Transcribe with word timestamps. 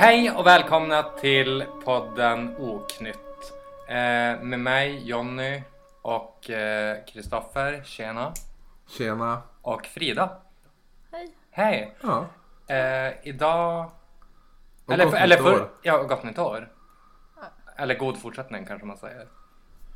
Hej 0.00 0.30
och 0.30 0.46
välkomna 0.46 1.02
till 1.02 1.64
podden 1.84 2.56
Oknytt. 2.58 3.52
Eh, 3.88 4.42
med 4.42 4.60
mig 4.60 5.08
Jonny 5.08 5.62
och 6.02 6.50
Kristoffer, 7.08 7.82
tjena. 7.84 8.32
Tjena. 8.86 9.42
Och 9.62 9.86
Frida. 9.86 10.30
Hej. 11.12 11.34
Hej. 11.50 11.96
Ja. 12.00 12.26
Eh, 12.74 13.12
idag... 13.22 13.90
Och 14.84 14.92
eller 14.92 15.04
gott 15.04 15.14
eller 15.14 15.36
nytt 15.36 15.44
för, 15.44 15.54
år. 15.54 15.70
Ja, 15.82 16.02
gott 16.02 16.24
nytt 16.24 16.38
år. 16.38 16.72
Eller 17.76 17.98
god 17.98 18.18
fortsättning 18.18 18.66
kanske 18.66 18.86
man 18.86 18.96
säger. 18.96 19.26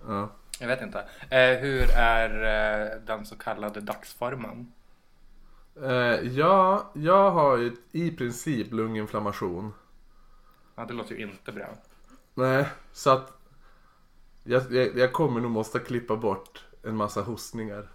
Ja. 0.06 0.28
Jag 0.60 0.68
vet 0.68 0.82
inte. 0.82 0.98
Eh, 1.30 1.58
hur 1.58 1.90
är 1.96 2.30
eh, 2.30 3.00
den 3.06 3.26
så 3.26 3.36
kallade 3.36 3.80
dagsformen? 3.80 4.72
Eh, 5.82 6.28
ja, 6.38 6.90
jag 6.92 7.30
har 7.30 7.56
ju 7.56 7.76
i 7.92 8.10
princip 8.10 8.72
lunginflammation. 8.72 9.72
Ja, 10.74 10.84
det 10.84 10.94
låter 10.94 11.14
ju 11.14 11.22
inte 11.22 11.52
bra. 11.52 11.66
Nej, 12.34 12.66
så 12.92 13.10
att 13.10 13.42
jag, 14.44 14.62
jag, 14.72 14.98
jag 14.98 15.12
kommer 15.12 15.40
nog 15.40 15.50
måste 15.50 15.78
klippa 15.78 16.16
bort 16.16 16.64
en 16.82 16.96
massa 16.96 17.22
hostningar. 17.22 17.88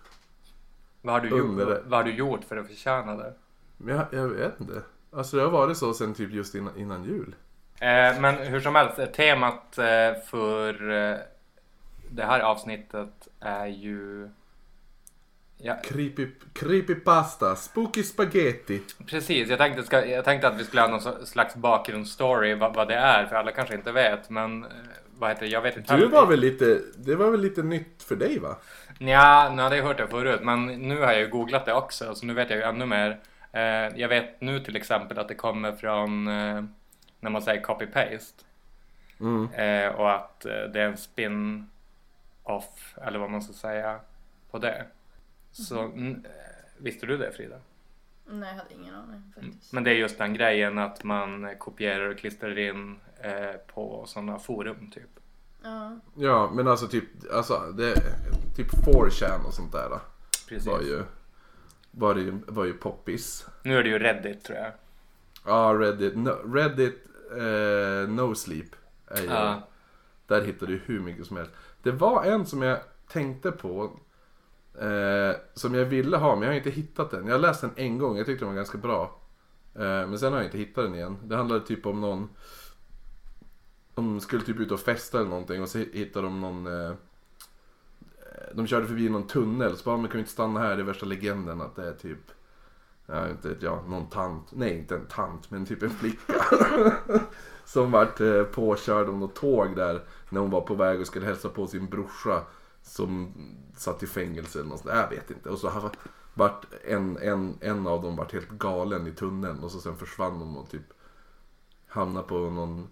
Vad 1.02 1.14
har 1.14 1.22
du, 1.22 1.30
gjort, 1.30 1.58
det. 1.58 1.82
vad 1.86 2.00
har 2.00 2.04
du 2.04 2.14
gjort 2.14 2.44
för 2.44 2.58
att 2.58 2.68
förtjäna 2.68 3.16
det? 3.16 3.34
Men 3.78 3.96
jag, 3.96 4.06
jag 4.12 4.28
vet 4.28 4.60
inte. 4.60 4.82
Alltså 5.12 5.38
det 5.38 5.44
har 5.44 5.52
varit 5.52 5.78
så 5.78 5.94
sen 5.94 6.14
typ 6.14 6.32
just 6.32 6.56
innan, 6.56 6.78
innan 6.78 7.04
jul. 7.04 7.36
Eh, 7.80 8.20
men 8.22 8.36
hur 8.36 8.60
som 8.60 8.76
helst, 8.76 9.00
eh, 9.00 9.06
temat 9.06 9.78
eh, 9.78 10.22
för 10.26 10.92
eh, 10.92 11.18
det 12.10 12.24
här 12.26 12.40
avsnittet 12.40 13.28
är 13.40 13.68
ju... 13.68 14.30
Ja, 15.60 15.76
Creepy, 15.84 16.28
creepypasta, 16.54 17.56
spooky 17.56 18.04
spaghetti. 18.04 18.82
precis, 19.06 19.50
jag 19.50 19.60
tänkte, 19.60 19.84
ska, 19.84 20.06
jag 20.06 20.26
tänkte 20.26 20.48
att 20.48 20.60
vi 20.60 20.64
skulle 20.64 20.82
ha 20.82 20.90
någon 20.90 21.26
slags 21.26 21.56
bakgrundsstory 21.56 22.54
vad, 22.54 22.76
vad 22.76 22.88
det 22.88 22.96
är, 22.96 23.26
för 23.26 23.36
alla 23.36 23.52
kanske 23.52 23.76
inte 23.76 23.92
vet, 23.92 24.30
men 24.30 24.64
eh, 24.64 24.70
vad 25.18 25.30
heter 25.30 25.42
det? 25.42 25.52
Jag 25.52 25.62
vet 25.62 25.78
inte. 25.78 25.98
Du 25.98 26.08
var 26.08 26.26
väl 26.26 26.40
lite, 26.40 26.80
det 26.98 27.16
var 27.16 27.32
väl 27.32 27.42
lite 27.42 27.64
nytt 27.64 28.04
för 28.04 28.16
dig 28.16 28.40
va? 28.40 28.58
Nja, 29.00 29.50
nu 29.56 29.62
hade 29.62 29.78
jag 29.78 29.84
hört 29.84 29.98
det 29.98 30.08
förut, 30.08 30.40
men 30.44 30.66
nu 30.66 31.00
har 31.00 31.12
jag 31.12 31.20
ju 31.20 31.28
googlat 31.28 31.66
det 31.66 31.74
också, 31.74 32.16
så 32.16 32.26
nu 32.26 32.34
vet 32.34 32.50
jag 32.50 32.60
ju 32.60 32.66
ännu 32.66 32.86
mer. 32.86 33.20
Eh, 33.52 33.62
jag 33.96 34.08
vet 34.08 34.42
nu 34.42 34.60
till 34.60 34.76
exempel 34.76 35.20
att 35.20 35.28
det 35.28 35.36
kommer 35.36 35.72
från, 35.72 36.28
eh, 36.28 36.64
när 37.20 37.30
man 37.30 37.42
säger 37.42 37.64
copy-paste. 37.64 38.44
Mm. 39.20 39.96
Och 39.96 40.12
att 40.12 40.40
det 40.40 40.82
är 40.82 40.86
en 40.86 40.98
spin-off, 40.98 42.96
eller 43.08 43.20
vad 43.20 43.30
man 43.32 43.42
ska 43.42 43.54
säga, 43.54 44.00
på 44.52 44.58
det. 44.58 44.86
Så 45.64 45.84
eh, 45.84 46.16
visste 46.78 47.06
du 47.06 47.18
det 47.18 47.32
Frida? 47.32 47.56
Nej, 48.26 48.50
jag 48.50 48.64
hade 48.64 48.74
ingen 48.74 48.96
aning 48.96 49.32
faktiskt. 49.36 49.74
Men 49.74 49.84
det 49.84 49.92
är 49.92 49.96
just 49.96 50.18
den 50.18 50.34
grejen 50.34 50.78
att 50.78 51.04
man 51.04 51.56
kopierar 51.58 52.10
och 52.10 52.18
klistrar 52.18 52.60
in 52.60 53.00
eh, 53.20 53.54
på 53.74 54.04
sådana 54.08 54.40
forum 54.40 54.92
typ. 54.92 55.20
Ja. 55.64 56.00
Ja, 56.16 56.52
men 56.54 56.68
alltså 56.68 56.88
typ, 56.88 57.04
alltså 57.34 57.74
det, 57.78 57.96
typ 58.56 58.72
4chan 58.72 59.46
och 59.46 59.54
sånt 59.54 59.72
där. 59.72 59.90
Precis. 60.50 60.68
Var 60.68 60.82
ju, 60.82 61.04
var 61.92 62.16
ju, 62.16 62.40
var 62.48 62.66
ju 62.66 62.74
poppis. 62.74 63.46
Nu 63.64 63.78
är 63.78 63.84
det 63.84 63.90
ju 63.90 64.00
Reddit 64.00 64.44
tror 64.44 64.58
jag. 64.58 64.72
Ja, 65.46 65.74
Reddit. 65.80 66.16
No, 66.18 66.30
Reddit 66.54 67.06
eh, 67.32 68.10
No 68.10 68.36
Sleep. 68.36 68.76
Är 69.08 69.22
ju, 69.22 69.28
Ja. 69.28 69.68
Där 70.28 70.42
hittar 70.42 70.68
du 70.68 70.82
hur 70.86 71.00
mycket 71.00 71.26
som 71.26 71.38
helst. 71.38 71.52
Det 71.84 71.92
var 71.92 72.24
en 72.24 72.46
som 72.46 72.62
jag 72.62 72.80
tänkte 73.08 73.52
på. 73.52 74.00
Eh, 74.82 75.36
som 75.54 75.74
jag 75.74 75.86
ville 75.86 76.18
ha 76.18 76.36
men 76.36 76.44
jag 76.44 76.50
har 76.50 76.58
inte 76.58 76.70
hittat 76.70 77.12
den. 77.12 77.28
Jag 77.28 77.34
har 77.34 77.40
läst 77.40 77.62
den 77.62 77.72
en 77.76 77.98
gång, 77.98 78.18
jag 78.18 78.26
tyckte 78.26 78.46
den 78.46 78.50
var 78.50 78.56
ganska 78.56 78.78
bra. 78.78 79.20
Eh, 79.76 79.82
men 79.82 80.20
sen 80.20 80.34
har 80.34 80.40
jag 80.40 80.48
inte 80.48 80.58
hittat 80.58 80.84
den 80.84 80.96
igen. 80.96 81.18
Det 81.24 81.36
handlade 81.36 81.66
typ 81.66 81.86
om 81.86 82.02
någon. 82.02 82.30
De 83.96 84.20
skulle 84.20 84.44
typ 84.44 84.60
ut 84.60 84.72
och 84.72 84.80
festa 84.80 85.20
eller 85.20 85.30
någonting 85.30 85.62
och 85.62 85.70
så 85.70 85.78
hittade 85.78 86.28
de 86.28 86.42
någon. 86.42 86.68
Eh, 86.68 86.90
eh 86.90 86.96
de 88.54 88.68
körde 88.68 88.88
förbi 88.88 89.10
någon 89.10 89.28
tunnel 89.28 89.78
så 89.78 89.84
bara, 89.84 89.98
men 89.98 90.08
kan 90.08 90.18
vi 90.18 90.20
inte 90.20 90.32
stanna 90.32 90.60
här? 90.60 90.76
Det 90.76 90.82
är 90.82 90.86
värsta 90.86 91.06
legenden 91.06 91.62
att 91.62 91.76
det 91.76 91.88
är 91.88 91.94
typ 91.94 92.32
Ja, 93.10 93.30
inte 93.30 93.50
vet 93.50 93.62
jag, 93.62 93.90
någon 93.90 94.10
tant. 94.10 94.48
Nej, 94.52 94.78
inte 94.78 94.96
en 94.96 95.06
tant, 95.06 95.52
men 95.52 95.66
typ 95.66 95.84
en 95.84 95.90
flicka. 95.90 96.34
som 97.66 97.92
vart 97.92 98.22
eh, 98.22 98.44
påkörd 98.44 99.10
av 99.10 99.18
något 99.18 99.36
tåg 99.36 99.76
där 99.76 100.02
när 100.30 100.42
hon 100.42 100.50
var 100.50 100.62
på 100.62 100.76
väg 100.76 101.00
och 101.02 101.08
skulle 101.08 101.26
hälsa 101.26 101.50
på 101.50 101.68
sin 101.68 101.86
brorsa 101.86 102.42
som 102.88 103.34
satt 103.76 104.04
i 104.04 104.08
fängelse 104.08 104.60
eller 104.60 104.70
något 104.70 104.80
sånt. 104.80 104.94
Jag 104.96 105.10
vet 105.10 105.32
inte. 105.32 105.50
Och 105.50 105.60
så 105.60 105.70
har- 105.70 105.92
vart 106.34 106.66
en, 106.86 107.18
en, 107.18 107.58
en 107.62 107.88
av 107.88 108.02
dem 108.02 108.16
vart 108.16 108.34
helt 108.34 108.50
galen 108.50 109.08
i 109.08 109.12
tunneln 109.12 109.64
och 109.64 109.72
så 109.72 109.80
sen 109.80 109.98
försvann 109.98 110.40
de 110.40 110.58
och 110.58 110.70
typ 110.70 110.94
hamnade 111.88 112.28
på 112.28 112.36
någon, 112.38 112.88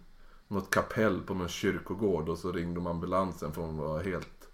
något 0.48 0.70
kapell 0.70 1.22
på 1.22 1.34
någon 1.34 1.48
kyrkogård 1.48 2.30
och 2.30 2.38
så 2.38 2.52
ringde 2.52 2.76
de 2.76 2.88
ambulansen 2.88 3.52
för 3.52 3.62
hon 3.62 3.78
var 3.78 4.04
helt 4.04 4.50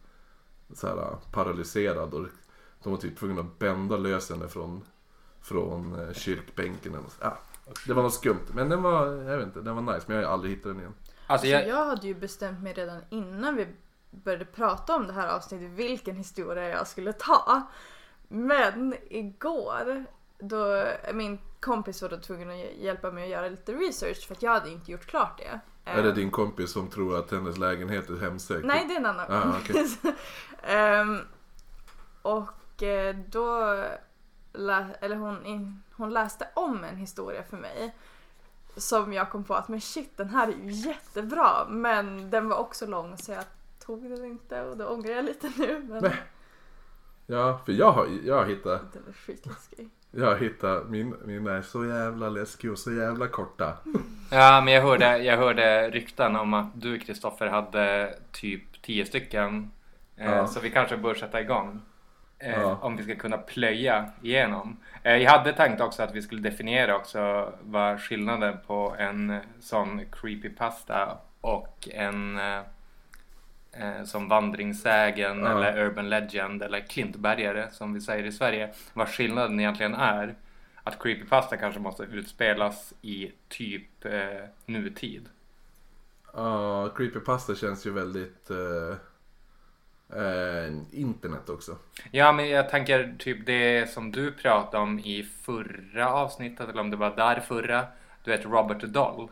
så 0.74 0.88
här, 0.88 1.16
paralyserad 1.32 2.14
och 2.14 2.26
de 2.84 2.92
var 2.92 2.98
typ 3.00 3.18
tvungna 3.20 3.42
att 3.42 3.60
bända 3.60 3.98
lös 3.98 4.30
henne 4.30 4.48
från 4.48 4.82
från 5.42 6.00
eh, 6.00 6.14
kyrkbänken. 6.14 6.92
eller 6.96 7.04
så. 7.10 7.16
Ja, 7.22 7.38
det 7.88 7.94
var 7.94 8.04
något 8.04 8.14
skumt. 8.14 8.46
Men 8.54 8.70
den 8.70 8.82
var, 8.84 9.08
jag 9.08 9.38
vet 9.38 9.46
inte, 9.48 9.62
den 9.62 9.86
var 9.86 9.94
nice. 9.94 10.06
Men 10.08 10.18
jag 10.18 10.26
har 10.28 10.34
aldrig 10.34 10.52
hittat 10.54 10.64
den 10.72 10.80
igen. 10.80 10.94
Alltså 11.28 11.46
Så 11.46 11.52
jag, 11.52 11.68
jag 11.68 11.86
hade 11.86 12.08
ju 12.08 12.14
bestämt 12.16 12.64
mig 12.64 12.74
redan 12.74 13.02
innan 13.10 13.56
vi 13.56 13.68
började 14.12 14.46
prata 14.46 14.96
om 14.96 15.08
det 15.08 15.14
här 15.14 15.28
avsnittet 15.28 15.70
vilken 15.72 16.16
historia 16.16 16.70
jag 16.70 16.88
skulle 16.88 17.14
ta. 17.14 17.62
Men 18.28 18.96
igår 19.10 20.06
då 20.40 20.86
min 21.14 21.40
kompis 21.60 22.02
var 22.02 22.10
då 22.10 22.18
tvungen 22.18 22.50
att 22.50 22.58
hjälpa 22.58 23.12
mig 23.12 23.24
att 23.24 23.30
göra 23.30 23.48
lite 23.50 23.72
research 23.74 24.28
för 24.28 24.36
att 24.36 24.42
jag 24.42 24.52
hade 24.52 24.70
inte 24.70 24.92
gjort 24.92 25.06
klart 25.06 25.38
det. 25.38 25.60
Är 25.86 26.04
det 26.04 26.10
Eh, 26.10 26.16
din 26.16 26.32
kompis 26.32 26.72
som 26.72 26.88
tror 26.90 27.20
att 27.20 27.32
hennes 27.32 27.58
lägenhet 27.58 28.10
är 28.10 28.18
hemsökt? 28.20 28.66
Nej, 28.66 28.86
det 28.88 28.94
är 28.94 28.98
en 29.00 29.06
annan 29.06 29.26
Ah, 29.32 29.42
kompis. 29.42 30.00
Ehm, 30.64 31.20
och 32.22 32.84
eh, 32.84 33.16
då 33.16 33.76
lä- 34.54 34.96
eller 35.02 35.16
hon, 35.16 35.84
hon 35.94 36.10
läste 36.14 36.48
om 36.54 36.84
en 36.84 36.98
historia 36.98 37.44
för 37.44 37.58
mig. 37.58 37.96
Som 38.78 39.14
jag 39.14 39.30
kom 39.32 39.44
på 39.44 39.56
att 39.56 39.68
men 39.68 39.82
shit 39.82 40.18
den 40.18 40.30
här 40.30 40.48
är 40.48 40.52
ju 40.52 40.72
jättebra 40.72 41.66
men 41.70 42.30
den 42.30 42.50
var 42.50 42.58
också 42.58 42.86
lång 42.86 43.18
så 43.18 43.32
jag 43.32 43.44
tog 43.86 44.10
den 44.10 44.26
inte 44.26 44.62
och 44.62 44.78
då 44.78 44.86
ångrar 44.86 45.12
jag 45.12 45.26
lite 45.26 45.52
nu. 45.58 45.86
Men 45.90 46.04
Nej. 46.04 46.14
Ja, 47.28 47.62
för 47.66 47.72
jag 47.72 47.92
har, 47.92 48.08
jag 48.26 48.36
har 48.36 48.46
hittat, 48.46 48.94
den 48.94 49.04
är 49.10 49.14
skitläskig. 49.14 49.90
jag 50.12 50.26
har 50.26 50.36
hittat, 50.38 50.90
min, 50.90 51.16
min 51.26 51.48
är 51.48 51.62
så 51.62 51.86
jävla 51.86 52.30
läskig 52.30 52.72
och 52.72 52.80
så 52.80 52.92
jävla 52.92 53.28
korta. 53.28 53.74
ja, 54.32 54.62
men 54.66 54.74
jag 54.74 54.82
hörde, 54.82 55.18
jag 55.18 55.38
hörde 55.38 55.90
rykten 55.90 56.36
om 56.36 56.54
att 56.54 56.82
du 56.82 57.00
Kristoffer 57.00 57.48
hade 57.48 58.16
typ 58.32 58.82
10 58.82 59.06
stycken. 59.06 59.72
Eh, 60.18 60.32
Ja. 60.32 60.48
Så 60.48 60.60
vi 60.60 60.70
kanske 60.70 60.98
bör 60.98 61.14
sätta 61.14 61.42
igång. 61.42 61.82
Eh, 62.40 62.62
Ja. 62.62 62.78
Om 62.82 62.98
vi 62.98 63.04
ska 63.04 63.16
kunna 63.16 63.38
plöja 63.38 64.12
igenom. 64.22 64.78
Eh, 65.04 65.16
jag 65.18 65.32
hade 65.32 65.54
tänkt 65.54 65.82
också 65.82 66.04
att 66.04 66.16
vi 66.16 66.22
skulle 66.22 66.42
definiera 66.42 66.96
också 66.96 67.54
vad 67.62 68.02
skillnaden 68.02 68.58
på 68.68 68.96
en 68.98 69.40
sån 69.60 70.02
creepypasta 70.12 71.18
och 71.42 71.88
en 71.92 72.40
eh, 73.72 74.04
som 74.04 74.30
vandringssägen 74.30 75.40
Ja. 75.40 75.50
eller 75.52 75.86
urban 75.86 76.10
legend 76.10 76.64
eller 76.64 76.80
klintbergare 76.80 77.70
som 77.72 77.94
vi 77.94 78.02
säger 78.02 78.24
i 78.24 78.32
Sverige. 78.32 78.74
Vad 78.94 79.08
skillnaden 79.10 79.60
egentligen 79.60 79.94
är. 79.96 80.36
Att 80.84 81.00
creepypasta 81.04 81.58
kanske 81.58 81.80
måste 81.80 82.04
utspelas 82.04 82.94
i 83.02 83.32
typ 83.50 84.06
eh, 84.06 84.46
nutid. 84.66 85.30
Ja, 86.34 86.90
creepypasta 86.96 87.56
känns 87.56 87.86
ju 87.86 87.92
väldigt 87.92 88.50
eh, 88.50 88.96
eh, 90.22 90.74
internet 90.92 91.50
också. 91.50 91.78
Ja, 92.12 92.32
men 92.32 92.50
jag 92.50 92.70
tänker 92.70 93.16
typ 93.20 93.46
det 93.46 93.90
som 93.92 94.12
du 94.12 94.32
pratade 94.32 94.84
om 94.84 95.00
i 95.00 95.24
förra 95.24 96.10
avsnittet, 96.14 96.70
eller 96.70 96.82
om 96.82 96.90
det 96.92 96.98
var 96.98 97.16
där 97.16 97.40
förra. 97.40 97.86
Du 98.24 98.32
vet 98.32 98.46
Robert 98.46 98.82
Doll. 98.82 99.30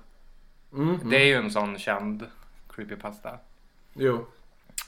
Mm, 0.73 1.09
Det 1.09 1.15
är 1.17 1.25
ju 1.25 1.33
en 1.35 1.51
sån 1.51 1.77
känd 1.77 2.25
creepypasta. 2.69 3.39
Jo, 3.93 4.25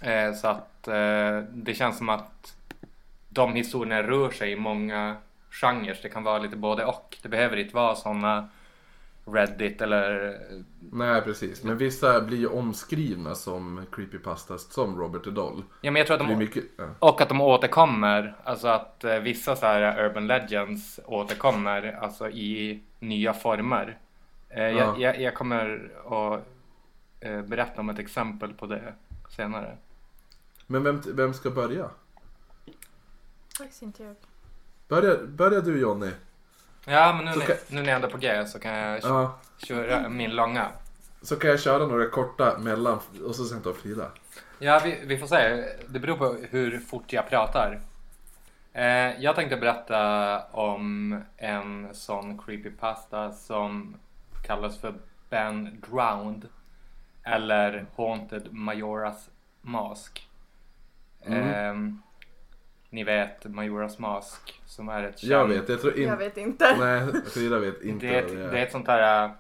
Eh, 0.01 0.33
så 0.33 0.47
att 0.47 0.87
eh, 0.87 1.39
det 1.53 1.73
känns 1.73 1.97
som 1.97 2.09
att 2.09 2.55
de 3.29 3.53
historierna 3.53 4.03
rör 4.03 4.29
sig 4.29 4.51
i 4.51 4.55
många 4.55 5.15
genrer. 5.49 5.99
Det 6.01 6.09
kan 6.09 6.23
vara 6.23 6.39
lite 6.39 6.55
både 6.55 6.85
och. 6.85 7.17
Det 7.21 7.29
behöver 7.29 7.57
inte 7.57 7.75
vara 7.75 7.95
såna 7.95 8.49
Reddit 9.25 9.81
eller... 9.81 10.37
nej 10.79 11.21
precis. 11.21 11.63
Men 11.63 11.77
vissa 11.77 12.21
blir 12.21 12.37
ju 12.37 12.47
omskrivna 12.47 13.35
som 13.35 13.85
creepypastas 13.91 14.73
som 14.73 14.99
Robert 14.99 15.23
the 15.23 15.29
Doll. 15.29 15.63
Ja, 15.81 15.91
men 15.91 15.99
jag 15.99 16.07
tror 16.07 16.21
att 16.21 16.27
de... 16.27 16.35
mycket. 16.37 16.63
Och 16.99 17.21
att 17.21 17.29
de 17.29 17.41
återkommer. 17.41 18.35
Alltså 18.43 18.67
att 18.67 19.03
eh, 19.03 19.19
vissa 19.19 19.55
så 19.55 19.65
här 19.65 20.05
urban 20.05 20.27
legends 20.27 20.99
återkommer 21.05 21.97
alltså 22.01 22.29
i 22.29 22.79
nya 22.99 23.33
former. 23.33 23.97
Eh, 24.49 24.63
Ja. 24.63 24.69
jag, 24.69 24.99
jag, 24.99 25.21
jag 25.21 25.35
kommer 25.35 25.91
att 26.05 26.39
eh, 26.39 26.45
berätta 27.21 27.81
om 27.81 27.89
ett 27.89 27.99
exempel 27.99 28.53
på 28.53 28.65
det 28.65 28.93
senare. 29.35 29.77
Men 30.67 30.83
vem, 30.83 31.01
vem 31.05 31.33
ska 31.33 31.49
börja? 31.49 31.89
Faktiskt 33.57 33.81
inte 33.81 34.03
jag. 34.03 34.15
Börja, 34.87 35.17
börja 35.27 35.61
du 35.61 35.79
Jonny. 35.79 36.11
Ja, 36.85 37.13
men 37.13 37.25
nu, 37.39 37.45
kan- 37.45 37.55
nu 37.67 37.81
när 37.81 37.87
jag 37.87 37.95
ändå 37.95 38.07
är 38.07 38.11
på 38.11 38.17
G 38.17 38.45
så 38.45 38.59
kan 38.59 38.73
jag 38.73 38.99
Ja. 39.03 39.39
köra 39.57 40.09
min 40.09 40.35
långa. 40.35 40.67
Så 41.21 41.35
kan 41.35 41.49
jag 41.49 41.59
köra 41.59 41.87
några 41.87 42.09
korta 42.09 42.57
mellan 42.59 42.99
och 43.25 43.35
så 43.35 43.45
sen 43.45 43.61
ta 43.61 43.73
Frida. 43.73 44.11
Ja, 44.59 44.81
vi, 44.83 44.99
vi 45.05 45.17
får 45.17 45.27
se. 45.27 45.65
Det 45.87 45.99
beror 45.99 46.17
på 46.17 46.35
hur 46.49 46.79
fort 46.79 47.13
jag 47.13 47.29
pratar. 47.29 47.79
Eh, 48.73 49.21
jag 49.21 49.35
tänkte 49.35 49.57
berätta 49.57 50.39
om 50.51 51.21
en 51.37 51.95
sån 51.95 52.37
creepypasta 52.37 53.31
som 53.31 53.95
kallas 54.45 54.77
för 54.77 54.93
Ben 55.29 55.81
Drowned. 55.89 56.47
Eller 57.23 57.85
Haunted 57.95 58.53
Majoras 58.53 59.29
Mask. 59.61 60.27
Mm. 61.25 61.49
Eh, 61.49 61.93
ni 62.89 63.03
vet 63.03 63.45
Majoras 63.45 63.99
Mask 63.99 64.61
som 64.65 64.89
är 64.89 65.03
ett 65.03 65.23
Jag 65.23 65.49
känt- 65.49 65.61
vet, 65.61 65.69
jag 65.69 65.81
tror 65.81 65.93
Jag 65.99 66.03
inte... 66.03 66.15
vet 66.15 66.37
inte. 66.37 66.75
Nej, 66.79 67.07
Frida 67.33 67.59
vet 67.59 67.81
inte 67.81 68.05
Det 68.07 68.15
är, 68.15 68.19
ett, 68.21 68.27
det 68.27 68.35
det 68.35 68.43
är 68.43 68.53
är. 68.53 68.65
ett 68.65 68.71
sånt 68.71 68.87
här 68.87 69.25
äh, 69.25 69.31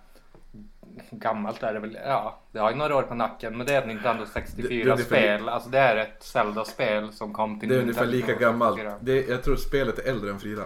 gammalt 1.11 1.63
är 1.63 1.73
det 1.73 1.79
väl, 1.79 1.97
ja 2.05 2.39
det 2.51 2.59
har 2.59 2.71
ju 2.71 2.77
några 2.77 2.95
år 2.95 3.01
på 3.03 3.15
nacken 3.15 3.57
men 3.57 3.67
det 3.67 3.73
är 3.73 3.81
ett 3.81 3.87
Nintendo 3.87 4.23
Det- 4.23 4.29
det 4.33 4.39
är 4.39 4.45
64 4.45 4.91
ungefär 4.93 5.03
spel. 5.05 5.49
Alltså 5.49 5.69
det 5.69 5.79
är 5.79 5.95
ett 5.95 6.23
Zelda-spel 6.23 7.11
som 7.13 7.33
kom 7.33 7.59
till 7.59 7.69
Det 7.69 7.75
är 7.75 7.81
ungefär 7.81 8.05
Nintendo 8.07 8.27
lika 8.33 8.39
gammalt. 8.39 8.75
64. 8.77 8.97
Det, 9.01 9.27
jag 9.27 9.43
tror 9.43 9.55
spelet 9.55 9.99
är 9.99 10.09
äldre 10.09 10.29
än 10.31 10.39
Frida. 10.39 10.65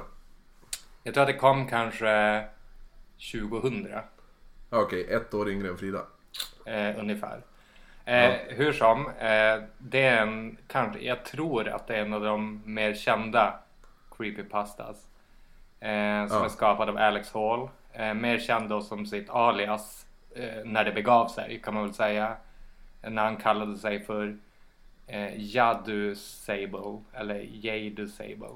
Jag 1.03 1.13
tror 1.13 1.21
att 1.21 1.27
det 1.27 1.33
kom 1.37 1.67
kanske 1.67 2.43
2000 3.31 3.87
Ja, 3.91 4.03
Okej, 4.69 5.07
ett 5.13 5.33
år 5.33 5.49
yngre 5.49 5.67
än 5.69 5.77
Frida. 5.77 6.01
Eh, 6.65 6.99
ungefär. 6.99 7.41
Eh, 8.05 8.33
Hur 8.47 8.73
som, 8.73 9.07
eh, 9.07 9.63
det 9.77 10.01
är 10.03 10.21
en, 10.21 10.57
kanske, 10.67 10.99
jag 10.99 11.25
tror 11.25 11.67
att 11.67 11.87
det 11.87 11.95
är 11.95 12.01
en 12.01 12.13
av 12.13 12.21
de 12.23 12.61
mer 12.65 12.93
kända 12.93 13.59
creepypastas. 14.17 14.97
Eh, 15.79 16.27
som 16.27 16.37
Ja. 16.37 16.45
är 16.45 16.49
skapad 16.49 16.89
av 16.89 16.97
Alex 16.97 17.33
Hall. 17.33 17.69
Eh, 17.93 18.13
mer 18.13 18.39
känd 18.39 18.69
då 18.69 18.81
som 18.81 19.05
sitt 19.05 19.29
alias 19.29 20.05
eh, 20.35 20.65
när 20.65 20.83
det 20.85 20.91
begav 20.91 21.27
sig 21.27 21.61
kan 21.63 21.73
man 21.73 21.83
väl 21.83 21.93
säga. 21.93 22.37
När 23.01 23.23
han 23.23 23.37
kallade 23.37 23.77
sig 23.77 24.03
för 24.05 24.37
eh, 25.07 25.33
Jadu 25.55 26.15
Sable 26.15 27.01
eller 27.13 27.39
Jadu 27.51 28.07
Sable. 28.07 28.49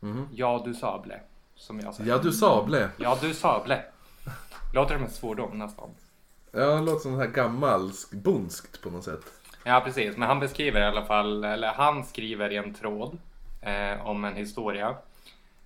Mhm. 0.00 0.28
Ja 0.32 0.62
du 0.64 0.74
Sable. 0.74 1.20
Som 1.54 1.80
jag 1.80 1.94
säger. 1.94 2.10
Ja, 2.10 2.18
du 2.18 2.32
Sable. 2.32 2.88
Ja 2.98 3.18
du 3.20 3.34
Sable. 3.34 3.82
Låter 4.74 4.94
som 4.94 5.04
en 5.04 5.10
svordom 5.10 5.58
nästan. 5.58 5.90
Ja, 6.54 6.64
det 6.64 6.80
låter 6.80 7.00
som 7.00 7.18
här 7.18 7.26
gammalsk, 7.26 8.10
bonskt 8.12 8.82
på 8.82 8.90
något 8.90 9.04
sätt. 9.04 9.32
Ja 9.64 9.82
precis, 9.84 10.16
men 10.16 10.28
han 10.28 10.40
beskriver 10.40 10.80
i 10.80 10.84
alla 10.84 11.04
fall, 11.04 11.44
eller 11.44 11.68
han 11.68 12.04
skriver 12.04 12.52
i 12.52 12.56
en 12.56 12.74
tråd 12.74 13.18
eh, 13.60 14.06
om 14.06 14.24
en 14.24 14.36
historia 14.36 14.96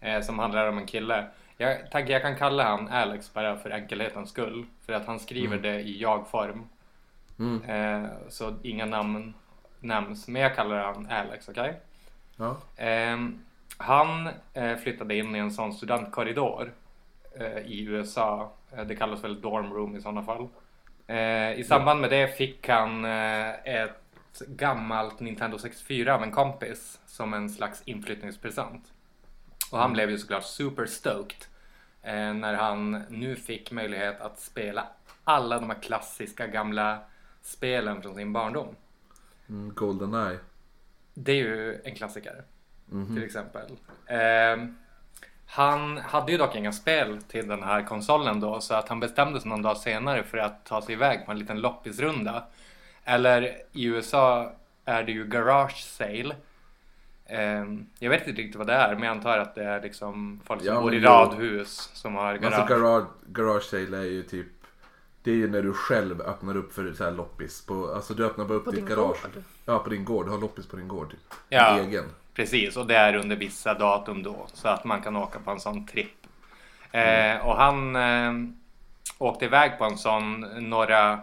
eh, 0.00 0.20
som 0.20 0.38
handlar 0.38 0.68
om 0.68 0.78
en 0.78 0.86
kille. 0.86 1.26
Jag 1.56 1.90
tänker 1.90 2.12
jag 2.12 2.22
kan 2.22 2.36
kalla 2.36 2.64
han 2.64 2.88
Alex 2.88 3.34
bara 3.34 3.56
för 3.56 3.70
enkelhetens 3.70 4.30
skull. 4.30 4.66
För 4.86 4.92
att 4.92 5.06
han 5.06 5.20
skriver 5.20 5.58
det 5.58 5.80
i 5.80 6.00
jag-form. 6.00 6.64
Mm. 7.38 7.62
Eh, 7.62 8.10
så 8.28 8.54
inga 8.62 8.86
namn 8.86 9.34
nämns. 9.80 10.28
Men 10.28 10.42
jag 10.42 10.54
kallar 10.56 10.84
han 10.84 11.08
Alex, 11.10 11.48
okej? 11.48 11.80
Ja. 12.36 12.56
Ehm, 12.76 13.44
han 13.76 14.28
eh, 14.54 14.76
flyttade 14.76 15.16
in 15.16 15.36
i 15.36 15.38
en 15.38 15.50
sån 15.50 15.72
studentkorridor 15.72 16.72
eh, 17.40 17.58
i 17.58 17.82
USA. 17.82 18.50
Eh, 18.72 18.84
det 18.84 18.96
kallas 18.96 19.24
väl 19.24 19.40
dorm 19.40 19.72
room 19.72 19.96
i 19.96 20.00
sådana 20.00 20.22
fall. 20.22 20.48
Eh, 21.08 21.58
I 21.60 21.64
samband 21.64 22.00
med 22.00 22.10
det 22.10 22.28
fick 22.36 22.68
han 22.68 23.04
eh, 23.04 23.48
ett 23.64 24.42
gammalt 24.46 25.20
Nintendo 25.20 25.58
64 25.58 26.14
av 26.14 26.22
en 26.22 26.30
kompis 26.30 27.00
som 27.06 27.34
en 27.34 27.50
slags 27.50 27.82
inflyttningspresent. 27.84 28.92
Och 29.72 29.78
han 29.78 29.92
blev 29.92 30.10
ju 30.10 30.18
såklart 30.18 30.44
super 30.44 30.86
stoked 30.86 31.44
eh, 32.02 32.34
när 32.34 32.54
han 32.54 33.02
nu 33.08 33.36
fick 33.36 33.70
möjlighet 33.70 34.20
att 34.20 34.40
spela 34.40 34.86
alla 35.24 35.60
de 35.60 35.70
här 35.70 35.82
klassiska 35.82 36.46
gamla 36.46 36.98
spelen 37.42 38.02
från 38.02 38.14
sin 38.14 38.32
barndom. 38.32 38.76
Mm, 39.48 39.74
Goldeneye. 39.74 40.38
Det 41.14 41.32
är 41.32 41.36
ju 41.36 41.80
en 41.84 41.94
klassiker 41.94 42.44
Mhm. 42.90 43.14
till 43.14 43.24
exempel. 43.24 43.76
Han 45.50 45.98
hade 45.98 46.32
ju 46.32 46.38
dock 46.38 46.54
inga 46.56 46.72
spel 46.72 47.22
till 47.28 47.48
den 47.48 47.62
här 47.62 47.82
konsolen 47.82 48.40
då 48.40 48.60
så 48.60 48.74
att 48.74 48.88
han 48.88 49.00
bestämde 49.00 49.40
sig 49.40 49.48
någon 49.48 49.62
dag 49.62 49.76
senare 49.76 50.22
för 50.22 50.38
att 50.38 50.66
ta 50.66 50.82
sig 50.82 50.92
iväg 50.92 51.26
på 51.26 51.32
en 51.32 51.38
liten 51.38 51.60
loppisrunda. 51.60 52.44
Eller 53.04 53.42
i 53.72 53.84
USA 53.84 54.52
är 54.84 55.02
det 55.02 55.12
ju 55.12 55.24
garage 55.24 55.76
sale. 55.84 56.36
Ehm, 57.26 57.86
jag 57.98 58.10
vet 58.10 58.26
inte 58.28 58.40
riktigt 58.42 58.56
vad 58.56 58.66
det 58.66 58.72
är 58.72 58.94
men 58.94 59.02
jag 59.02 59.10
antar 59.16 59.38
att 59.38 59.54
det 59.54 59.64
är 59.64 59.82
liksom 59.82 60.40
folk 60.44 60.60
som 60.60 60.74
Ja, 60.74 60.80
bor 60.80 60.94
i 60.94 61.00
radhus 61.00 61.90
som 61.94 62.14
har 62.14 62.34
garage. 62.36 62.54
Alltså 62.54 62.74
garage, 62.74 63.06
garage 63.26 63.62
sale 63.62 63.96
är 63.98 64.02
ju 64.02 64.22
typ 64.22 64.46
Det 65.22 65.30
är 65.30 65.34
ju 65.34 65.50
när 65.50 65.62
du 65.62 65.72
själv 65.72 66.20
öppnar 66.20 66.56
upp 66.56 66.72
för 66.72 66.92
så 66.92 67.04
här 67.04 67.10
loppis. 67.12 67.66
På, 67.66 67.92
alltså 67.94 68.14
du 68.14 68.26
öppnar 68.26 68.44
bara 68.44 68.54
upp 68.54 68.64
På 68.64 68.70
ditt 68.70 68.80
din 68.86 68.96
garage. 68.96 69.22
gård. 69.22 69.42
Ja, 69.64 69.78
på 69.78 69.90
din 69.90 70.04
gård. 70.04 70.26
Du 70.26 70.30
har 70.30 70.38
loppis 70.38 70.66
på 70.66 70.76
din 70.76 70.88
gård. 70.88 71.10
Typ. 71.10 71.34
Ja. 71.48 71.74
Din 71.76 71.88
egen. 71.88 72.04
Precis, 72.38 72.76
och 72.76 72.86
det 72.86 72.96
är 72.96 73.14
under 73.16 73.36
vissa 73.36 73.74
datum 73.74 74.22
då 74.22 74.46
så 74.52 74.68
att 74.68 74.84
man 74.84 75.02
kan 75.02 75.16
åka 75.16 75.38
på 75.38 75.50
en 75.50 75.60
sån 75.60 75.86
tripp. 75.86 76.26
Eh, 76.92 77.46
och 77.46 77.56
han 77.56 77.96
eh, 77.96 78.32
åkte 79.18 79.44
iväg 79.44 79.78
på 79.78 79.84
en 79.84 79.98
sån 79.98 80.40
några, 80.58 81.20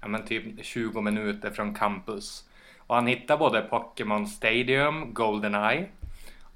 ja 0.00 0.08
men 0.08 0.26
typ 0.26 0.64
20 0.64 1.00
minuter 1.00 1.50
från 1.50 1.74
campus. 1.74 2.44
Och 2.78 2.94
han 2.94 3.06
hittade 3.06 3.38
både 3.38 3.60
Pokémon 3.62 4.26
Stadium, 4.26 5.14
Goldeneye 5.14 5.86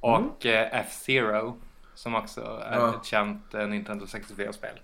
och 0.00 0.46
eh, 0.46 0.68
F-Zero 0.72 1.56
som 1.94 2.14
också 2.14 2.62
är 2.70 2.78
Ja. 2.78 2.94
ett 3.00 3.04
känt 3.04 3.54
eh, 3.54 3.66
Nintendo 3.66 4.04
64-spel. 4.04 4.80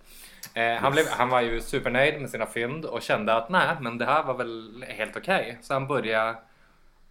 Eh, 0.54 0.74
han, 0.82 0.92
blev, 0.92 1.04
han 1.08 1.28
var 1.28 1.40
ju 1.40 1.60
supernöjd 1.60 2.20
med 2.20 2.30
sina 2.30 2.46
fynd 2.46 2.84
och 2.84 3.02
kände 3.02 3.34
att 3.34 3.48
nej, 3.48 3.76
men 3.80 3.98
det 3.98 4.04
här 4.04 4.22
var 4.22 4.34
väl 4.34 4.84
helt 4.88 5.16
okej. 5.16 5.58
Så 5.62 5.74
han 5.74 5.86
började 5.86 6.34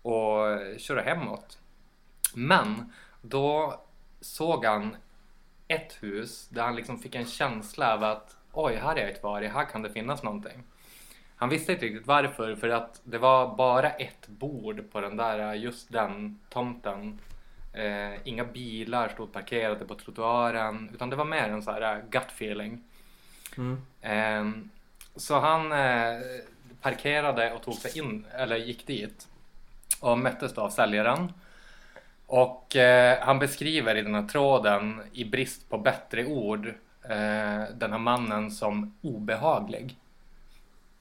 och 0.02 0.46
köra 0.78 1.02
hemåt. 1.02 1.58
Men 2.38 2.94
då 3.22 3.82
såg 4.22 4.66
han 4.66 4.96
ett 5.68 5.98
hus 6.04 6.48
där 6.48 6.64
han 6.64 6.76
liksom 6.76 7.00
fick 7.00 7.16
en 7.16 7.26
känsla 7.26 7.94
av 7.94 8.04
att 8.04 8.36
oj, 8.52 8.76
här 8.76 8.96
är 8.96 9.10
inte 9.10 9.22
varit, 9.22 9.52
här 9.52 9.66
kan 9.66 9.82
det 9.82 9.90
finnas 9.90 10.24
någonting. 10.24 10.64
Han 11.36 11.50
visste 11.50 11.72
inte 11.72 11.86
riktigt 11.86 12.08
varför, 12.08 12.56
för 12.56 12.70
att 12.70 13.02
det 13.04 13.18
var 13.18 13.56
bara 13.56 13.90
ett 13.90 14.28
bord 14.28 14.92
på 14.92 15.02
den 15.02 15.18
där, 15.18 15.54
just 15.54 15.92
den 15.92 16.40
tomten. 16.50 17.20
Eh, 17.74 18.28
inga 18.28 18.44
bilar 18.44 19.10
stod 19.10 19.34
parkerade 19.34 19.86
på 19.86 19.96
trottoaren, 19.96 20.90
utan 20.94 21.10
det 21.10 21.16
var 21.16 21.26
mer 21.26 21.50
en 21.50 21.64
så 21.64 21.72
här 21.72 21.96
eh, 21.96 22.04
gut 22.10 22.28
feeling. 22.28 22.84
Mm. 23.58 23.82
Ehm, 24.02 24.70
så 25.16 25.40
han 25.40 25.72
eh, 25.72 26.22
parkerade 26.82 27.54
och 27.54 27.62
tog 27.62 27.74
sig 27.74 28.00
in, 28.00 28.26
eller 28.32 28.56
gick 28.56 28.88
dit 28.88 29.28
och 30.00 30.20
möttes 30.20 30.54
då 30.54 30.62
av 30.62 30.70
säljaren. 30.70 31.34
Och 32.28 32.76
eh, 32.76 33.20
han 33.22 33.40
beskriver 33.40 33.96
i 33.96 34.02
den 34.02 34.16
här 34.16 34.28
tråden, 34.28 35.02
i 35.14 35.26
brist 35.26 35.70
på 35.70 35.78
bättre 35.78 36.26
ord, 36.26 36.68
eh, 37.04 37.64
den 37.74 37.92
här 37.92 37.98
mannen 37.98 38.52
som 38.52 38.98
obehaglig. 39.02 39.98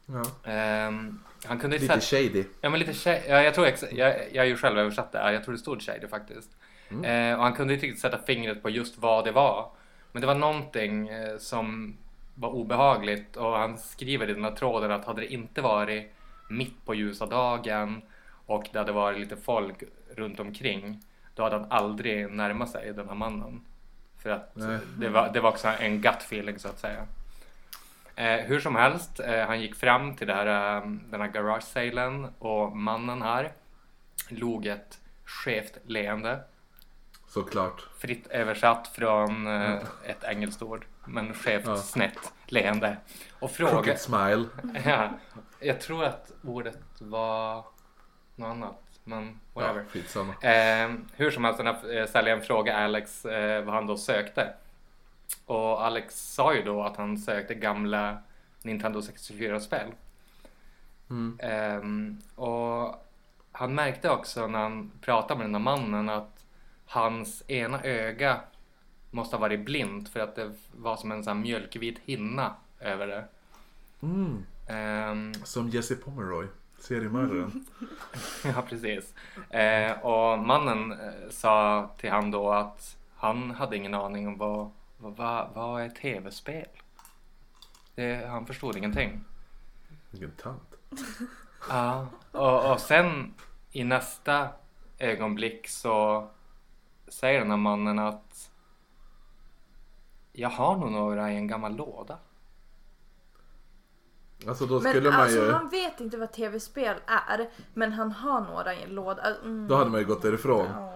Ja. 0.06 0.50
Ehm, 0.52 1.21
han 1.45 1.59
kunde 1.59 1.78
Lite 1.78 2.00
säga... 2.00 2.28
shady. 2.28 2.45
Ja 2.61 2.71
men 2.71 2.80
lite 2.80 2.92
tjej, 2.92 3.25
ja, 3.28 3.42
jag 3.42 3.54
tror 3.54 3.66
ex, 3.66 3.85
jag, 3.92 4.14
jag 4.33 4.42
har 4.42 4.47
ju 4.47 4.56
själv 4.56 4.78
översatt 4.78 5.12
det 5.12 5.33
jag 5.33 5.45
tror 5.45 5.52
det 5.52 5.61
stod 5.61 5.83
shady 5.83 6.09
faktiskt. 6.09 6.50
Mm. 6.90 7.04
Eh, 7.04 7.38
och 7.38 7.45
han 7.45 7.52
kunde 7.52 7.75
inte 7.75 7.87
riktigt 7.87 8.02
sätta 8.02 8.18
fingret 8.18 8.62
på 8.62 8.71
just 8.71 8.99
vad 8.99 9.25
det 9.25 9.33
var. 9.33 9.71
Men 10.12 10.21
det 10.21 10.26
var 10.26 10.35
någonting 10.35 11.09
eh, 11.09 11.38
som 11.38 11.97
var 12.35 12.49
obehagligt 12.49 13.37
och 13.37 13.52
han 13.52 13.78
skriver 13.78 14.30
i 14.30 14.35
den 14.35 14.45
här 14.45 14.50
tråden 14.50 14.90
att 14.90 15.04
hade 15.04 15.21
det 15.21 15.33
inte 15.33 15.62
varit 15.62 16.12
mitt 16.49 16.85
på 16.85 16.95
ljusa 16.95 17.26
dagen 17.26 18.02
och 18.47 18.68
det 18.73 18.78
hade 18.78 18.92
varit 18.92 19.21
lite 19.21 19.37
folk 19.37 19.83
runt 20.14 20.40
omkring 20.40 21.02
då 21.37 21.43
hade 21.43 21.57
han 21.57 21.66
aldrig 21.73 22.31
närmat 22.33 22.71
sig 22.71 22.93
den 22.93 23.09
här 23.09 23.14
mannen. 23.14 23.61
För 24.19 24.31
att 24.31 24.55
det 24.99 25.09
var, 25.09 25.31
det 25.33 25.40
var 25.40 25.50
också 25.50 25.69
en 25.69 26.00
gut 26.00 26.14
feeling 26.16 26.59
så 26.59 26.69
att 26.69 26.78
säga. 26.78 27.07
Eh, 28.16 28.45
hur 28.47 28.61
som 28.61 28.76
helst, 28.76 29.21
eh, 29.21 29.47
han 29.47 29.61
gick 29.61 29.75
fram 29.75 30.16
till 30.16 30.31
här, 30.31 30.76
eh, 30.76 30.87
den 31.11 31.21
här 31.21 31.28
garage 31.28 31.62
salen 31.62 32.25
och 32.38 32.76
mannen 32.76 33.23
här 33.23 33.52
log 34.28 34.66
ett 34.66 34.99
skevt 35.25 35.78
leende. 35.85 36.40
Såklart. 37.28 37.88
Fritt 37.99 38.26
översatt 38.26 38.88
från 38.88 39.47
eh, 39.47 39.78
ett 40.05 40.25
engelskt 40.25 40.62
ord. 40.62 40.87
Men 41.07 41.35
skevt 41.35 41.66
Ja. 41.66 41.76
snett 41.76 42.33
leende. 42.47 42.97
Och 43.38 43.50
fråga... 43.50 43.71
Crooked 43.73 44.00
smile. 44.00 44.45
Ja, 44.85 45.11
jag 45.61 45.81
tror 45.81 46.05
att 46.05 46.33
ordet 46.45 46.78
var 46.99 47.64
något 48.37 48.49
annat. 48.49 48.83
Men 49.08 49.40
Ja, 49.54 49.60
whatever. 49.60 49.84
skitsamma. 49.90 50.32
Eh, 50.40 50.94
hur 51.16 51.30
som 51.30 51.44
helst, 51.44 51.58
den 51.58 51.66
här 51.66 51.98
eh, 51.98 52.06
säljaren 52.06 52.42
frågade 52.42 52.78
Alex 52.78 53.25
eh, 53.25 53.64
vad 53.64 53.75
han 53.75 53.86
då 53.86 53.96
sökte. 53.96 54.54
Och 55.46 55.84
Alex 55.86 56.14
sa 56.34 56.54
ju 56.54 56.62
då 56.62 56.82
att 56.82 56.96
han 56.96 57.18
sökte 57.18 57.54
gamla 57.54 58.18
Nintendo 58.62 59.00
64-spel. 59.00 59.88
Mm. 61.10 61.38
Ehm, 61.42 62.20
och 62.34 63.04
han 63.52 63.75
märkte 63.75 64.10
också 64.10 64.46
när 64.46 64.58
han 64.58 64.90
pratade 65.00 65.38
med 65.38 65.46
den 65.46 65.54
här 65.54 65.62
mannen 65.76 66.08
att 66.08 66.44
hans 66.86 67.50
ena 67.50 67.82
öga 67.82 68.40
måste 69.10 69.36
ha 69.36 69.40
varit 69.40 69.64
blind 69.64 70.08
för 70.08 70.20
att 70.20 70.34
det 70.34 70.52
var 70.72 70.96
som 70.96 71.12
en 71.12 71.25
sån 71.25 71.40
mjölkvit 71.40 71.98
hinna 72.04 72.54
över 72.80 73.06
det. 73.06 73.25
Mm. 74.02 74.44
Ehm, 74.68 75.34
Som 75.34 75.68
Jesse 75.68 75.94
Pomeroy, 75.96 76.46
seriemördaren. 76.78 77.66
ja, 78.45 78.62
precis. 78.68 79.14
Eh, 79.50 79.92
och 79.99 80.38
mannen 80.38 80.92
eh, 80.92 81.30
sa 81.30 81.90
till 81.97 82.11
han 82.11 82.30
då 82.30 82.52
att 82.52 82.97
han 83.16 83.50
hade 83.50 83.76
ingen 83.76 83.95
aning 83.95 84.28
om 84.28 84.38
vad, 84.38 84.71
vad, 84.99 85.49
vad, 85.54 85.83
är 85.83 85.88
tv-spel? 85.88 86.68
Det, 87.95 88.26
han 88.28 88.47
förstod 88.47 88.76
ingenting. 88.76 89.25
Vilken 90.11 90.30
tant. 90.30 90.75
Ja, 91.68 92.06
och, 92.33 92.73
och 92.73 92.80
sen 92.80 93.35
i 93.73 93.85
nästa 93.85 94.49
ögonblick 94.99 95.68
så 95.68 96.28
säger 97.09 97.38
den 97.38 97.50
här 97.50 97.56
mannen 97.56 97.99
att 97.99 98.50
jag 100.33 100.49
har 100.49 100.76
nog 100.76 100.92
några 100.92 101.33
i 101.33 101.37
en 101.37 101.47
gammal 101.47 101.76
låda. 101.76 102.18
Alltså 104.49 104.66
då 104.66 104.81
Men 104.81 104.93
skulle 104.93 105.11
man 105.11 105.21
alltså 105.21 105.38
ju... 105.38 105.52
han 105.52 105.69
vet 105.69 106.00
inte 106.00 106.16
vad 106.16 106.33
tv-spel 106.33 106.97
är. 107.07 107.49
Men 107.75 107.93
han 107.93 108.12
har 108.12 108.40
några 108.40 108.75
i 108.75 108.83
en 108.83 108.90
låda. 108.90 109.23
Mm. 109.43 109.69
Då 109.69 109.76
hade 109.76 109.90
man 109.90 110.00
ju 110.00 110.07
gått 110.07 110.23
därifrån. 110.23 110.66
Ja. 110.75 110.93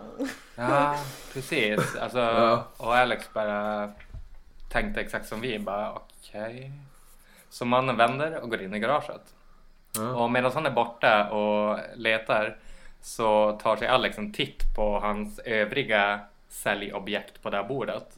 Ja, 0.54 0.97
precis. 1.32 1.97
Alltså, 1.97 2.18
Ja. 2.18 2.66
Och 2.76 2.97
Alex 2.97 3.32
bara 3.32 3.90
tänkte 4.73 5.00
exakt 5.00 5.28
som 5.28 5.40
vi. 5.40 5.59
Bara 5.59 5.92
okej. 5.92 6.73
Så 7.50 7.64
mannen 7.64 7.97
vänder 7.97 8.40
och 8.42 8.50
går 8.50 8.62
in 8.62 8.75
i 8.75 8.78
garaget. 8.78 9.35
Ja. 9.97 10.14
Och 10.14 10.30
medan 10.30 10.52
han 10.54 10.66
är 10.66 10.70
borta 10.70 11.30
och 11.30 11.78
letar 11.97 12.59
så 13.00 13.59
tar 13.62 13.76
sig 13.76 13.88
Alex 13.88 14.18
en 14.18 14.32
titt 14.32 14.75
på 14.76 15.00
hans 15.00 15.38
övriga 15.38 16.20
säljobjekt 16.49 17.42
på 17.42 17.50
det 17.50 17.56
här 17.56 17.64
bordet. 17.64 18.16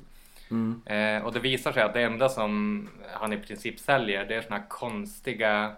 Mm. 0.52 0.82
Eh, 0.86 1.24
och 1.24 1.32
det 1.32 1.40
visar 1.40 1.72
sig 1.72 1.82
att 1.82 1.94
det 1.94 2.02
enda 2.02 2.28
som 2.28 2.88
han 3.12 3.32
i 3.32 3.36
princip 3.36 3.80
säljer 3.80 4.24
det 4.24 4.34
är 4.34 4.42
såna 4.42 4.56
här 4.56 4.68
konstiga 4.68 5.76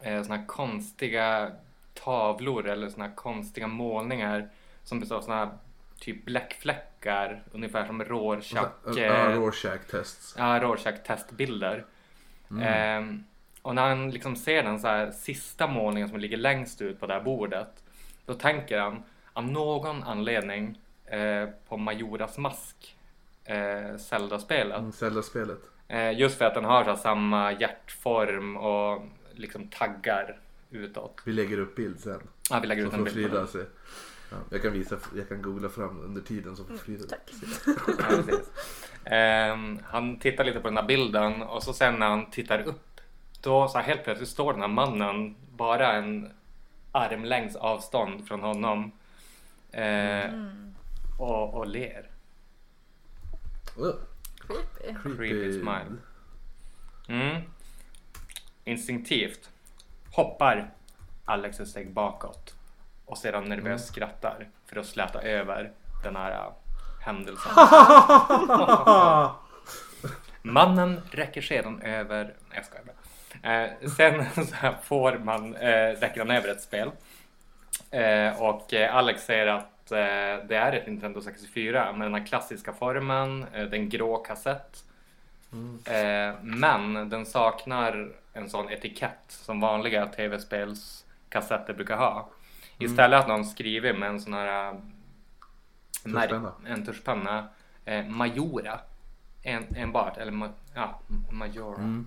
eh, 0.00 0.22
såna 0.22 0.36
här 0.36 0.46
konstiga 0.46 1.50
tavlor 1.94 2.68
eller 2.68 2.88
såna 2.88 3.06
här 3.06 3.14
konstiga 3.14 3.66
målningar 3.66 4.48
som 4.82 5.00
består 5.00 5.16
av 5.16 5.22
såna 5.22 5.36
här 5.36 5.50
typ 5.98 6.24
bläckfläckar 6.24 7.42
ungefär 7.52 7.86
som 7.86 8.04
Rorschach 8.04 8.68
Ja, 8.86 9.02
eh, 9.02 9.40
Rorschach-tests. 9.40 10.34
Ja, 10.38 10.60
Rorschach-testbilder. 10.60 11.84
Ehm, 12.62 13.24
och 13.62 13.74
när 13.74 13.88
han 13.88 14.10
liksom 14.10 14.36
ser 14.36 14.62
den 14.62 14.80
så 14.80 14.88
här 14.88 15.10
sista 15.10 15.66
målningen 15.66 16.08
som 16.08 16.20
ligger 16.20 16.36
längst 16.36 16.82
ut 16.82 17.00
på 17.00 17.06
det 17.06 17.14
här 17.14 17.20
bordet. 17.20 17.84
Då 18.26 18.34
tänker 18.34 18.78
han 18.78 19.02
av 19.32 19.44
någon 19.44 20.02
anledning 20.02 20.78
eh, 21.06 21.48
på 21.68 21.76
Majoras 21.76 22.38
mask. 22.38 22.96
Eh, 23.44 23.96
Zelda-spelet. 23.98 24.78
Mm, 24.78 24.92
Zelda-spelet. 24.92 25.58
Eh, 25.88 26.18
just 26.18 26.38
för 26.38 26.44
att 26.44 26.54
den 26.54 26.64
har 26.64 26.84
så 26.84 26.96
samma 26.96 27.52
hjärtform 27.52 28.56
och 28.56 29.02
liksom 29.32 29.68
taggar 29.68 30.38
utåt. 30.70 31.20
Vi 31.24 31.32
lägger 31.32 31.58
upp 31.58 31.76
bild 31.76 32.00
sen. 32.00 32.20
Ja, 32.50 32.58
vi 32.60 32.66
lägger 32.66 32.82
Så 32.82 32.88
ut 32.88 32.94
en 32.94 33.04
bild 33.04 33.16
på 33.16 33.20
Frida 33.22 33.38
den. 33.38 33.48
se. 33.48 33.58
Ja, 34.30 34.36
jag 34.50 34.62
kan 34.62 34.72
visa, 34.72 34.96
jag 35.16 35.28
kan 35.28 35.42
googla 35.42 35.68
fram 35.68 36.00
under 36.00 36.20
tiden 36.20 36.56
så 36.56 36.64
får 36.64 36.76
Frida 36.76 37.04
tack. 37.08 37.30
se. 37.30 37.46
Ja. 39.04 39.10
Ehm, 39.16 39.78
han 39.84 40.18
tittar 40.18 40.44
lite 40.44 40.60
på 40.60 40.68
den 40.68 40.76
här 40.76 40.84
bilden 40.84 41.42
och 41.42 41.62
så 41.62 41.72
sen 41.72 41.94
när 41.98 42.08
han 42.08 42.30
tittar 42.30 42.60
upp 42.62 43.00
då 43.42 43.68
så 43.68 43.78
här 43.78 43.84
helt 43.84 44.04
plötsligt 44.04 44.28
står 44.28 44.52
den 44.52 44.60
här 44.62 44.68
mannen 44.68 45.34
bara 45.50 45.92
en 45.92 46.30
armlängds 46.92 47.56
avstånd 47.56 48.28
från 48.28 48.40
honom 48.40 48.92
eh, 49.72 50.30
och, 51.18 51.54
och 51.54 51.66
ler. 51.66 52.06
Uh, 53.78 53.94
Creepy. 54.46 55.00
Creepy 55.02 55.52
smile. 55.52 55.96
Mm. 57.08 57.42
Instinktivt 58.64 59.50
hoppar 60.12 60.70
Alex 61.24 61.60
ett 61.60 61.68
steg 61.68 61.92
bakåt 61.92 62.54
och 63.04 63.18
sedan 63.18 63.44
nervöst 63.44 63.88
skrattar 63.88 64.48
för 64.66 64.76
att 64.76 64.86
släta 64.86 65.22
över 65.22 65.72
den 66.04 66.16
här 66.16 66.30
äh, 66.30 66.52
händelsen. 67.04 67.52
Mannen 70.42 71.00
räcker 71.10 71.42
sedan 71.42 71.82
över... 71.82 72.24
Nej 72.24 72.34
jag 72.54 72.64
skojar 72.64 72.84
bara. 72.84 72.96
Eh, 73.42 73.70
sen 73.96 74.46
så 74.46 74.54
här 74.54 74.74
får 74.82 75.18
man, 75.18 75.56
eh, 75.56 75.88
räcker 76.00 76.18
han 76.18 76.30
över 76.30 76.48
ett 76.48 76.62
spel. 76.62 76.90
Eh, 77.90 78.42
och 78.42 78.74
eh, 78.74 78.96
Alex 78.96 79.24
säger 79.24 79.46
att 79.46 79.71
eh, 79.92 80.46
det 80.48 80.56
är 80.56 80.72
ett 80.72 80.86
Nintendo 80.86 81.20
64 81.20 81.92
med 81.92 82.06
den 82.06 82.14
här 82.14 82.26
klassiska 82.26 82.72
formen, 82.72 83.46
eh, 83.54 83.64
den 83.64 83.88
grå 83.88 84.16
kassett. 84.16 84.84
Eh, 85.86 86.34
men 86.42 87.08
den 87.08 87.26
saknar 87.26 88.12
en 88.32 88.50
sån 88.50 88.70
etikett 88.70 89.24
som 89.28 89.60
vanliga 89.60 90.06
tv-spelskassetter 90.06 91.74
brukar 91.74 91.96
ha. 91.96 92.28
Istället 92.78 93.20
att 93.20 93.28
någon 93.28 93.44
skrivit 93.44 93.98
med 93.98 94.08
en 94.08 94.20
sån 94.20 94.32
här 94.32 94.68
eh, 94.68 94.78
Tuschpenna. 96.04 96.52
en 96.66 96.86
tuschpenna 96.86 97.48
eh, 97.84 98.04
Majora. 98.06 98.80
En, 99.42 99.64
enbart, 99.76 100.16
eller 100.16 100.32
ma- 100.32 100.52
ja, 100.74 101.00
Majora. 101.30 101.76
Mm. 101.76 102.06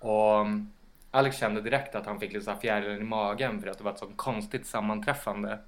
Och 0.00 0.40
um, 0.40 0.72
Alex 1.10 1.36
kände 1.36 1.60
direkt 1.60 1.94
att 1.94 2.06
han 2.06 2.20
fick 2.20 2.32
lite 2.32 2.44
så 2.44 2.50
här 2.50 2.58
fjärilen 2.58 3.00
i 3.00 3.04
magen 3.04 3.62
för 3.62 3.68
att 3.68 3.78
det 3.78 3.84
var 3.84 3.92
ett 3.92 3.98
så 3.98 4.06
konstigt 4.16 4.66
sammanträffande. 4.66 5.58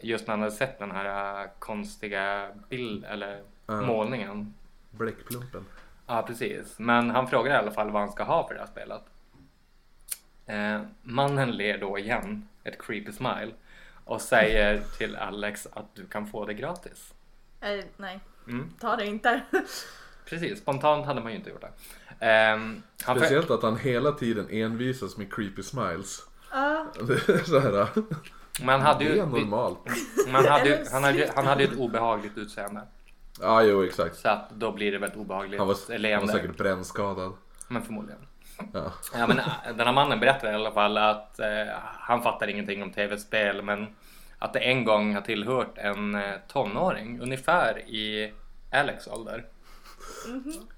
Just 0.00 0.26
när 0.26 0.32
han 0.32 0.40
hade 0.40 0.52
sett 0.54 0.78
den 0.78 0.90
här 0.90 1.42
äh, 1.44 1.50
konstiga 1.58 2.48
bild 2.68 3.04
eller 3.04 3.42
Ja. 3.66 3.80
målningen. 3.80 4.54
Bläckplumpen. 4.90 5.64
Ja, 6.06 6.22
precis. 6.22 6.78
Men 6.78 7.10
han 7.10 7.28
frågar 7.28 7.52
i 7.52 7.56
alla 7.56 7.70
fall 7.70 7.90
vad 7.90 8.02
han 8.02 8.12
ska 8.12 8.22
ha 8.24 8.48
för 8.48 8.54
det 8.54 8.60
här 8.60 8.66
spelet. 8.66 9.02
Eh, 10.46 10.80
mannen 11.02 11.50
ler 11.50 11.78
då 11.78 11.98
igen, 11.98 12.48
ett 12.64 12.82
creepy 12.82 13.12
smile, 13.12 13.50
och 14.04 14.20
säger 14.20 14.82
till 14.98 15.16
Alex 15.16 15.66
att 15.72 15.94
du 15.94 16.06
kan 16.06 16.26
få 16.26 16.46
det 16.46 16.54
gratis. 16.54 17.14
Eh, 17.60 17.84
nej, 17.96 18.20
Mm, 18.48 18.70
ta 18.80 18.96
det 18.96 19.06
inte. 19.06 19.40
precis, 20.28 20.58
spontant 20.60 21.06
hade 21.06 21.20
man 21.20 21.32
ju 21.32 21.38
inte 21.38 21.50
gjort 21.50 21.60
det. 21.60 21.72
Ehm, 22.26 22.82
han 23.04 23.14
för- 23.16 23.22
Speciellt 23.24 23.50
att 23.50 23.62
han 23.62 23.76
hela 23.76 24.12
tiden 24.12 24.46
envisas 24.50 25.16
med 25.16 25.34
creepy 25.34 25.62
smiles. 25.62 26.26
Är 26.52 27.44
så 27.44 27.58
här, 27.58 27.88
man 28.62 28.80
hade 28.80 29.04
det 29.04 29.10
ju, 29.14 29.18
är 29.18 29.26
normalt. 29.26 29.78
man 30.28 30.44
hade, 30.44 30.84
han, 30.92 31.04
hade, 31.04 31.32
han 31.34 31.46
hade 31.46 31.62
ju 31.62 31.68
ett 31.68 31.78
obehagligt 31.78 32.38
utseende. 32.38 32.80
Ja, 33.40 33.62
jo 33.62 33.84
exakt. 33.84 34.16
Så 34.16 34.28
att 34.28 34.50
då 34.50 34.72
blir 34.72 34.92
det 34.92 34.98
väl 34.98 35.10
ett 35.10 35.16
obehagligt 35.16 35.58
Han 35.58 35.68
var, 35.68 35.74
han 35.74 35.92
var 35.92 35.98
leende. 35.98 36.32
säkert 36.32 36.56
brännskadad. 36.56 37.32
Men 37.68 37.82
förmodligen. 37.82 38.20
Ja. 38.72 38.92
Ja, 39.14 39.26
men, 39.26 39.38
äh, 39.38 39.44
den 39.76 39.86
här 39.86 39.92
mannen 39.92 40.20
berättar 40.20 40.52
i 40.52 40.54
alla 40.54 40.72
fall 40.72 40.98
att 40.98 41.38
eh, 41.38 41.46
han 41.82 42.22
fattar 42.22 42.48
ingenting 42.48 42.82
om 42.82 42.92
tv-spel 42.92 43.62
men 43.62 43.86
att 44.38 44.52
det 44.52 44.58
en 44.58 44.84
gång 44.84 45.14
har 45.14 45.22
tillhört 45.22 45.78
en 45.78 46.14
eh, 46.14 46.34
tonåring 46.48 47.20
ungefär 47.20 47.78
i 47.78 48.32
Alex 48.72 49.06
ålder. 49.06 49.44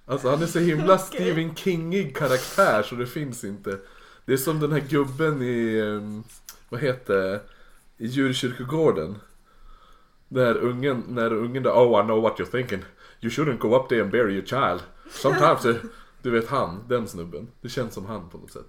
Alltså 0.06 0.30
han 0.30 0.42
är 0.42 0.46
så 0.46 0.58
himla 0.58 0.98
Stephen 0.98 1.54
Kingig 1.54 2.16
karaktär 2.16 2.82
så 2.82 2.94
det 2.94 3.06
finns 3.06 3.44
inte. 3.44 3.78
Det 4.24 4.32
är 4.32 4.36
som 4.36 4.60
den 4.60 4.72
här 4.72 4.80
gubben 4.80 5.42
i, 5.42 5.80
ehm, 5.80 6.24
vad 6.68 6.80
heter 6.80 7.14
det, 7.14 7.40
i 7.98 8.06
djurkyrkogården. 8.06 9.18
När 10.28 10.56
ungen, 10.56 11.04
när 11.08 11.32
ungen 11.32 11.62
där, 11.62 11.70
oh 11.70 12.00
I 12.00 12.04
know 12.04 12.22
what 12.22 12.38
you're 12.38 12.50
thinking. 12.50 12.84
You 13.20 13.30
shouldn't 13.30 13.58
go 13.58 13.76
up 13.76 13.88
there 13.88 14.02
and 14.02 14.10
bury 14.10 14.32
your 14.32 14.46
child. 14.46 14.82
Sometimes, 15.10 15.62
the, 15.62 15.74
du 16.22 16.30
vet 16.30 16.48
han, 16.48 16.84
den 16.88 17.08
snubben. 17.08 17.48
Det 17.60 17.68
känns 17.68 17.94
som 17.94 18.06
han 18.06 18.28
på 18.30 18.38
något 18.38 18.52
sätt. 18.52 18.68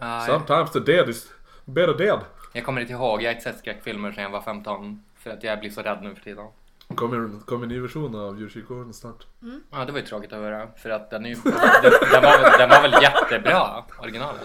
Jag, 0.00 0.26
Sometimes 0.26 0.70
the 0.70 0.80
dead 0.80 1.08
is 1.08 1.32
better 1.64 1.94
dead. 1.94 2.20
jag 2.52 2.64
kommer 2.64 2.80
inte 2.80 2.92
ihåg, 2.92 3.22
jag 3.22 3.28
har 3.28 3.32
inte 3.32 3.44
sett 3.44 3.58
skräckfilmer 3.58 4.12
sedan 4.12 4.22
jag 4.22 4.30
var 4.30 4.42
15 4.42 5.02
för 5.18 5.30
att 5.30 5.42
jag 5.42 5.60
blir 5.60 5.70
så 5.70 5.82
rädd 5.82 5.98
nu 6.02 6.14
för 6.14 6.22
tiden. 6.22 6.46
Kommer, 6.94 7.40
kommer 7.46 7.62
en 7.62 7.68
ny 7.68 7.80
version 7.80 8.14
av 8.14 8.40
djurkyrkogården 8.40 8.92
snart? 8.92 9.26
Ja, 9.70 9.84
det 9.84 9.92
var 9.92 9.98
ju 9.98 10.06
tråkigt 10.06 10.32
att 10.32 10.38
höra 10.38 10.68
för 10.76 10.90
att 10.90 11.10
den, 11.10 11.24
är 11.26 11.28
ju, 11.28 11.34
den, 11.34 11.52
den, 12.12 12.22
var, 12.22 12.58
den 12.58 12.68
var 12.68 12.82
väl 12.82 13.02
jättebra, 13.02 13.84
originalet. 14.02 14.42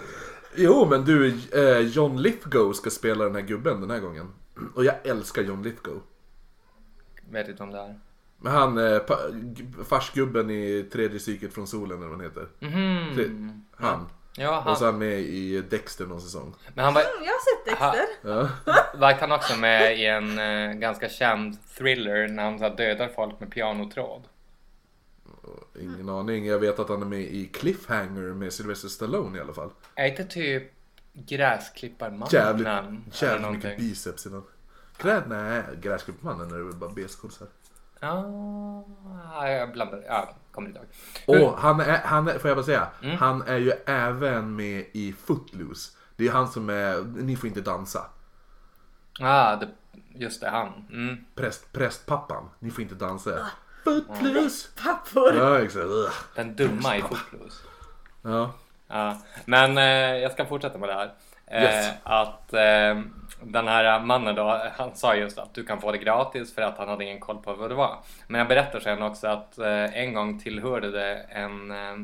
Jo 0.56 0.86
men 0.90 1.06
du, 1.06 1.28
eh, 1.54 1.80
John 1.80 2.22
Lithgow 2.22 2.74
ska 2.74 2.90
spela 2.90 3.24
den 3.24 3.36
här 3.36 3.42
gubben 3.42 3.82
den 3.82 3.92
här 3.92 4.00
gången. 4.00 4.34
Och 4.76 4.86
jag 4.86 4.96
älskar 5.04 5.42
John 5.42 5.64
Lithgow. 5.64 6.02
Vet 7.30 7.48
inte 7.48 7.64
om 7.64 7.72
det 7.72 7.80
är. 7.80 8.00
Men 8.44 8.54
han, 8.54 8.78
eh, 8.94 9.00
pa- 9.00 9.20
farsgubben 9.84 10.50
i 10.50 10.90
tredje 10.92 11.20
psyket 11.20 11.54
från 11.54 11.68
solen 11.68 11.98
eller 11.98 12.08
vad 12.08 12.18
han 12.18 12.26
heter. 12.26 12.48
Mhm. 12.60 13.16
Tre- 13.16 13.30
Han. 13.88 14.10
Ja, 14.38 14.58
Och 14.58 14.64
han, 14.64 14.76
så 14.76 14.84
är 14.86 14.92
han 14.92 15.00
med 15.00 15.20
i 15.20 15.62
Dexter 15.70 16.06
någon 16.06 16.22
säsong. 16.22 16.56
men 16.76 16.86
han 16.86 16.94
var, 16.94 17.02
Mm, 17.02 17.14
jag 17.24 17.32
har 17.34 17.40
sett 17.40 17.66
Dexter. 17.66 18.06
Ja. 18.22 18.50
var 19.00 19.14
han 19.14 19.32
också 19.32 19.60
med 19.60 20.00
i 20.00 20.06
en 20.06 20.40
eh, 20.40 20.74
ganska 20.74 21.10
känd 21.10 21.58
thriller 21.78 22.28
när 22.28 22.44
han 22.44 22.60
så 22.60 22.66
här, 22.66 22.76
dödar 22.76 23.08
folk 23.16 23.40
med 23.40 23.52
pianotråd. 23.52 24.24
Ingen 25.80 26.10
aning. 26.10 26.46
Jag 26.46 26.60
vet 26.60 26.80
att 26.80 26.90
han 26.90 27.02
är 27.02 27.06
med 27.06 27.22
i 27.22 27.48
Cliffhanger 27.48 28.34
med 28.34 28.54
Sylvester 28.54 28.88
Stallone 28.88 29.38
i 29.38 29.42
alla 29.42 29.54
fall. 29.54 29.70
Är 29.96 30.08
inte 30.08 30.24
typ 30.26 30.72
Gräsklipparmannen? 31.14 32.28
Jävligt, 32.32 32.68
eller 32.68 32.82
jävligt 32.82 33.22
mycket 33.22 33.42
någonting? 33.42 33.78
biceps 33.78 34.26
i 34.26 34.30
den. 34.30 34.44
Grä, 34.98 35.24
nej, 35.28 35.64
Gräsklipparmannen 35.82 36.52
är 36.52 36.58
väl 36.64 36.76
bara 36.76 36.90
beskåsar. 36.90 37.48
Ja, 38.00 39.48
jag 39.48 39.72
blandar. 39.72 40.04
Ja, 40.08 40.34
kommer 40.52 40.68
inte 40.68 40.80
ihåg. 41.28 41.42
Och 41.42 41.58
han 41.58 41.80
är, 41.80 41.98
han 41.98 42.28
är, 42.28 42.40
får 42.40 42.50
jag 42.50 42.58
bara 42.58 42.66
säga, 42.66 42.88
Mm. 43.04 43.18
han 43.18 43.42
är 43.42 43.58
ju 43.58 43.72
även 43.86 44.56
med 44.56 44.86
i 44.92 45.14
Footloose. 45.14 45.92
Det 46.16 46.28
är 46.28 46.32
han 46.32 46.48
som 46.48 46.70
är, 46.70 47.02
ni 47.04 47.36
får 47.36 47.48
inte 47.48 47.62
dansa. 47.62 48.06
Ah, 49.20 49.56
det, 49.56 49.70
just 50.16 50.42
det, 50.42 50.50
han. 50.50 50.86
Mm. 50.92 51.18
Präst, 51.36 51.72
prästpappan, 51.74 52.50
ni 52.60 52.72
får 52.72 52.82
inte 52.82 52.96
dansa. 52.96 53.48
Footloose! 53.84 54.68
Pappor! 54.84 55.36
Ja 55.36 55.62
exakt. 55.64 55.86
Den 56.36 56.56
dumma 56.56 56.98
i 56.98 57.02
Footloose. 57.02 57.64
Ja. 58.22 58.52
Ja, 58.88 59.18
men 59.46 59.78
eh, 59.78 59.84
jag 60.18 60.32
ska 60.32 60.46
fortsätta 60.46 60.78
med 60.78 60.90
det 60.90 60.94
här. 60.96 61.12
Eh, 61.48 61.64
Yes. 61.64 61.94
Att 62.04 62.54
eh, 62.54 63.02
den 63.44 63.68
här 63.68 64.00
mannen 64.00 64.36
då, 64.36 64.62
han 64.76 64.96
sa 64.96 65.16
just 65.16 65.38
att 65.38 65.54
du 65.54 65.64
kan 65.64 65.82
få 65.82 65.92
det 65.92 65.98
gratis 65.98 66.56
för 66.56 66.62
att 66.62 66.78
han 66.78 66.88
hade 66.90 67.04
ingen 67.04 67.20
koll 67.20 67.38
på 67.38 67.54
vad 67.54 67.70
det 67.72 67.76
var. 67.76 67.98
Men 68.28 68.40
jag 68.40 68.48
berättar 68.48 68.80
sen 68.80 69.02
också 69.02 69.28
att 69.28 69.58
eh, 69.58 69.98
en 69.98 70.14
gång 70.14 70.40
tillhörde 70.40 70.92
det 70.92 71.16
en, 71.30 71.72
eh, 71.72 71.96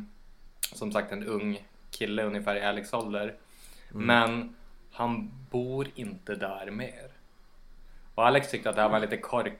som 0.73 0.91
sagt 0.91 1.11
en 1.11 1.23
ung 1.23 1.67
kille 1.91 2.23
ungefär 2.23 2.55
i 2.55 2.61
Alex 2.61 2.93
ålder. 2.93 3.33
Men 3.89 4.55
han 4.91 5.31
bor 5.49 5.87
inte 5.95 6.35
där 6.35 6.71
mer. 6.71 7.07
Och 8.15 8.27
Alex 8.27 8.49
tyckte 8.51 8.69
att 8.69 8.75
det 8.75 8.81
här 8.81 8.89
var 8.89 8.99
lite 8.99 9.17
kork, 9.17 9.53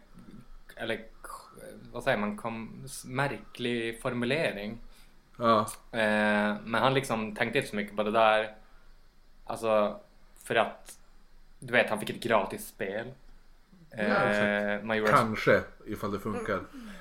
eller 0.76 1.00
vad 1.98 2.04
säger 2.04 2.18
man, 2.18 2.38
kom, 2.38 2.86
märklig 3.06 4.02
formulering. 4.02 4.78
Ja. 5.38 5.60
Eh, 5.92 6.56
men 6.64 6.76
han 6.76 6.94
liksom 6.94 7.36
tänkte 7.36 7.58
inte 7.60 7.70
så 7.70 7.76
mycket 7.76 7.96
på 7.96 8.04
det 8.04 8.12
där. 8.12 8.56
Alltså 9.46 10.00
för 10.44 10.56
att 10.56 10.98
du 11.60 11.74
vet 11.74 11.90
han 11.90 12.00
fick 12.00 12.10
ett 12.10 12.24
gratis 12.24 12.68
spel. 12.68 13.12
Eh, 13.92 14.10
Ja, 14.10 14.96
gjorde 14.96 15.12
Kanske, 15.12 15.62
ifall 15.88 16.12
det 16.12 16.20
funkar. 16.20 16.60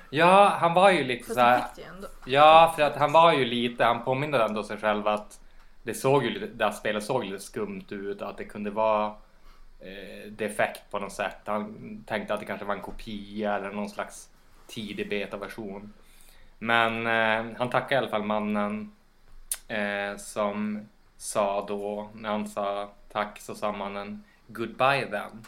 ja, 0.09 0.57
han 0.59 0.73
var 0.73 0.91
ju 0.91 1.03
lite 1.03 1.33
så 1.33 1.39
här. 1.39 1.63
Ja, 2.25 2.73
för 2.75 2.83
att 2.83 2.95
han 2.95 3.11
var 3.11 3.33
ju 3.33 3.45
lite, 3.45 3.83
han 3.83 4.03
påminde 4.03 4.43
ändå 4.43 4.63
sig 4.63 4.77
själv 4.77 5.07
att 5.07 5.39
det 5.83 5.93
såg 5.93 6.23
ju 6.25 6.47
det 6.55 6.65
här 6.65 6.71
spelet 6.71 7.03
såg 7.03 7.23
lite 7.23 7.43
skumt 7.43 7.85
ut 7.89 8.21
att 8.21 8.37
det 8.37 8.45
kunde 8.45 8.69
vara 8.71 9.15
eh, 9.79 10.31
defekt 10.31 10.91
på 10.91 10.99
något 10.99 11.13
sätt. 11.13 11.37
Han 11.45 12.03
tänkte 12.07 12.33
att 12.33 12.39
det 12.39 12.45
kanske 12.45 12.65
var 12.65 12.75
en 12.75 12.81
kopia 12.81 13.55
eller 13.55 13.71
någon 13.71 13.89
slags 13.89 14.29
tidig 14.67 15.09
betaversion. 15.09 15.93
Men 16.59 17.07
eh, 17.07 17.57
han 17.57 17.69
tackade 17.69 17.93
i 17.93 17.97
alla 17.97 18.09
fall 18.09 18.23
mannen 18.23 18.91
eh, 19.67 20.17
som 20.17 20.87
sa 21.17 21.65
då, 21.67 22.09
när 22.13 22.29
han 22.29 22.47
sa 22.47 22.91
tack 23.11 23.39
så 23.41 23.55
sa 23.55 23.71
mannen 23.71 24.23
goodbye 24.47 25.05
then. 25.05 25.45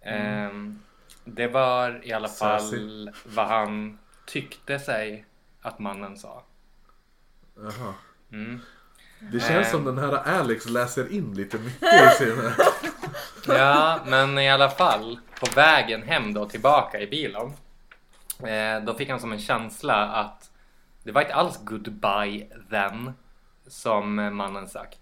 Ehm, 0.00 0.78
det 1.24 1.46
var 1.46 2.00
i 2.04 2.12
alla 2.12 2.28
fall 2.28 2.60
Sassy. 2.60 3.08
vad 3.24 3.46
han 3.46 3.98
tyckte 4.26 4.78
sig 4.78 5.24
att 5.60 5.78
mannen 5.78 6.16
sa. 6.16 6.42
Jaha. 7.56 7.94
Mm. 8.32 8.60
Det 9.32 9.40
känns 9.40 9.70
som 9.70 9.84
den 9.84 9.98
här 9.98 10.12
Alex 10.12 10.68
läser 10.68 11.12
in 11.12 11.34
lite 11.34 11.58
mycket 11.58 12.12
i 12.12 12.24
sin... 12.24 12.52
Ja, 13.46 14.00
men 14.06 14.38
i 14.38 14.50
alla 14.50 14.70
fall 14.70 15.18
på 15.40 15.46
vägen 15.54 16.02
hem 16.02 16.34
då 16.34 16.48
tillbaka 16.48 17.00
i 17.00 17.06
bilen. 17.06 17.52
Eh, 18.42 18.84
då 18.84 18.94
fick 18.94 19.10
han 19.10 19.20
som 19.20 19.32
en 19.32 19.38
känsla 19.38 20.06
att 20.06 20.50
det 21.02 21.12
var 21.12 21.20
inte 21.20 21.34
alls 21.34 21.64
goodbye 21.64 22.46
then 22.70 23.12
som 23.66 24.14
mannen 24.14 24.68
sagt. 24.68 24.98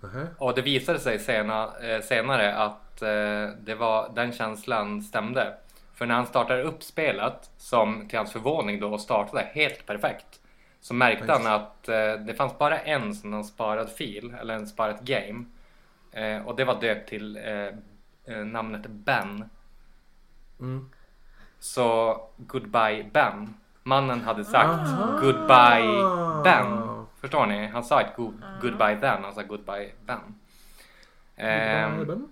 Nähä. 0.00 0.26
Och 0.38 0.54
det 0.54 0.62
visade 0.62 0.98
sig 0.98 1.18
sena, 1.18 1.78
eh, 1.82 2.02
senare 2.02 2.54
att 2.54 3.02
eh, 3.02 3.48
det 3.60 3.74
var, 3.78 4.12
den 4.14 4.32
känslan 4.32 5.02
stämde. 5.02 5.54
För 5.94 6.06
när 6.06 6.14
han 6.14 6.26
startade 6.26 6.62
upp 6.62 6.82
spelet, 6.82 7.50
som 7.56 8.08
till 8.08 8.18
hans 8.18 8.32
förvåning 8.32 8.80
då 8.80 8.98
startade 8.98 9.48
helt 9.52 9.86
perfekt, 9.86 10.40
så 10.80 10.94
märkte 10.94 11.32
han 11.32 11.46
att 11.46 11.84
det 12.26 12.34
fanns 12.36 12.58
bara 12.58 12.78
en 12.78 13.14
sån 13.14 13.32
här 13.32 13.42
sparad 13.42 13.90
fil, 13.90 14.34
eller 14.40 14.54
en 14.54 14.66
sparat 14.66 15.00
game. 15.00 15.44
Och 16.44 16.56
det 16.56 16.64
var 16.64 16.80
döpt 16.80 17.08
till 17.08 17.38
namnet 18.44 18.86
Ben. 18.86 19.50
Mm. 20.60 20.90
Så 21.58 22.20
Goodbye 22.36 23.10
Ben. 23.12 23.54
Mannen 23.82 24.20
hade 24.20 24.44
sagt 24.44 24.88
Aha. 24.88 25.18
Goodbye 25.20 26.02
Ben. 26.44 26.88
Förstår 27.20 27.46
ni? 27.46 27.66
Han 27.66 27.84
sa 27.84 28.00
inte 28.00 28.12
good, 28.16 28.42
Goodbye 28.62 28.96
then, 29.00 29.24
han 29.24 29.34
sa 29.34 29.42
Goodbye 29.42 29.92
Ben. 30.06 30.34
Ehm, 31.36 32.28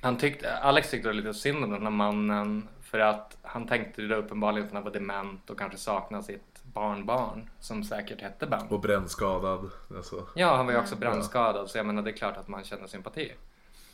han 0.00 0.16
tyckte, 0.16 0.56
Alex 0.56 0.90
tyckte 0.90 1.12
lite 1.12 1.34
synd 1.34 1.64
om 1.64 1.70
den 1.70 1.82
här 1.82 1.90
mannen 1.90 2.68
för 2.82 2.98
att 2.98 3.36
han 3.42 3.66
tänkte 3.66 4.02
då 4.02 4.14
uppenbarligen 4.14 4.66
att 4.66 4.72
han 4.72 4.82
var 4.82 4.90
dement 4.90 5.50
och 5.50 5.58
kanske 5.58 5.78
saknade 5.78 6.24
sitt 6.24 6.62
barnbarn 6.62 7.50
som 7.60 7.84
säkert 7.84 8.20
hette 8.20 8.46
Ben. 8.46 8.66
Och 8.68 8.80
brännskadad. 8.80 9.70
Alltså. 9.96 10.26
Ja, 10.34 10.56
han 10.56 10.66
var 10.66 10.72
ju 10.72 10.78
också 10.78 10.96
brandskadad 10.96 11.70
så 11.70 11.78
jag 11.78 11.86
menar 11.86 12.02
det 12.02 12.10
är 12.10 12.16
klart 12.16 12.36
att 12.36 12.48
man 12.48 12.64
känner 12.64 12.86
sympati. 12.86 13.32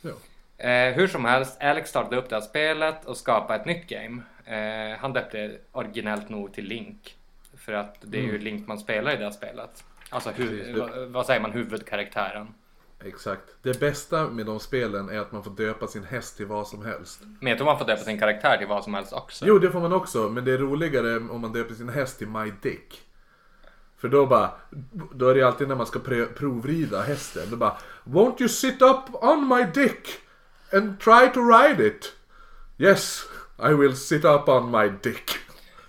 Ja. 0.01 0.11
Eh, 0.57 0.93
hur 0.93 1.07
som 1.07 1.25
helst, 1.25 1.61
Alex 1.61 1.89
startade 1.89 2.17
upp 2.17 2.29
det 2.29 2.35
här 2.35 2.41
spelet 2.41 3.05
och 3.05 3.17
skapade 3.17 3.59
ett 3.59 3.65
nytt 3.65 3.87
game. 3.87 4.21
Eh, 4.45 4.97
han 4.99 5.13
döpte 5.13 5.37
det 5.47 5.57
originellt 5.71 6.29
nog 6.29 6.53
till 6.53 6.65
Link. 6.65 7.17
För 7.57 7.73
att 7.73 7.95
det 8.01 8.17
är 8.17 8.21
ju 8.23 8.37
Link 8.37 8.67
man 8.67 8.79
spelar 8.79 9.13
i 9.13 9.17
det 9.17 9.23
här 9.23 9.31
spelet. 9.31 9.83
Alltså 10.09 10.29
Mm. 10.29 10.47
Precis. 10.49 10.77
vad, 10.77 11.07
vad 11.07 11.25
säger 11.25 11.41
man, 11.41 11.51
huvudkaraktären. 11.51 12.47
Exakt. 13.05 13.43
Det 13.61 13.79
bästa 13.79 14.27
med 14.29 14.45
de 14.45 14.59
spelen 14.59 15.09
är 15.09 15.19
att 15.19 15.31
man 15.31 15.43
får 15.43 15.51
döpa 15.51 15.87
sin 15.87 16.03
häst 16.03 16.37
till 16.37 16.45
vad 16.45 16.67
som 16.67 16.85
helst. 16.85 17.21
Men 17.39 17.49
jag 17.49 17.57
tror 17.57 17.65
man 17.65 17.77
får 17.77 17.85
döpa 17.85 18.01
sin 18.03 18.19
karaktär 18.19 18.57
till 18.57 18.67
vad 18.67 18.83
som 18.83 18.93
helst 18.93 19.13
också. 19.13 19.45
Jo, 19.47 19.59
det 19.59 19.71
får 19.71 19.79
man 19.79 19.93
också. 19.93 20.29
Men 20.29 20.45
det 20.45 20.51
är 20.51 20.57
roligare 20.57 21.17
om 21.17 21.41
man 21.41 21.53
döper 21.53 21.73
sin 21.75 21.89
häst 21.89 22.17
till 22.17 22.27
My 22.27 22.51
Dick. 22.61 23.01
För 23.97 24.07
då 24.07 24.25
bara, 24.25 24.51
då 25.13 25.29
är 25.29 25.35
det 25.35 25.43
alltid 25.43 25.67
när 25.67 25.75
man 25.75 25.85
ska 25.85 25.99
provrida 26.35 27.01
hästen. 27.01 27.43
Då 27.49 27.55
bara, 27.55 27.77
Won't 28.03 28.35
you 28.39 28.49
sit 28.49 28.81
up 28.81 29.23
on 29.23 29.47
my 29.47 29.63
dick 29.83 30.07
and 30.73 30.99
try 30.99 31.29
to 31.33 31.39
ride 31.39 31.87
it? 31.87 32.13
Yes, 32.77 33.23
I 33.69 33.73
will 33.73 33.95
sit 33.95 34.25
up 34.25 34.47
on 34.49 34.71
my 34.71 34.89
dick. 35.03 35.31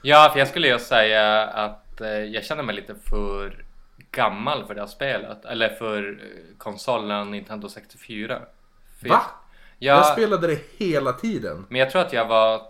Ja, 0.02 0.30
för 0.32 0.38
jag 0.38 0.48
skulle 0.48 0.68
ju 0.68 0.78
säga 0.78 1.46
att 1.46 2.00
eh, 2.00 2.08
jag 2.08 2.44
känner 2.44 2.62
mig 2.62 2.74
lite 2.74 2.94
för 2.94 3.64
gammal 4.10 4.66
för 4.66 4.74
det 4.74 4.80
här 4.80 4.88
spelet. 4.88 5.44
Eller 5.44 5.68
för 5.68 6.08
eh, 6.08 6.58
konsolen 6.58 7.30
Nintendo 7.30 7.68
64. 7.68 8.40
För 9.00 9.08
Va? 9.08 9.20
Jag, 9.78 9.96
Jag 9.96 10.04
ja, 10.04 10.12
spelade 10.12 10.46
det 10.46 10.58
hela 10.78 11.12
tiden. 11.12 11.66
men 11.68 11.80
jag 11.80 11.90
tror 11.90 12.02
att 12.02 12.12
jag 12.12 12.26
var 12.28 12.62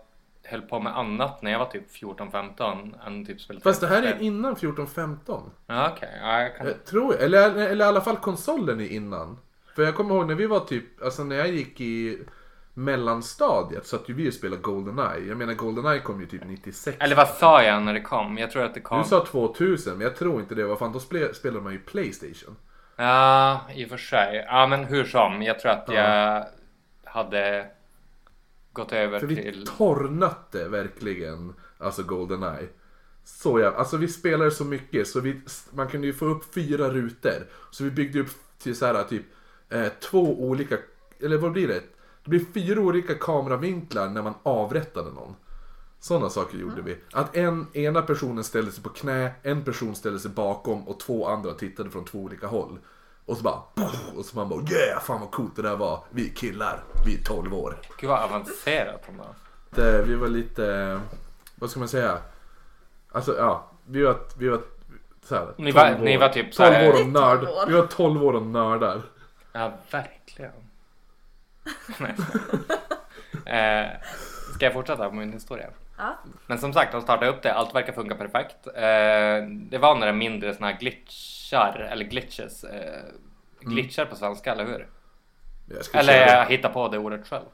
höll 0.45 0.63
på 0.63 0.81
med 0.81 0.99
annat 0.99 1.43
när 1.43 1.51
jag 1.53 1.59
var 1.59 1.67
typ 1.67 1.91
14-15 1.93 3.07
än 3.07 3.27
typ 3.27 3.41
spelade 3.41 3.63
Fast 3.65 3.81
det 3.81 3.87
här 3.87 4.03
är 4.03 4.23
innan 4.23 4.57
14-15. 4.57 5.43
Ja, 5.67 5.91
okej. 5.97 6.09
Ja, 6.23 6.41
jag 6.43 6.57
kan... 6.57 6.67
Jag 6.67 6.85
tror 6.85 7.17
eller, 7.17 7.55
eller 7.57 7.85
i 7.85 7.89
alla 7.89 8.01
fall 8.01 8.17
konsolen 8.17 8.81
är 8.81 8.89
innan. 8.89 9.39
För 9.75 9.83
jag 9.83 9.95
kommer 9.95 10.15
ihåg 10.15 10.27
när 10.29 10.35
vi 10.35 10.47
var 10.47 10.61
typ, 10.61 11.03
alltså 11.03 11.25
när 11.25 11.37
jag 11.37 11.49
gick 11.49 11.81
i 11.81 12.19
mellanstadiet 12.75 13.87
så 13.87 13.97
att 13.97 14.09
ju 14.09 14.15
vi 14.15 14.31
och 14.31 14.35
spelade 14.35 14.63
Goldeneye. 14.63 15.29
Jag 15.29 15.37
menar 15.37 15.55
Goldeneye 15.55 16.01
kom 16.01 16.21
ju 16.21 16.27
typ 16.27 16.45
96. 16.45 16.97
Eller 17.01 17.17
vad 17.17 17.29
sa 17.29 17.63
jag 17.63 17.83
när 17.83 17.95
det 17.95 18.01
kom? 18.01 18.39
Jag 18.39 18.51
tror 18.51 18.63
att 18.65 18.75
det 18.75 18.81
kom... 18.81 19.03
Du 19.03 19.09
sa 19.09 19.27
2000 19.27 19.93
men 19.93 20.01
jag 20.07 20.17
tror 20.17 20.41
inte 20.41 20.55
det. 20.55 20.65
Vad 20.65 20.79
fan, 20.79 20.93
då 20.93 20.99
spe- 20.99 21.33
spelade 21.33 21.65
man 21.65 21.73
ju 21.73 21.79
Playstation. 21.79 22.57
Ja, 22.97 23.61
i 23.75 23.85
och 23.85 23.89
för 23.89 23.97
sig. 23.97 24.45
Ja, 24.49 24.67
men 24.67 24.85
hur 24.85 25.05
som. 25.05 25.43
Jag 25.43 25.61
tror 25.61 25.73
att 25.73 25.89
jag 25.89 26.47
hade 27.05 27.67
gått 28.73 28.93
över 28.93 29.19
För 29.21 29.27
vi 29.27 29.37
till... 29.37 29.67
torrnötte 29.67 30.69
verkligen, 30.69 31.55
alltså 31.79 32.03
Goldeneye. 32.03 32.69
Så 33.25 33.61
jag, 33.61 33.75
alltså 33.75 33.97
vi 33.97 34.09
spelade 34.09 34.51
så 34.51 34.65
mycket 34.65 35.09
så 35.09 35.21
vi, 35.21 35.41
man 35.71 35.89
kunde 35.89 36.07
ju 36.07 36.13
få 36.13 36.27
upp 36.27 36.55
fyra 36.55 36.89
rutor. 36.89 37.47
Så 37.71 37.85
vi 37.85 37.91
byggde 37.91 38.21
upp 38.21 38.31
till 38.59 38.77
så 38.77 38.87
här 38.87 39.03
typ 39.03 39.25
eh, 39.71 39.89
två 40.11 40.43
olika, 40.43 40.77
eller 41.21 41.37
vad 41.37 41.53
blir 41.53 41.69
det? 41.69 41.81
Det 42.25 42.31
blir 42.31 42.45
fyra 42.55 42.81
olika 42.81 43.15
kameravinklar 43.15 44.09
när 44.09 44.23
man 44.23 44.35
avrättade 44.43 45.11
någon. 45.11 45.35
Sådana 46.01 46.31
saker 46.31 46.59
gjorde 46.59 46.83
vi. 46.83 46.97
Att 47.13 47.37
en, 47.37 47.67
ena 47.73 48.03
personen 48.03 48.45
ställde 48.45 48.73
sig 48.73 48.83
på 48.83 48.89
knä, 48.89 49.31
en 49.43 49.65
person 49.65 49.95
ställde 49.95 50.19
sig 50.19 50.31
bakom 50.31 50.89
och 50.89 51.01
två 51.01 51.29
andra 51.29 51.53
tittade 51.55 51.91
från 51.91 52.05
två 52.05 52.19
olika 52.19 52.47
håll. 52.47 52.79
Och 53.27 53.37
så 53.37 53.43
bara, 53.43 53.63
och 54.17 54.25
så 54.25 54.37
man 54.37 54.49
bara 54.49 54.61
yeah, 54.61 55.01
fan 55.03 55.21
vad 55.21 55.31
coolt 55.31 55.57
det 55.57 55.63
där 55.63 55.77
var. 55.77 56.05
Vi 56.11 56.31
är 56.31 56.35
killar, 56.35 56.85
vi 57.07 57.19
är 57.21 57.25
12 57.25 57.55
år. 57.55 57.77
Gud 57.99 58.11
vad 58.11 58.23
avancerat. 58.23 59.03
Det, 59.71 60.03
vi 60.03 60.15
var 60.15 60.29
lite, 60.29 61.01
vad 61.55 61.71
ska 61.71 61.79
man 61.79 61.89
säga? 61.89 62.19
Alltså 63.13 63.37
ja, 63.37 63.71
vi 63.87 64.03
var, 64.03 64.17
vi 64.39 64.49
var 64.49 64.61
så 65.25 65.35
här, 65.35 65.55
Ni 65.57 65.73
var- 65.73 65.89
12 65.93 66.01
ni 66.05 66.17
år. 66.17 66.21
var 66.21 66.29
typ 66.29 66.55
så 66.55 66.63
12 66.63 66.75
här- 66.75 66.89
år 66.89 67.01
och 67.01 67.09
nörd. 67.09 67.39
12 67.41 67.51
år. 67.51 67.67
Vi 67.67 67.73
var 67.73 67.87
12 67.87 68.25
år 68.25 68.33
och 68.33 68.43
nördar. 68.47 69.03
Ja, 69.53 69.73
verkligen. 69.91 70.53
Nej. 71.99 72.15
eh, 73.47 73.91
ska 74.55 74.65
jag 74.65 74.73
fortsätta 74.73 75.09
på 75.09 75.15
min 75.15 75.33
historia? 75.33 75.71
Ja. 75.99 76.19
Men 76.47 76.59
som 76.59 76.73
sagt, 76.73 76.93
de 76.93 77.03
startade 77.03 77.31
upp 77.31 77.43
det. 77.43 77.55
Allt 77.55 77.75
verkar 77.75 77.93
funka 77.93 78.15
perfekt. 78.15 78.67
Eh, 78.67 79.49
det 79.71 79.79
var 79.79 79.95
några 79.95 80.13
mindre 80.13 80.55
såna 80.55 80.67
här 80.67 80.79
glitchar, 80.79 81.89
eller 81.93 82.05
glitches. 82.05 82.65
Eh, 82.65 83.03
glitchar 83.61 84.05
på 84.07 84.17
svenska, 84.17 84.53
eller 84.53 84.65
hur? 84.65 84.89
Jag 85.69 86.01
Eller 86.01 86.13
köra. 86.13 86.39
jag 86.39 86.47
hittar 86.47 86.69
på 86.69 86.89
det 86.89 86.99
ordet 86.99 87.27
själv. 87.29 87.45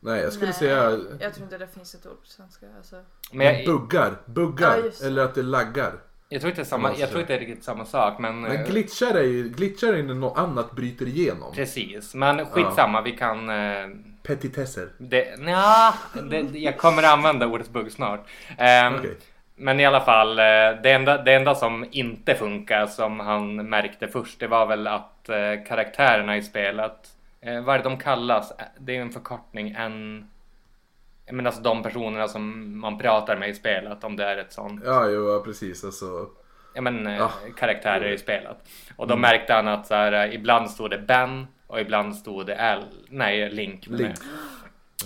Nej, 0.00 0.20
jag 0.20 0.32
skulle 0.32 0.46
Nej, 0.46 0.54
säga 0.54 0.98
Jag 1.20 1.34
tror 1.34 1.44
inte 1.44 1.58
det 1.58 1.68
finns 1.68 1.94
ett 1.94 2.06
ord 2.06 2.20
på 2.20 2.26
svenska. 2.26 2.66
Alltså. 2.76 2.96
Men 3.32 3.46
jag, 3.46 3.66
buggar. 3.66 4.16
Buggar. 4.26 4.76
Ja, 4.76 4.84
just 4.84 5.00
det. 5.00 5.06
eller 5.06 5.24
att 5.24 5.34
det 5.34 5.42
laggar. 5.42 5.92
Jag 6.28 6.40
tror 6.40 6.50
inte 6.50 6.60
det 6.60 6.64
är 6.64 6.68
samma, 6.68 6.94
jag 6.96 7.08
tror 7.08 7.20
inte 7.20 7.32
det 7.32 7.36
är 7.36 7.46
riktigt 7.46 7.64
samma 7.64 7.84
sak 7.84 8.18
men... 8.18 8.40
Men 8.40 8.56
eh, 8.56 8.66
glitchar 8.66 9.14
är 9.14 9.22
ju 9.22 9.48
glitchar 9.48 9.92
är 9.92 10.02
när 10.02 10.14
något 10.14 10.38
annat 10.38 10.72
bryter 10.72 11.06
igenom. 11.06 11.52
Precis, 11.52 12.14
men 12.14 12.46
skitsamma 12.46 13.02
vi 13.02 13.12
kan... 13.12 13.48
eh, 13.48 13.88
Petitesser. 14.22 14.88
Det, 14.98 15.40
nja, 15.40 15.94
det, 16.30 16.40
jag 16.40 16.78
kommer 16.78 17.02
använda 17.02 17.46
ordet 17.46 17.70
bugg 17.70 17.92
snart. 17.92 18.26
Ehm, 18.58 18.94
Okej. 18.94 19.16
Men 19.56 19.80
i 19.80 19.86
alla 19.86 20.00
fall, 20.00 20.38
eh, 20.38 20.44
det 20.82 20.90
enda, 20.90 21.22
det 21.22 21.34
enda 21.34 21.54
som 21.54 21.84
inte 21.90 22.34
funkar 22.34 22.86
som 22.86 23.20
han 23.20 23.68
märkte 23.68 24.08
först, 24.08 24.40
det 24.40 24.46
var 24.46 24.66
väl 24.66 24.86
att 24.86 25.28
eh, 25.28 25.36
karaktärerna 25.68 26.36
i 26.36 26.42
spelet, 26.42 27.08
eh, 27.40 27.60
vad 27.60 27.74
är 27.74 27.78
det 27.78 27.84
de 27.84 27.98
kallas? 27.98 28.52
Det 28.78 28.96
är 28.96 29.00
en 29.00 29.10
förkortning, 29.10 29.74
en... 29.78 30.28
Menar 31.32 31.48
alltså 31.50 31.62
de 31.62 31.82
personerna 31.82 32.28
som 32.28 32.72
man 32.80 32.98
pratar 32.98 33.36
med 33.36 33.48
i 33.48 33.54
spelet, 33.54 34.04
om 34.04 34.16
det 34.16 34.24
är 34.24 34.36
ett 34.36 34.52
sånt. 34.52 34.82
Ja, 34.84 35.08
jo, 35.08 35.42
precis. 35.44 35.84
Alltså, 35.84 36.26
Ja 36.74 36.80
men 36.80 37.06
Ja. 37.06 37.30
karaktärer 37.56 38.08
i 38.12 38.18
spelet. 38.18 38.56
Och 38.96 39.06
då 39.06 39.16
märkte 39.16 39.54
han 39.54 39.68
att 39.68 39.86
så 39.86 39.94
här, 39.94 40.12
eh, 40.12 40.34
ibland 40.34 40.70
stod 40.70 40.90
det 40.90 40.98
Ben 40.98 41.46
och 41.66 41.80
ibland 41.80 42.16
stod 42.16 42.46
det 42.46 42.54
L, 42.54 42.84
nej 43.08 43.50
Link. 43.50 43.86
Link. 43.86 44.16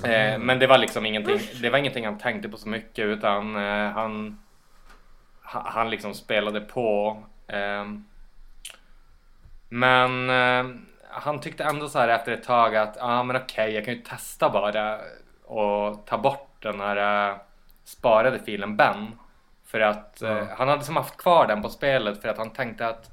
Eh, 0.04 0.38
men 0.38 0.58
det 0.58 0.66
var 0.66 0.78
liksom 0.78 1.06
ingenting, 1.06 1.40
det 1.62 1.70
var 1.70 1.78
ingenting 1.78 2.04
han 2.04 2.18
tänkte 2.18 2.48
på 2.48 2.56
så 2.56 2.68
mycket 2.68 3.04
utan 3.04 3.56
eh, 3.56 3.90
han 3.90 4.38
ha- 5.42 5.70
han 5.70 5.90
liksom 5.90 6.14
spelade 6.14 6.60
på. 6.60 7.22
ehm. 7.48 8.04
men 9.68 10.30
han 11.10 11.40
tyckte 11.40 11.64
ändå 11.64 11.88
så 11.88 11.98
här 11.98 12.08
efter 12.08 12.32
ett 12.32 12.42
tag 12.44 12.76
att 12.76 12.96
ja 12.98 13.04
ah, 13.04 13.22
men 13.22 13.36
okej 13.36 13.70
jag 13.74 13.84
kan 13.84 13.94
ju 13.94 14.00
testa 14.02 14.50
bara 14.50 14.98
och 15.52 16.06
ta 16.06 16.18
bort 16.18 16.48
den 16.58 16.80
här 16.80 17.30
eh, 17.30 17.36
sparade 17.84 18.38
filen 18.38 18.76
Ben. 18.76 19.18
För 19.66 19.80
att 19.80 20.18
Ja. 20.22 20.46
han 20.56 20.68
hade 20.68 20.84
som 20.84 20.96
haft 20.96 21.16
kvar 21.16 21.46
den 21.46 21.62
på 21.62 21.68
spelet 21.68 22.22
för 22.22 22.28
att 22.28 22.38
han 22.38 22.50
tänkte 22.50 22.86
att 22.86 23.10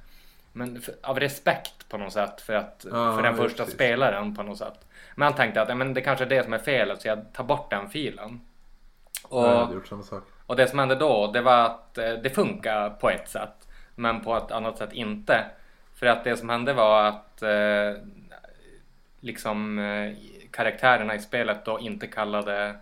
men 0.53 0.81
för, 0.81 0.95
av 1.03 1.19
respekt 1.19 1.89
på 1.89 1.97
något 1.97 2.13
sätt 2.13 2.41
för, 2.41 2.53
att, 2.53 2.85
Ja, 2.91 3.15
för 3.15 3.21
den 3.23 3.35
ja, 3.35 3.41
första 3.43 3.57
precis. 3.57 3.73
spelaren 3.73 4.35
på 4.35 4.43
något 4.43 4.57
sätt. 4.57 4.87
Men 5.15 5.25
han 5.25 5.35
tänkte 5.35 5.61
att 5.61 5.69
ja, 5.69 5.75
men 5.75 5.93
det 5.93 6.01
kanske 6.01 6.25
är 6.25 6.29
det 6.29 6.43
som 6.43 6.53
är 6.53 6.57
felet 6.59 7.01
så 7.01 7.07
jag 7.07 7.33
tar 7.33 7.43
bort 7.43 7.69
den 7.69 7.89
filen. 7.89 8.41
Och, 9.23 9.85
samma 9.87 10.03
sak. 10.03 10.23
och 10.45 10.55
det 10.55 10.67
som 10.67 10.79
hände 10.79 10.95
då 10.95 11.31
det 11.31 11.41
var 11.41 11.65
att 11.65 11.97
eh, 11.97 12.11
det 12.13 12.29
funkar 12.29 12.89
på 12.89 13.09
ett 13.09 13.29
sätt 13.29 13.67
men 13.95 14.21
på 14.21 14.37
ett 14.37 14.51
annat 14.51 14.77
sätt 14.77 14.93
inte. 14.93 15.45
För 15.95 16.05
att 16.05 16.23
det 16.23 16.37
som 16.37 16.49
hände 16.49 16.73
var 16.73 17.03
att 17.03 17.41
eh, 17.41 18.03
liksom 19.19 19.79
eh, 19.79 20.13
karaktärerna 20.51 21.15
i 21.15 21.19
spelet 21.19 21.65
då 21.65 21.79
inte 21.79 22.07
kallade 22.07 22.75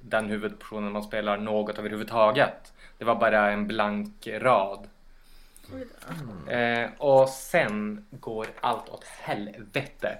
den 0.00 0.28
huvudpersonen 0.28 0.92
man 0.92 1.02
spelar 1.02 1.38
något 1.38 1.78
överhuvudtaget. 1.78 2.72
Det 2.98 3.04
var 3.04 3.14
bara 3.14 3.52
en 3.52 3.66
blank 3.66 4.28
rad. 4.40 4.88
Eh, 6.48 6.90
och 6.98 7.28
sen 7.28 8.06
går 8.10 8.46
allt 8.60 8.88
åt 8.88 9.04
helvete. 9.04 10.18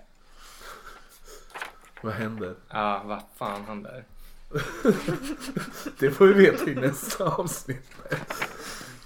Vad 2.00 2.12
händer? 2.12 2.54
Ja, 2.68 3.02
vad 3.04 3.22
fan 3.36 3.64
händer? 3.64 4.04
Det 5.98 6.10
får 6.10 6.26
vi 6.26 6.32
veta 6.32 6.70
i 6.70 6.74
nästa 6.74 7.24
avsnitt. 7.24 7.90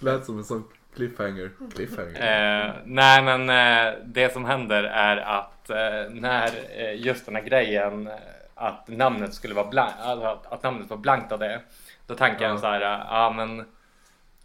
Lät 0.00 0.26
som 0.26 0.38
en 0.38 0.44
sån 0.44 0.64
cliffhanger. 0.96 1.50
Cliffhanger. 1.74 2.66
Eh, 2.66 2.74
nej 2.85 3.22
men 3.22 3.50
eh, 3.50 3.94
det 4.04 4.32
som 4.32 4.44
händer 4.44 4.85
är 4.85 5.16
att 5.16 5.70
eh, 5.70 6.11
när 6.11 6.50
eh, 6.76 6.94
just 7.06 7.26
den 7.26 7.35
här 7.37 7.42
grejen 7.42 8.06
eh, 8.06 8.12
att 8.54 8.88
namnet 8.88 9.35
skulle 9.35 9.54
vara 9.54 9.66
blankt, 9.68 9.94
alltså 10.00 10.26
att, 10.26 10.52
att 10.52 10.62
namnet 10.62 10.90
var 10.90 10.96
blankt 10.96 11.32
av 11.32 11.38
det. 11.38 11.61
Då 12.06 12.14
tänker 12.14 12.44
jag 12.44 12.54
Ja. 12.54 12.59
så 12.59 12.66
här, 12.66 12.80
eh, 12.80 13.06
ja 13.11 13.30
men 13.37 13.64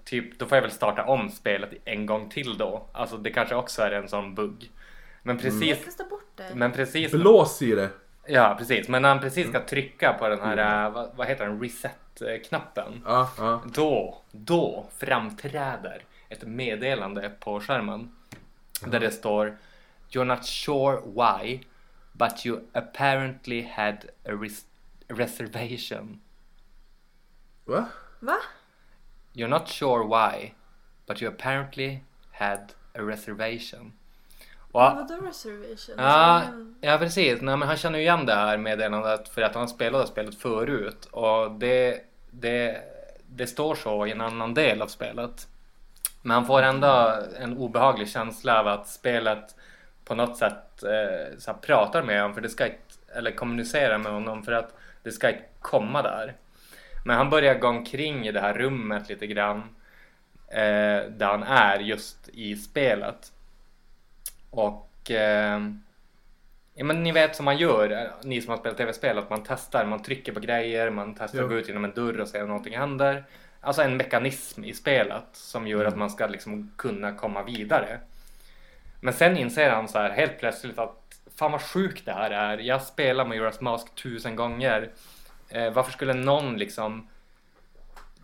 typ 0.03 0.39
då 0.39 0.45
får 0.45 0.55
jag 0.55 0.61
väl 0.61 0.71
starta 0.71 1.03
om 1.05 1.29
spelet 1.29 1.69
en 1.85 2.05
gång 2.05 2.29
till 2.29 2.57
då. 2.57 2.85
Alltså 2.91 3.17
det 3.17 3.29
kanske 3.29 3.55
också 3.55 3.81
är 3.81 3.91
en 3.91 4.07
sån 4.09 4.35
bugg. 4.35 4.71
Men 5.23 5.37
precis, 5.37 5.63
Jag 5.77 5.83
kastar 5.85 6.05
bort 6.05 6.31
det. 6.35 6.55
men 6.55 6.71
precis, 6.71 7.11
Blås 7.11 7.61
i 7.61 7.75
det. 7.75 7.89
ja 8.27 8.55
precis, 8.57 8.87
men 8.87 9.01
när 9.01 9.09
han 9.09 9.19
precis 9.19 9.49
ska 9.49 9.59
trycka 9.65 10.13
på 10.13 10.27
den 10.29 10.41
här, 10.41 10.85
eh, 10.85 10.91
vad, 10.91 11.09
vad 11.15 11.27
heter 11.27 11.45
den, 11.45 11.61
reset-knappen. 11.61 13.03
Ja, 13.05 13.29
ja. 13.37 13.61
Då, 13.73 14.17
då 14.31 14.85
framträder 14.99 16.01
ett 16.31 16.43
meddelande 16.47 17.31
på 17.39 17.59
skärmen. 17.59 18.11
Där 18.85 18.99
det 18.99 19.11
står 19.11 19.57
You're 20.09 20.23
not 20.23 20.45
sure 20.45 20.99
why 21.05 21.59
but 22.11 22.45
you 22.45 22.59
apparently 22.73 23.61
had 23.71 23.95
a 24.25 24.31
res- 24.31 24.65
reservation. 25.07 26.21
Va? 27.65 27.85
Va? 28.19 28.37
You're 29.33 29.47
not 29.47 29.67
sure 29.69 30.03
why 30.03 30.53
but 31.05 31.21
you 31.21 31.31
apparently 31.31 31.99
had 32.31 32.59
a 32.93 32.99
reservation. 33.01 33.93
Och, 34.71 34.81
Men 34.81 34.95
vadå 34.95 35.15
reservation? 35.27 35.95
Ja, 35.97 36.03
Alltså, 36.03 36.51
ja 36.81 36.97
precis. 36.97 37.41
Nej, 37.41 37.57
men 37.57 37.67
han 37.67 37.77
känner 37.77 37.99
ju 37.99 38.03
igen 38.05 38.25
det 38.25 38.33
här 38.35 38.57
meddelandet 38.57 39.29
för 39.29 39.41
att 39.41 39.55
han 39.55 39.67
spelade 39.67 40.07
spelet 40.07 40.35
förut. 40.35 41.05
Och 41.11 41.51
det, 41.51 42.01
det, 42.31 42.81
det 43.27 43.47
står 43.47 43.75
så 43.75 44.05
i 44.05 44.11
en 44.11 44.21
annan 44.21 44.53
del 44.53 44.81
av 44.81 44.87
spelet. 44.87 45.47
Men 46.21 46.35
han 46.35 46.45
får 46.45 46.61
ändå 46.61 47.13
en 47.39 47.57
obehaglig 47.57 48.09
känsla 48.09 48.59
av 48.59 48.67
att 48.67 48.87
spelet 48.87 49.55
på 50.05 50.15
något 50.15 50.37
sätt 50.37 50.83
eh, 50.83 51.37
så 51.37 51.53
pratar 51.53 52.03
med 52.03 52.21
honom 52.21 52.33
för 52.33 52.41
det 52.41 52.49
ska 52.49 52.65
inte, 52.65 52.77
eller 53.15 53.31
kommunicerar 53.31 53.97
med 53.97 54.11
honom 54.11 54.43
för 54.43 54.51
att 54.51 54.73
det 55.03 55.11
ska 55.11 55.29
inte 55.29 55.43
komma 55.59 56.01
där. 56.01 56.35
Men 57.05 57.17
han 57.17 57.29
börjar 57.29 57.55
gå 57.55 57.67
omkring 57.67 58.27
i 58.27 58.31
det 58.31 58.41
här 58.41 58.53
rummet 58.53 59.09
lite 59.09 59.27
grann 59.27 59.59
eh, 60.47 61.09
där 61.09 61.25
han 61.25 61.43
är 61.43 61.79
just 61.79 62.29
i 62.29 62.55
spelet. 62.55 63.31
Och 64.49 65.11
eh, 65.11 65.59
ja, 66.73 66.83
men 66.83 67.03
ni 67.03 67.11
vet 67.11 67.35
som 67.35 67.45
man 67.45 67.57
gör, 67.57 67.91
eh, 67.91 68.07
ni 68.23 68.41
som 68.41 68.49
har 68.49 68.57
spelat 68.57 68.77
tv-spel, 68.77 69.17
att 69.17 69.29
man 69.29 69.43
testar, 69.47 69.85
man 69.85 70.01
trycker 70.03 70.31
på 70.31 70.39
grejer, 70.39 70.89
man 70.89 71.15
testar 71.19 71.39
Jo. 71.39 71.43
att 71.43 71.49
gå 71.49 71.57
ut 71.57 71.67
genom 71.67 71.85
en 71.85 71.93
dörr 71.93 72.19
och 72.19 72.27
se 72.27 72.41
om 72.41 72.47
någonting 72.47 72.77
händer. 72.77 73.23
Alltså 73.61 73.81
en 73.81 73.97
mekanism 73.97 74.63
i 74.63 74.73
spelet 74.73 75.25
som 75.31 75.67
gör 75.67 75.85
att 75.85 75.97
man 75.97 76.09
ska 76.09 76.27
liksom 76.27 76.71
kunna 76.77 77.15
komma 77.15 77.43
vidare. 77.43 77.99
Men 79.01 79.13
sen 79.13 79.37
inser 79.37 79.69
han 79.69 79.87
så 79.87 79.97
här 79.97 80.09
helt 80.09 80.39
plötsligt 80.39 80.79
att 80.79 80.97
fan 81.35 81.51
vad 81.51 81.61
sjukt 81.61 82.05
det 82.05 82.13
här 82.13 82.31
är. 82.31 82.57
Jag 82.57 82.81
spelar 82.81 83.25
Majora's 83.25 83.63
Mask 83.63 83.95
tusen 83.95 84.35
gånger. 84.35 84.91
Eh, 85.49 85.73
varför 85.73 85.91
skulle 85.91 86.13
någon 86.13 86.57
liksom 86.57 87.07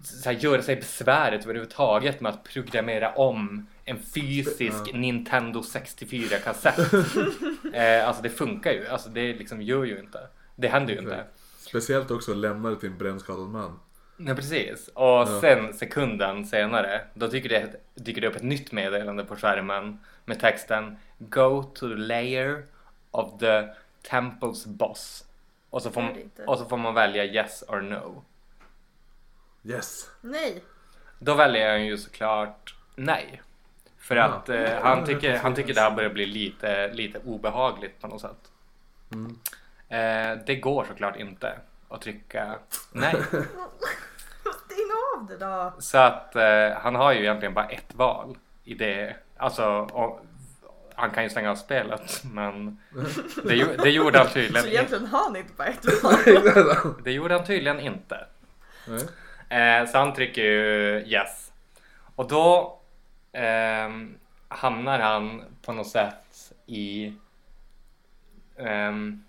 så 0.02 0.30
här, 0.30 0.38
göra 0.38 0.62
sig 0.62 0.76
besväret 0.76 1.44
överhuvudtaget 1.44 2.22
med 2.22 2.30
att 2.30 2.44
programmera 2.44 3.14
om 3.14 3.68
en 3.86 4.00
fysisk 4.00 4.84
Ja. 4.86 4.98
Nintendo 4.98 5.64
64 5.64 6.38
kassett. 6.38 6.94
eh, 7.74 8.08
alltså 8.08 8.24
det 8.24 8.30
funkar 8.30 8.72
ju, 8.72 8.88
alltså 8.88 9.10
det 9.10 9.34
liksom 9.34 9.62
gör 9.62 9.84
ju 9.84 10.00
inte. 10.00 10.20
Det 10.56 10.68
händer 10.68 10.94
ju 10.94 11.00
inte. 11.00 11.24
Speciellt 11.58 12.12
också 12.12 12.34
lämna 12.34 12.70
det 12.70 12.76
till 12.76 12.90
en 12.90 12.98
brännskadad 12.98 13.48
man. 13.48 13.80
Nej 14.18 14.36
precis. 14.36 14.88
Och 14.88 15.28
sen 15.28 15.74
sekunden 15.74 16.46
senare 16.46 17.02
då 17.14 17.28
dyker 17.28 17.50
det, 17.50 17.76
dyker 17.96 18.22
det 18.22 18.28
upp 18.28 18.36
ett 18.36 18.44
nytt 18.44 18.72
meddelande 18.72 19.26
på 19.26 19.36
skärmen 19.36 20.00
med 20.26 20.40
texten 20.40 20.98
Go 21.18 21.64
to 21.64 21.88
the 21.90 21.96
layer 21.96 22.66
of 23.12 23.40
the 23.40 23.68
temples 24.10 24.66
boss. 24.66 25.24
Och 25.70 25.82
så 25.82 25.92
får, 25.92 26.02
man, 26.02 26.16
och 26.48 26.58
så 26.58 26.66
får 26.66 26.78
man 26.78 26.94
välja 26.94 27.26
yes 27.26 27.64
or 27.68 27.82
no. 27.82 28.24
Yes. 29.64 30.10
Nej. 30.22 30.64
Då 31.20 31.34
väljer 31.34 31.68
jag 31.70 31.80
ju 31.80 31.98
såklart 31.98 32.76
nej. 32.96 33.42
För 33.98 34.16
Ja. 34.16 34.24
att 34.24 34.50
eh, 34.50 34.70
han, 34.82 35.06
tycker, 35.06 35.38
han 35.38 35.56
tycker 35.56 35.74
det 35.74 35.82
här 35.82 35.92
börjar 35.92 36.10
bli 36.10 36.26
lite, 36.26 36.94
lite 36.94 37.20
obehagligt 37.26 38.02
på 38.02 38.08
något 38.08 38.22
sätt. 38.22 38.52
Mm. 39.14 39.40
Eh, 39.90 40.46
det 40.46 40.56
går 40.56 40.86
såklart 40.86 41.16
inte 41.16 41.60
att 41.90 42.02
trycka 42.02 42.60
nej. 42.92 43.16
Av 45.18 45.26
det 45.26 45.38
då. 45.38 45.74
Så 45.80 45.98
att 45.98 46.36
eh, 46.36 46.70
han 46.82 46.96
har 46.96 47.14
ju 47.14 47.20
egentligen 47.20 47.54
bara 47.54 47.66
ett 47.66 47.96
val 47.96 48.38
i 48.64 48.74
det. 48.74 49.16
Alltså, 49.38 49.66
och, 49.94 50.26
han 50.96 51.12
kan 51.12 51.24
ju 51.24 51.30
stänga 51.30 51.52
av 51.52 51.56
spelet 51.56 52.24
men 52.34 52.80
det, 53.44 53.78
det 53.84 53.90
gjorde 53.90 54.18
han 54.18 54.28
Så 54.28 54.34
tydligen 54.34 54.66
inte. 54.66 54.76
egentligen 54.76 55.06
har 55.06 55.24
han 55.24 55.36
inte 55.36 55.54
bara 55.58 55.68
ett 55.68 56.04
val. 56.04 56.94
Det 57.04 57.12
gjorde 57.12 57.34
han 57.34 57.46
tydligen 57.46 57.80
inte. 57.80 58.26
Eh, 59.50 59.86
så 59.88 59.98
han 59.98 60.14
trycker 60.14 60.42
ju 60.42 61.04
yes. 61.06 61.52
Och 62.16 62.28
då 62.28 62.80
ehm, 63.32 64.16
hamnar 64.48 65.00
han 65.00 65.44
på 65.62 65.74
något 65.74 65.88
sätt 65.88 66.54
i 66.66 67.14
ehm, 68.58 69.24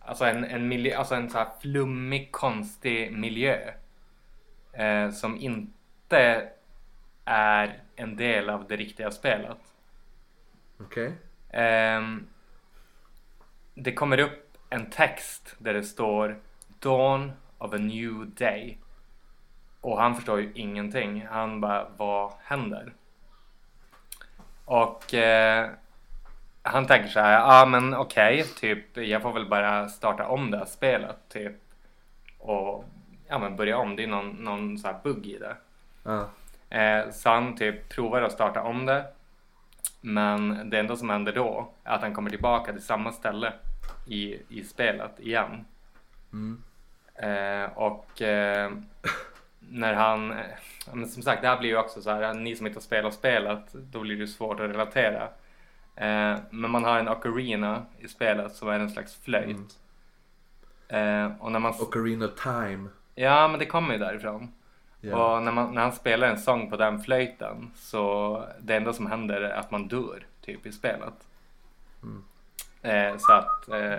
alltså 0.00 0.24
en, 0.24 0.44
en, 0.44 0.68
miljö, 0.68 0.96
alltså 0.96 1.14
en 1.14 1.30
så 1.30 1.38
här 1.38 1.48
flummig, 1.60 2.32
konstig 2.32 3.12
miljö. 3.12 3.58
Eh, 4.76 5.10
som 5.10 5.36
inte 5.36 6.48
är 7.24 7.82
en 7.96 8.16
del 8.16 8.50
av 8.50 8.66
det 8.68 8.76
riktiga 8.76 9.10
spelet. 9.10 9.58
Okej. 10.80 11.12
Ehm, 11.50 12.26
det 13.74 13.92
kommer 13.92 14.18
upp 14.18 14.56
en 14.70 14.90
text 14.90 15.56
där 15.58 15.74
det 15.74 15.84
står 15.84 16.38
Dawn 16.78 17.32
of 17.58 17.74
a 17.74 17.76
new 17.76 18.30
day. 18.30 18.78
Och 19.80 20.00
han 20.00 20.14
förstår 20.14 20.40
ju 20.40 20.52
ingenting. 20.54 21.26
Han 21.26 21.60
bara, 21.60 21.88
vad 21.96 22.32
händer? 22.42 22.92
Och 24.64 25.14
eh, 25.14 25.70
han 26.62 26.86
tänker 26.86 27.08
så 27.08 27.20
här, 27.20 27.32
ja 27.32 27.62
ah, 27.62 27.66
men 27.66 27.94
okej, 27.94 28.40
okay, 28.40 28.52
typ 28.54 28.96
jag 28.96 29.22
får 29.22 29.32
väl 29.32 29.48
bara 29.48 29.88
starta 29.88 30.28
om 30.28 30.50
det 30.50 30.58
här 30.58 30.64
spelet 30.64 31.16
typ. 31.28 31.52
Och 32.38 32.84
ja 33.34 33.38
men 33.38 33.56
börja 33.56 33.78
om, 33.78 33.96
det 33.96 34.02
är 34.02 34.06
någon, 34.06 34.30
någon 34.30 34.78
så 34.78 34.86
här 34.86 34.96
bugg 35.02 35.26
i 35.26 35.38
det. 35.38 35.56
Ja. 36.02 36.28
Eh, 36.78 37.10
så 37.10 37.30
han 37.30 37.56
typ 37.56 37.88
provar 37.88 38.22
att 38.22 38.32
starta 38.32 38.62
om 38.62 38.86
det. 38.86 39.04
Men 40.00 40.70
det 40.70 40.78
enda 40.78 40.96
som 40.96 41.10
händer 41.10 41.32
då 41.32 41.72
är 41.84 41.94
att 41.94 42.02
han 42.02 42.14
kommer 42.14 42.30
tillbaka 42.30 42.72
till 42.72 42.82
samma 42.82 43.12
ställe 43.12 43.52
i, 44.06 44.38
i 44.48 44.64
spelet 44.64 45.20
igen. 45.20 45.64
Mm. 46.32 46.62
Eh, 47.14 47.78
och 47.78 48.22
eh, 48.22 48.72
när 49.58 49.94
han, 49.94 50.32
eh, 50.32 50.44
men 50.92 51.08
som 51.08 51.22
sagt 51.22 51.42
det 51.42 51.48
här 51.48 51.58
blir 51.58 51.70
ju 51.70 51.76
också 51.76 52.02
så 52.02 52.10
här, 52.10 52.34
ni 52.34 52.56
som 52.56 52.66
inte 52.66 52.76
har 52.76 52.82
spelat 52.82 53.14
spelet, 53.14 53.72
då 53.72 54.00
blir 54.00 54.16
det 54.16 54.26
svårt 54.26 54.60
att 54.60 54.70
relatera. 54.70 55.22
Eh, 55.96 56.38
men 56.50 56.70
man 56.70 56.84
har 56.84 56.98
en 56.98 57.08
ocarina 57.08 57.86
i 57.98 58.08
spelet 58.08 58.54
som 58.54 58.68
är 58.68 58.80
en 58.80 58.90
slags 58.90 59.16
flöjt. 59.16 59.56
Mm. 59.56 59.68
Eh, 60.88 61.32
och 61.40 61.52
när 61.52 61.58
man... 61.58 61.72
Ocarina 61.80 62.28
time. 62.28 62.88
Ja, 63.14 63.48
men 63.48 63.58
det 63.58 63.66
kommer 63.66 63.92
ju 63.92 63.98
därifrån. 63.98 64.52
Ja. 65.00 65.36
Och 65.36 65.42
när, 65.42 65.52
man, 65.52 65.74
när 65.74 65.82
han 65.82 65.92
spelar 65.92 66.28
en 66.28 66.38
sång 66.38 66.70
på 66.70 66.76
den 66.76 67.02
flöjten 67.02 67.70
så 67.74 68.44
det 68.60 68.76
enda 68.76 68.92
som 68.92 69.06
händer 69.06 69.40
är 69.40 69.54
att 69.54 69.70
man 69.70 69.88
dör 69.88 70.26
typ 70.40 70.66
i 70.66 70.72
spelet. 70.72 71.28
Mm. 72.02 72.24
Eh, 72.84 73.16
så 73.18 73.32
att 73.32 73.68
eh, 73.68 73.98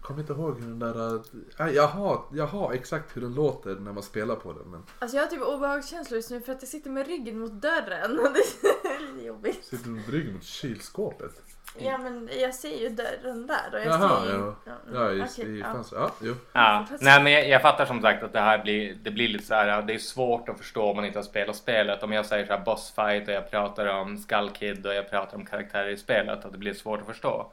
Kommer 0.00 0.20
inte 0.20 0.32
ihåg 0.32 0.60
hur 0.60 0.66
den 0.68 0.78
där... 0.78 1.14
Äh, 1.60 1.68
jag, 1.74 1.86
har, 1.86 2.24
jag 2.32 2.46
har 2.46 2.72
exakt 2.72 3.16
hur 3.16 3.20
den 3.22 3.34
låter 3.34 3.74
när 3.74 3.92
man 3.92 4.02
spelar 4.02 4.36
på 4.36 4.52
den. 4.52 4.70
Men 4.70 4.82
Alltså 4.98 5.16
jag 5.16 5.24
har 5.24 5.30
typ 5.30 5.42
obehagskänslor 5.42 6.16
just 6.16 6.30
nu 6.30 6.40
för 6.40 6.52
att 6.52 6.62
jag 6.62 6.68
sitter 6.68 6.90
med 6.90 7.06
ryggen 7.06 7.38
mot 7.38 7.52
dörren 7.52 8.18
och 8.18 8.28
det 8.32 8.88
är 8.88 9.12
lite 9.14 9.26
jobbigt. 9.26 9.64
sitter 9.64 9.88
med 9.88 10.08
ryggen 10.08 10.32
mot 10.34 10.44
kylskåpet. 10.44 11.30
Ja 11.78 11.98
men 11.98 12.28
jag 12.40 12.54
ser 12.54 12.78
ju 12.80 12.88
dörren 12.88 13.46
där 13.46 13.70
och 13.72 13.78
jag 13.80 13.86
Jaha, 13.86 14.22
ser 14.24 14.32
ju... 14.32 14.52
ja. 14.64 14.72
mm, 14.88 14.94
Ja, 14.94 15.10
just 15.10 15.38
okej, 15.38 15.56
i 15.56 15.60
ja. 15.60 15.72
fönstret. 15.72 16.12
Ja. 16.20 16.34
Ja, 16.52 16.86
Fortsätt. 16.88 17.04
nej 17.04 17.22
men 17.22 17.32
jag, 17.32 17.48
jag 17.48 17.62
fattar 17.62 17.86
som 17.86 18.02
sagt 18.02 18.22
att 18.22 18.32
det 18.32 18.40
här 18.40 18.62
blir, 18.62 18.94
det 19.02 19.10
blir 19.10 19.28
lite 19.28 19.44
så 19.44 19.54
här, 19.54 19.82
det 19.82 19.94
är 19.94 19.98
svårt 19.98 20.48
att 20.48 20.58
förstå 20.58 20.82
om 20.90 20.96
man 20.96 21.04
inte 21.04 21.18
har 21.18 21.24
spelat 21.24 21.56
spelet. 21.56 22.02
Om 22.02 22.12
jag 22.12 22.26
säger 22.26 22.46
så 22.46 22.52
här 22.52 22.64
boss 22.64 22.92
fight 22.94 23.28
och 23.28 23.34
jag 23.34 23.50
pratar 23.50 23.86
om 23.86 24.18
Skull 24.18 24.50
Kid 24.50 24.86
och 24.86 24.94
jag 24.94 25.10
pratar 25.10 25.36
om 25.36 25.46
karaktärer 25.46 25.88
i 25.88 25.96
spelet, 25.96 26.44
att 26.44 26.52
det 26.52 26.58
blir 26.58 26.74
svårt 26.74 27.00
att 27.00 27.06
förstå. 27.06 27.52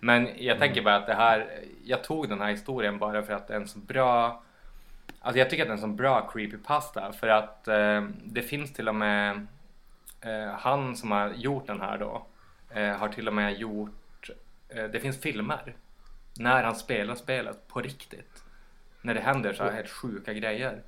Men 0.00 0.28
jag 0.36 0.58
tänker 0.58 0.82
bara 0.82 0.96
att 0.96 1.06
det 1.06 1.14
här, 1.14 1.60
jag 1.84 2.04
tog 2.04 2.28
den 2.28 2.40
här 2.40 2.50
historien 2.50 2.98
bara 2.98 3.22
för 3.22 3.32
att 3.32 3.48
det 3.48 3.54
är 3.54 3.60
en 3.60 3.68
så 3.68 3.78
bra, 3.78 4.42
alltså 5.20 5.38
jag 5.38 5.50
tycker 5.50 5.62
att 5.62 5.68
det 5.68 5.72
är 5.72 5.76
en 5.76 5.80
så 5.80 5.86
bra 5.86 6.30
creepypasta 6.32 7.12
för 7.12 7.28
att 7.28 7.68
eh, 7.68 8.02
det 8.24 8.42
finns 8.42 8.72
till 8.72 8.88
och 8.88 8.94
med, 8.94 9.46
eh, 10.20 10.50
han 10.58 10.96
som 10.96 11.10
har 11.10 11.30
gjort 11.30 11.66
den 11.66 11.80
här 11.80 11.98
då, 11.98 12.26
eh, 12.70 12.96
har 12.96 13.08
till 13.08 13.28
och 13.28 13.34
med 13.34 13.58
gjort, 13.58 14.30
eh, 14.68 14.84
det 14.84 15.00
finns 15.00 15.20
filmer 15.20 15.74
när 16.38 16.64
han 16.64 16.76
spelar 16.76 17.14
spelet 17.14 17.68
på 17.68 17.80
riktigt. 17.80 18.42
När 19.02 19.14
det 19.14 19.20
händer 19.20 19.52
så 19.52 19.62
här 19.62 19.72
helt 19.72 19.90
sjuka 19.90 20.32
grejer. 20.32 20.82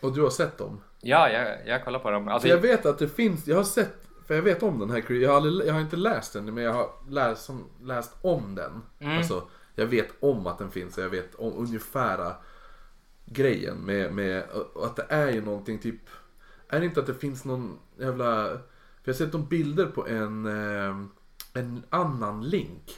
Och 0.00 0.14
du 0.14 0.22
har 0.22 0.30
sett 0.30 0.58
dem? 0.58 0.80
Ja, 1.00 1.30
jag, 1.30 1.56
jag 1.66 1.84
kollar 1.84 1.98
på 1.98 2.10
dem. 2.10 2.28
Alltså, 2.28 2.48
jag 2.48 2.58
vet 2.58 2.86
att 2.86 2.98
det 2.98 3.08
finns, 3.08 3.46
jag 3.46 3.56
har 3.56 3.64
sett, 3.64 4.06
för 4.30 4.34
jag 4.34 4.42
vet 4.42 4.62
om 4.62 4.78
den 4.78 4.90
här 4.90 5.12
jag 5.12 5.30
har, 5.30 5.36
aldrig, 5.36 5.68
jag 5.68 5.74
har 5.74 5.80
inte 5.80 5.96
läst 5.96 6.32
den 6.32 6.54
men 6.54 6.64
jag 6.64 6.72
har 6.72 6.90
läst, 7.08 7.44
som, 7.44 7.64
läst 7.82 8.16
om 8.22 8.54
den. 8.54 8.82
Mm. 8.98 9.18
Alltså, 9.18 9.48
jag 9.74 9.86
vet 9.86 10.08
om 10.20 10.46
att 10.46 10.58
den 10.58 10.70
finns 10.70 10.98
och 10.98 11.04
jag 11.04 11.08
vet 11.08 11.34
om 11.34 11.52
ungefära 11.56 12.34
grejen 13.26 13.76
med, 13.76 14.12
med 14.12 14.44
att 14.82 14.96
det 14.96 15.06
är 15.08 15.30
ju 15.30 15.40
någonting 15.40 15.78
typ, 15.78 16.00
är 16.68 16.80
det 16.80 16.86
inte 16.86 17.00
att 17.00 17.06
det 17.06 17.14
finns 17.14 17.44
någon 17.44 17.78
jävla, 17.98 18.44
för 18.44 18.60
jag 19.04 19.14
har 19.14 19.18
sett 19.18 19.32
de 19.32 19.48
bilder 19.48 19.86
på 19.86 20.08
en, 20.08 20.46
eh, 20.46 20.96
en 21.54 21.82
annan 21.90 22.48
link 22.48 22.96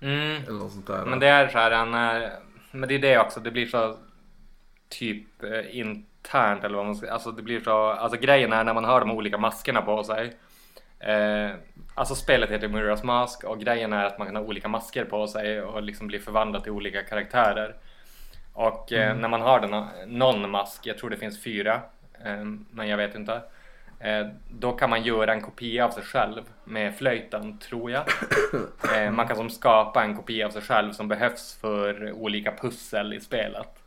mm, 0.00 0.42
eller 0.42 0.58
något 0.58 0.72
sånt 0.72 0.86
där. 0.86 1.06
men 1.06 1.20
det 1.20 1.28
är 1.28 1.48
så 1.48 1.58
här, 1.58 1.70
är, 1.70 2.32
men 2.70 2.88
det 2.88 2.94
är 2.94 2.98
det 2.98 3.18
också, 3.18 3.40
det 3.40 3.50
blir 3.50 3.66
så 3.66 3.96
typ 4.88 5.42
eh, 5.42 5.76
internt 6.26 6.64
eller 6.64 6.76
vad 6.76 6.86
man 6.86 6.96
ska 6.96 7.10
Alltså 7.10 7.30
det 7.30 7.42
blir 7.42 7.60
så, 7.60 7.90
alltså 7.90 8.18
grejen 8.18 8.52
är 8.52 8.64
när 8.64 8.74
man 8.74 8.84
har 8.84 9.00
de 9.00 9.10
olika 9.10 9.38
maskerna 9.38 9.82
på 9.82 10.04
sig. 10.04 10.32
Eh, 10.98 11.50
alltså 11.94 12.14
spelet 12.14 12.50
heter 12.50 12.68
Mirror's 12.68 13.04
Mask 13.04 13.44
och 13.44 13.60
grejen 13.60 13.92
är 13.92 14.04
att 14.04 14.18
man 14.18 14.26
kan 14.26 14.36
ha 14.36 14.42
olika 14.42 14.68
masker 14.68 15.04
på 15.04 15.26
sig 15.26 15.62
och 15.62 15.82
liksom 15.82 16.06
bli 16.06 16.18
förvandlad 16.18 16.62
till 16.62 16.72
olika 16.72 17.02
karaktärer. 17.02 17.74
Och 18.52 18.92
eh, 18.92 19.16
när 19.16 19.28
man 19.28 19.40
har 19.40 19.60
den, 19.60 19.86
någon 20.18 20.50
mask, 20.50 20.86
jag 20.86 20.98
tror 20.98 21.10
det 21.10 21.16
finns 21.16 21.42
fyra, 21.42 21.80
eh, 22.24 22.44
men 22.70 22.88
jag 22.88 22.96
vet 22.96 23.14
inte. 23.14 23.40
Eh, 24.00 24.26
då 24.50 24.72
kan 24.72 24.90
man 24.90 25.02
göra 25.02 25.32
en 25.32 25.40
kopia 25.40 25.84
av 25.84 25.90
sig 25.90 26.02
själv 26.02 26.42
med 26.64 26.94
flöjten, 26.94 27.58
tror 27.58 27.90
jag. 27.90 28.04
Eh, 28.94 29.10
man 29.10 29.28
kan 29.28 29.36
som 29.36 29.50
skapa 29.50 30.04
en 30.04 30.16
kopia 30.16 30.46
av 30.46 30.50
sig 30.50 30.62
själv 30.62 30.92
som 30.92 31.08
behövs 31.08 31.58
för 31.60 32.12
olika 32.12 32.52
pussel 32.52 33.14
i 33.14 33.20
spelet. 33.20 33.85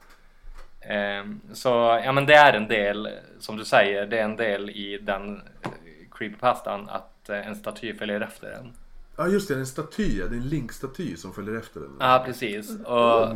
Eh, 0.82 1.26
så 1.54 1.70
ja 2.04 2.12
men 2.12 2.26
det 2.26 2.34
är 2.34 2.54
en 2.54 2.68
del, 2.68 3.10
som 3.39 3.58
du 3.58 3.65
säger, 3.65 4.06
det 4.06 4.20
är 4.20 4.24
en 4.24 4.36
del 4.36 4.70
i 4.70 4.98
den 4.98 5.42
eh, 5.62 5.70
creepypastan 6.12 6.89
att 6.89 7.30
eh, 7.30 7.48
en 7.48 7.56
staty 7.56 7.94
följer 7.94 8.22
efter 8.22 8.52
en. 8.52 8.74
Ja 9.15 9.28
just 9.28 9.48
det, 9.48 9.54
det 9.54 9.58
är 9.58 9.60
en 9.60 9.68
staty, 9.68 10.18
det 10.18 10.36
är 10.36 10.39
en 10.39 10.50
Link-staty 10.50 11.15
som 11.15 11.34
följer 11.34 11.58
efter 11.58 11.80
den. 11.80 11.98
Ja 12.00 12.24
precis. 12.26 12.70
Och 12.86 13.36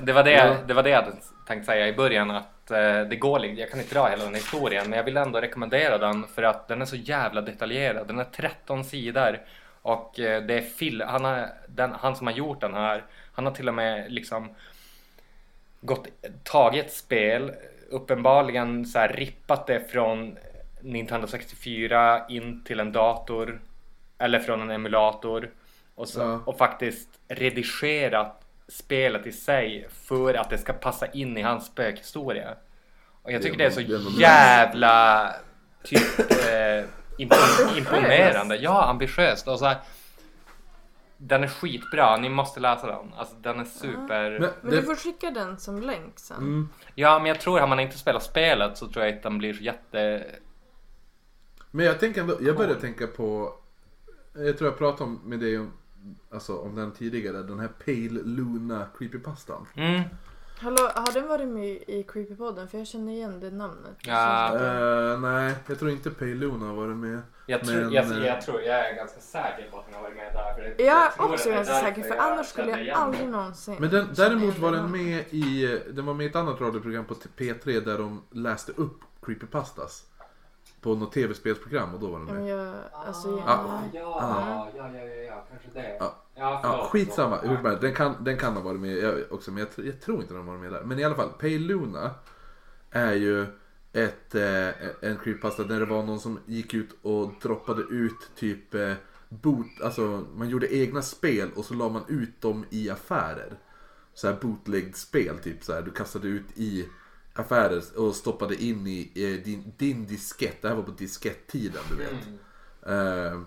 det 0.00 0.12
var 0.12 0.24
det, 0.24 0.56
det 0.66 0.74
var 0.74 0.82
det 0.82 0.90
jag 0.90 1.02
hade 1.02 1.16
tänkt 1.46 1.66
säga 1.66 1.88
i 1.88 1.92
början 1.92 2.30
att 2.30 2.70
eh, 2.70 3.00
det 3.00 3.16
går 3.16 3.46
jag 3.46 3.70
kan 3.70 3.80
inte 3.80 3.94
dra 3.94 4.08
hela 4.08 4.24
den 4.24 4.34
historien 4.34 4.90
men 4.90 4.96
jag 4.96 5.04
vill 5.04 5.16
ändå 5.16 5.40
rekommendera 5.40 5.98
den 5.98 6.26
för 6.26 6.42
att 6.42 6.68
den 6.68 6.82
är 6.82 6.86
så 6.86 6.96
jävla 6.96 7.40
detaljerad. 7.40 8.06
Den 8.06 8.18
är 8.18 8.24
13 8.24 8.84
sidor 8.84 9.40
och 9.82 10.12
det 10.16 10.50
är 10.50 10.60
fil, 10.60 11.02
han, 11.02 11.24
har, 11.24 11.48
den, 11.68 11.92
han 12.00 12.16
som 12.16 12.26
har 12.26 12.34
gjort 12.34 12.60
den 12.60 12.74
här, 12.74 13.04
han 13.32 13.46
har 13.46 13.52
till 13.52 13.68
och 13.68 13.74
med 13.74 14.12
liksom 14.12 14.48
gått, 15.80 16.06
tagit 16.44 16.92
spel, 16.92 17.52
uppenbarligen 17.90 18.86
så 18.86 18.98
här 18.98 19.08
rippat 19.08 19.66
det 19.66 19.90
från 19.90 20.36
Nintendo 20.80 21.26
64 21.26 22.24
in 22.28 22.64
till 22.64 22.80
en 22.80 22.92
dator 22.92 23.60
eller 24.18 24.38
från 24.40 24.60
en 24.62 24.70
emulator 24.70 25.50
och, 25.94 26.08
så, 26.08 26.20
Ja. 26.20 26.40
och 26.46 26.58
faktiskt 26.58 27.08
redigerat 27.28 28.42
spelet 28.68 29.26
i 29.26 29.32
sig 29.32 29.86
för 30.06 30.34
att 30.34 30.50
det 30.50 30.58
ska 30.58 30.72
passa 30.72 31.06
in 31.06 31.36
i 31.38 31.42
hans 31.42 31.66
spökhistoria. 31.66 32.54
Och 33.22 33.32
jag 33.32 33.42
tycker 33.42 33.58
det 33.58 33.64
är 33.64 33.70
så 33.70 33.80
det 33.80 34.20
jävla 34.20 35.32
typ 35.82 36.20
eh, 36.20 36.84
impon- 37.18 37.78
imponerande. 37.78 38.56
Ja, 38.56 38.84
ambitiöst. 38.84 39.48
Och 39.48 39.58
så 39.58 39.64
här, 39.66 39.76
den 41.20 41.42
är 41.44 41.48
skitbra, 41.48 42.16
ni 42.16 42.28
måste 42.28 42.60
läsa 42.60 42.86
den. 42.86 43.12
Alltså 43.16 43.34
den 43.40 43.60
är 43.60 43.64
super... 43.64 44.30
Men 44.40 44.50
Men 44.62 44.70
det, 44.70 44.76
du 44.76 44.82
får 44.82 44.94
skicka 44.94 45.30
den 45.30 45.58
som 45.58 45.80
länk 45.82 46.18
sen. 46.18 46.36
mm, 46.36 46.68
Ja, 46.94 47.18
men 47.18 47.26
jag 47.26 47.40
tror 47.40 47.60
att 47.60 47.68
man 47.68 47.80
inte 47.80 47.98
spelar 47.98 48.20
spelet 48.20 48.78
så 48.78 48.88
tror 48.88 49.04
jag 49.04 49.14
att 49.16 49.22
den 49.22 49.38
blir 49.38 49.54
så 49.54 49.62
jätte... 49.62 50.26
Men 51.70 51.86
jag 51.86 52.00
tänker 52.00 52.20
ändå, 52.20 52.36
jag 52.40 52.56
började 52.56 52.80
tänka 52.80 53.06
på, 53.06 53.54
jag 54.34 54.58
tror 54.58 54.70
jag 54.70 54.78
pratade 54.78 55.04
om, 55.04 55.20
med 55.24 55.40
dig 55.40 55.58
om, 55.58 55.72
alltså, 56.30 56.58
om 56.58 56.74
den 56.74 56.92
tidigare, 56.92 57.42
den 57.42 57.58
här 57.58 57.68
Pale 57.68 58.22
Luna 58.24 58.86
creepypastan. 58.98 59.66
Mm. 59.76 60.00
Hallå, 60.60 60.90
har 60.94 61.12
den 61.12 61.28
varit 61.28 61.48
med 61.48 61.64
i 61.86 62.04
Creepypodden? 62.08 62.68
För 62.68 62.78
jag 62.78 62.86
känner 62.86 63.12
igen 63.12 63.40
det 63.40 63.50
namnet. 63.50 63.96
Det 64.04 64.10
Ja. 64.10 64.48
känns 64.50 64.60
som- 64.60 65.28
Eh, 65.28 65.30
nej, 65.32 65.54
jag 65.66 65.78
tror 65.78 65.90
inte 65.90 66.10
Pale 66.10 66.34
Luna 66.34 66.66
har 66.66 66.74
varit 66.74 66.96
med. 66.96 67.20
Jag, 67.50 67.64
tror, 67.64 67.80
Men, 67.80 67.92
jag, 67.92 68.10
eh, 68.12 68.26
jag, 68.26 68.40
tror, 68.42 68.60
jag 68.62 68.90
är 68.90 68.94
ganska 68.96 69.20
säker 69.20 69.70
på 69.70 69.78
att 69.78 69.84
den 69.86 69.94
har 69.94 70.02
varit 70.02 70.16
med 70.16 70.32
där. 70.32 70.54
För 70.54 70.62
det- 70.62 70.84
Jag 70.84 71.02
är 71.18 71.32
också 71.32 71.48
är 71.48 71.54
ganska 71.54 71.74
säker 71.74 72.02
för 72.02 72.14
jag 72.14 72.32
annars 72.32 72.46
skulle 72.46 72.80
jag 72.82 72.98
aldrig 72.98 73.28
någonsin 73.28 73.76
Men 73.78 73.90
den, 73.90 74.08
däremot 74.16 74.58
var 74.58 74.72
den 74.72 74.90
med 74.90 75.24
i, 75.30 75.80
den 75.90 76.06
var 76.06 76.14
med 76.14 76.26
i 76.26 76.28
ett 76.28 76.36
annat 76.36 76.60
radioprogram 76.60 77.04
på 77.04 77.14
P3 77.14 77.80
där 77.84 77.98
de 77.98 78.22
läste 78.30 78.72
upp 78.72 79.00
creepypastas. 79.22 80.04
På 80.80 80.94
något 80.94 81.12
tv-spelsprogram 81.12 81.94
och 81.94 82.00
då 82.00 82.06
var 82.06 82.18
den 82.18 82.28
Ja, 82.28 82.34
men 82.34 82.44
med. 82.44 82.52
jag, 82.68 82.74
alltså, 83.06 83.28
Ja. 83.28 83.42
Ja, 83.46 83.82
jag, 83.92 84.02
ja, 84.02 84.68
ja, 84.76 84.88
ja, 84.92 84.98
ja, 84.98 85.04
ja, 85.22 85.44
kanske 85.50 85.68
det. 85.80 85.96
Ja. 86.00 86.14
Ja, 86.34 86.50
Ja, 86.52 86.58
förlåt. 86.62 86.86
skitsamma. 86.90 87.38
Ja. 87.42 87.48
Hur 87.48 87.56
som 87.56 87.64
helst, 87.66 87.80
Den 87.82 87.94
kan, 87.94 88.24
den 88.24 88.36
kan 88.36 88.54
ha 88.56 88.62
varit 88.62 88.80
med 88.80 88.96
jag- 88.96 89.14
också, 89.32 89.50
men 89.50 89.66
jag, 89.76 89.86
jag 89.86 90.00
tror 90.00 90.20
inte 90.20 90.34
den 90.34 90.42
har 90.46 90.52
varit 90.52 90.60
med 90.62 90.72
där. 90.72 90.82
Men 90.84 90.98
i 90.98 91.04
alla 91.04 91.14
fall, 91.14 91.28
Pale 91.38 91.58
Luna 91.58 92.10
är 92.90 93.12
ju 93.12 93.46
ett, 93.92 94.34
eh, 94.34 94.68
en 95.00 95.18
creepypasta 95.18 95.64
där 95.64 95.80
det 95.80 95.86
var 95.86 96.02
någon 96.02 96.20
som 96.20 96.38
gick 96.46 96.74
ut 96.74 96.90
och 97.02 97.32
droppade 97.42 97.82
ut 97.82 98.30
typ 98.36 98.74
eh, 98.74 98.94
boot, 99.28 99.80
alltså 99.82 100.26
man 100.34 100.48
gjorde 100.48 100.74
egna 100.74 101.02
spel 101.02 101.50
och 101.54 101.64
så 101.64 101.74
la 101.74 101.88
man 101.88 102.04
ut 102.08 102.40
dem 102.40 102.64
i 102.70 102.90
affärer. 102.90 103.58
Så 104.14 104.26
här 104.26 104.38
bootlegged 104.40 104.96
spel 104.96 105.38
typ 105.38 105.64
så 105.64 105.72
här. 105.72 105.82
Du 105.82 105.90
kastade 105.90 106.28
ut 106.28 106.46
i 106.54 106.88
affärer 107.34 107.82
och 107.96 108.14
stoppade 108.14 108.62
in 108.62 108.86
i 108.86 109.12
eh, 109.14 109.44
din, 109.44 109.72
din 109.76 110.06
diskett. 110.06 110.62
Det 110.62 110.68
här 110.68 110.76
var 110.76 110.82
på 110.82 110.90
diskett-tiden 110.90 111.82
du 111.90 111.96
vet. 111.96 112.28
Mm. 112.82 113.32
Eh, 113.32 113.40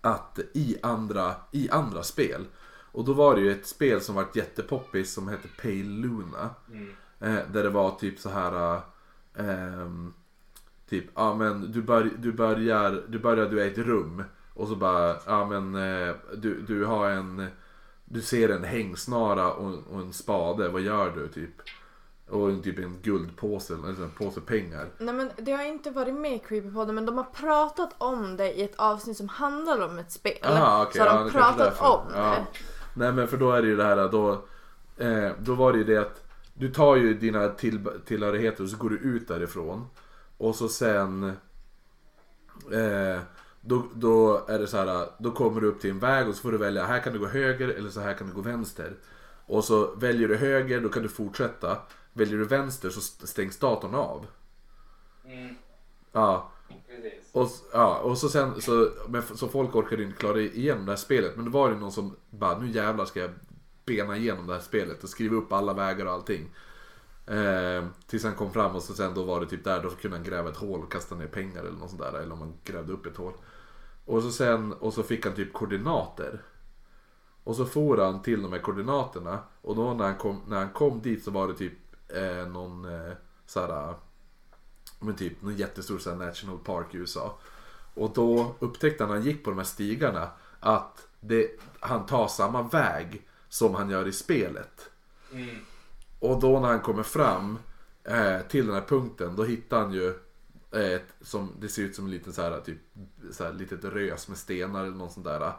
att 0.00 0.38
i 0.52 0.76
andra, 0.82 1.34
i 1.52 1.70
andra 1.70 2.02
spel. 2.02 2.46
Och 2.92 3.04
då 3.04 3.12
var 3.12 3.34
det 3.34 3.40
ju 3.40 3.52
ett 3.52 3.66
spel 3.66 4.00
som 4.00 4.14
var 4.14 4.26
jättepoppis 4.34 5.12
som 5.12 5.28
hette 5.28 5.48
Pale 5.62 5.82
Luna. 5.82 6.50
Mm. 6.72 6.88
Eh, 7.20 7.52
där 7.52 7.62
det 7.62 7.70
var 7.70 7.90
typ 7.90 8.18
så 8.18 8.28
här. 8.28 8.80
Ehm, 9.38 10.12
typ, 10.88 11.04
ja 11.14 11.34
men 11.34 11.72
du, 11.72 11.82
bör, 11.82 12.10
du 12.18 12.32
börjar, 12.32 13.02
du 13.08 13.18
börjar, 13.18 13.46
du 13.46 13.60
är 13.60 13.64
i 13.64 13.70
ett 13.70 13.78
rum. 13.78 14.24
Och 14.54 14.68
så 14.68 14.76
bara, 14.76 15.16
ja 15.26 15.44
men 15.46 15.74
eh, 15.74 16.14
du, 16.36 16.60
du 16.62 16.84
har 16.84 17.10
en, 17.10 17.46
du 18.04 18.22
ser 18.22 18.48
en 18.48 18.64
hängsnara 18.64 19.52
och, 19.52 19.74
och 19.90 20.00
en 20.00 20.12
spade, 20.12 20.68
vad 20.68 20.80
gör 20.80 21.10
du 21.16 21.28
typ? 21.28 21.50
Och 22.30 22.50
en, 22.50 22.62
typ 22.62 22.78
en 22.78 22.98
guldpåse, 23.02 23.74
eller 23.74 23.88
en 24.04 24.10
påse 24.10 24.40
pengar. 24.40 24.86
Nej 24.98 25.14
men 25.14 25.30
det 25.36 25.52
har 25.52 25.64
inte 25.64 25.90
varit 25.90 26.14
med 26.14 26.32
i 26.34 26.38
Creepypodden 26.38 26.94
men 26.94 27.06
de 27.06 27.16
har 27.16 27.24
pratat 27.24 27.94
om 27.98 28.36
det 28.36 28.52
i 28.52 28.62
ett 28.62 28.76
avsnitt 28.76 29.16
som 29.16 29.28
handlar 29.28 29.88
om 29.88 29.98
ett 29.98 30.12
spel. 30.12 30.38
Aha, 30.44 30.82
okej, 30.82 31.02
så 31.02 31.08
har 31.08 31.18
ja, 31.18 31.24
de 31.24 31.30
pratat 31.30 31.80
om 31.80 32.00
Ja. 32.14 32.30
det. 32.30 32.46
Nej 32.94 33.12
men 33.12 33.28
för 33.28 33.36
då 33.36 33.52
är 33.52 33.62
det 33.62 33.68
ju 33.68 33.76
det 33.76 33.84
här 33.84 34.08
då. 34.08 34.44
Eh, 34.96 35.30
då 35.38 35.54
var 35.54 35.72
det 35.72 35.78
ju 35.78 35.84
det 35.84 35.96
att 35.96 36.23
du 36.54 36.70
tar 36.70 36.96
ju 36.96 37.14
dina 37.14 37.48
till, 37.48 37.88
tillhörigheter 38.06 38.62
och 38.64 38.70
så 38.70 38.76
går 38.76 38.90
du 38.90 38.96
ut 38.96 39.28
därifrån. 39.28 39.86
Och 40.38 40.54
så 40.56 40.68
sen. 40.68 41.32
Eh, 42.72 43.20
då, 43.60 43.86
då 43.94 44.44
är 44.48 44.58
det 44.58 44.66
så 44.66 44.76
här. 44.76 45.08
Då 45.18 45.30
kommer 45.30 45.60
du 45.60 45.66
upp 45.66 45.80
till 45.80 45.90
en 45.90 45.98
väg 45.98 46.28
och 46.28 46.34
så 46.34 46.42
får 46.42 46.52
du 46.52 46.58
välja. 46.58 46.84
Här 46.84 47.00
kan 47.00 47.12
du 47.12 47.18
gå 47.18 47.26
höger 47.26 47.68
eller 47.68 47.90
så 47.90 48.00
här 48.00 48.14
kan 48.14 48.26
du 48.26 48.32
gå 48.32 48.40
vänster. 48.40 48.96
Och 49.46 49.64
så 49.64 49.94
väljer 49.94 50.28
du 50.28 50.36
höger 50.36 50.80
då 50.80 50.88
kan 50.88 51.02
du 51.02 51.08
fortsätta. 51.08 51.78
Väljer 52.12 52.38
du 52.38 52.44
vänster 52.44 52.90
så 52.90 53.00
stängs 53.26 53.58
datorn 53.58 53.94
av. 53.94 54.26
Mm, 55.24 55.54
Ja. 56.12 56.50
precis. 56.88 57.24
Och, 57.32 57.48
ja, 57.72 57.98
och 57.98 58.18
så 58.18 58.28
sen 58.28 58.60
så, 58.60 58.88
men, 59.08 59.22
så 59.22 59.48
folk 59.48 59.74
orkade 59.76 60.02
inte 60.02 60.16
klara 60.18 60.40
igenom 60.40 60.84
det 60.86 60.92
här 60.92 60.96
spelet. 60.96 61.36
Men 61.36 61.44
då 61.44 61.50
var 61.50 61.70
det 61.70 61.76
någon 61.76 61.92
som 61.92 62.16
bara, 62.30 62.58
nu 62.58 62.70
jävlar 62.70 63.04
ska 63.04 63.20
jag 63.20 63.30
bena 63.84 64.16
igenom 64.16 64.46
det 64.46 64.52
här 64.52 64.60
spelet 64.60 65.04
och 65.04 65.08
skriva 65.08 65.36
upp 65.36 65.52
alla 65.52 65.74
vägar 65.74 66.06
och 66.06 66.12
allting. 66.12 66.50
Eh, 67.26 67.84
tills 68.06 68.24
han 68.24 68.34
kom 68.34 68.52
fram 68.52 68.76
och 68.76 68.82
så 68.82 68.94
sen 68.94 69.14
då 69.14 69.22
var 69.22 69.40
det 69.40 69.46
typ 69.46 69.64
där, 69.64 69.82
då 69.82 69.90
kunde 69.90 70.16
han 70.16 70.26
gräva 70.26 70.50
ett 70.50 70.56
hål 70.56 70.80
och 70.82 70.92
kasta 70.92 71.14
ner 71.14 71.26
pengar 71.26 71.60
eller 71.60 71.78
något 71.78 71.90
sånt 71.90 72.02
där. 72.02 72.12
Eller 72.12 72.32
om 72.32 72.40
han 72.40 72.54
grävde 72.64 72.92
upp 72.92 73.06
ett 73.06 73.16
hål. 73.16 73.32
Och 74.04 74.22
så 74.22 74.30
sen, 74.30 74.72
och 74.72 74.94
så 74.94 75.02
fick 75.02 75.26
han 75.26 75.34
typ 75.34 75.52
koordinater. 75.52 76.42
Och 77.44 77.56
så 77.56 77.66
for 77.66 77.98
han 77.98 78.22
till 78.22 78.42
de 78.42 78.52
här 78.52 78.60
koordinaterna. 78.60 79.38
Och 79.62 79.76
då 79.76 79.94
när 79.94 80.04
han 80.04 80.16
kom, 80.16 80.42
när 80.46 80.56
han 80.56 80.70
kom 80.70 81.02
dit 81.02 81.24
så 81.24 81.30
var 81.30 81.48
det 81.48 81.54
typ 81.54 81.72
eh, 82.08 82.46
någon 82.48 82.84
eh, 82.84 83.12
såhär 83.46 83.88
eh, 83.88 83.94
men 85.00 85.16
typ 85.16 85.42
någon 85.42 85.56
jättestor 85.56 85.98
såhär, 85.98 86.16
national 86.16 86.58
park 86.58 86.94
i 86.94 86.96
USA. 86.96 87.38
Och 87.94 88.10
då 88.14 88.54
upptäckte 88.58 89.04
han 89.04 89.10
när 89.10 89.16
han 89.16 89.26
gick 89.26 89.44
på 89.44 89.50
de 89.50 89.56
här 89.56 89.64
stigarna 89.64 90.28
att 90.60 91.08
det, 91.20 91.50
han 91.80 92.06
tar 92.06 92.28
samma 92.28 92.62
väg 92.62 93.28
som 93.54 93.74
han 93.74 93.90
gör 93.90 94.08
i 94.08 94.12
spelet. 94.12 94.90
Mm. 95.32 95.56
Och 96.18 96.40
då 96.40 96.60
när 96.60 96.68
han 96.68 96.80
kommer 96.80 97.02
fram 97.02 97.58
eh, 98.04 98.40
till 98.48 98.66
den 98.66 98.74
här 98.74 98.82
punkten 98.88 99.36
då 99.36 99.44
hittar 99.44 99.80
han 99.80 99.92
ju 99.92 100.08
eh, 100.70 100.92
ett, 100.92 101.14
som, 101.20 101.52
det 101.60 101.68
ser 101.68 101.82
ut 101.82 101.96
som 101.96 102.04
en 102.04 102.10
liten 102.10 102.32
så 102.32 102.42
här, 102.42 102.60
typ, 102.60 102.78
så 103.30 103.44
här, 103.44 103.52
litet 103.52 103.84
rös 103.84 104.28
med 104.28 104.38
stenar 104.38 104.84
eller 104.84 104.96
något 104.96 105.12
sånt 105.12 105.26
där. 105.26 105.52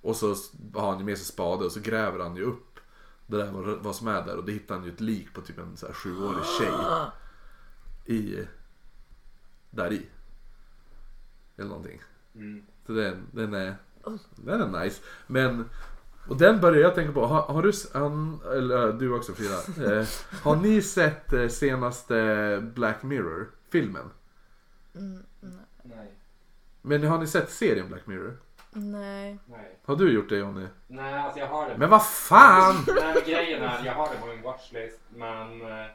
Och 0.00 0.16
så 0.16 0.36
har 0.74 0.90
han 0.90 0.98
ju 0.98 1.04
med 1.04 1.18
sig 1.18 1.26
spade 1.26 1.64
och 1.64 1.72
så 1.72 1.80
gräver 1.80 2.18
han 2.18 2.36
ju 2.36 2.42
upp 2.42 2.80
det 3.26 3.36
där 3.36 3.52
vad, 3.52 3.82
vad 3.82 3.96
som 3.96 4.08
är 4.08 4.26
där 4.26 4.36
och 4.36 4.44
då 4.44 4.52
hittar 4.52 4.74
han 4.74 4.84
ju 4.84 4.92
ett 4.92 5.00
lik 5.00 5.34
på 5.34 5.40
typ 5.40 5.58
en 5.58 5.76
så 5.76 5.86
här 5.86 5.94
sjuårig 5.94 6.44
tjej. 6.58 6.72
I, 8.16 8.46
där 9.70 9.92
i. 9.92 10.06
Eller 11.56 11.68
någonting. 11.68 12.02
Mm. 12.34 12.66
Så 12.86 12.92
den, 12.92 13.26
den 13.32 13.54
är, 13.54 13.76
den 14.36 14.74
är 14.74 14.84
nice. 14.84 15.02
Men, 15.26 15.64
och 16.28 16.36
den 16.36 16.60
börjar 16.60 16.82
jag 16.82 16.94
tänka 16.94 17.12
på. 17.12 17.26
Har, 17.26 17.42
har 17.42 17.62
du, 17.62 17.72
han, 17.94 18.40
eller 18.52 18.88
äh, 18.88 18.94
du 18.94 19.14
också 19.14 19.32
Frida. 19.32 19.56
Eh, 20.00 20.06
har 20.42 20.56
ni 20.56 20.82
sett 20.82 21.32
eh, 21.32 21.48
senaste 21.48 22.58
Black 22.74 23.02
Mirror 23.02 23.48
filmen? 23.72 24.10
Nej. 25.82 26.12
Men 26.82 27.04
har 27.04 27.18
ni 27.18 27.26
sett 27.26 27.50
serien 27.50 27.88
Black 27.88 28.06
Mirror? 28.06 28.36
Nej. 28.72 29.38
Nej. 29.46 29.78
Har 29.84 29.96
du 29.96 30.12
gjort 30.12 30.28
det 30.28 30.36
Jonny? 30.36 30.66
Nej, 30.86 31.14
alltså 31.14 31.40
jag 31.40 31.46
har 31.46 31.68
det. 31.68 31.78
Men 31.78 31.90
vad 31.90 32.06
fan! 32.06 32.74
Nej, 32.86 33.14
men 33.14 33.22
grejen 33.26 33.62
är, 33.62 33.84
jag 33.84 33.92
har 33.94 34.08
det 34.08 34.20
på 34.20 34.26
min 34.26 34.42
watchlist, 34.42 35.00
men... 35.16 35.62
eh, 35.62 35.86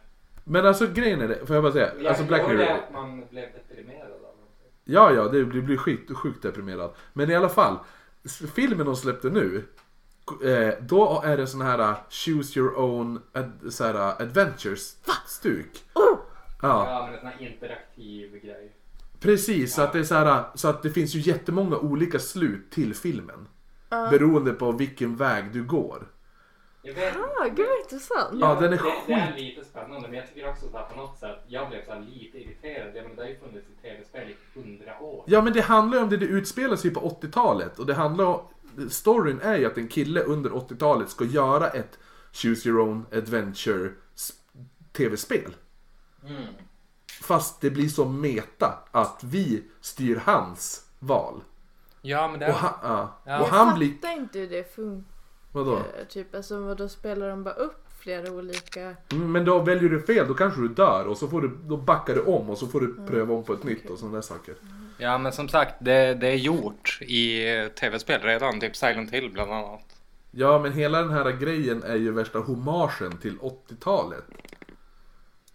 Men 0.44 0.66
alltså 0.66 0.88
grejen 0.88 1.22
är 1.22 1.28
det, 1.28 1.46
får 1.46 1.56
jag 1.56 1.64
bara 1.64 1.74
säga. 1.74 1.92
Jag 1.98 2.06
Alltså 2.08 2.24
Black 2.24 2.48
Mirror. 2.48 2.64
att 2.64 2.94
man 2.94 3.26
blev 3.30 3.50
deprimerad 3.54 4.12
av 4.12 4.18
det. 4.20 4.92
Ja, 4.94 5.12
ja, 5.14 5.24
det 5.28 5.46
blir, 5.46 5.62
blir 5.62 5.78
sjukt, 5.78 6.18
sjukt 6.18 6.42
deprimerad. 6.44 6.92
Men 7.14 7.30
i 7.30 7.36
alla 7.36 7.50
fall, 7.50 7.78
filmen 8.56 8.86
de 8.86 8.96
släppte 8.96 9.30
nu, 9.30 9.64
eh, 10.46 10.74
då 10.82 11.22
är 11.26 11.38
det 11.38 11.48
sån 11.48 11.62
här 11.62 11.80
uh, 11.80 11.96
choose 12.10 12.60
your 12.60 12.80
own 12.80 13.22
ad, 13.34 13.52
så 13.72 13.84
här, 13.84 13.94
uh, 13.94 14.22
adventures-stuk. 14.22 15.84
Ja, 15.94 16.20
Ja, 16.62 17.04
men 17.06 17.14
en 17.14 17.20
sån 17.20 17.30
här 17.30 17.48
interaktiv 17.54 18.32
grej. 18.44 18.72
precis. 19.20 19.74
Så 19.74 19.82
att, 19.82 19.94
det 19.94 20.00
är 20.00 20.04
så, 20.04 20.16
här, 20.16 20.26
uh, 20.40 20.46
så 20.56 20.68
att 20.68 20.84
det 20.84 20.90
finns 20.90 21.16
ju 21.16 21.20
jättemånga 21.20 21.78
olika 21.78 22.20
slut 22.20 22.72
till 22.72 22.94
filmen. 22.96 23.48
Beroende 23.90 24.54
på 24.54 24.72
vilken 24.72 25.16
väg 25.16 25.54
du 25.54 25.64
går. 25.64 26.08
Jag 26.82 26.94
vet, 26.94 27.16
Ah, 27.16 27.44
gud 27.48 27.68
vad 27.68 27.80
intressant. 27.80 28.40
Ja, 28.42 28.56
den 28.62 28.64
är 28.74 28.78
det, 28.78 28.84
det 29.08 29.14
är 29.14 29.32
skit. 29.34 29.42
lite 29.46 29.66
spännande, 29.66 30.08
men 30.08 30.18
jag 30.18 30.28
tycker 30.28 30.50
också 30.50 30.66
att 30.74 30.90
på 30.94 30.98
något 31.02 31.18
sätt, 31.20 31.44
jag 31.48 31.70
blev 31.70 31.86
så 31.86 31.92
här 31.92 32.00
lite 32.00 32.38
irriterad. 32.38 32.88
Jag 32.96 33.04
menar, 33.04 33.16
det 33.16 33.22
har 33.22 33.30
ju 33.30 33.40
funnits 33.40 33.68
i 33.70 33.82
tv-spel 33.82 34.30
i 34.30 34.60
hundra 34.60 35.00
år. 35.02 35.24
Ja, 35.28 35.42
men 35.42 35.54
det 35.54 35.62
handlar 35.62 35.98
ju 35.98 36.04
om 36.04 36.10
det, 36.10 36.18
det 36.18 36.26
utspelar 36.26 36.76
sig 36.76 36.92
på 36.94 37.00
80-talet. 37.22 37.80
Och 37.80 37.86
det 37.86 37.94
handlar 37.94 38.26
om, 38.26 38.42
storyn 38.90 39.42
är 39.42 39.56
ju 39.58 39.66
att 39.66 39.78
en 39.78 39.88
kille 39.88 40.22
under 40.22 40.50
80-talet 40.50 41.10
ska 41.10 41.26
göra 41.26 41.70
ett 41.70 42.00
Choose 42.32 42.70
Your 42.70 42.80
Own 42.82 43.06
Adventure 43.12 43.92
tv-spel. 44.94 45.56
Fast 47.22 47.62
det 47.62 47.70
blir 47.70 47.90
så 47.90 48.06
meta 48.06 48.74
att 48.92 49.20
vi 49.24 49.64
styr 49.82 50.22
hans 50.26 50.86
val. 51.00 51.44
Ja, 52.02 52.28
men 52.28 52.40
det 52.40 52.48
Och 52.48 52.54
han, 52.54 52.74
ja. 52.84 53.20
Ja. 53.26 53.40
och 53.40 53.48
Jag 53.48 53.52
han 53.52 53.78
blir... 53.78 53.94
fattar 53.94 54.18
inte 54.18 54.40
hur 54.40 54.48
det 54.50 54.76
funkar. 54.76 55.12
Vadå? 55.52 55.80
Typ, 56.10 56.36
alltså 56.36 56.60
vad 56.60 56.78
då 56.78 56.90
spelar 56.90 57.30
de 57.30 57.44
bara 57.44 57.54
upp 57.54 57.88
flera 58.00 58.32
olika... 58.32 58.96
Mm, 59.12 59.32
Men 59.32 59.46
då 59.46 59.60
väljer 59.60 59.90
du 59.90 60.02
fel, 60.02 60.28
då 60.28 60.34
kanske 60.34 60.62
du 60.62 60.68
dör 60.68 61.06
och 61.06 61.18
så 61.18 61.28
får 61.28 61.42
du, 61.42 61.58
då 61.64 61.78
backar 61.78 62.16
du 62.16 62.22
om 62.22 62.50
och 62.50 62.58
så 62.58 62.68
får 62.68 62.80
du 62.82 62.94
pröva 63.08 63.34
om 63.34 63.44
på 63.44 63.54
ett 63.54 63.64
nytt 63.64 63.90
och 63.90 64.00
sådana 64.00 64.16
där 64.16 64.22
saker. 64.22 64.56
Ja, 64.98 65.18
men 65.18 65.32
som 65.32 65.50
sagt, 65.50 65.76
det, 65.80 66.14
det 66.14 66.28
är 66.28 66.36
gjort 66.36 67.00
i 67.02 67.46
tv-spel 67.80 68.22
redan. 68.22 68.60
Typ 68.60 68.76
Silent 68.76 69.12
Hill 69.12 69.32
bland 69.32 69.52
annat. 69.52 69.98
Ja, 70.32 70.60
men 70.60 70.74
hela 70.74 71.02
den 71.02 71.12
här 71.12 71.32
grejen 71.32 71.84
är 71.84 71.96
ju 71.96 72.12
värsta 72.12 72.40
hommagen 72.40 73.18
till 73.18 73.38
80-talet. 73.38 74.24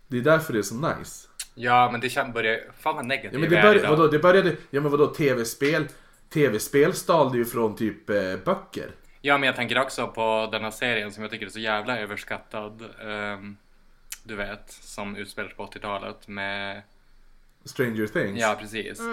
Det 0.09 0.17
är 0.17 0.21
därför 0.21 0.53
det 0.53 0.59
är 0.59 0.63
så 0.63 0.75
nice. 0.75 1.29
Ja, 1.55 1.89
men 1.93 2.01
det 2.01 2.11
känns 2.11 2.35
börjar... 2.35 2.61
Fan 2.79 2.97
vad 2.97 3.07
negativ 3.07 3.33
Ja, 3.33 3.39
men 3.39 3.51
det, 3.51 3.63
började, 3.63 3.89
vadå, 3.89 4.07
det 4.07 4.19
började, 4.19 4.57
ja 4.71 4.81
men 4.81 4.91
vadå 4.91 5.07
tv-spel? 5.07 5.89
Tv-spel 6.33 6.95
stal 6.95 7.33
det 7.33 7.39
ju 7.39 7.45
från 7.45 7.77
typ 7.77 8.11
eh, 8.11 8.37
böcker. 8.45 8.91
Ja, 9.21 9.39
men 9.39 9.47
jag 9.47 9.57
tänker 9.57 9.79
också 9.81 10.09
på 10.09 10.49
den 10.53 10.65
här 10.65 10.71
serien 10.71 11.13
som 11.13 11.23
jag 11.23 11.31
tycker 11.31 11.47
är 11.47 11.51
så 11.51 11.61
jävla 11.61 11.99
överskattad. 11.99 12.83
Ehm, 13.05 13.57
du 14.25 14.37
vet, 14.37 14.71
som 14.71 15.17
utspelar 15.17 15.49
på 15.49 15.67
80-talet 15.67 16.29
med... 16.29 16.83
Stranger 17.65 18.07
Things. 18.07 18.41
Ja, 18.41 18.57
precis. 18.61 19.01
Och 19.01 19.07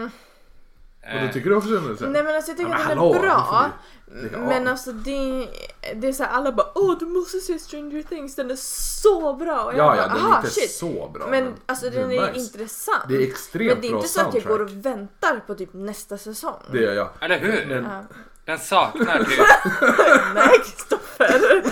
Eh, 1.01 1.27
du 1.27 1.33
tycker 1.33 1.53
också 1.53 1.69
den 1.69 1.91
är 1.91 1.95
så 1.95 2.03
här- 2.05 2.11
Nej 2.11 2.23
men 2.23 2.35
alltså 2.35 2.51
jag 2.51 2.57
tycker 2.57 2.71
Ja, 2.71 2.77
men 2.77 2.81
att 2.83 2.89
den 2.89 2.97
hallå, 2.97 3.15
är 3.15 3.19
bra. 3.19 3.71
vi. 4.05 4.29
Men 4.37 4.67
alltså 4.67 4.91
det, 4.91 5.47
det 5.95 6.07
är 6.07 6.13
såhär 6.13 6.31
alla 6.31 6.51
bara 6.51 6.71
åh 6.75 6.97
du 6.99 7.05
måste 7.05 7.39
se 7.39 7.59
Stranger 7.59 8.03
Things, 8.03 8.35
den 8.35 8.51
är 8.51 8.55
så 8.55 9.33
bra. 9.33 9.63
Och 9.63 9.73
jag 9.73 9.79
Ja, 9.79 9.85
bara, 9.85 9.97
ja, 9.97 10.07
den 10.07 10.31
är 10.33 10.37
inte 10.37 10.49
shit. 10.49 10.71
så 10.71 11.09
bra. 11.13 11.27
Men 11.27 11.53
alltså 11.65 11.89
den 11.89 12.11
är 12.11 12.27
nice. 12.33 12.39
intressant. 12.39 13.03
Det 13.07 13.15
är 13.15 13.21
extremt 13.27 13.71
Men 13.73 13.81
det 13.81 13.87
är 13.87 13.91
bra 13.91 13.97
inte 13.99 14.09
så 14.09 14.21
att 14.21 14.33
jag 14.33 14.43
går 14.43 14.57
soundtrack. 14.57 14.77
och 14.79 14.85
väntar 14.85 15.39
på 15.47 15.55
typ 15.55 15.69
nästa 15.73 16.17
säsong. 16.17 16.59
Det 16.71 16.79
gör 16.81 16.93
jag. 16.93 17.09
Eller 17.21 17.39
hur? 17.39 17.65
Men, 17.65 17.83
Ja. 17.83 18.03
Den 18.45 18.59
saknar 18.59 19.17
typ... 19.23 19.39
Nej 20.35 20.59
Kristoffer. 20.63 21.63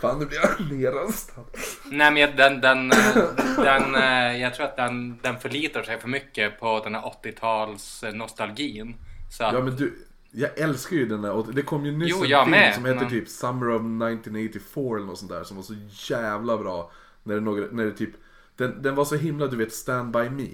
Fan 0.00 0.18
nu 0.18 0.26
blir 0.26 0.38
jag 0.38 0.72
nerröstad. 0.72 1.42
Nej 1.84 2.10
men 2.12 2.16
jag- 2.16 2.36
den, 2.36 2.60
den, 2.60 2.92
eh, 2.92 3.16
den, 3.56 3.94
eh, 3.94 4.40
jag 4.40 4.54
tror 4.54 4.66
att 4.66 4.76
den, 4.76 5.18
den 5.22 5.38
förlitar 5.40 5.82
sig 5.82 6.00
för 6.00 6.08
mycket 6.08 6.60
på 6.60 6.80
den 6.84 6.94
här 6.94 7.02
80-tals 7.02 8.02
eh, 8.02 8.12
nostalgin. 8.14 8.94
Så 9.30 9.44
att, 9.44 9.54
Ja 9.54 9.60
men 9.60 9.76
du, 9.76 9.98
jag 10.30 10.58
älskar 10.58 10.96
ju 10.96 11.06
den 11.06 11.22
där 11.22 11.32
och 11.32 11.54
det 11.54 11.62
kom 11.62 11.86
ju 11.86 11.92
nyss 11.92 12.08
Jo, 12.10 12.16
en 12.24 12.24
film 12.44 12.50
med, 12.50 12.74
som 12.74 12.84
heter 12.84 13.00
men- 13.00 13.10
typ 13.10 13.28
Summer 13.28 13.68
of 13.68 13.80
1984 13.80 14.96
eller 14.96 15.06
något 15.06 15.18
sånt 15.18 15.30
där 15.32 15.44
som 15.44 15.56
var 15.56 15.64
så 15.64 15.74
jävla 16.14 16.56
bra. 16.58 16.90
När 17.22 17.34
det, 17.34 17.40
några, 17.40 17.66
när 17.70 17.84
det 17.84 17.92
typ, 17.92 18.10
den, 18.56 18.82
den 18.82 18.94
var 18.94 19.04
så 19.04 19.16
himla 19.16 19.46
du 19.46 19.56
vet 19.56 19.72
Stand 19.74 20.10
By 20.12 20.30
Me. 20.30 20.48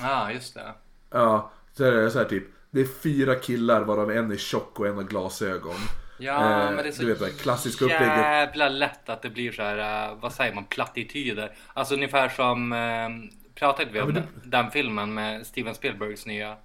Ja, 0.00 0.32
just 0.32 0.54
det. 0.54 0.74
Ja, 1.10 1.50
så 1.72 1.84
är 1.84 1.92
det 1.92 2.10
så 2.10 2.18
här 2.18 2.24
typ. 2.26 2.44
Det 2.70 2.80
är 2.80 2.86
fyra 3.02 3.34
killar 3.34 3.80
varav 3.80 4.10
en 4.10 4.32
är 4.32 4.36
tjock 4.36 4.80
och 4.80 4.86
en 4.86 4.96
har 4.96 5.02
glasögon. 5.02 5.74
Ja, 6.18 6.50
Eh, 6.62 6.66
men 6.74 6.76
det 6.76 6.88
är 6.88 6.92
så 6.92 7.02
du 7.02 7.14
vet, 7.14 7.40
klassiska 7.40 7.84
upplägget. 7.84 8.08
jävla 8.18 8.68
lätt 8.68 9.08
att 9.08 9.22
det 9.22 9.30
blir 9.30 9.52
så 9.52 9.62
här, 9.62 10.08
eh, 10.10 10.16
vad 10.20 10.32
säger 10.32 10.54
man, 10.54 10.64
plattityder. 10.64 11.52
Alltså 11.74 11.94
ungefär 11.94 12.28
som, 12.28 12.72
eh, 12.72 13.08
pratade 13.54 13.90
vi 13.92 13.98
Ja, 13.98 14.04
om 14.04 14.12
men 14.12 14.22
den, 14.42 14.50
den 14.50 14.70
filmen 14.70 15.14
med 15.14 15.46
Steven 15.46 15.74
Spielbergs 15.74 16.26
nya? 16.26 16.56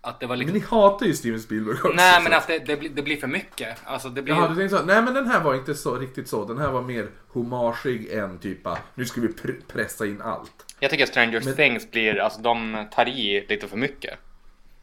att 0.00 0.20
det 0.20 0.26
var 0.26 0.36
Men 0.36 0.46
liksom... 0.46 0.58
ni 0.58 0.82
hatar 0.82 1.06
ju 1.06 1.12
Steven 1.14 1.40
Spielberg 1.40 1.74
också. 1.74 1.92
Nej 1.96 2.22
men 2.22 2.32
att 2.32 2.46
det, 2.46 2.58
det, 2.58 2.76
blir, 2.76 2.90
det 2.90 3.02
blir 3.02 3.16
för 3.16 3.26
mycket. 3.26 3.78
Alltså 3.84 4.08
det 4.08 4.22
blir... 4.22 4.34
Jaha, 4.34 4.48
du 4.54 4.68
så. 4.68 4.82
Nej 4.82 5.02
men 5.02 5.14
den 5.14 5.26
här 5.26 5.40
var 5.40 5.54
inte 5.54 5.74
så 5.74 5.94
riktigt 5.98 6.28
så. 6.28 6.44
Den 6.44 6.58
här 6.58 6.70
var 6.70 6.82
mer 6.82 7.08
homageig 7.28 8.10
än 8.12 8.38
typa 8.38 8.78
nu 8.94 9.04
ska 9.04 9.20
vi 9.20 9.28
pr- 9.28 9.60
pressa 9.72 10.06
in 10.06 10.22
allt. 10.22 10.74
Jag 10.80 10.90
tycker 10.90 11.06
Stranger 11.06 11.42
Men- 11.44 11.54
Things 11.56 11.90
blir, 11.90 12.18
alltså 12.20 12.40
de 12.40 12.86
tar 12.92 13.08
i 13.08 13.46
lite 13.48 13.68
för 13.68 13.76
mycket. 13.76 14.14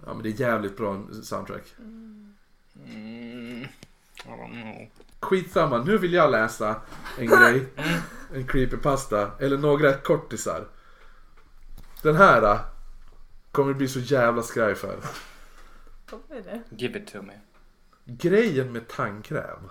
Ja 0.05 0.13
men 0.13 0.23
det 0.23 0.29
är 0.29 0.41
jävligt 0.41 0.77
bra 0.77 1.03
soundtrack. 1.23 1.63
Mm. 1.79 2.33
Skitsamma, 5.19 5.83
nu 5.83 5.97
vill 5.97 6.13
jag 6.13 6.31
läsa 6.31 6.81
en 7.17 7.27
grej. 7.27 7.65
En 8.33 8.47
creepypasta. 8.47 9.31
Eller 9.39 9.57
några 9.57 9.93
kortisar. 9.93 10.67
Den 12.01 12.15
här 12.15 12.43
äh, 12.43 12.59
kommer 13.51 13.69
du 13.69 13.75
bli 13.75 13.87
så 13.87 13.99
jävla 13.99 14.43
skraj 14.43 14.75
för. 14.75 14.99
Vad 16.11 16.37
är 16.37 16.41
det? 16.41 16.61
Give 16.69 16.99
it 16.99 17.07
to 17.13 17.21
me. 17.21 17.33
Grejen 18.05 18.71
med 18.71 18.87
tandkräm. 18.87 19.69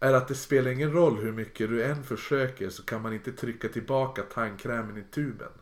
Är 0.00 0.12
att 0.12 0.28
det 0.28 0.34
spelar 0.34 0.70
ingen 0.70 0.92
roll 0.92 1.18
hur 1.18 1.32
mycket 1.32 1.68
du 1.68 1.84
än 1.84 2.04
försöker 2.04 2.70
så 2.70 2.82
kan 2.82 3.02
man 3.02 3.12
inte 3.12 3.32
trycka 3.32 3.68
tillbaka 3.68 4.22
tandkrämen 4.22 4.96
i 4.96 5.02
tuben. 5.02 5.52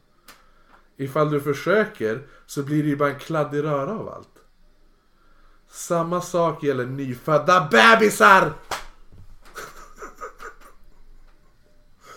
Ifall 0.96 1.30
du 1.30 1.40
försöker 1.40 2.26
så 2.46 2.62
blir 2.62 2.82
det 2.82 2.88
ju 2.88 2.96
bara 2.96 3.10
en 3.10 3.18
kladdig 3.18 3.62
röra 3.62 3.92
av 3.92 4.08
allt. 4.08 4.41
Samma 5.72 6.20
sak 6.20 6.62
gäller 6.62 6.86
nyfödda 6.86 7.68
bebisar! 7.70 8.52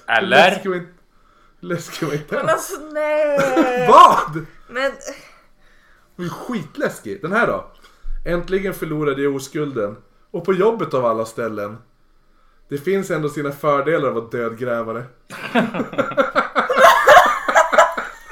Eller? 0.07 0.51
Läskig 0.51 0.69
var 0.69 0.75
inte... 0.75 0.91
Läskig 1.59 2.07
var 2.07 2.13
inte 2.13 2.35
Men 2.35 2.49
alltså 2.49 2.81
nej! 2.91 3.87
Vad? 3.89 4.45
Men 4.69 4.91
Den 6.15 6.25
är 6.25 6.29
skitläskig. 6.29 7.21
Den 7.21 7.31
här 7.31 7.47
då? 7.47 7.71
Äntligen 8.25 8.73
förlorade 8.73 9.21
jag 9.21 9.35
oskulden. 9.35 9.97
Och 10.31 10.45
på 10.45 10.53
jobbet 10.53 10.93
av 10.93 11.05
alla 11.05 11.25
ställen. 11.25 11.77
Det 12.69 12.77
finns 12.77 13.11
ändå 13.11 13.29
sina 13.29 13.51
fördelar 13.51 14.07
att 14.07 14.15
vara 14.15 14.25
dödgrävare. 14.25 15.03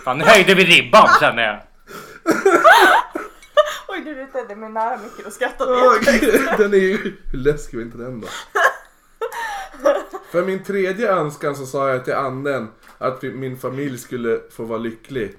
Fan 0.03 0.17
nu 0.17 0.24
höjde 0.24 0.55
vi 0.55 0.65
ribban 0.65 1.09
känner 1.19 1.43
jag. 1.43 1.61
du 4.04 4.14
räddade 4.14 4.56
mig 4.56 4.70
nära 4.70 4.97
mycket 4.97 5.26
och 5.28 5.34
skrattade 5.34 5.95
jättehögt. 6.06 6.58
den 6.58 6.74
är 6.74 6.78
ju... 6.78 6.97
Hur 7.32 7.38
läskig 7.38 7.78
var 7.78 7.84
inte 7.84 7.97
den 7.97 8.22
då? 8.22 8.28
För 10.32 10.43
min 10.45 10.64
tredje 10.64 11.12
önskan 11.12 11.56
så 11.56 11.66
sa 11.66 11.89
jag 11.89 12.06
till 12.06 12.14
anden 12.14 12.68
att 12.97 13.22
min 13.22 13.58
familj 13.58 13.97
skulle 13.97 14.39
få 14.51 14.64
vara 14.64 14.80
lycklig. 14.80 15.38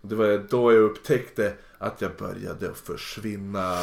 Och 0.00 0.08
det 0.08 0.14
var 0.14 0.48
då 0.48 0.72
jag 0.72 0.82
upptäckte 0.82 1.52
att 1.78 2.00
jag 2.00 2.16
började 2.16 2.74
försvinna. 2.74 3.76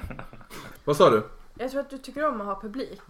Vad 0.84 0.96
sa 0.96 1.10
du? 1.10 1.22
Jag 1.58 1.70
tror 1.70 1.80
att 1.80 1.90
du 1.90 1.98
tycker 1.98 2.24
om 2.28 2.40
att 2.40 2.46
ha 2.46 2.60
publik. 2.60 3.00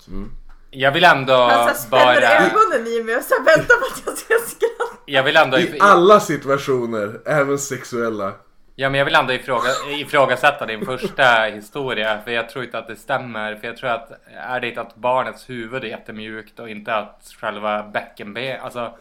Jag 0.70 0.92
vill 0.92 1.04
ändå 1.04 1.32
Han 1.34 1.74
så 1.74 1.88
bara... 1.88 2.14
ögonen 2.14 2.86
i 2.86 3.02
mig 3.02 3.16
och 3.16 3.22
så 3.22 3.34
väntar 3.34 3.76
på 3.80 3.86
att 3.86 4.02
jag 4.06 4.18
ska 4.18 4.34
skratta. 4.56 5.02
Jag 5.06 5.22
vill 5.22 5.36
ändå... 5.36 5.58
I 5.58 5.78
alla 5.80 6.20
situationer, 6.20 7.20
även 7.24 7.58
sexuella. 7.58 8.32
Ja 8.80 8.90
men 8.90 8.98
jag 8.98 9.04
vill 9.04 9.14
ändå 9.14 9.32
ifråga, 9.32 9.68
ifrågasätta 9.88 10.66
din 10.66 10.86
första 10.86 11.24
historia 11.54 12.18
för 12.24 12.30
jag 12.30 12.48
tror 12.48 12.64
inte 12.64 12.78
att 12.78 12.86
det 12.86 12.96
stämmer. 12.96 13.54
För 13.54 13.66
jag 13.66 13.76
tror 13.76 13.90
att 13.90 14.10
är 14.48 14.60
det 14.60 14.68
inte 14.68 14.80
att 14.80 14.94
barnets 14.96 15.50
huvud 15.50 15.84
är 15.84 15.88
jättemjukt 15.88 16.58
och 16.58 16.68
inte 16.68 16.94
att 16.94 17.20
själva 17.40 17.82
bäckenben, 17.82 18.60
alltså 18.60 18.92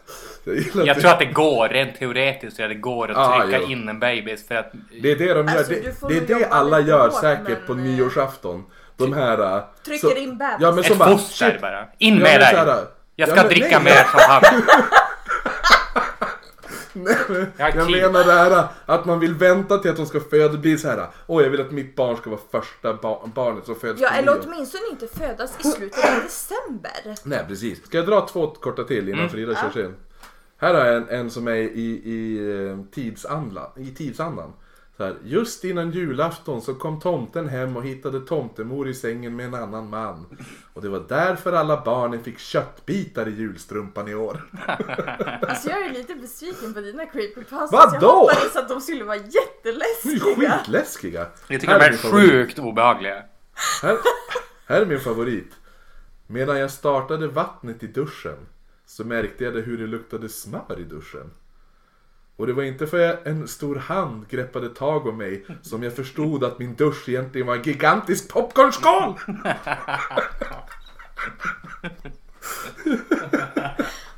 Jag, 0.44 0.56
jag 0.74 0.88
att 0.88 1.00
tror 1.00 1.10
att 1.10 1.18
det 1.18 1.24
går, 1.24 1.68
rent 1.68 1.98
teoretiskt 1.98 2.56
så 2.56 2.62
är 2.62 2.68
det 2.68 2.74
går 2.74 3.10
att 3.10 3.16
Ah, 3.16 3.40
trycka 3.42 3.58
jo. 3.62 3.68
in 3.68 3.88
en 3.88 4.00
bebis 4.00 4.48
för 4.48 4.54
att 4.54 4.72
Det 5.02 5.10
är 5.12 5.16
det 5.16 5.34
de 5.34 5.48
gör. 5.48 5.56
Alltså, 5.58 5.72
det, 6.08 6.20
det 6.26 6.34
är 6.34 6.38
det 6.40 6.46
alla 6.50 6.80
gör 6.80 7.08
hårt, 7.08 7.20
säkert 7.20 7.66
på 7.66 7.74
men, 7.74 7.84
eh, 7.84 7.90
nyårsafton. 7.90 8.64
De 8.96 9.12
här... 9.12 9.56
äh, 9.56 9.62
Trycker 9.84 10.08
så- 10.08 10.16
in 10.16 10.38
bebis. 10.38 10.56
Ja 10.60 10.72
men 10.72 10.84
som 10.84 10.92
ett 10.92 10.98
bara... 10.98 11.10
foster 11.10 11.50
shit. 11.50 11.60
bara. 11.60 11.84
In 11.98 12.14
Ja, 12.16 12.22
med 12.22 12.40
men 12.40 12.66
dig! 12.66 12.74
Jag 13.16 13.28
ja, 13.28 13.32
ska 13.32 13.34
men 13.42 13.46
dricka 13.48 13.78
nej. 13.78 13.82
mer 13.84 14.04
champagne. 14.04 14.62
Nej, 17.04 17.46
Jag 17.76 17.90
menar 17.90 18.24
det 18.24 18.32
här 18.32 18.66
att 18.86 19.04
man 19.04 19.20
vill 19.20 19.34
vänta 19.34 19.78
till 19.78 19.90
att 19.90 19.96
de 19.96 20.06
ska 20.06 20.20
föda. 20.20 20.48
Det 20.48 20.58
blir 20.58 20.76
så 20.76 20.88
här. 20.88 21.06
Åh 21.26 21.42
jag 21.42 21.50
vill 21.50 21.60
att 21.60 21.70
mitt 21.70 21.96
barn 21.96 22.16
ska 22.16 22.30
vara 22.30 22.40
första 22.50 22.94
ba- 22.94 23.26
barnet 23.34 23.66
som 23.66 23.74
föds 23.74 24.00
Ja 24.00 24.08
eller 24.10 24.32
nyår." 24.32 24.44
åtminstone 24.46 24.82
inte 24.90 25.06
födas 25.06 25.52
i 25.60 25.68
slutet 25.68 26.04
av 26.04 26.22
december. 26.22 27.14
Nej 27.28 27.44
precis. 27.48 27.84
Ska 27.86 27.96
jag 27.96 28.06
dra 28.06 28.20
två 28.28 28.46
korta 28.50 28.84
till 28.84 29.08
innan 29.08 29.18
Mm. 29.18 29.30
Frida 29.30 29.54
kör 29.54 29.70
sin? 29.70 29.94
Här 30.60 30.74
har 30.74 30.84
jag 30.84 30.96
en, 30.96 31.08
en 31.08 31.30
som 31.30 31.48
är 31.48 31.52
i, 31.56 32.02
i, 32.04 32.38
eh, 32.68 32.78
tidsandan, 32.94 33.70
i 33.76 33.90
tidsandan. 33.94 34.52
Så 34.98 35.04
här, 35.04 35.16
just 35.24 35.64
innan 35.64 35.90
julafton 35.90 36.62
så 36.62 36.74
kom 36.74 37.00
tomten 37.00 37.48
hem 37.48 37.76
och 37.76 37.84
hittade 37.84 38.20
tomtemor 38.20 38.88
i 38.88 38.94
sängen 38.94 39.36
med 39.36 39.46
en 39.46 39.54
annan 39.54 39.90
man. 39.90 40.26
Och 40.74 40.82
det 40.82 40.88
var 40.88 41.04
därför 41.08 41.52
alla 41.52 41.82
barnen 41.84 42.24
fick 42.24 42.38
köttbitar 42.38 43.28
i 43.28 43.30
julstrumpan 43.30 44.08
i 44.08 44.14
år. 44.14 44.42
Alltså 45.48 45.70
jag 45.70 45.86
är 45.86 45.92
lite 45.92 46.14
besviken 46.14 46.74
på 46.74 46.80
dina 46.80 47.06
creepypastas. 47.06 47.72
Vadå? 47.72 48.06
Jag 48.06 48.12
hoppades 48.14 48.56
att 48.56 48.68
de 48.68 48.80
skulle 48.80 49.04
vara 49.04 49.18
De 49.18 49.24
är 49.24 49.34
jätteläskiga. 49.34 50.58
skitläskiga. 50.58 51.26
Jag 51.48 51.60
tycker 51.60 51.72
Här 51.72 51.78
de 51.78 51.84
är 51.84 51.88
är 51.88 51.90
min 51.90 51.98
favorit. 51.98 52.30
sjukt 52.30 52.58
obehagliga. 52.58 53.22
Här, 53.82 53.98
här 54.66 54.80
är 54.80 54.86
min 54.86 55.00
favorit. 55.00 55.52
Medan 56.26 56.58
jag 56.58 56.70
startade 56.70 57.26
vattnet 57.26 57.82
i 57.82 57.86
duschen 57.86 58.46
så 58.86 59.04
märkte 59.04 59.44
jag 59.44 59.54
det 59.54 59.60
hur 59.60 59.78
det 59.78 59.86
luktade 59.86 60.28
smör 60.28 60.76
i 60.78 60.84
duschen. 60.84 61.30
Och 62.38 62.46
det 62.46 62.52
var 62.52 62.62
inte 62.62 62.86
för 62.86 63.18
en 63.24 63.48
stor 63.48 63.76
hand 63.76 64.28
greppade 64.28 64.68
tag 64.68 65.06
om 65.06 65.16
mig 65.16 65.46
som 65.62 65.82
jag 65.82 65.96
förstod 65.96 66.44
att 66.44 66.58
min 66.58 66.74
dusch 66.74 67.08
egentligen 67.08 67.46
var 67.46 67.56
en 67.56 67.62
gigantisk 67.62 68.32
popcornskål! 68.32 69.14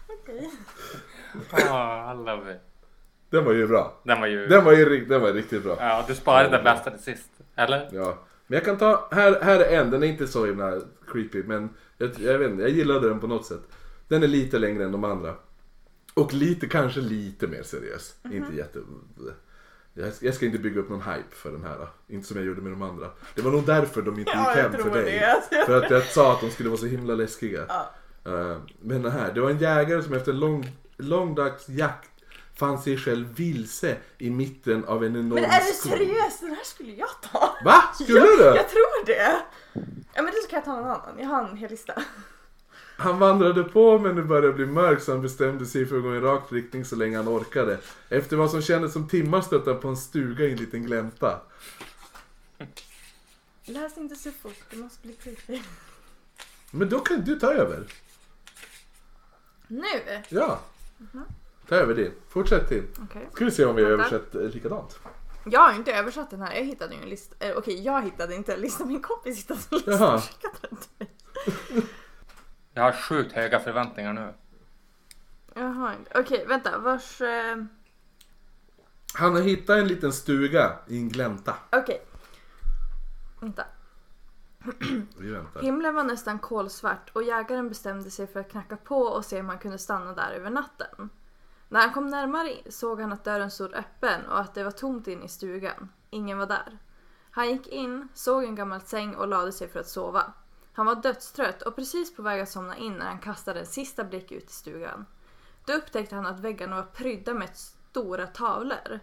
Okej. 0.08 0.50
I 2.12 2.14
love 2.16 2.52
it. 2.52 2.60
Den 3.30 3.44
var 3.44 3.52
ju 3.52 3.66
bra. 3.66 4.00
Den 4.04 4.20
var 4.20 4.26
ju... 4.26 4.46
Den 4.46 4.64
var 4.64 4.72
ju 4.72 5.04
den 5.04 5.20
var 5.20 5.32
riktigt 5.32 5.62
bra. 5.62 5.76
Ja, 5.80 6.04
du 6.08 6.14
sparade 6.14 6.48
den 6.48 6.64
bästa 6.64 6.90
till 6.90 7.02
sist. 7.02 7.30
Eller? 7.56 7.88
Ja. 7.92 8.18
Men 8.46 8.56
jag 8.56 8.64
kan 8.64 8.78
ta, 8.78 9.08
här, 9.12 9.40
här 9.42 9.60
är 9.60 9.80
en, 9.80 9.90
den 9.90 10.02
är 10.02 10.06
inte 10.06 10.26
så 10.26 10.46
himla 10.46 10.80
creepy 11.12 11.42
men 11.42 11.68
jag, 11.98 12.10
jag 12.18 12.38
vet 12.38 12.50
inte, 12.50 12.62
jag 12.62 12.70
gillade 12.70 13.08
den 13.08 13.20
på 13.20 13.26
något 13.26 13.46
sätt. 13.46 13.62
Den 14.08 14.22
är 14.22 14.28
lite 14.28 14.58
längre 14.58 14.84
än 14.84 14.92
de 14.92 15.04
andra. 15.04 15.34
Och 16.14 16.32
lite, 16.32 16.68
kanske 16.68 17.00
lite 17.00 17.46
mer 17.46 17.62
seriös. 17.62 18.14
Inte 18.24 18.56
jätte... 18.56 18.78
Jag 19.94 20.14
ska, 20.14 20.26
jag 20.26 20.42
inte 20.42 20.58
bygga 20.58 20.80
upp 20.80 20.88
någon 20.88 21.02
hype 21.02 21.34
för 21.34 21.52
den 21.52 21.64
här. 21.64 21.88
Inte 22.08 22.28
som 22.28 22.36
jag 22.36 22.46
gjorde 22.46 22.61
med 22.62 22.72
de 22.72 22.82
andra. 22.82 23.11
Det 23.34 23.42
var 23.42 23.50
nog 23.50 23.66
därför 23.66 24.02
de 24.02 24.18
inte 24.18 24.30
Ja, 24.34 24.48
gick 24.48 24.58
jag 24.58 24.70
hem 24.70 24.82
för 24.82 24.90
dig. 24.90 25.36
det. 25.50 25.66
För 25.66 25.84
att 25.84 25.90
jag 25.90 26.04
sa 26.04 26.32
att 26.32 26.40
de 26.40 26.50
skulle 26.50 26.68
vara 26.68 26.80
så 26.80 26.86
himla 26.86 27.14
läskiga. 27.14 27.64
Ja. 27.68 27.90
Eh, 28.24 28.56
men 28.80 29.02
den 29.02 29.12
här, 29.12 29.32
det 29.32 29.40
var 29.40 29.50
en 29.50 29.58
jägare 29.58 30.02
som 30.02 30.14
efter 30.14 30.32
en 30.32 30.38
lång, 30.40 30.68
lång 30.96 31.34
dags 31.34 31.68
jakt 31.68 32.11
fann 32.54 32.78
sig 32.82 32.96
själv 32.96 33.34
vilse 33.34 33.96
i 34.18 34.30
mitten 34.30 34.84
av 34.84 35.04
en 35.04 35.16
enorm 35.16 35.28
Men 35.42 35.44
är 35.50 35.61
du 35.61 35.72
skog. 35.72 35.92
seriös? 35.92 36.40
Den 36.40 36.50
här 36.50 36.64
skulle 36.64 36.92
jag 36.92 37.08
ta. 37.32 37.54
Va? 37.64 37.82
Skulle 37.94 38.18
ja, 38.18 38.26
du? 38.26 38.44
Jag 38.44 38.68
tror 38.68 39.06
det. 39.06 39.36
Ja 40.14 40.22
men 40.22 40.26
då 40.26 40.40
ska 40.44 40.56
jag 40.56 40.64
ta 40.64 40.74
någon 40.76 40.84
annan. 40.84 41.18
Jag 41.18 41.26
har 41.26 41.48
en 41.48 41.56
hel 41.56 41.70
lista. 41.70 42.02
Han 43.01 43.18
vandrade 43.18 43.64
på 43.64 43.98
men 43.98 44.16
det 44.16 44.22
började 44.22 44.53
bli 44.53 44.66
mörkt 44.66 45.03
så 45.03 45.12
han 45.12 45.22
bestämde 45.22 45.66
sig 45.66 45.86
för 45.86 45.96
att 45.96 46.03
gå 46.03 46.16
i 46.16 46.20
rak 46.20 46.53
riktning 46.53 46.84
så 46.84 46.96
länge 46.96 47.16
han 47.16 47.28
orkade. 47.28 47.78
Efter 48.09 48.36
vad 48.36 48.51
som 48.51 48.62
kändes 48.62 48.92
som 48.92 49.09
timmar 49.09 49.40
stötte 49.40 49.70
han 49.70 49.80
på 49.80 49.88
en 49.88 49.96
stuga 49.96 50.44
i 50.44 50.53
en 50.53 50.59
liten 50.59 50.82
glänta. 50.82 51.40
Läs 53.64 53.98
inte 53.98 54.16
så 54.16 54.30
fort, 54.30 54.57
det 54.70 54.76
måste 54.76 55.07
bli 55.07 55.12
creepy. 55.16 55.62
Men 56.70 56.88
då 56.88 56.98
kan 56.98 57.24
du 57.24 57.38
ta 57.38 57.53
över. 57.53 57.86
Nu? 59.68 60.22
Ja. 60.28 60.61
Ta 61.68 61.74
över 61.74 61.94
din. 61.94 62.12
Fortsätt 62.28 62.68
till. 62.68 62.84
Okej. 63.03 63.28
Ska 63.32 63.44
vi 63.44 63.51
se 63.51 63.64
om 63.64 63.76
vi 63.76 63.84
har 63.84 63.90
översatt 63.90 64.34
eh, 64.34 64.42
likadant. 64.42 64.98
Jag 65.46 65.61
har 65.61 65.74
inte 65.74 65.92
översatt 65.92 66.30
den 66.30 66.42
här. 66.42 66.55
Jag 66.55 66.64
hittade 66.64 66.94
ju 66.94 67.03
en 67.03 67.09
lista. 67.09 67.46
Eh, 67.48 67.57
Okej, 67.57 67.82
jag 67.82 68.03
hittade 68.03 68.34
inte 68.34 68.55
en 68.55 68.61
lista. 68.61 68.84
Min 68.84 69.03
kompis 69.03 69.38
hittade 69.38 69.61
en 69.70 69.76
lista 69.76 70.14
och 70.14 70.22
skickade 70.22 70.55
den 70.61 70.78
till 70.78 70.90
mig. 70.98 71.09
Jag 72.74 72.82
har 72.82 72.92
sjukt 72.92 73.32
höga 73.32 73.60
förväntningar 73.60 74.12
nu. 74.12 74.34
Jaha, 75.54 75.94
okej 76.14 76.46
vänta. 76.46 76.78
Vars... 76.78 77.20
Eh... 77.20 77.56
Han 79.14 79.34
har 79.34 79.42
hittat 79.42 79.78
en 79.78 79.88
liten 79.88 80.12
stuga 80.12 80.78
i 80.86 80.98
en 80.98 81.08
glänta. 81.08 81.54
Okej. 81.72 82.02
Vänta. 83.40 83.64
Vi 85.18 85.30
väntar. 85.30 85.60
Himlen 85.62 85.94
var 85.94 86.04
nästan 86.04 86.38
kolsvart 86.38 87.10
och 87.12 87.22
jägaren 87.22 87.68
bestämde 87.68 88.10
sig 88.10 88.26
för 88.26 88.40
att 88.40 88.50
knacka 88.50 88.76
på 88.76 89.00
och 89.00 89.24
se 89.24 89.40
om 89.40 89.48
han 89.48 89.58
kunde 89.58 89.78
stanna 89.78 90.12
där 90.12 90.30
över 90.30 90.50
natten. 90.50 91.10
När 91.68 91.80
han 91.80 91.92
kom 91.92 92.06
närmare 92.06 92.50
såg 92.68 93.00
han 93.00 93.12
att 93.12 93.24
dörren 93.24 93.50
stod 93.50 93.74
öppen 93.74 94.26
och 94.26 94.40
att 94.40 94.54
det 94.54 94.64
var 94.64 94.70
tomt 94.70 95.08
inne 95.08 95.24
i 95.24 95.28
stugan. 95.28 95.92
Ingen 96.10 96.38
var 96.38 96.46
där. 96.46 96.78
Han 97.30 97.50
gick 97.50 97.68
in, 97.68 98.08
såg 98.14 98.44
en 98.44 98.54
gammal 98.54 98.80
säng 98.80 99.14
och 99.14 99.28
lade 99.28 99.52
sig 99.52 99.68
för 99.68 99.80
att 99.80 99.88
sova. 99.88 100.32
Han 100.72 100.86
var 100.86 100.94
dödstrött 100.94 101.62
och 101.62 101.76
precis 101.76 102.16
på 102.16 102.22
väg 102.22 102.40
att 102.40 102.50
somna 102.50 102.76
in 102.76 102.92
när 102.92 103.06
han 103.06 103.18
kastade 103.18 103.60
en 103.60 103.66
sista 103.66 104.04
blick 104.04 104.32
ut 104.32 104.50
i 104.50 104.52
stugan. 104.52 105.06
Då 105.64 105.72
upptäckte 105.72 106.14
han 106.14 106.26
att 106.26 106.40
väggarna 106.40 106.76
var 106.76 106.82
prydda 106.82 107.34
med 107.34 107.48
stora 107.56 108.26
tavlor. 108.26 109.00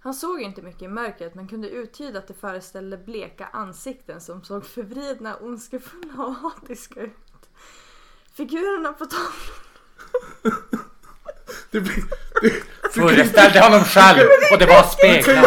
Han 0.00 0.14
såg 0.14 0.40
inte 0.40 0.62
mycket 0.62 0.82
i 0.82 0.88
mörkret 0.88 1.34
men 1.34 1.48
kunde 1.48 1.68
uttyda 1.68 2.18
att 2.18 2.28
det 2.28 2.34
föreställde 2.34 2.96
bleka 2.96 3.46
ansikten 3.46 4.20
som 4.20 4.44
såg 4.44 4.66
förvridna, 4.66 5.36
ondskefulla 5.36 6.24
och 6.24 6.34
hatiska 6.34 7.00
ut. 7.00 7.12
Figurerna 8.32 8.92
på 8.92 9.06
tavlan 9.06 9.70
Det 11.70 11.80
blir, 11.80 12.04
det, 12.42 12.92
Föreställde 12.92 13.60
honom 13.60 13.84
själv 13.84 14.28
och 14.52 14.58
det 14.58 14.66
var 14.66 14.82
speglar. 14.82 15.44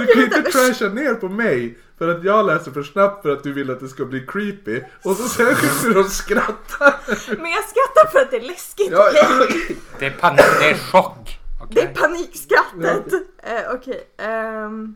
du 0.00 0.06
kan 0.06 0.22
inte 0.22 0.42
trasha 0.42 0.88
ner 0.88 1.14
på 1.14 1.28
mig 1.28 1.78
för 1.98 2.08
att 2.08 2.24
jag 2.24 2.46
läser 2.46 2.70
för 2.70 2.82
snabbt 2.82 3.22
för 3.22 3.30
att 3.30 3.42
du 3.42 3.52
vill 3.52 3.70
att 3.70 3.80
det 3.80 3.88
ska 3.88 4.04
bli 4.04 4.26
creepy. 4.26 4.82
Och 5.02 5.16
så 5.16 5.28
sen 5.28 5.56
sitter 5.56 5.94
du 5.94 6.00
och 6.00 6.10
skrattar. 6.10 6.94
Men 7.40 7.50
jag 7.50 7.64
skrattar 7.64 8.10
för 8.12 8.18
att 8.18 8.30
det 8.30 8.36
är 8.36 8.40
läskigt. 8.40 8.90
Ja, 8.90 9.10
ja, 9.14 9.26
okej? 9.44 9.76
Det 9.98 10.06
är 10.06 10.10
panik, 10.10 10.40
det 10.60 10.70
är 10.70 10.78
chock. 10.78 11.38
Det 11.70 11.80
är 11.80 11.94
panikskrattet. 11.94 13.12
Eh, 13.38 13.72
Okej. 13.74 14.08
ehm. 14.18 14.94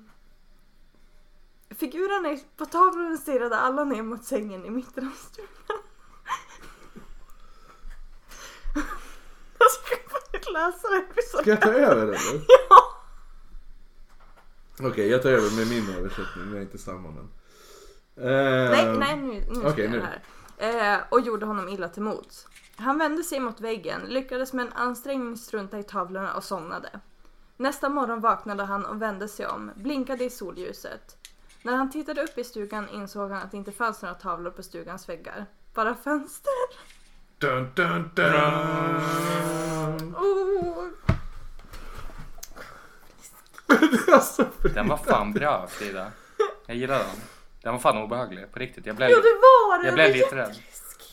figurerna 1.79 2.39
på 2.57 2.67
tavlan 2.67 3.19
stirrade 3.19 3.57
alla 3.57 3.85
ner 3.85 4.03
mot 4.03 4.25
sängen 4.25 4.65
i 4.65 4.71
mitten 4.71 5.07
av 5.07 5.13
stugan. 5.31 5.83
Jag 9.59 9.71
ska 9.71 9.97
faktiskt 10.11 10.53
läsa 10.53 10.89
det. 10.89 11.23
Ska 11.23 11.51
jag 11.51 11.61
ta 11.61 11.73
över 11.73 12.03
eller? 12.03 12.19
Ja. 12.71 13.00
Okej, 14.83 15.09
jag 15.09 15.23
tar 15.23 15.31
över 15.31 15.57
med 15.57 15.69
min 15.69 15.97
översättning. 15.99 16.45
Jag 16.49 16.57
är 16.57 16.61
inte 16.63 16.79
samma 16.79 17.11
men. 17.11 17.29
Eh, 18.17 18.71
Nej, 18.71 18.99
nej 18.99 19.17
nu, 19.17 19.45
nu 19.49 19.55
ska 19.55 19.69
okej, 19.69 19.85
jag 19.85 19.93
nu. 19.93 19.99
det 19.99 20.07
här. 20.07 20.23
Eh, 20.97 21.01
och 21.09 21.21
gjorde 21.21 21.47
honom 21.47 21.69
illa 21.69 21.89
till 21.89 22.03
mots. 22.03 22.47
Han 22.77 22.99
vände 22.99 23.23
sig 23.23 23.41
mot 23.41 23.61
väggen, 23.61 24.01
lyckades 24.09 24.53
med 24.53 24.67
en 24.67 24.73
ansträngning 24.73 25.37
strunta 25.37 25.79
i 25.79 25.83
tavlorna 25.83 26.35
och 26.35 26.45
somnade. 26.45 27.01
Nästa 27.57 27.89
morgon 27.89 28.21
vaknade 28.21 28.65
han 28.65 28.85
och 28.85 29.03
vände 29.03 29.29
sig 29.29 29.47
om, 29.47 29.71
blinkade 29.77 30.25
i 30.25 30.31
solljuset. 30.31 31.17
När 31.63 31.77
han 31.77 31.91
tittade 31.91 32.23
upp 32.23 32.39
i 32.39 32.45
stugan 32.45 32.89
insåg 32.89 33.31
han 33.31 33.43
att 33.43 33.51
det 33.51 33.57
inte 33.57 33.73
fanns 33.73 34.03
några 34.03 34.15
tavlor 34.15 34.51
på 34.51 34.63
stugans 34.63 35.09
väggar. 35.09 35.47
Bara 35.75 35.95
fönster. 35.95 36.53
Dun, 37.39 37.69
dun, 37.75 38.11
dun. 38.15 38.35
Oh. 40.15 40.85
alltså, 44.13 44.47
Den 44.75 44.89
var 44.89 44.97
fan 44.97 45.33
bra 45.33 45.67
Frida. 45.71 46.07
Jag 46.67 46.77
gillar 46.77 46.99
den. 46.99 47.07
Den 47.63 47.73
var 47.73 47.81
fan 47.81 47.99
obehaglig 48.03 48.53
på 48.53 48.59
riktigt. 48.59 48.87
Jag 48.87 48.97
blev, 48.97 49.11
Jo 49.11 49.17
det 49.17 49.23
var 49.43 49.79
det! 49.79 49.87
jag 49.87 49.95
blev 49.95 50.13
lite 50.13 50.37
rädd. 50.37 50.57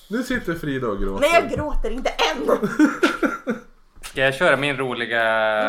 nu 0.10 0.24
sitter 0.24 0.56
Frida 0.56 0.88
och 0.88 1.00
gråter. 1.00 1.22
Nej 1.22 1.42
jag 1.42 1.52
gråter 1.52 1.90
inte 1.92 2.10
än! 2.10 2.48
Ska 4.02 4.22
jag 4.22 4.36
köra 4.36 4.58
min 4.58 4.78
roliga, 4.78 5.24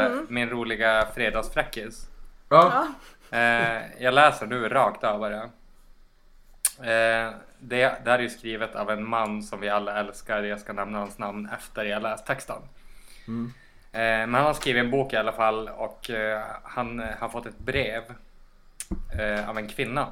Mm. 0.06 0.26
min 0.28 0.50
roliga 0.50 1.06
fredagsfräckis? 1.14 2.06
Ja, 2.48 2.86
Ja. 3.30 3.38
Eh, 3.38 3.82
jag 3.98 4.14
läser 4.14 4.46
nu 4.46 4.68
rakt 4.68 5.04
av 5.04 5.20
bara. 5.20 5.42
Eh, 6.78 7.32
det, 7.60 7.98
det 8.04 8.10
här 8.10 8.18
är 8.18 8.22
ju 8.22 8.28
skrivet 8.30 8.74
av 8.76 8.90
en 8.90 9.08
man 9.08 9.42
som 9.42 9.60
vi 9.60 9.68
alla 9.68 10.00
älskar. 10.00 10.42
Jag 10.42 10.60
ska 10.60 10.72
nämna 10.72 10.98
hans 10.98 11.18
namn 11.18 11.48
efter 11.58 11.84
jag 11.84 12.02
läst 12.02 12.26
texten. 12.26 12.62
Mm. 13.28 13.52
Eh, 13.92 14.00
men 14.00 14.34
han 14.34 14.44
har 14.44 14.54
skrivit 14.54 14.84
en 14.84 14.90
bok 14.90 15.12
i 15.12 15.16
alla 15.16 15.32
fall 15.32 15.68
och 15.68 16.10
eh, 16.10 16.42
han 16.62 17.00
eh, 17.00 17.16
har 17.18 17.28
fått 17.28 17.46
ett 17.46 17.58
brev 17.58 18.02
av 19.46 19.58
en 19.58 19.68
kvinna 19.68 20.08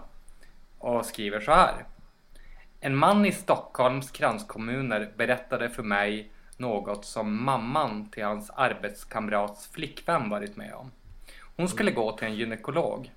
och 0.79 1.07
skriver 1.07 1.41
så 1.41 1.53
här. 1.53 1.85
En 2.81 2.97
man 2.97 3.27
i 3.27 3.33
Stockholms 3.33 4.11
kranskommuner 4.11 5.13
berättade 5.17 5.71
för 5.71 5.83
mig 5.83 6.31
något 6.57 7.05
som 7.05 7.45
mamman 7.45 8.11
till 8.11 8.25
hans 8.25 8.51
arbetskamrats 8.51 9.69
flickvän 9.69 10.31
varit 10.31 10.57
med 10.57 10.75
om. 10.75 10.91
Hon 11.57 11.69
skulle 11.69 11.91
gå 11.91 12.17
till 12.17 12.27
en 12.27 12.35
gynekolog. 12.35 13.13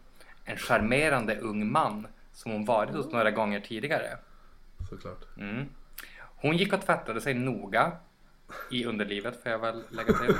En 0.45 0.57
charmerande 0.57 1.36
ung 1.36 1.72
man 1.72 2.07
som 2.34 2.51
hon 2.51 2.66
varit 2.66 2.95
hos 2.95 3.12
några 3.12 3.32
gånger 3.32 3.60
tidigare. 3.60 4.18
såklart. 4.89 5.38
Mm. 5.38 5.70
Hon 6.20 6.57
gick 6.57 6.74
och 6.74 6.82
tvättade 6.82 7.22
sig 7.22 7.34
noga 7.34 7.91
i 8.71 8.85
underlivet 8.85 9.43
får 9.43 9.51
jag 9.51 9.59
väl 9.59 9.83
lägga 9.89 10.13
till. 10.13 10.35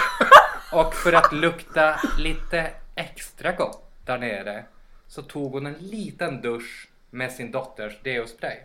Och 0.72 0.94
för 0.94 1.12
att 1.12 1.32
lukta 1.32 2.00
lite 2.18 2.70
extra 2.94 3.52
gott 3.52 3.90
där 4.04 4.18
nere 4.18 4.64
så 5.06 5.22
tog 5.22 5.52
hon 5.52 5.66
en 5.66 5.72
liten 5.78 6.40
dusch 6.40 6.88
med 7.10 7.32
sin 7.32 7.50
dotters 7.50 8.00
deospray. 8.02 8.56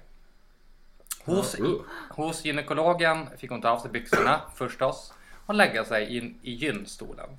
Hos, 1.24 1.60
uh. 1.60 1.82
hos 2.10 2.46
gynekologen 2.46 3.28
fick 3.38 3.50
hon 3.50 3.62
ta 3.62 3.70
av 3.70 3.80
sig 3.80 3.92
byxorna 3.92 4.42
förstås 4.56 5.14
och 5.46 5.54
lägga 5.54 5.86
sig 5.86 6.18
in 6.18 6.40
i 6.42 6.52
gynstolen. 6.52 7.30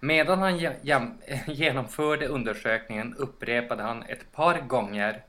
Medan 0.00 0.38
han 0.38 0.58
genomförde 1.46 2.26
undersökningen 2.26 3.14
upprepade 3.14 3.82
han 3.82 4.02
ett 4.02 4.32
par 4.32 4.60
gånger 4.60 5.24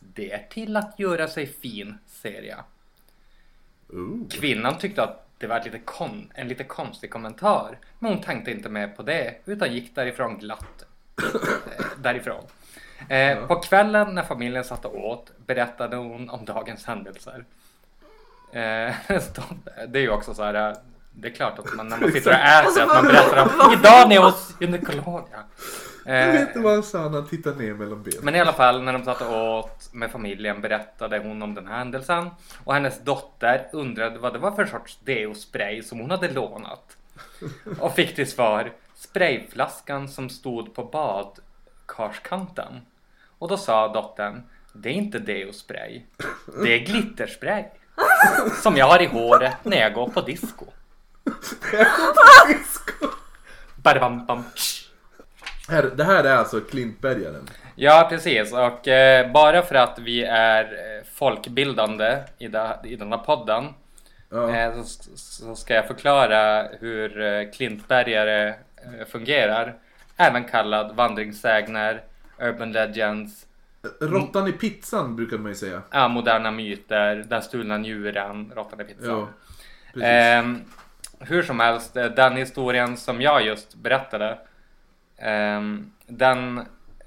Det 0.00 0.32
är 0.32 0.46
till 0.50 0.76
att 0.76 0.98
göra 0.98 1.28
sig 1.28 1.46
fin, 1.46 1.98
ser 2.06 2.42
jag. 2.42 2.64
Ooh. 3.92 4.28
Kvinnan 4.30 4.78
tyckte 4.78 5.02
att 5.02 5.26
det 5.38 5.46
var 5.46 5.60
lite 5.64 5.78
kon- 5.78 6.30
en 6.34 6.48
lite 6.48 6.64
konstig 6.64 7.10
kommentar. 7.10 7.78
Men 7.98 8.12
hon 8.12 8.20
tänkte 8.22 8.50
inte 8.50 8.68
med 8.68 8.96
på 8.96 9.02
det 9.02 9.34
utan 9.44 9.72
gick 9.72 9.94
därifrån 9.94 10.38
glatt. 10.38 10.82
Eh, 11.22 11.40
därifrån. 12.02 12.44
Eh, 13.08 13.46
På 13.46 13.54
kvällen 13.56 14.14
när 14.14 14.22
familjen 14.22 14.64
satt 14.64 14.84
och 14.84 15.04
åt 15.06 15.32
berättade 15.46 15.96
hon 15.96 16.30
om 16.30 16.44
dagens 16.44 16.84
händelser. 16.84 17.44
Eh, 18.52 18.94
det 19.88 19.98
är 19.98 20.02
ju 20.02 20.10
också 20.10 20.34
så 20.34 20.42
här. 20.42 20.70
eh, 20.70 20.76
Det 21.12 21.28
är 21.28 21.32
klart 21.32 21.58
att 21.58 21.74
man 21.74 21.88
när 21.88 21.96
man 21.98 22.12
sitter 22.12 22.30
och 22.30 22.36
äter 22.36 22.82
att 22.82 22.88
man 22.88 23.04
berättar 23.04 23.42
om 23.66 23.72
idag 23.72 24.08
när 24.08 24.14
jag 24.14 24.22
hos 24.22 24.54
gynekologen. 24.60 25.40
Eh, 26.06 26.32
vet 26.32 26.48
inte 26.48 26.60
vad 26.60 26.72
han 26.72 26.82
sa 26.82 27.02
när 27.02 27.18
han 27.20 27.28
tittade 27.28 27.56
ner 27.56 27.74
mellan 27.74 28.02
benen. 28.02 28.18
men 28.22 28.34
i 28.34 28.40
alla 28.40 28.52
fall 28.52 28.82
när 28.82 28.92
de 28.92 29.04
satt 29.04 29.20
och 29.20 29.58
åt 29.58 29.88
med 29.92 30.10
familjen 30.10 30.60
berättade 30.60 31.18
hon 31.18 31.42
om 31.42 31.54
den 31.54 31.66
här 31.66 31.78
händelsen. 31.78 32.30
Och 32.64 32.74
hennes 32.74 33.04
dotter 33.04 33.68
undrade 33.72 34.18
vad 34.18 34.32
det 34.32 34.38
var 34.38 34.52
för 34.52 34.66
sorts 34.66 34.98
deospray 35.04 35.82
som 35.82 36.00
hon 36.00 36.10
hade 36.10 36.32
lånat. 36.32 36.96
Och 37.78 37.94
fick 37.94 38.14
till 38.14 38.30
svar 38.30 38.72
sprayflaskan 38.94 40.08
som 40.08 40.30
stod 40.30 40.74
på 40.74 40.84
badkarskanten. 40.84 42.80
Och 43.38 43.48
då 43.48 43.56
sa 43.56 43.92
dottern 43.92 44.42
det 44.72 44.88
är 44.88 44.92
inte 44.92 45.18
deospray. 45.18 46.02
Det 46.62 46.74
är 46.74 46.78
glitterspray. 46.78 47.64
Som 48.62 48.76
jag 48.76 48.86
har 48.86 49.02
i 49.02 49.06
håret 49.06 49.64
när 49.64 49.76
jag 49.76 49.94
går 49.94 50.08
på 50.08 50.20
disco. 50.20 50.66
Badabam, 53.76 54.26
bam, 54.26 54.44
tsch. 54.54 54.71
Här, 55.72 55.90
det 55.96 56.04
här 56.04 56.24
är 56.24 56.36
alltså 56.36 56.60
Klintbergaren. 56.60 57.48
Ja, 57.74 58.06
precis. 58.10 58.52
Och 58.52 58.88
eh, 58.88 59.32
bara 59.32 59.62
för 59.62 59.74
att 59.74 59.98
vi 59.98 60.24
är 60.24 60.64
eh, 60.64 61.04
folkbildande 61.14 62.18
i, 62.38 62.48
det, 62.48 62.76
i 62.84 62.96
den 62.96 63.12
här 63.12 63.18
podden 63.18 63.64
Ja. 64.30 64.56
eh, 64.56 64.82
så, 64.82 65.10
så 65.16 65.54
ska 65.54 65.74
jag 65.74 65.86
förklara 65.86 66.68
hur 66.80 67.20
eh, 67.20 67.50
klintbergare 67.50 68.48
eh, 68.48 69.06
fungerar. 69.08 69.74
Även 70.16 70.44
kallad 70.44 70.96
vandringssägner, 70.96 72.02
urban 72.38 72.72
legends, 72.72 73.46
Råttan 74.00 74.48
i 74.48 74.52
pizzan 74.52 75.16
brukar 75.16 75.38
man 75.38 75.48
ju 75.48 75.54
säga. 75.54 75.82
ja, 75.90 76.08
moderna 76.08 76.50
myter, 76.50 77.24
den 77.28 77.42
stulna 77.42 77.78
njuren, 77.78 78.52
råttan 78.56 78.80
i 78.80 78.84
pizzan. 78.84 79.28
Ja. 79.94 80.02
Ehm, 80.06 80.60
hur 81.20 81.42
som 81.42 81.60
helst, 81.60 81.96
eh, 81.96 82.04
den 82.04 82.36
historien 82.36 82.96
som 82.96 83.20
jag 83.20 83.46
just 83.46 83.74
berättade 83.74 84.38
Ehm, 85.22 85.92
den 86.06 86.58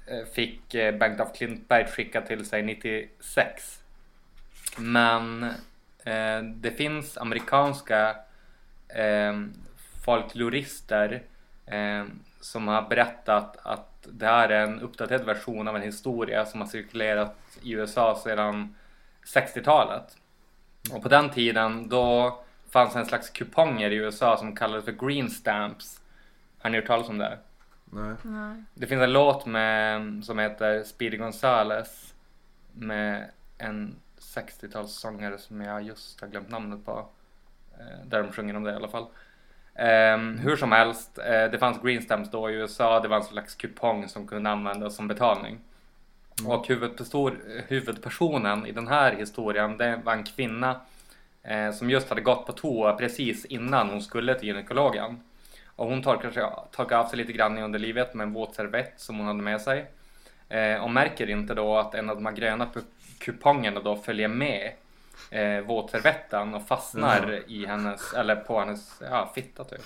eh, 0.06 0.24
fick 0.34 0.74
eh, 0.74 0.94
Bengt 0.94 1.20
af 1.20 1.34
Klintberg 1.34 1.86
skicka 1.86 2.20
till 2.20 2.46
sig 2.46 2.62
96. 2.62 3.80
Men 4.76 5.42
eh, 6.04 6.42
det 6.42 6.70
finns 6.70 7.18
amerikanska 7.18 8.16
ehm, 8.88 9.52
folklorister 10.04 11.22
ehm, 11.66 12.20
som 12.40 12.68
har 12.68 12.82
berättat 12.82 13.56
att 13.62 14.08
det 14.12 14.26
här 14.26 14.48
är 14.48 14.62
en 14.62 14.80
uppdaterad 14.80 15.24
version 15.24 15.68
av 15.68 15.76
en 15.76 15.82
historia 15.82 16.46
som 16.46 16.60
har 16.60 16.68
cirkulerat 16.68 17.36
i 17.62 17.72
USA 17.72 18.20
sedan 18.24 18.74
60-talet. 19.24 20.16
Och 20.92 21.02
på 21.02 21.08
den 21.08 21.30
tiden 21.30 21.88
då 21.88 22.38
fanns 22.70 22.96
en 22.96 23.06
slags 23.06 23.30
kuponger 23.30 23.90
i 23.90 23.96
USA 23.96 24.36
som 24.36 24.56
kallades 24.56 24.84
för 24.84 25.06
green 25.06 25.30
stamps. 25.30 26.00
Har 26.58 26.70
ni 26.70 26.78
hört 26.78 26.86
talas 26.86 27.08
om 27.08 27.18
det? 27.18 27.38
Nej. 27.96 28.16
Nej. 28.22 28.62
Det 28.74 28.86
finns 28.86 29.02
en 29.02 29.12
låt 29.12 29.46
med, 29.46 30.24
som 30.24 30.38
heter 30.38 30.84
Speedy 30.84 31.16
Gonzales 31.16 32.14
med 32.72 33.30
en 33.58 33.96
60-talssångare 34.20 35.36
som 35.36 35.60
jag 35.60 35.82
just 35.82 36.20
har 36.20 36.28
glömt 36.28 36.50
namnet 36.50 36.84
på. 36.84 37.06
Eh, 37.78 38.06
där 38.06 38.22
de 38.22 38.32
sjunger 38.32 38.56
om 38.56 38.64
det 38.64 38.72
i 38.72 38.74
alla 38.74 38.88
fall. 38.88 39.06
Ehm, 39.74 40.38
hur 40.38 40.56
som 40.56 40.72
helst, 40.72 41.18
eh, 41.18 41.50
det 41.50 41.58
fanns 41.58 41.82
green 41.82 42.02
stamps 42.02 42.30
då 42.30 42.50
i 42.50 42.54
USA. 42.54 43.00
Det 43.00 43.08
var 43.08 43.16
en 43.16 43.24
slags 43.24 43.54
kupong 43.54 44.08
som 44.08 44.26
kunde 44.26 44.50
användas 44.50 44.96
som 44.96 45.08
betalning. 45.08 45.58
Och 46.46 46.68
huvudperson, 46.68 47.38
huvudpersonen 47.68 48.66
i 48.66 48.72
den 48.72 48.88
här 48.88 49.12
historien 49.12 49.76
det 49.76 50.00
var 50.04 50.12
en 50.12 50.24
kvinna 50.24 50.80
eh, 51.42 51.72
som 51.72 51.90
just 51.90 52.08
hade 52.08 52.20
gått 52.20 52.46
på 52.46 52.52
toa 52.52 52.92
precis 52.92 53.44
innan 53.44 53.90
hon 53.90 54.02
skulle 54.02 54.34
till 54.34 54.48
gynekologen. 54.48 55.20
Och 55.76 55.86
hon 55.86 56.02
torkar, 56.02 56.30
sig, 56.30 56.42
torkar 56.70 56.98
av 56.98 57.06
sig 57.06 57.18
lite 57.18 57.32
grann 57.32 57.58
i 57.58 57.62
underlivet 57.62 58.14
med 58.14 58.24
en 58.24 58.32
våt 58.32 58.54
servett 58.54 58.92
som 58.96 59.18
hon 59.18 59.26
hade 59.26 59.42
med 59.42 59.60
sig. 59.60 59.86
Eh, 60.48 60.82
och 60.82 60.90
märker 60.90 61.30
inte 61.30 61.54
då 61.54 61.76
att 61.78 61.94
en 61.94 62.10
av 62.10 62.16
de 62.16 62.26
här 62.26 62.32
gröna 62.32 62.68
kupongerna 63.18 63.80
då 63.80 63.96
följer 63.96 64.28
med 64.28 64.72
eh, 65.30 65.60
våtservetten 65.60 66.54
och 66.54 66.68
fastnar 66.68 67.28
Jaha. 67.28 67.40
i 67.46 67.66
hennes, 67.66 68.12
eller 68.12 68.36
på 68.36 68.60
hennes 68.60 69.02
ja, 69.10 69.32
fitta 69.34 69.64
typ. 69.64 69.84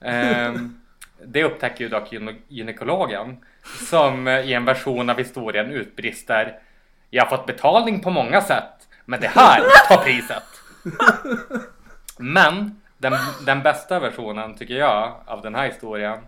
Ehm, 0.00 0.80
det 1.24 1.44
upptäcker 1.44 1.84
ju 1.84 1.90
dock 1.90 2.12
gyne- 2.12 2.42
gynekologen 2.48 3.44
som 3.88 4.28
eh, 4.28 4.40
i 4.40 4.52
en 4.52 4.64
version 4.64 5.10
av 5.10 5.18
historien 5.18 5.72
utbrister 5.72 6.58
Jag 7.10 7.24
har 7.24 7.36
fått 7.36 7.46
betalning 7.46 8.00
på 8.00 8.10
många 8.10 8.40
sätt 8.40 8.88
men 9.04 9.20
det 9.20 9.28
här 9.28 9.62
tar 9.88 10.04
priset. 10.04 10.42
Men 12.18 12.80
den, 13.04 13.18
den 13.46 13.62
bästa 13.62 14.00
versionen 14.00 14.54
tycker 14.54 14.74
jag 14.74 15.14
av 15.24 15.42
den 15.42 15.54
här 15.54 15.66
historien 15.66 16.18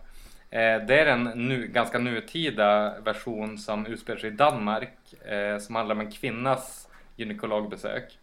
eh, 0.51 0.77
det 0.87 1.01
är 1.01 1.07
en 1.07 1.25
nu, 1.25 1.67
ganska 1.67 1.99
nutida 1.99 3.01
version 3.01 3.59
som 3.59 3.87
utspelar 3.87 4.19
sig 4.19 4.31
i 4.31 4.33
Danmark 4.33 4.99
eh, 5.25 5.59
som 5.59 5.75
handlar 5.75 5.95
om 5.95 6.01
en 6.01 6.13
kvinnas 6.13 6.89
gynekologbesök. 7.17 8.19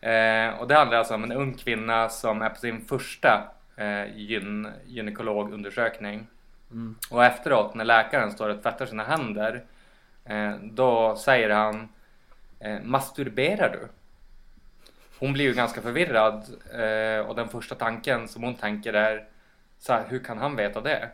Eh, 0.00 0.48
och 0.58 0.68
det 0.68 0.74
handlar 0.74 0.98
alltså 0.98 1.14
om 1.14 1.24
en 1.24 1.32
ung 1.32 1.54
kvinna 1.54 2.08
som 2.08 2.42
är 2.42 2.48
på 2.48 2.56
sin 2.56 2.80
första 2.80 3.48
eh, 3.76 4.16
gyn, 4.16 4.68
gynekologundersökning. 4.86 6.26
Mm. 6.70 6.96
Och 7.10 7.24
efteråt 7.24 7.74
när 7.74 7.84
läkaren 7.84 8.30
står 8.30 8.48
och 8.48 8.62
tvättar 8.62 8.86
sina 8.86 9.04
händer 9.04 9.64
eh, 10.24 10.54
då 10.62 11.16
säger 11.16 11.50
han 11.50 11.88
eh, 12.60 12.80
Masturberar 12.82 13.68
du? 13.72 13.88
Hon 15.18 15.32
blir 15.32 15.44
ju 15.44 15.52
ganska 15.54 15.82
förvirrad 15.82 16.44
eh, 16.72 17.26
och 17.28 17.34
den 17.36 17.48
första 17.48 17.74
tanken 17.74 18.28
som 18.28 18.42
hon 18.42 18.54
tänker 18.54 18.92
är 18.92 19.28
så 19.78 19.92
här, 19.92 20.04
hur 20.08 20.18
kan 20.24 20.38
han 20.38 20.56
veta 20.56 20.80
det? 20.80 21.08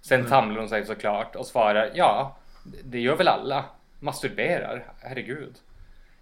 Sen 0.00 0.28
samlar 0.28 0.60
hon 0.60 0.68
sig 0.68 0.86
såklart 0.86 1.36
och 1.36 1.46
svarar 1.46 1.90
ja, 1.94 2.36
det 2.84 3.00
gör 3.00 3.16
väl 3.16 3.28
alla. 3.28 3.64
Masturberar, 4.00 4.92
herregud. 5.00 5.54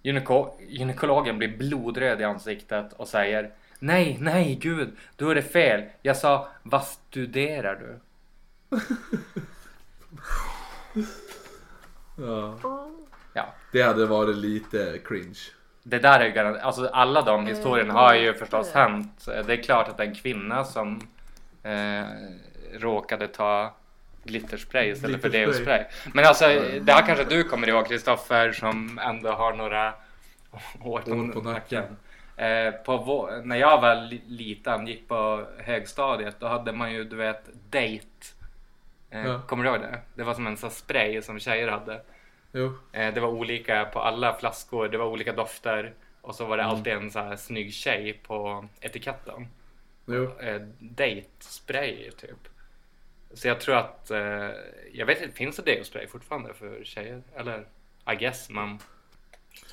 Gyneko- 0.02 0.52
gynekologen 0.68 1.38
blir 1.38 1.56
blodröd 1.56 2.20
i 2.20 2.24
ansiktet 2.24 2.92
och 2.92 3.08
säger 3.08 3.50
Nej, 3.78 4.16
nej, 4.20 4.54
gud, 4.60 4.96
du 5.16 5.24
hörde 5.24 5.42
fel. 5.42 5.84
Jag 6.02 6.16
sa, 6.16 6.48
vad 6.62 6.84
studerar 6.84 7.76
du? 7.76 8.00
Ja. 12.18 12.58
Ja, 13.32 13.54
Det 13.72 13.82
hade 13.82 14.06
varit 14.06 14.36
lite 14.36 14.98
cringe. 15.04 15.38
Det 15.82 15.98
där 15.98 16.20
är 16.20 16.24
ju 16.24 16.32
garant- 16.32 16.60
alltså 16.62 16.86
alla 16.92 17.22
de 17.22 17.46
historierna 17.46 17.92
har 17.92 18.14
ju 18.14 18.34
förstås 18.34 18.72
hänt. 18.72 19.26
Det 19.46 19.52
är 19.52 19.62
klart 19.62 19.88
att 19.88 20.00
en 20.00 20.14
kvinna 20.14 20.64
som 20.64 21.00
eh, 21.62 22.04
råkade 22.78 23.28
ta 23.28 23.74
glitterspray 24.24 24.88
istället 24.90 25.22
för 25.22 25.28
Glitterspray. 25.28 25.78
deospray. 25.78 26.10
Men 26.14 26.24
alltså, 26.24 26.44
det 26.80 26.92
här 26.92 27.06
kanske 27.06 27.24
du 27.24 27.44
kommer 27.44 27.68
ihåg 27.68 27.86
Kristoffer 27.88 28.52
som 28.52 28.98
ändå 28.98 29.30
har 29.30 29.52
några 29.52 29.92
år 30.84 31.12
År 31.12 31.32
på 31.32 31.40
nacken. 31.40 31.84
Eh, 32.36 32.70
på 32.70 32.92
vå- 32.98 33.44
när 33.44 33.56
jag 33.56 33.80
var 33.80 33.94
li- 33.94 34.22
liten, 34.26 34.86
gick 34.86 35.08
på 35.08 35.44
högstadiet, 35.58 36.36
då 36.40 36.48
hade 36.48 36.72
man 36.72 36.92
ju 36.92 37.04
du 37.04 37.16
vet 37.16 37.44
date. 37.70 38.00
Eh, 39.10 39.26
Ja. 39.26 39.40
Kommer 39.46 39.64
du 39.64 39.70
ihåg 39.70 39.80
det? 39.80 39.98
Det 40.14 40.22
var 40.22 40.34
som 40.34 40.46
en 40.46 40.56
sån 40.56 40.70
spray 40.70 41.22
som 41.22 41.38
tjejer 41.38 41.68
hade. 41.68 42.00
Jo. 42.52 42.72
Eh, 42.92 43.14
det 43.14 43.20
var 43.20 43.28
olika 43.28 43.84
på 43.84 44.00
alla 44.00 44.34
flaskor, 44.38 44.88
det 44.88 44.98
var 44.98 45.06
olika 45.06 45.32
dofter. 45.32 45.94
Och 46.20 46.34
så 46.34 46.44
var 46.44 46.56
det 46.56 46.62
Mm. 46.62 46.76
alltid 46.76 46.92
en 46.92 47.10
så 47.10 47.18
här 47.18 47.36
snygg 47.36 47.74
tjej 47.74 48.20
på 48.26 48.68
etiketten. 48.80 49.46
Jo. 50.06 50.38
Eh, 50.40 50.60
date 50.78 51.24
spray 51.38 52.10
typ. 52.10 52.48
Så 53.34 53.48
jag 53.48 53.60
tror 53.60 53.76
att, 53.76 54.10
eh, 54.10 54.50
jag 54.92 55.06
vet 55.06 55.22
inte, 55.22 55.36
finns 55.36 55.56
det 55.56 55.62
deospray 55.62 56.06
fortfarande 56.06 56.54
för 56.54 56.84
tjejer? 56.84 57.22
Eller 57.36 57.66
I 58.12 58.16
guess, 58.16 58.50
men 58.50 58.78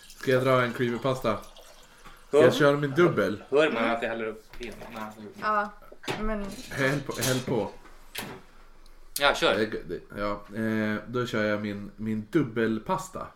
Ska 0.08 0.32
jag 0.32 0.44
dra 0.44 0.62
en 0.62 0.74
creepypasta? 0.74 1.38
Ska 2.28 2.42
jag 2.42 2.56
köra 2.56 2.78
min 2.78 2.92
dubbel? 2.92 3.44
hör 3.50 3.72
man 3.72 3.84
att 3.90 4.02
jag 4.04 4.10
häller 4.10 4.26
upp 4.26 4.44
vin? 4.60 4.74
Ja, 5.42 5.70
men 6.22 6.46
Häll 6.72 7.02
på. 7.02 7.14
Häll 7.22 7.40
på. 7.46 7.70
Ja, 9.20 9.34
kör. 9.36 9.60
Eh, 9.62 9.68
det- 9.88 10.02
Ja, 10.18 10.44
eh, 10.56 10.96
då 11.08 11.26
kör 11.26 11.44
jag 11.44 11.62
min, 11.62 11.92
min 11.96 12.28
dubbelpasta. 12.32 13.28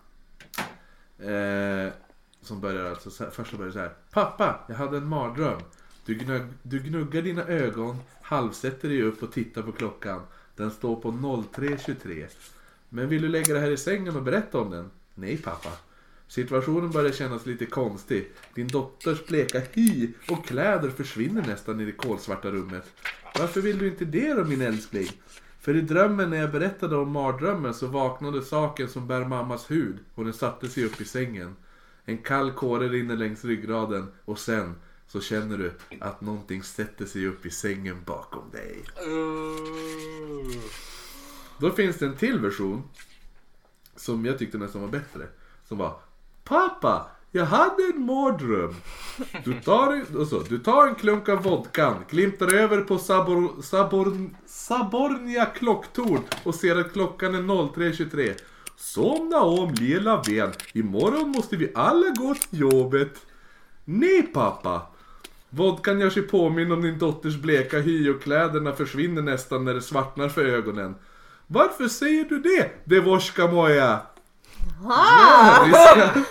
Eh, 1.19 1.93
som 2.41 2.61
börjar 2.61 2.85
alltså, 2.85 3.09
så 3.09 3.23
här, 3.23 3.31
första 3.31 3.57
börjar 3.57 3.71
så 3.71 3.79
här. 3.79 3.93
Pappa, 4.11 4.59
jag 4.67 4.75
hade 4.75 4.97
en 4.97 5.07
mardröm. 5.07 5.61
Du, 6.05 6.13
gnugg, 6.15 6.41
du 6.63 6.79
gnuggar 6.79 7.21
dina 7.21 7.43
ögon, 7.43 7.97
halvsätter 8.21 8.89
dig 8.89 9.01
upp 9.01 9.23
och 9.23 9.31
tittar 9.31 9.61
på 9.61 9.71
klockan. 9.71 10.21
Den 10.55 10.71
står 10.71 10.95
på 10.95 11.11
03.23. 11.11 12.27
Men 12.89 13.09
vill 13.09 13.21
du 13.21 13.27
lägga 13.29 13.53
det 13.53 13.59
här 13.59 13.71
i 13.71 13.77
sängen 13.77 14.15
och 14.15 14.23
berätta 14.23 14.57
om 14.59 14.71
den? 14.71 14.91
Nej 15.15 15.37
pappa. 15.37 15.69
Situationen 16.27 16.91
börjar 16.91 17.11
kännas 17.11 17.45
lite 17.45 17.65
konstig. 17.65 18.31
Din 18.53 18.67
dotters 18.67 19.25
bleka 19.25 19.61
hy 19.71 20.09
och 20.29 20.45
kläder 20.45 20.89
försvinner 20.89 21.41
nästan 21.47 21.79
i 21.81 21.85
det 21.85 21.91
kolsvarta 21.91 22.51
rummet. 22.51 22.85
Varför 23.39 23.61
vill 23.61 23.77
du 23.79 23.87
inte 23.87 24.05
det 24.05 24.33
då 24.33 24.43
min 24.43 24.61
älskling? 24.61 25.07
För 25.61 25.75
i 25.75 25.81
drömmen 25.81 26.29
när 26.29 26.37
jag 26.37 26.51
berättade 26.51 26.95
om 26.95 27.11
mardrömmen 27.11 27.73
så 27.73 27.87
vaknade 27.87 28.41
saken 28.41 28.89
som 28.89 29.07
bär 29.07 29.25
mammas 29.25 29.71
hud 29.71 29.99
och 30.15 30.23
den 30.23 30.33
satte 30.33 30.69
sig 30.69 30.85
upp 30.85 31.01
i 31.01 31.05
sängen. 31.05 31.55
En 32.05 32.17
kall 32.17 32.51
kåre 32.51 32.89
rinner 32.89 33.15
längs 33.15 33.45
ryggraden 33.45 34.11
och 34.25 34.39
sen 34.39 34.75
så 35.07 35.21
känner 35.21 35.57
du 35.57 35.73
att 35.99 36.21
någonting 36.21 36.63
sätter 36.63 37.05
sig 37.05 37.27
upp 37.27 37.45
i 37.45 37.49
sängen 37.49 38.03
bakom 38.05 38.43
dig. 38.51 38.83
Då 41.57 41.71
finns 41.71 41.97
det 41.97 42.05
en 42.05 42.15
till 42.15 42.39
version 42.39 42.83
som 43.95 44.25
jag 44.25 44.39
tyckte 44.39 44.57
nästan 44.57 44.81
var 44.81 44.89
bättre. 44.89 45.27
Som 45.67 45.77
var 45.77 45.99
Pappa, 46.43 47.07
jag 47.31 47.45
hade 47.45 47.83
en 47.95 48.05
mardröm. 48.05 48.75
Du 49.43 49.53
tar, 49.53 49.93
en, 49.93 50.17
och 50.17 50.27
så, 50.27 50.39
du 50.39 50.59
tar 50.59 50.87
en 50.87 50.95
klunk 50.95 51.29
av 51.29 51.43
vodkan, 51.43 51.95
glimtar 52.09 52.53
över 52.53 52.81
på 52.81 52.97
Sabor, 52.97 53.61
Sabor, 53.61 54.29
Sabornia 54.45 55.45
klocktorn 55.45 56.19
och 56.43 56.55
ser 56.55 56.75
att 56.79 56.93
klockan 56.93 57.35
är 57.35 57.39
03.23. 57.41 58.33
Somna 58.77 59.41
om 59.41 59.73
lilla 59.73 60.21
vän, 60.27 60.51
imorgon 60.73 61.29
måste 61.29 61.55
vi 61.57 61.71
alla 61.75 62.09
gå 62.09 62.35
till 62.35 62.59
jobbet. 62.59 63.13
Nej 63.85 64.21
pappa. 64.33 64.81
Vodkan 65.49 65.99
gör 65.99 66.09
sig 66.09 66.23
påminn 66.23 66.71
om 66.71 66.81
din 66.81 66.97
dotters 66.99 67.35
bleka 67.35 67.79
hy 67.79 68.09
och 68.09 68.21
kläderna 68.23 68.73
försvinner 68.73 69.21
nästan 69.21 69.65
när 69.65 69.73
det 69.73 69.81
svartnar 69.81 70.29
för 70.29 70.45
ögonen. 70.45 70.95
Varför 71.47 71.87
säger 71.87 72.25
du 72.25 72.39
det, 72.41 72.71
Devorska 72.85 73.47
Moja? 73.47 73.99
Ja, 74.83 75.63
vi 75.65 75.71
ska- 75.71 76.21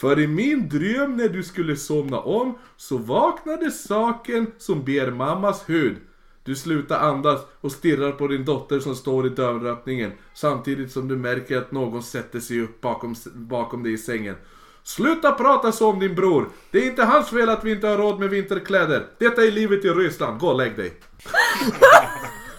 för 0.00 0.18
i 0.18 0.26
min 0.26 0.68
dröm 0.68 1.16
när 1.16 1.28
du 1.28 1.42
skulle 1.42 1.76
somna 1.76 2.20
om 2.20 2.58
så 2.76 2.98
vaknade 2.98 3.70
saken 3.70 4.46
som 4.58 4.84
ber 4.84 5.10
mammas 5.10 5.68
hud. 5.68 5.96
Du 6.44 6.56
slutar 6.56 7.00
andas 7.00 7.40
och 7.60 7.72
stirrar 7.72 8.12
på 8.12 8.28
din 8.28 8.44
dotter 8.44 8.80
som 8.80 8.94
står 8.94 9.26
i 9.26 9.28
dörröppningen 9.28 10.12
samtidigt 10.34 10.92
som 10.92 11.08
du 11.08 11.16
märker 11.16 11.58
att 11.58 11.72
någon 11.72 12.02
sätter 12.02 12.40
sig 12.40 12.60
upp 12.60 12.80
bakom, 12.80 13.14
bakom 13.34 13.82
dig 13.82 13.92
i 13.92 13.98
sängen. 13.98 14.36
Sluta 14.82 15.32
prata 15.32 15.72
så 15.72 15.90
om 15.90 15.98
din 15.98 16.14
bror! 16.14 16.48
Det 16.70 16.78
är 16.78 16.86
inte 16.86 17.04
hans 17.04 17.28
fel 17.28 17.48
att 17.48 17.64
vi 17.64 17.72
inte 17.72 17.86
har 17.86 17.98
råd 17.98 18.20
med 18.20 18.30
vinterkläder. 18.30 19.06
Detta 19.18 19.44
är 19.44 19.50
livet 19.50 19.84
i 19.84 19.88
Ryssland. 19.88 20.40
Gå 20.40 20.48
och 20.48 20.56
lägg 20.56 20.76
dig. 20.76 20.92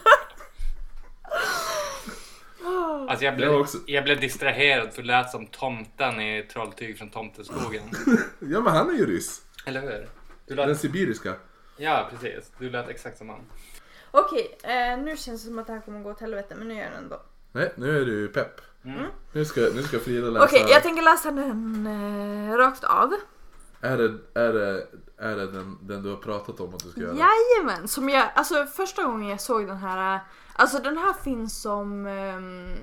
Alltså 3.11 3.25
jag 3.25 3.31
Jag 3.31 3.37
blev, 3.37 3.51
också. 3.53 3.77
jag 3.85 4.03
blev 4.03 4.19
distraherad 4.19 4.93
för 4.93 5.01
det 5.01 5.07
lät 5.07 5.29
som 5.29 5.45
tomten 5.47 6.21
i 6.21 6.43
Trolltyg 6.53 6.97
från 6.97 7.09
Tomteskogen. 7.09 7.83
Ja 8.39 8.61
men 8.61 8.73
han 8.73 8.89
är 8.89 8.93
ju 8.93 9.05
ryss. 9.05 9.41
Eller 9.65 9.81
hur? 9.81 10.09
Du 10.47 10.55
Den 10.55 10.69
lät, 10.69 10.79
sibiriska. 10.79 11.33
ja, 11.77 12.09
precis. 12.11 12.51
Du 12.57 12.69
lät 12.69 12.89
exakt 12.89 13.17
som 13.17 13.29
han. 13.29 13.39
okej, 14.11 14.57
eh, 14.63 14.97
nu 15.03 15.17
känns 15.17 15.41
det 15.43 15.47
som 15.49 15.59
att 15.59 15.67
det 15.67 15.73
här 15.73 15.81
kommer 15.81 15.99
gå 16.03 16.11
åt 16.11 16.19
helvete 16.19 16.55
men 16.57 16.67
nu 16.67 16.73
gör 16.73 16.89
det 16.91 16.97
ändå. 16.97 17.21
Nej, 17.51 17.71
nu 17.75 18.01
är 18.01 18.05
du 18.05 18.27
pepp. 18.27 18.61
Mm. 18.85 19.05
Nu, 19.33 19.45
ska, 19.45 19.61
nu 19.61 19.83
ska 19.83 19.99
Frida 19.99 20.27
läsa. 20.29 20.45
Okej, 20.45 20.65
jag 20.69 20.83
tänker 20.83 21.03
läsa 21.03 21.31
den 21.31 21.87
eh, 21.87 22.55
rakt 22.57 22.83
av. 22.83 23.13
Är 23.81 23.97
det, 23.97 24.39
är 24.39 24.53
det, 24.53 24.87
är 25.17 25.35
det 25.35 25.51
den, 25.51 25.77
den 25.81 26.03
du 26.03 26.09
har 26.09 26.17
pratat 26.17 26.59
om 26.59 26.73
att 26.75 26.83
du 26.83 26.89
ska 26.89 27.01
göra? 27.01 27.15
Jajamän! 27.15 27.87
Som 27.87 28.09
jag, 28.09 28.29
alltså 28.35 28.65
första 28.65 29.03
gången 29.03 29.29
jag 29.29 29.41
såg 29.41 29.67
den 29.67 29.77
här, 29.77 30.15
eh, 30.15 30.21
alltså 30.53 30.79
den 30.79 30.97
här 30.97 31.13
finns 31.23 31.61
som, 31.61 32.05
ehm, 32.05 32.75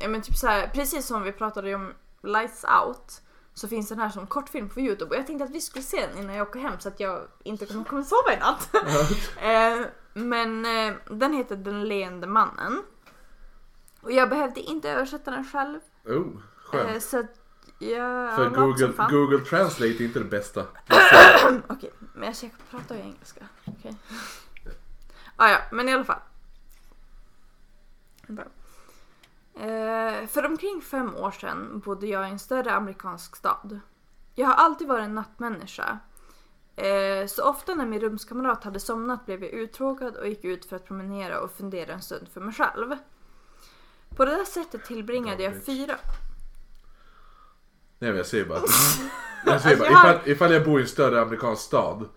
ja 0.00 0.08
men 0.08 0.22
typ 0.22 0.36
så 0.36 0.46
här, 0.46 0.68
precis 0.74 1.06
som 1.06 1.22
vi 1.22 1.32
pratade 1.32 1.74
om 1.74 1.92
Lights 2.22 2.64
Out. 2.84 3.20
Så 3.54 3.68
finns 3.68 3.88
den 3.88 3.98
här 3.98 4.08
som 4.08 4.26
kortfilm 4.26 4.68
på 4.68 4.80
Youtube 4.80 5.10
och 5.10 5.16
jag 5.16 5.26
tänkte 5.26 5.44
att 5.44 5.50
vi 5.50 5.60
skulle 5.60 5.84
se 5.84 6.06
den 6.06 6.18
innan 6.18 6.36
jag 6.36 6.48
åker 6.48 6.60
hem 6.60 6.72
så 6.78 6.88
att 6.88 7.00
jag 7.00 7.22
inte 7.44 7.66
kommer 7.66 7.84
komma 7.84 8.04
sova 8.04 8.32
i 8.32 8.38
natt. 8.38 8.70
Eh, 9.42 9.86
men 10.14 10.66
eh, 10.66 10.94
den 11.10 11.32
heter 11.32 11.56
Den 11.56 11.84
leende 11.84 12.26
mannen. 12.26 12.82
Och 14.00 14.12
jag 14.12 14.28
behövde 14.28 14.60
inte 14.60 14.90
översätta 14.90 15.30
den 15.30 15.44
själv. 15.44 15.80
Oh, 16.04 16.12
Eh, 16.12 16.40
skönt. 16.56 17.02
så 17.02 17.18
att 17.18 17.26
jag 17.78 18.34
För 18.36 18.50
Google. 18.50 18.92
Google 19.10 19.44
Translate 19.44 19.86
är 19.86 20.02
inte 20.02 20.18
det 20.18 20.24
bästa. 20.24 20.60
Okej, 21.68 21.90
men 22.14 22.26
jag 22.26 22.36
ska 22.36 22.48
prata 22.70 22.94
ju 22.96 23.00
engelska. 23.00 23.48
Okej. 23.64 23.96
Ah, 25.36 25.48
ja, 25.48 25.58
men 25.72 25.88
i 25.88 25.92
alla 25.92 26.04
fall. 26.04 26.20
Bra. 28.26 28.44
Eh, 29.56 30.26
för 30.26 30.46
omkring 30.46 30.82
fem 30.82 31.16
år 31.16 31.30
sedan 31.30 31.82
bodde 31.84 32.06
jag 32.06 32.28
i 32.28 32.30
en 32.30 32.38
större 32.38 32.72
amerikansk 32.72 33.36
stad. 33.36 33.80
Jag 34.34 34.46
har 34.46 34.54
alltid 34.54 34.88
varit 34.88 35.04
en 35.04 35.14
nattmänniska. 35.14 35.98
Eh, 36.76 37.26
så 37.26 37.48
ofta 37.48 37.74
när 37.74 37.86
min 37.86 38.00
rumskamrat 38.00 38.64
hade 38.64 38.80
somnat 38.80 39.26
blev 39.26 39.42
jag 39.42 39.52
uttråkad 39.52 40.16
och 40.16 40.28
gick 40.28 40.44
ut 40.44 40.64
för 40.64 40.76
att 40.76 40.86
promenera 40.86 41.40
och 41.40 41.50
fundera 41.50 41.92
en 41.92 42.02
stund 42.02 42.28
för 42.28 42.40
mig 42.40 42.54
själv. 42.54 42.96
På 44.16 44.24
det 44.24 44.30
där 44.30 44.44
sättet 44.44 44.84
tillbringade 44.84 45.42
jag 45.42 45.64
fyra... 45.64 45.96
Nej 47.98 48.10
men 48.10 48.16
jag 48.16 48.26
säger 48.26 48.44
bara 48.44 48.58
att... 48.58 48.64
Jag 49.46 49.60
säger 49.60 49.76
bara, 49.76 49.90
ifall, 49.90 50.28
ifall 50.28 50.52
jag 50.52 50.64
bor 50.64 50.78
i 50.78 50.82
en 50.82 50.88
större 50.88 51.20
amerikansk 51.20 51.62
stad. 51.62 52.08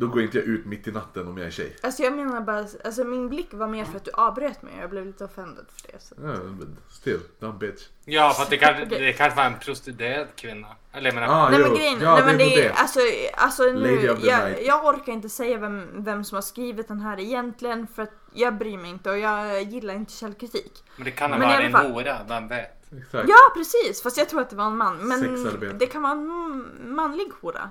Då 0.00 0.06
går 0.06 0.22
inte 0.22 0.38
jag 0.38 0.46
ut 0.46 0.66
mitt 0.66 0.88
i 0.88 0.92
natten 0.92 1.28
om 1.28 1.38
jag 1.38 1.46
är 1.46 1.50
tjej. 1.50 1.76
Alltså 1.82 2.02
jag 2.02 2.12
menar 2.12 2.40
bara, 2.40 2.66
alltså 2.84 3.04
min 3.04 3.28
blick 3.28 3.48
var 3.52 3.68
mer 3.68 3.84
för 3.84 3.96
att 3.96 4.04
du 4.04 4.10
avbröt 4.10 4.62
mig 4.62 4.72
och 4.76 4.82
jag 4.82 4.90
blev 4.90 5.06
lite 5.06 5.24
offended 5.24 5.64
för 5.76 5.92
det. 5.92 6.02
Så. 6.02 6.14
Ja, 6.18 6.26
men 6.28 6.76
still, 6.90 7.20
dumb 7.40 7.58
bitch. 7.58 7.82
Ja, 8.04 8.30
för 8.36 8.42
att 8.42 8.50
det 8.50 8.56
kanske, 8.56 8.84
det 8.84 9.12
kanske 9.12 9.36
var 9.36 9.44
en 9.44 9.58
prostituerad 9.58 10.26
kvinna. 10.36 10.68
Eller 10.92 11.06
jag 11.06 11.14
menar, 11.14 11.28
Ah, 11.28 11.48
Nej 11.50 11.60
jo. 11.60 11.66
men 11.66 11.76
grejen, 11.76 11.98
ja, 12.00 12.14
nej, 12.14 12.24
men 12.24 12.38
det 12.38 12.62
det 12.62 12.72
alltså, 12.72 13.00
alltså 13.34 13.62
nu, 13.62 14.16
jag, 14.22 14.62
jag 14.62 14.84
orkar 14.84 15.12
inte 15.12 15.28
säga 15.28 15.58
vem, 15.58 15.88
vem 16.04 16.24
som 16.24 16.34
har 16.34 16.42
skrivit 16.42 16.88
den 16.88 17.00
här 17.00 17.20
egentligen 17.20 17.86
för 17.94 18.02
att 18.02 18.12
jag 18.34 18.54
bryr 18.58 18.78
mig 18.78 18.90
inte 18.90 19.10
och 19.10 19.18
jag 19.18 19.62
gillar 19.62 19.94
inte 19.94 20.12
källkritik. 20.12 20.84
men 20.96 21.04
det 21.04 21.10
kan 21.10 21.32
ha 21.32 21.38
varit 21.38 21.74
en 21.74 21.92
hora, 21.92 22.16
vem 22.28 22.48
vet? 22.48 22.76
Exakt. 22.98 23.28
Ja 23.28 23.36
precis, 23.56 24.02
fast 24.02 24.16
jag 24.16 24.28
tror 24.28 24.40
att 24.40 24.50
det 24.50 24.56
var 24.56 24.66
en 24.66 24.76
man. 24.76 24.96
Men 25.08 25.78
det 25.78 25.86
kan 25.86 26.02
vara 26.02 26.12
en 26.12 26.94
manlig 26.94 27.30
hora. 27.40 27.70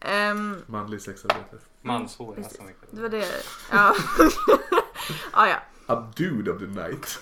Ehm, 0.00 0.62
Manlig 0.66 1.02
sexarbete. 1.02 1.56
Som 2.08 2.36
vi 2.36 2.42
kallar 2.42 2.72
det 2.90 3.00
var 3.02 3.08
det, 3.08 3.26
ja. 3.70 3.94
ah, 5.32 5.46
ja. 5.46 5.56
A 5.86 6.12
dude 6.16 6.50
of 6.52 6.58
the 6.58 6.66
night. 6.66 7.18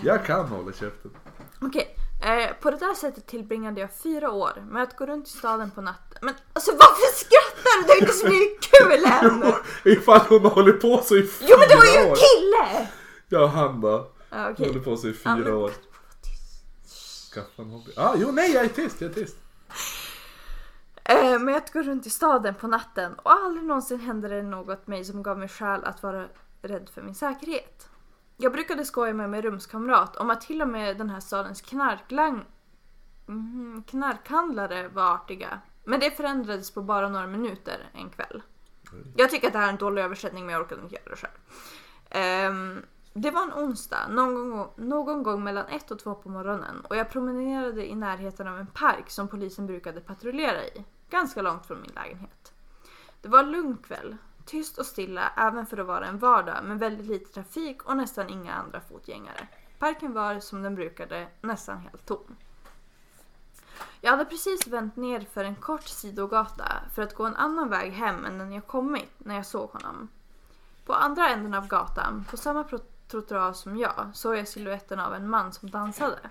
Jag 0.00 0.26
kan 0.26 0.48
hålla 0.48 0.72
käften. 0.72 1.10
Okej, 1.60 1.96
eh, 2.22 2.52
på 2.60 2.70
det 2.70 2.76
där 2.76 2.94
sättet 2.94 3.26
tillbringade 3.26 3.80
jag 3.80 3.90
fyra 4.02 4.30
år 4.30 4.66
med 4.70 4.82
att 4.82 4.96
gå 4.96 5.06
runt 5.06 5.26
i 5.26 5.30
staden 5.30 5.70
på 5.70 5.80
natten. 5.80 6.18
Men 6.22 6.34
alltså 6.52 6.70
varför 6.70 7.16
skrattar 7.16 7.80
du? 7.80 7.86
Det 7.86 7.92
har 7.92 8.00
inte 8.00 8.12
så 8.12 8.26
blivit 8.26 8.60
kul 8.60 9.04
än! 9.04 9.52
Ifall 9.92 10.20
hon 10.28 10.44
håller 10.44 10.72
på 10.72 11.02
så 11.04 11.16
i 11.16 11.22
fyra 11.26 11.48
Jo 11.50 11.56
men 11.58 11.68
det 11.68 11.76
var 11.76 11.84
ju 11.84 11.90
en 12.06 12.10
år. 12.10 12.16
kille! 12.16 12.88
Ja, 13.28 13.46
han 13.46 13.80
då. 13.80 14.10
Ja, 14.30 14.36
Hon 14.44 14.52
okej. 14.52 14.66
håller 14.68 14.80
på 14.80 14.96
så 14.96 15.08
i 15.08 15.12
fyra 15.14 15.34
men- 15.36 15.52
år. 15.54 15.70
Skaffa 17.34 17.62
en 17.62 17.70
hobby. 17.70 17.92
Ah, 17.96 18.14
jo, 18.16 18.32
nej, 18.32 18.52
jag 18.52 18.64
är 18.64 18.68
tyst, 18.68 19.00
jag 19.00 19.10
är 19.10 19.14
tyst. 19.14 19.36
Eh, 21.04 21.38
med 21.38 21.56
att 21.56 21.72
gå 21.72 21.82
runt 21.82 22.06
i 22.06 22.10
staden 22.10 22.54
på 22.54 22.66
natten 22.66 23.14
och 23.14 23.32
aldrig 23.32 23.64
någonsin 23.64 24.00
hände 24.00 24.28
det 24.28 24.42
något 24.42 24.86
mig 24.86 25.04
som 25.04 25.22
gav 25.22 25.38
mig 25.38 25.48
skäl 25.48 25.84
att 25.84 26.02
vara 26.02 26.28
rädd 26.62 26.90
för 26.94 27.02
min 27.02 27.14
säkerhet. 27.14 27.88
Jag 28.36 28.52
brukade 28.52 28.84
skoja 28.84 29.12
med 29.12 29.30
min 29.30 29.42
rumskamrat 29.42 30.16
om 30.16 30.30
att 30.30 30.40
till 30.40 30.62
och 30.62 30.68
med 30.68 30.98
den 30.98 31.10
här 31.10 31.20
stadens 31.20 31.60
knarklang... 31.60 32.44
Mhm, 33.26 33.84
knarkhandlare 33.86 34.88
var 34.88 35.14
artiga. 35.14 35.60
Men 35.84 36.00
det 36.00 36.10
förändrades 36.10 36.70
på 36.70 36.82
bara 36.82 37.08
några 37.08 37.26
minuter 37.26 37.90
en 37.92 38.10
kväll. 38.10 38.42
Jag 39.16 39.30
tycker 39.30 39.46
att 39.46 39.52
det 39.52 39.58
här 39.58 39.66
är 39.66 39.72
en 39.72 39.78
dålig 39.78 40.02
översättning 40.02 40.46
men 40.46 40.52
jag 40.52 40.62
orkade 40.62 40.82
inte 40.82 40.94
göra 40.94 41.10
det 41.10 41.16
själv. 41.16 41.32
Ehm, 42.10 42.82
det 43.12 43.30
var 43.30 43.42
en 43.42 43.52
onsdag, 43.52 44.08
någon 44.08 44.50
gång, 44.50 44.68
någon 44.76 45.22
gång 45.22 45.44
mellan 45.44 45.66
ett 45.66 45.90
och 45.90 45.98
två 45.98 46.14
på 46.14 46.28
morgonen 46.28 46.80
och 46.80 46.96
jag 46.96 47.10
promenerade 47.10 47.86
i 47.90 47.94
närheten 47.94 48.48
av 48.48 48.58
en 48.58 48.66
park 48.66 49.10
som 49.10 49.28
polisen 49.28 49.66
brukade 49.66 50.00
patrullera 50.00 50.64
i, 50.64 50.84
ganska 51.10 51.42
långt 51.42 51.66
från 51.66 51.80
min 51.80 51.92
lägenhet. 51.94 52.52
Det 53.20 53.28
var 53.28 53.38
en 53.38 53.50
lugn 53.50 53.76
kväll, 53.76 54.16
tyst 54.44 54.78
och 54.78 54.86
stilla 54.86 55.32
även 55.36 55.66
för 55.66 55.78
att 55.78 55.86
vara 55.86 56.06
en 56.06 56.18
vardag 56.18 56.64
med 56.64 56.78
väldigt 56.78 57.06
lite 57.06 57.32
trafik 57.32 57.82
och 57.82 57.96
nästan 57.96 58.28
inga 58.28 58.54
andra 58.54 58.80
fotgängare. 58.80 59.48
Parken 59.78 60.12
var 60.12 60.40
som 60.40 60.62
den 60.62 60.74
brukade, 60.74 61.28
nästan 61.40 61.78
helt 61.78 62.06
tom. 62.06 62.36
Jag 64.00 64.10
hade 64.10 64.24
precis 64.24 64.66
vänt 64.66 64.96
ner 64.96 65.20
för 65.20 65.44
en 65.44 65.56
kort 65.56 65.88
sidogata 65.88 66.72
för 66.94 67.02
att 67.02 67.14
gå 67.14 67.26
en 67.26 67.36
annan 67.36 67.68
väg 67.68 67.92
hem 67.92 68.24
än 68.24 68.38
den 68.38 68.52
jag 68.52 68.66
kommit 68.66 69.12
när 69.18 69.34
jag 69.34 69.46
såg 69.46 69.70
honom. 69.70 70.08
På 70.84 70.94
andra 70.94 71.28
änden 71.28 71.54
av 71.54 71.68
gatan, 71.68 72.24
på 72.30 72.36
samma 72.36 72.64
trottoar 73.10 73.52
som 73.52 73.78
jag, 73.78 74.10
såg 74.12 74.36
jag 74.36 74.48
siluetten 74.48 75.00
av 75.00 75.14
en 75.14 75.30
man 75.30 75.52
som 75.52 75.70
dansade. 75.70 76.30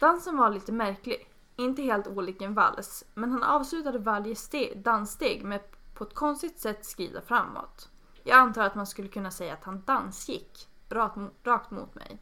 Dansen 0.00 0.36
var 0.36 0.50
lite 0.50 0.72
märklig. 0.72 1.32
Inte 1.56 1.82
helt 1.82 2.06
olik 2.06 2.42
en 2.42 2.54
vals, 2.54 3.04
men 3.14 3.32
han 3.32 3.42
avslutade 3.42 3.98
varje 3.98 4.36
steg, 4.36 4.82
danssteg 4.82 5.44
med 5.44 5.56
att 5.56 5.94
på 5.94 6.04
ett 6.04 6.14
konstigt 6.14 6.60
sätt 6.60 6.84
skrida 6.84 7.20
framåt. 7.20 7.88
Jag 8.22 8.38
antar 8.38 8.64
att 8.64 8.74
man 8.74 8.86
skulle 8.86 9.08
kunna 9.08 9.30
säga 9.30 9.52
att 9.52 9.64
han 9.64 9.82
dansgick, 9.86 10.68
rakt, 10.88 11.18
rakt 11.42 11.70
mot 11.70 11.94
mig. 11.94 12.18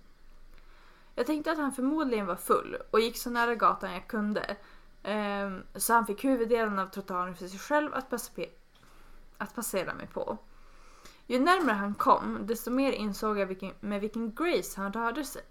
Jag 1.15 1.27
tänkte 1.27 1.53
att 1.53 1.59
han 1.59 1.73
förmodligen 1.73 2.27
var 2.27 2.37
full 2.37 2.77
och 2.91 3.01
gick 3.01 3.17
så 3.17 3.31
nära 3.31 3.55
gatan 3.55 3.93
jag 3.93 4.09
kunde. 4.09 4.57
Ehm, 5.03 5.62
så 5.75 5.93
han 5.93 6.07
fick 6.07 6.25
huvuddelen 6.25 6.79
av 6.79 6.87
trottoaren 6.87 7.37
för 7.37 7.49
sig 7.49 7.59
själv 7.59 7.95
att, 7.95 8.12
att 9.39 9.55
passera 9.55 9.95
mig 9.95 10.07
på. 10.07 10.39
Ju 11.27 11.39
närmare 11.39 11.77
han 11.77 11.95
kom, 11.95 12.47
desto 12.47 12.70
mer 12.70 12.93
insåg 12.93 13.39
jag 13.39 13.47
vilken, 13.47 13.72
med 13.81 14.01
vilken 14.01 14.35
grace 14.35 14.81
han 14.81 14.93
rörde 14.93 15.25
sig. 15.25 15.43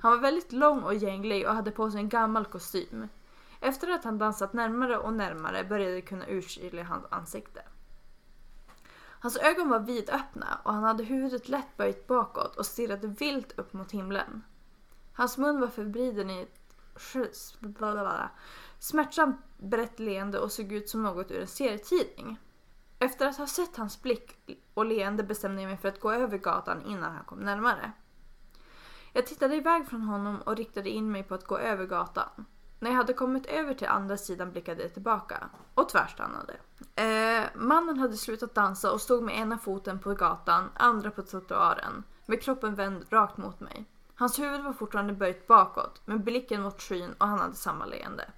Han 0.00 0.10
var 0.10 0.18
väldigt 0.18 0.52
lång 0.52 0.82
och 0.82 0.94
gänglig 0.94 1.48
och 1.48 1.54
hade 1.54 1.70
på 1.70 1.90
sig 1.90 2.00
en 2.00 2.08
gammal 2.08 2.44
kostym. 2.44 3.08
Efter 3.60 3.90
att 3.90 4.04
han 4.04 4.18
dansat 4.18 4.52
närmare 4.52 4.98
och 4.98 5.12
närmare 5.12 5.64
började 5.64 5.94
jag 5.94 6.06
kunna 6.06 6.28
urskilja 6.28 6.84
hans 6.84 7.04
ansikte. 7.10 7.62
Hans 9.22 9.36
ögon 9.36 9.68
var 9.68 9.80
vidöppna 9.80 10.60
och 10.62 10.72
han 10.72 10.84
hade 10.84 11.04
huvudet 11.04 11.48
lätt 11.48 11.76
böjt 11.76 12.06
bakåt 12.06 12.56
och 12.56 12.66
stirrade 12.66 13.06
vilt 13.08 13.58
upp 13.58 13.72
mot 13.72 13.92
himlen. 13.92 14.42
Hans 15.12 15.38
mun 15.38 15.60
var 15.60 15.68
förvriden 15.68 16.30
i 16.30 16.40
ett 16.42 16.58
smärtsamt 18.78 19.36
brett 19.58 19.98
leende 19.98 20.38
och 20.38 20.52
såg 20.52 20.72
ut 20.72 20.88
som 20.88 21.02
något 21.02 21.30
ur 21.30 21.40
en 21.40 21.46
serietidning. 21.46 22.38
Efter 23.02 23.26
att 23.26 23.36
ha 23.36 23.46
sett 23.46 23.76
hans 23.76 24.02
blick 24.02 24.38
och 24.74 24.84
leende 24.84 25.22
bestämde 25.22 25.62
jag 25.62 25.68
mig 25.68 25.76
för 25.76 25.88
att 25.88 26.00
gå 26.00 26.12
över 26.12 26.38
gatan 26.38 26.82
innan 26.82 27.14
han 27.14 27.24
kom 27.24 27.38
närmare. 27.38 27.92
Jag 29.12 29.26
tittade 29.26 29.56
iväg 29.56 29.86
från 29.86 30.02
honom 30.02 30.40
och 30.40 30.56
riktade 30.56 30.90
in 30.90 31.12
mig 31.12 31.22
på 31.22 31.34
att 31.34 31.46
gå 31.46 31.58
över 31.58 31.86
gatan. 31.86 32.46
När 32.78 32.90
jag 32.90 32.96
hade 32.96 33.12
kommit 33.12 33.46
över 33.46 33.74
till 33.74 33.86
andra 33.86 34.16
sidan 34.16 34.52
blickade 34.52 34.82
jag 34.82 34.92
tillbaka 34.92 35.48
och 35.74 35.88
tvärstannade. 35.88 36.56
Eh, 36.94 37.44
mannen 37.54 37.98
hade 37.98 38.16
slutat 38.16 38.54
dansa 38.54 38.92
och 38.92 39.00
stod 39.00 39.22
med 39.22 39.38
ena 39.38 39.58
foten 39.58 39.98
på 39.98 40.14
gatan, 40.14 40.70
andra 40.74 41.10
på 41.10 41.22
trottoaren, 41.22 42.04
med 42.26 42.42
kroppen 42.42 42.74
vänd 42.74 43.04
rakt 43.10 43.36
mot 43.36 43.60
mig. 43.60 43.84
Hans 44.14 44.38
huvud 44.38 44.64
var 44.64 44.72
fortfarande 44.72 45.12
böjt 45.12 45.46
bakåt, 45.46 46.06
med 46.06 46.24
blicken 46.24 46.62
mot 46.62 46.82
skyn 46.82 47.12
och 47.18 47.26
han 47.26 47.38
hade 47.38 47.54
samma 47.54 47.86
leende. 47.86 48.30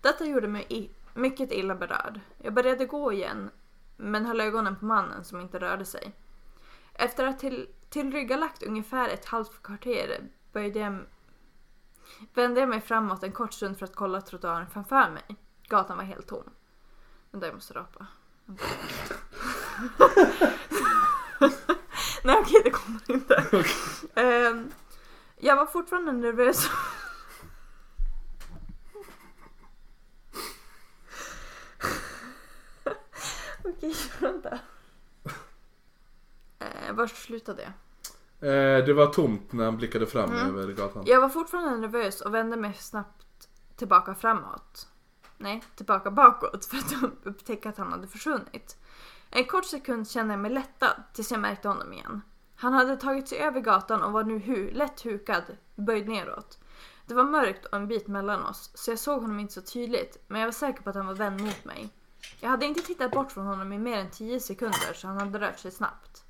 Detta 0.00 0.24
gjorde 0.24 0.48
mig 0.48 0.90
mycket 1.14 1.52
illa 1.52 1.74
berörd. 1.74 2.20
Jag 2.38 2.54
började 2.54 2.86
gå 2.86 3.12
igen, 3.12 3.50
men 3.98 4.26
höll 4.26 4.40
ögonen 4.40 4.76
på 4.76 4.84
mannen 4.84 5.24
som 5.24 5.40
inte 5.40 5.58
rörde 5.58 5.84
sig. 5.84 6.12
Efter 6.94 7.26
att 7.26 7.38
till, 7.38 7.68
tillryggalagt 7.88 8.62
ungefär 8.62 9.08
ett 9.08 9.24
halvt 9.24 9.62
kvarter 9.62 10.20
böjde 10.52 10.78
jag, 10.78 10.98
vände 12.34 12.60
jag 12.60 12.68
mig 12.68 12.80
framåt 12.80 13.22
en 13.22 13.32
kort 13.32 13.52
stund 13.52 13.78
för 13.78 13.84
att 13.84 13.94
kolla 13.94 14.20
trottoaren 14.20 14.70
framför 14.70 15.10
mig. 15.10 15.36
Gatan 15.68 15.96
var 15.96 16.04
helt 16.04 16.26
tom. 16.26 16.50
Men 17.30 17.40
jag 17.40 17.54
måste 17.54 17.74
rapa. 17.74 18.06
Nej 22.24 22.36
okej, 22.40 22.60
det 22.64 22.70
kommer 22.70 23.10
inte. 23.10 23.64
Ehm, 24.14 24.72
jag 25.36 25.56
var 25.56 25.66
fortfarande 25.66 26.12
nervös. 26.12 26.70
Okej, 33.78 33.94
vänta. 34.20 34.58
Eh, 36.58 36.92
var 36.94 37.06
slutade 37.06 37.62
jag? 37.62 37.72
Eh, 38.80 38.84
det 38.84 38.92
var 38.92 39.06
tomt 39.06 39.52
när 39.52 39.64
han 39.64 39.76
blickade 39.76 40.06
fram 40.06 40.30
Mm. 40.32 40.58
över 40.58 40.72
gatan. 40.72 41.02
Jag 41.06 41.20
var 41.20 41.28
fortfarande 41.28 41.76
nervös 41.78 42.20
och 42.20 42.34
vände 42.34 42.56
mig 42.56 42.74
snabbt 42.74 43.48
tillbaka 43.76 44.14
framåt. 44.14 44.88
Nej, 45.38 45.62
tillbaka 45.76 46.10
bakåt 46.10 46.64
för 46.64 46.76
att 46.76 46.92
upptäcka 47.24 47.68
att 47.68 47.78
han 47.78 47.92
hade 47.92 48.06
försvunnit. 48.08 48.76
En 49.30 49.44
kort 49.44 49.64
sekund 49.64 50.10
kände 50.10 50.32
jag 50.32 50.40
mig 50.40 50.50
lättad 50.50 51.02
tills 51.12 51.30
jag 51.30 51.40
märkte 51.40 51.68
honom 51.68 51.92
igen. 51.92 52.22
Han 52.56 52.72
hade 52.72 52.96
tagit 52.96 53.28
sig 53.28 53.38
över 53.38 53.60
gatan 53.60 54.02
och 54.02 54.12
var 54.12 54.24
nu 54.24 54.38
hu- 54.38 54.72
lätt 54.74 55.00
hukad, 55.00 55.42
böjd 55.74 56.08
neråt. 56.08 56.58
Det 57.06 57.14
var 57.14 57.24
mörkt 57.24 57.64
och 57.66 57.74
en 57.76 57.88
bit 57.88 58.06
mellan 58.08 58.44
oss, 58.44 58.70
så 58.74 58.90
jag 58.90 58.98
såg 58.98 59.20
honom 59.22 59.40
inte 59.40 59.54
så 59.54 59.60
tydligt, 59.62 60.24
men 60.26 60.40
jag 60.40 60.46
var 60.46 60.52
säker 60.52 60.82
på 60.82 60.90
att 60.90 60.96
han 60.96 61.06
var 61.06 61.14
vänd 61.14 61.40
mot 61.40 61.64
mig. 61.64 61.88
Jag 62.40 62.48
hade 62.48 62.66
inte 62.66 62.82
tittat 62.82 63.10
bort 63.10 63.32
från 63.32 63.46
honom 63.46 63.72
i 63.72 63.78
mer 63.78 63.98
än 63.98 64.10
10 64.10 64.40
sekunder, 64.40 64.92
så 64.94 65.06
han 65.06 65.18
hade 65.18 65.40
rört 65.40 65.58
sig 65.58 65.70
snabbt. 65.70 66.24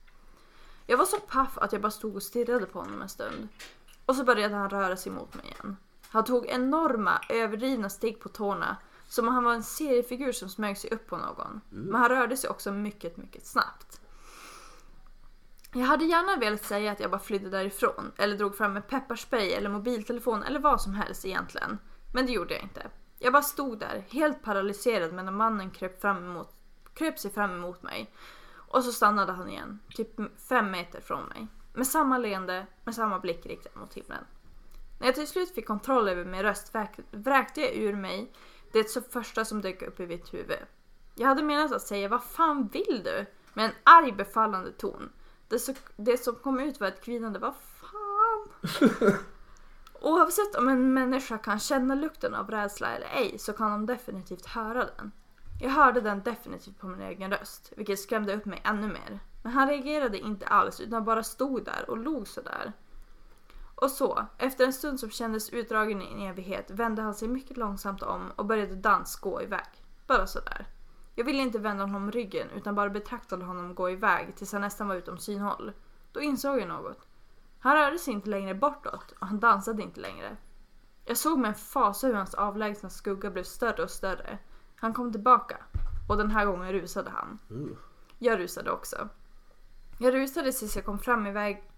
Jag 0.86 0.98
var 0.98 1.04
så 1.04 1.16
paff 1.16 1.58
att 1.58 1.72
jag 1.72 1.82
bara 1.82 1.90
stod 1.90 2.16
och 2.16 2.22
stirrade 2.22 2.66
på 2.66 2.78
honom 2.78 3.02
en 3.02 3.08
stund. 3.08 3.48
Och 4.06 4.16
så 4.16 4.24
började 4.24 4.54
han 4.54 4.70
röra 4.70 4.96
sig 4.96 5.12
mot 5.12 5.34
mig 5.34 5.44
igen. 5.44 5.76
Han 6.10 6.24
tog 6.24 6.46
enorma, 6.46 7.20
överdrivna 7.28 7.90
steg 7.90 8.20
på 8.20 8.28
tårna, 8.28 8.76
som 9.08 9.28
om 9.28 9.34
han 9.34 9.44
var 9.44 9.54
en 9.54 9.62
seriefigur 9.62 10.32
som 10.32 10.48
smög 10.48 10.78
sig 10.78 10.90
upp 10.90 11.06
på 11.06 11.16
någon. 11.16 11.60
Men 11.68 12.00
han 12.00 12.08
rörde 12.08 12.36
sig 12.36 12.50
också 12.50 12.72
mycket, 12.72 13.16
mycket 13.16 13.46
snabbt. 13.46 14.00
Jag 15.72 15.86
hade 15.86 16.04
gärna 16.04 16.36
velat 16.36 16.64
säga 16.64 16.92
att 16.92 17.00
jag 17.00 17.10
bara 17.10 17.20
flydde 17.20 17.50
därifrån 17.50 18.12
eller 18.16 18.36
drog 18.36 18.56
fram 18.56 18.76
en 18.76 18.82
pepparspray 18.82 19.50
eller 19.52 19.70
mobiltelefon 19.70 20.42
eller 20.42 20.60
vad 20.60 20.80
som 20.80 20.94
helst 20.94 21.24
egentligen. 21.24 21.78
Men 22.14 22.26
det 22.26 22.32
gjorde 22.32 22.54
jag 22.54 22.62
inte. 22.62 22.90
Jag 23.18 23.32
bara 23.32 23.42
stod 23.42 23.78
där, 23.78 24.04
helt 24.08 24.42
paralyserad 24.42 25.12
medan 25.12 25.36
mannen 25.36 25.70
kröp, 25.70 26.00
fram 26.00 26.16
emot, 26.16 26.56
kröp 26.94 27.18
sig 27.18 27.30
fram 27.30 27.50
emot 27.50 27.82
mig. 27.82 28.12
Och 28.68 28.84
så 28.84 28.92
stannade 28.92 29.32
han 29.32 29.48
igen, 29.48 29.78
typ 29.94 30.40
fem 30.48 30.70
meter 30.70 31.00
från 31.00 31.24
mig. 31.24 31.46
Med 31.74 31.86
samma 31.86 32.18
leende, 32.18 32.66
med 32.84 32.94
samma 32.94 33.18
blick 33.18 33.46
riktad 33.46 33.80
mot 33.80 33.94
himlen. 33.94 34.24
När 34.98 35.06
jag 35.06 35.14
till 35.14 35.28
slut 35.28 35.54
fick 35.54 35.66
kontroll 35.66 36.08
över 36.08 36.24
min 36.24 36.42
röst 36.42 36.74
vräkte 37.10 37.60
jag 37.60 37.74
ur 37.74 37.96
mig 37.96 38.32
det 38.72 38.90
så 38.90 39.00
första 39.00 39.44
som 39.44 39.60
dök 39.60 39.82
upp 39.82 40.00
i 40.00 40.06
mitt 40.06 40.34
huvud. 40.34 40.58
Jag 41.14 41.28
hade 41.28 41.42
menat 41.42 41.72
att 41.72 41.82
säga 41.82 42.08
vad 42.08 42.24
fan 42.24 42.68
vill 42.68 43.02
du? 43.04 43.26
Med 43.54 43.64
en 43.64 43.72
arg 43.82 44.12
befallande 44.12 44.72
ton. 44.72 45.10
Det, 45.48 45.58
så, 45.58 45.74
det 45.96 46.24
som 46.24 46.34
kom 46.34 46.60
ut 46.60 46.80
var 46.80 46.88
ett 46.88 47.04
kvinnande 47.04 47.38
vad 47.38 47.54
fan. 47.80 48.48
Oavsett 50.00 50.54
om 50.54 50.68
en 50.68 50.94
människa 50.94 51.38
kan 51.38 51.58
känna 51.58 51.94
lukten 51.94 52.34
av 52.34 52.50
rädsla 52.50 52.88
eller 52.88 53.06
ej 53.06 53.38
så 53.38 53.52
kan 53.52 53.70
de 53.70 53.86
definitivt 53.86 54.46
höra 54.46 54.84
den. 54.84 55.12
Jag 55.60 55.70
hörde 55.70 56.00
den 56.00 56.22
definitivt 56.22 56.78
på 56.78 56.86
min 56.86 57.00
egen 57.00 57.30
röst, 57.30 57.72
vilket 57.76 58.00
skrämde 58.00 58.36
upp 58.36 58.44
mig 58.44 58.60
ännu 58.64 58.86
mer. 58.88 59.20
Men 59.42 59.52
han 59.52 59.68
reagerade 59.68 60.18
inte 60.18 60.46
alls 60.46 60.80
utan 60.80 61.04
bara 61.04 61.22
stod 61.22 61.64
där 61.64 61.90
och 61.90 61.98
log 61.98 62.28
sådär. 62.28 62.72
Och 63.74 63.90
så, 63.90 64.26
efter 64.38 64.64
en 64.64 64.72
stund 64.72 65.00
som 65.00 65.10
kändes 65.10 65.50
utdragen 65.50 66.02
i 66.02 66.12
en 66.12 66.22
evighet 66.22 66.70
vände 66.70 67.02
han 67.02 67.14
sig 67.14 67.28
mycket 67.28 67.56
långsamt 67.56 68.02
om 68.02 68.30
och 68.36 68.46
började 68.46 68.74
dans 68.74 69.16
gå 69.16 69.42
iväg. 69.42 69.84
Bara 70.06 70.26
sådär. 70.26 70.66
Jag 71.14 71.24
ville 71.24 71.42
inte 71.42 71.58
vända 71.58 71.84
honom 71.84 72.12
ryggen 72.12 72.50
utan 72.50 72.74
bara 72.74 72.90
betraktade 72.90 73.44
honom 73.44 73.74
gå 73.74 73.90
iväg 73.90 74.36
tills 74.36 74.52
han 74.52 74.60
nästan 74.60 74.88
var 74.88 74.94
utom 74.94 75.18
synhåll. 75.18 75.72
Då 76.12 76.20
insåg 76.20 76.60
jag 76.60 76.68
något. 76.68 77.07
Han 77.60 77.76
rörde 77.76 77.98
sig 77.98 78.14
inte 78.14 78.30
längre 78.30 78.54
bortåt 78.54 79.12
och 79.18 79.26
han 79.26 79.40
dansade 79.40 79.82
inte 79.82 80.00
längre. 80.00 80.36
Jag 81.04 81.16
såg 81.16 81.38
med 81.38 81.48
en 81.48 81.54
fasa 81.54 82.06
hur 82.06 82.14
hans 82.14 82.34
avlägsna 82.34 82.90
skugga 82.90 83.30
blev 83.30 83.42
större 83.42 83.82
och 83.82 83.90
större. 83.90 84.38
Han 84.76 84.92
kom 84.92 85.12
tillbaka 85.12 85.56
och 86.08 86.16
den 86.16 86.30
här 86.30 86.46
gången 86.46 86.72
rusade 86.72 87.10
han. 87.10 87.38
Jag 88.18 88.38
rusade 88.38 88.70
också. 88.70 89.08
Jag 89.98 90.14
rusade 90.14 90.52
tills 90.52 90.76
jag 90.76 90.84
kom 90.84 90.98
fram 90.98 91.26
iväg 91.26 91.70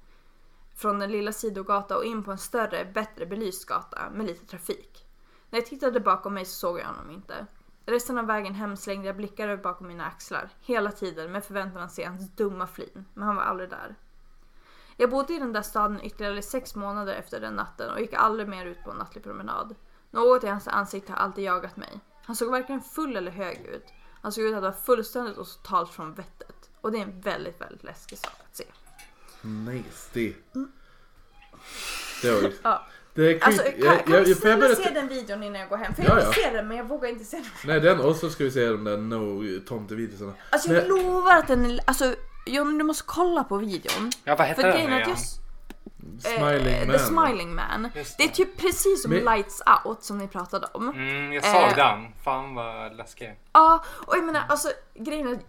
från 0.74 0.98
den 0.98 1.12
lilla 1.12 1.32
sidogata 1.32 1.96
och 1.96 2.04
in 2.04 2.24
på 2.24 2.32
en 2.32 2.38
större, 2.38 2.84
bättre 2.94 3.26
belyst 3.26 3.66
gata 3.66 4.10
med 4.10 4.26
lite 4.26 4.46
trafik. 4.46 5.06
När 5.50 5.58
jag 5.58 5.66
tittade 5.66 6.00
bakom 6.00 6.34
mig 6.34 6.44
så 6.44 6.52
såg 6.52 6.78
jag 6.78 6.86
honom 6.86 7.10
inte. 7.10 7.46
Resten 7.86 8.18
av 8.18 8.26
vägen 8.26 8.54
hem 8.54 8.76
slängde 8.76 9.06
jag 9.06 9.16
blickar 9.16 9.48
över 9.48 9.62
bakom 9.62 9.88
mina 9.88 10.04
axlar, 10.04 10.50
hela 10.60 10.92
tiden 10.92 11.32
med 11.32 11.44
förväntan 11.44 11.82
att 11.82 11.92
se 11.92 12.04
hans 12.04 12.30
dumma 12.30 12.66
flin, 12.66 13.04
men 13.14 13.26
han 13.26 13.36
var 13.36 13.42
aldrig 13.42 13.70
där. 13.70 13.96
Jag 15.00 15.10
bodde 15.10 15.34
i 15.34 15.38
den 15.38 15.52
där 15.52 15.62
staden 15.62 16.00
ytterligare 16.02 16.42
sex 16.42 16.74
månader 16.74 17.14
efter 17.14 17.40
den 17.40 17.54
natten 17.54 17.90
och 17.90 18.00
gick 18.00 18.12
aldrig 18.12 18.48
mer 18.48 18.66
ut 18.66 18.84
på 18.84 18.90
en 18.90 18.96
nattlig 18.96 19.24
promenad. 19.24 19.74
Något 20.10 20.44
i 20.44 20.46
hans 20.46 20.68
ansikte 20.68 21.12
har 21.12 21.18
alltid 21.18 21.44
jagat 21.44 21.76
mig. 21.76 22.00
Han 22.24 22.36
såg 22.36 22.50
varken 22.50 22.80
full 22.80 23.16
eller 23.16 23.30
hög 23.30 23.66
ut. 23.66 23.86
Han 24.22 24.32
såg 24.32 24.44
ut 24.44 24.54
att 24.54 24.62
vara 24.62 24.72
fullständigt 24.72 25.36
och 25.36 25.46
totalt 25.46 25.90
från 25.90 26.14
vettet. 26.14 26.70
Och 26.80 26.92
det 26.92 26.98
är 26.98 27.02
en 27.02 27.20
väldigt, 27.20 27.60
väldigt 27.60 27.84
läskig 27.84 28.18
sak 28.18 28.32
att 28.50 28.56
se. 28.56 28.64
Nice. 29.42 30.10
Det. 30.12 30.34
Det 32.22 32.30
var 32.32 32.40
ju... 32.40 32.52
Ja. 32.62 32.86
Det 33.14 33.22
är 33.22 33.38
creep. 33.38 33.46
Alltså, 33.46 33.62
kan, 33.62 33.72
jag, 33.80 34.04
kan 34.04 34.14
jag, 34.14 34.24
du 34.24 34.34
snälla 34.34 34.56
berätta? 34.56 34.82
se 34.82 34.90
den 34.90 35.08
videon 35.08 35.42
innan 35.42 35.60
jag 35.60 35.68
går 35.68 35.76
hem? 35.76 35.94
För 35.94 36.02
Ja, 36.02 36.08
jag 36.08 36.16
vill 36.16 36.24
ja. 36.24 36.32
se 36.32 36.56
den 36.56 36.68
men 36.68 36.76
jag 36.76 36.84
vågar 36.84 37.08
inte 37.08 37.24
se 37.24 37.36
den. 37.36 37.46
Nej 37.64 37.80
den 37.80 38.00
och 38.00 38.16
så 38.16 38.30
ska 38.30 38.44
vi 38.44 38.50
se 38.50 38.66
de 38.68 38.84
där 38.84 38.96
no 38.96 39.60
tomtevideorna. 39.60 40.32
Alltså 40.50 40.68
jag 40.72 40.88
Nej. 40.88 40.88
lovar 40.88 41.36
att 41.36 41.48
den 41.48 41.70
är... 41.70 41.80
Alltså 41.84 42.14
Johnny 42.50 42.78
du 42.78 42.84
måste 42.84 43.04
kolla 43.06 43.44
på 43.44 43.56
videon. 43.56 44.10
Ja, 44.24 44.36
vad 44.36 44.46
heter 44.46 44.62
För 44.62 44.68
den 44.68 44.76
grejen 44.76 44.90
nu 44.90 44.96
är 44.96 45.00
att 45.02 45.06
igen? 45.08 45.18
jag... 45.20 45.40
Smiling 46.22 46.74
eh, 46.74 46.86
man. 46.86 46.96
The 46.96 46.98
Smiling 47.04 47.54
Man. 47.54 47.90
Just 47.94 48.16
Det 48.18 48.24
är 48.24 48.28
det. 48.28 48.34
typ 48.34 48.56
precis 48.56 49.02
som 49.02 49.10
Men- 49.10 49.24
Lights 49.24 49.62
Out 49.84 50.02
som 50.04 50.18
ni 50.18 50.28
pratade 50.28 50.66
om. 50.72 50.88
Mm, 50.88 51.32
jag 51.32 51.44
såg 51.44 51.62
Eh. 51.62 51.76
den. 51.76 52.12
Fan 52.24 52.54
vad 52.54 52.96
läskig. 52.96 53.38
Ja, 53.52 53.84
och 54.06 54.16
jag 54.16 54.24
menar 54.24 54.42
alltså 54.48 54.68
grejen 54.94 55.28
är 55.28 55.32
att 55.32 55.40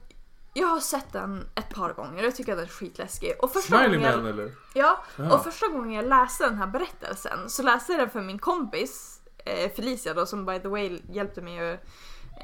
jag 0.53 0.67
har 0.67 0.79
sett 0.79 1.13
den 1.13 1.47
ett 1.55 1.69
par 1.69 1.93
gånger 1.93 2.17
och 2.19 2.25
jag 2.25 2.35
tycker 2.35 2.51
att 2.51 2.57
den 2.57 2.65
är 2.67 2.69
skitläskig. 2.71 3.33
Och 3.39 3.51
första 3.53 3.77
Smiling 3.77 3.99
gången 4.01 4.11
jag, 4.11 4.23
man 4.23 4.31
eller? 4.33 4.51
Ja, 4.73 5.03
Jaha. 5.15 5.33
och 5.33 5.43
första 5.43 5.67
gången 5.67 5.91
jag 5.91 6.05
läste 6.07 6.43
den 6.43 6.57
här 6.57 6.67
berättelsen 6.67 7.49
så 7.49 7.63
läste 7.63 7.91
jag 7.91 8.01
den 8.01 8.09
för 8.09 8.21
min 8.21 8.39
kompis 8.39 9.21
eh, 9.45 9.71
Felicia 9.75 10.13
då 10.13 10.25
som 10.25 10.45
by 10.45 10.59
the 10.59 10.67
way 10.67 10.99
hjälpte 11.11 11.41
mig 11.41 11.73
att... 11.73 11.79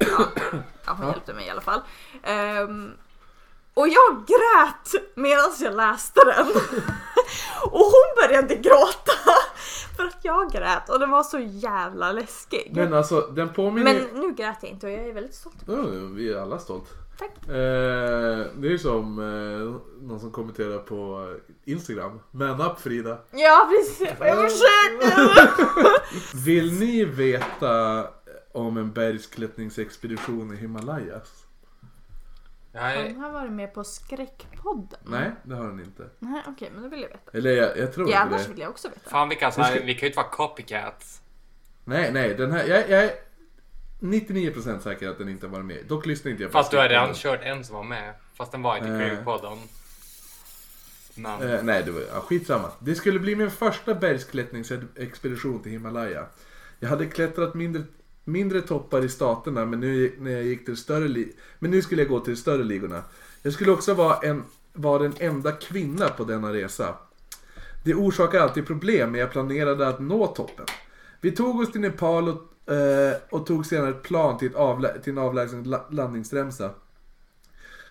Ja, 0.00 0.24
ja 0.86 0.92
hon 0.92 1.06
Ja. 1.06 1.12
hjälpte 1.12 1.34
mig 1.34 1.46
i 1.46 1.50
alla 1.50 1.60
fall. 1.60 1.80
Ehm, 2.22 2.92
och 3.78 3.88
jag 3.88 4.26
grät 4.26 5.04
medan 5.14 5.50
jag 5.60 5.76
läste 5.76 6.24
den. 6.24 6.46
och 7.62 7.84
hon 7.84 8.08
började 8.22 8.54
gråta 8.54 9.12
för 9.96 10.04
att 10.04 10.18
jag 10.22 10.52
grät 10.52 10.88
och 10.88 11.00
den 11.00 11.10
var 11.10 11.22
så 11.22 11.38
jävla 11.38 12.12
läskig. 12.12 12.72
Men 12.74 12.94
alltså 12.94 13.20
den 13.20 13.52
påminner 13.52 13.94
Men 13.94 14.20
nu 14.20 14.32
grät 14.32 14.58
jag 14.62 14.70
inte 14.70 14.86
och 14.86 14.92
jag 14.92 15.08
är 15.08 15.12
väldigt 15.12 15.34
stolt. 15.34 15.56
Ja, 15.66 15.82
vi 16.14 16.32
är 16.32 16.38
alla 16.38 16.58
stolt. 16.58 16.88
Tack. 17.18 17.48
Eh, 17.48 17.54
det 18.54 18.66
är 18.66 18.70
ju 18.70 18.78
som 18.78 19.18
eh, 19.18 20.04
någon 20.06 20.20
som 20.20 20.32
kommenterar 20.32 20.78
på 20.78 21.32
Instagram. 21.64 22.20
Man 22.30 22.60
up 22.60 22.80
Frida. 22.80 23.18
Ja 23.30 23.68
precis, 23.70 24.08
jag 24.20 24.50
försöker! 24.50 25.14
Vill 26.44 26.72
ni 26.72 27.04
veta 27.04 28.06
om 28.52 28.76
en 28.76 28.92
bergsklättringsexpedition 28.92 30.54
i 30.54 30.56
Himalayas? 30.56 31.47
Har 32.80 32.88
är... 32.90 33.04
den 33.04 33.20
här 33.20 33.30
varit 33.32 33.52
med 33.52 33.74
på 33.74 33.84
Skräckpodden? 33.84 35.00
Nej, 35.04 35.30
det 35.42 35.54
har 35.54 35.64
den 35.68 35.80
inte. 35.80 36.08
Nej 36.18 36.42
okej, 36.46 36.70
men 36.74 36.82
då 36.82 36.88
vill 36.88 37.00
jag 37.02 37.08
veta. 37.08 37.30
Eller 37.32 37.50
jag, 37.50 37.78
jag 37.78 37.92
tror 37.94 38.10
Ja, 38.10 38.22
inte 38.22 38.34
annars 38.34 38.46
det. 38.46 38.52
vill 38.52 38.60
jag 38.60 38.70
också 38.70 38.88
veta. 38.88 39.10
Fan 39.10 39.28
vilka 39.28 39.50
så 39.50 39.60
Det 39.60 39.66
här, 39.66 39.76
ska- 39.76 39.84
vi 39.84 39.94
kan 39.94 40.00
ju 40.00 40.06
inte 40.06 40.16
vara 40.16 40.28
copycats. 40.28 41.20
Nej, 41.84 42.12
nej, 42.12 42.34
den 42.34 42.52
här, 42.52 42.64
jag, 42.64 42.90
jag 42.90 43.04
är 43.04 43.10
99% 44.00 44.80
säker 44.80 45.08
att 45.08 45.18
den 45.18 45.28
inte 45.28 45.46
var 45.46 45.62
med. 45.62 45.84
Dock 45.88 46.06
lyssnade 46.06 46.30
inte 46.30 46.42
jag 46.42 46.52
på 46.52 46.58
Fast 46.58 46.70
du 46.70 46.76
har 46.76 46.88
redan 46.88 47.14
Skräckpodden. 47.14 47.38
kört 47.38 47.56
en 47.58 47.64
som 47.64 47.76
var 47.76 47.84
med. 47.84 48.14
Fast 48.34 48.52
den 48.52 48.62
var 48.62 48.76
inte 48.76 48.88
i 48.88 48.92
Eh. 48.92 49.58
Men... 51.14 51.42
Eh, 51.50 51.62
nej, 51.62 51.82
det 51.84 51.90
var 51.90 52.00
ja, 52.14 52.20
skitsamma. 52.20 52.70
Det 52.78 52.94
skulle 52.94 53.18
bli 53.20 53.36
min 53.36 53.50
första 53.50 53.94
bergsklättringsexpedition 53.94 55.62
till 55.62 55.72
Himalaya. 55.72 56.26
Jag 56.80 56.88
hade 56.88 57.06
klättrat 57.06 57.54
mindre, 57.54 57.82
mindre 58.28 58.60
toppar 58.60 59.04
i 59.04 59.08
staterna 59.08 59.64
men 59.66 59.80
nu, 59.80 60.12
när 60.20 60.30
jag 60.30 60.42
gick 60.42 60.64
till 60.64 60.76
större 60.76 61.08
li- 61.08 61.32
men 61.58 61.70
nu 61.70 61.82
skulle 61.82 62.02
jag 62.02 62.08
gå 62.08 62.20
till 62.20 62.34
de 62.34 62.40
större 62.40 62.64
ligorna. 62.64 63.02
Jag 63.42 63.52
skulle 63.52 63.72
också 63.72 63.94
vara, 63.94 64.16
en, 64.18 64.44
vara 64.72 65.02
den 65.02 65.12
enda 65.18 65.52
kvinna 65.52 66.08
på 66.08 66.24
denna 66.24 66.52
resa. 66.52 66.94
Det 67.84 67.94
orsakar 67.94 68.40
alltid 68.40 68.66
problem 68.66 69.10
men 69.10 69.20
jag 69.20 69.30
planerade 69.32 69.88
att 69.88 70.00
nå 70.00 70.26
toppen. 70.26 70.66
Vi 71.20 71.30
tog 71.32 71.60
oss 71.60 71.72
till 71.72 71.80
Nepal 71.80 72.28
och, 72.28 72.72
eh, 72.72 73.16
och 73.30 73.46
tog 73.46 73.66
senare 73.66 73.90
ett 73.90 74.02
plan 74.02 74.38
till, 74.38 74.48
ett 74.48 74.54
avlä- 74.56 75.00
till 75.02 75.12
en 75.12 75.18
avlägsen 75.18 75.62
la- 75.64 75.86
landningsremsa. 75.90 76.70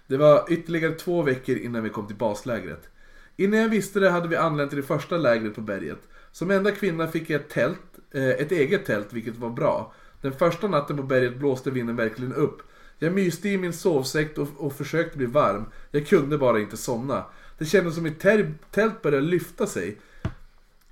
Det 0.08 0.18
var 0.18 0.46
ytterligare 0.50 0.94
två 0.94 1.22
veckor 1.22 1.56
innan 1.58 1.84
vi 1.84 1.90
kom 1.90 2.08
till 2.08 2.16
baslägret. 2.16 2.90
Innan 3.36 3.60
jag 3.60 3.70
visste 3.70 4.00
det 4.00 4.10
hade 4.10 4.28
vi 4.28 4.36
anlänt 4.36 4.70
till 4.72 4.82
det 4.82 4.88
första 4.88 5.18
lägret 5.18 5.56
på 5.56 5.62
berget. 5.62 6.00
Som 6.32 6.52
enda 6.52 6.72
kvinna 6.72 7.08
fick 7.08 7.30
jag 7.30 7.42
ett 7.42 7.50
tält, 7.50 7.80
eh, 8.12 8.30
ett 8.30 8.52
eget 8.52 8.86
tält 8.86 9.14
vilket 9.14 9.36
var 9.38 9.50
bra. 9.50 9.94
Den 10.28 10.38
första 10.38 10.68
natten 10.68 10.98
på 10.98 11.04
berget 11.04 11.38
blåste 11.38 11.72
vinden 11.72 11.96
verkligen 11.96 12.34
upp. 12.34 12.62
Jag 13.00 13.14
myste 13.14 13.50
i 13.50 13.58
min 13.58 13.74
sovsäck 13.74 14.38
och, 14.38 14.48
och 14.58 14.74
försökte 14.74 15.18
bli 15.18 15.26
varm. 15.26 15.66
Jag 15.92 16.08
kunde 16.08 16.38
bara 16.38 16.60
inte 16.60 16.78
somna. 16.78 17.26
Det 17.58 17.66
kändes 17.66 17.96
som 17.96 18.04
mitt 18.04 18.20
tält 18.72 19.02
började 19.02 19.28
lyfta 19.28 19.68
sig. 19.68 19.98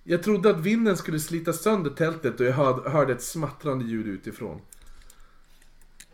Jag 0.03 0.23
trodde 0.23 0.49
att 0.49 0.59
vinden 0.59 0.97
skulle 0.97 1.19
slita 1.19 1.53
sönder 1.53 1.89
tältet 1.89 2.39
och 2.39 2.45
jag 2.45 2.53
hörde, 2.53 2.89
hörde 2.89 3.13
ett 3.13 3.23
smattrande 3.23 3.85
ljud 3.85 4.07
utifrån. 4.07 4.61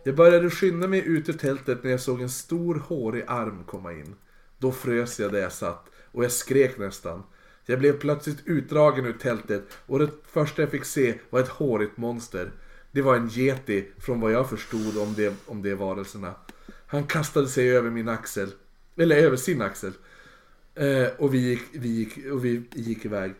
Jag 0.04 0.16
började 0.16 0.50
skynda 0.50 0.88
mig 0.88 1.08
ut 1.08 1.30
ur 1.30 1.34
tältet 1.34 1.84
när 1.84 1.92
jag 1.92 2.02
såg 2.02 2.22
en 2.22 2.30
stor 2.30 2.76
hårig 2.76 3.24
arm 3.28 3.64
komma 3.64 3.94
in. 3.94 4.16
Då 4.58 4.72
frös 4.72 5.20
jag 5.20 5.32
där 5.32 5.40
jag 5.40 5.52
satt 5.52 5.86
och 6.12 6.24
jag 6.24 6.32
skrek 6.32 6.78
nästan. 6.78 7.24
Jag 7.66 7.80
blev 7.80 8.00
plötsligt 8.00 8.42
utdragen 8.46 9.06
ur 9.06 9.14
tältet 9.14 9.64
och 9.86 10.00
det 10.00 10.10
första 10.26 10.62
jag 10.62 10.72
fick 10.72 10.86
se 10.86 11.20
var 11.30 11.40
ett 11.40 11.48
hårigt 11.48 11.98
monster. 11.98 12.52
Det 12.92 13.02
var 13.02 13.16
en 13.16 13.30
yeti 13.38 13.86
från 13.98 14.20
vad 14.20 14.32
jag 14.32 14.50
förstod 14.50 14.98
om 14.98 15.14
de, 15.14 15.32
om 15.46 15.62
det 15.62 15.76
varelserna. 15.76 16.36
Han 16.88 17.04
kastade 17.04 17.48
sig 17.48 17.78
över 17.78 17.90
min 17.90 18.10
axel. 18.10 18.52
Eller 18.98 19.16
över 19.16 19.38
sin 19.38 19.62
axel. 19.62 19.92
Eh, 20.76 21.08
och 21.18 21.34
vi 21.34 21.38
gick, 21.38 21.62
vi, 21.74 21.90
gick, 21.90 22.32
och 22.32 22.46
vi 22.46 22.64
gick 22.74 23.06
iväg. 23.06 23.34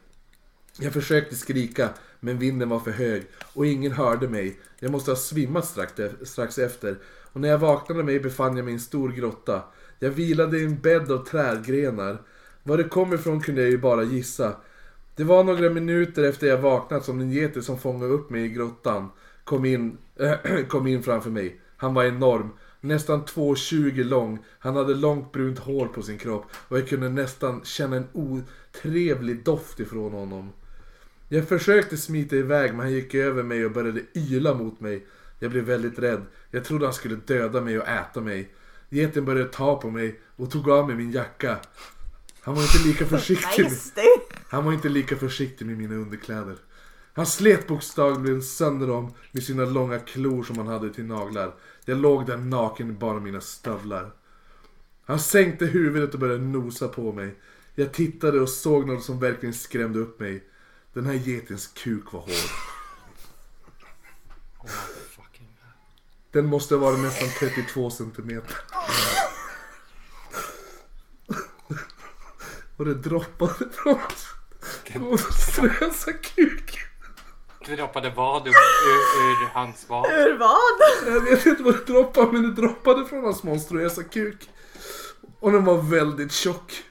Jag 0.80 0.94
försökte 0.94 1.36
skrika, 1.36 1.90
men 2.20 2.40
vinden 2.40 2.70
var 2.70 2.80
för 2.80 2.92
hög 2.92 3.24
och 3.54 3.66
ingen 3.66 3.92
hörde 3.92 4.28
mig. 4.28 4.60
Jag 4.80 4.92
måste 4.92 5.12
ha 5.12 5.16
svimmat 5.16 5.66
strax, 5.66 6.00
e, 6.00 6.12
strax 6.24 6.58
efter. 6.58 6.98
Och 7.34 7.42
när 7.42 7.50
jag 7.50 7.58
vaknade 7.58 8.04
mig 8.04 8.20
befann 8.20 8.58
jag 8.58 8.66
mig 8.66 8.72
i 8.72 8.76
en 8.76 8.80
stor 8.80 9.12
grotta. 9.12 9.64
Jag 10.00 10.10
vilade 10.10 10.60
i 10.60 10.66
en 10.66 10.80
bädd 10.80 11.12
av 11.12 11.26
trädgrenar. 11.26 12.22
Var 12.64 12.78
det 12.78 12.84
kom 12.84 13.14
ifrån 13.14 13.42
kunde 13.42 13.62
jag 13.62 13.72
ju 13.72 13.78
bara 13.78 14.04
gissa. 14.04 14.56
Det 15.16 15.24
var 15.24 15.44
några 15.44 15.70
minuter 15.70 16.24
efter 16.24 16.48
jag 16.48 16.58
vaknat 16.58 17.06
som 17.06 17.20
den 17.20 17.32
gete 17.32 17.62
som 17.62 17.80
fångade 17.80 18.14
upp 18.14 18.30
mig 18.30 18.46
i 18.46 18.50
grottan 18.50 19.10
kom 19.44 19.66
in, 19.66 19.98
kom 20.68 20.88
in 20.88 21.04
framför 21.04 21.30
mig. 21.30 21.62
Han 21.78 21.94
var 21.94 22.04
enorm. 22.04 22.50
Nästan 22.82 23.26
2,20 23.26 24.04
lång. 24.04 24.46
Han 24.60 24.76
hade 24.76 24.94
långt 24.94 25.32
brunt 25.32 25.60
hår 25.60 25.88
på 25.88 26.02
sin 26.02 26.18
kropp 26.18 26.46
och 26.68 26.78
jag 26.78 26.88
kunde 26.88 27.10
nästan 27.10 27.62
känna 27.64 27.96
en 27.96 28.08
otrevlig 28.14 29.44
doft 29.44 29.80
ifrån 29.80 30.12
honom. 30.14 30.54
Jag 31.30 31.48
försökte 31.48 31.98
smita 31.98 32.36
iväg 32.36 32.72
men 32.72 32.80
han 32.80 32.92
gick 32.92 33.16
över 33.16 33.44
mig 33.44 33.66
och 33.66 33.72
började 33.72 34.02
yla 34.14 34.54
mot 34.54 34.80
mig. 34.80 35.08
Jag 35.40 35.52
blev 35.52 35.64
väldigt 35.64 36.00
rädd. 36.00 36.22
Jag 36.52 36.64
trodde 36.64 36.86
han 36.86 36.94
skulle 36.94 37.16
döda 37.16 37.62
mig 37.62 37.80
och 37.80 37.88
äta 37.88 38.22
mig. 38.22 38.50
Geten 38.90 39.26
började 39.26 39.50
ta 39.50 39.82
på 39.82 39.90
mig 39.90 40.20
och 40.36 40.52
tog 40.52 40.70
av 40.70 40.88
mig 40.88 40.96
min 40.96 41.12
jacka. 41.12 41.58
Han 42.42 42.56
var 42.56 42.62
inte 42.62 42.88
lika 42.88 43.06
försiktig. 43.06 43.66
Det. 43.96 44.36
Han 44.50 44.66
var 44.66 44.74
inte 44.74 44.90
lika 44.90 45.16
försiktig 45.16 45.66
med 45.66 45.78
mina 45.78 45.96
underkläder. 45.96 46.56
Han 47.14 47.26
slet 47.26 47.68
bokstavligen 47.68 48.42
sönder 48.42 48.88
dem 48.88 49.14
med 49.32 49.44
sina 49.44 49.66
långa 49.66 50.00
klor 50.00 50.44
som 50.44 50.58
han 50.58 50.68
hade 50.68 50.94
till 50.94 51.06
naglar. 51.06 51.54
Jag 51.86 51.98
låg 51.98 52.26
där 52.26 52.38
naken 52.38 52.90
i 52.90 52.94
bara 52.94 53.20
mina 53.20 53.42
stövlar. 53.42 54.12
Han 55.06 55.20
sänkte 55.20 55.66
huvudet 55.66 56.14
och 56.14 56.20
började 56.20 56.44
nosa 56.44 56.88
på 56.88 57.12
mig. 57.12 57.36
Jag 57.76 57.94
tittade 57.94 58.40
och 58.40 58.50
såg 58.50 58.88
något 58.88 59.04
som 59.04 59.20
verkligen 59.20 59.54
skrämde 59.54 60.00
upp 60.00 60.20
mig. 60.20 60.44
Den 60.94 61.06
här 61.06 61.14
getens 61.14 61.68
kuk 61.68 62.14
var 62.14 62.20
hård. 62.20 62.30
Den 66.32 66.46
måste 66.46 66.76
vara 66.76 66.98
nästan 66.98 67.30
32 67.40 67.90
centimeter. 67.90 68.58
Och 72.78 72.86
det 72.86 72.94
droppade 72.94 73.70
från 73.72 74.00
monstruösa 74.96 76.14
kuk. 76.14 76.80
Det 76.80 76.91
droppade 77.66 78.14
vad 78.16 78.48
ur, 78.48 78.52
ur, 78.52 79.44
ur 79.44 79.50
hans 79.54 79.86
vad? 79.90 80.12
Ur 80.12 80.38
vad? 80.38 81.14
Jag 81.14 81.22
vet 81.22 81.46
inte 81.46 81.64
vad 81.64 81.74
det 81.74 81.94
droppade 81.94 82.32
men 82.32 82.42
det 82.44 82.62
droppade 82.62 83.06
från 83.06 83.24
hans 83.24 83.44
monstruösa 83.44 84.04
kuk. 84.04 84.50
Och 85.40 85.52
den 85.52 85.66
var 85.66 85.78
väldigt 85.78 86.32
tjock. 86.32 86.84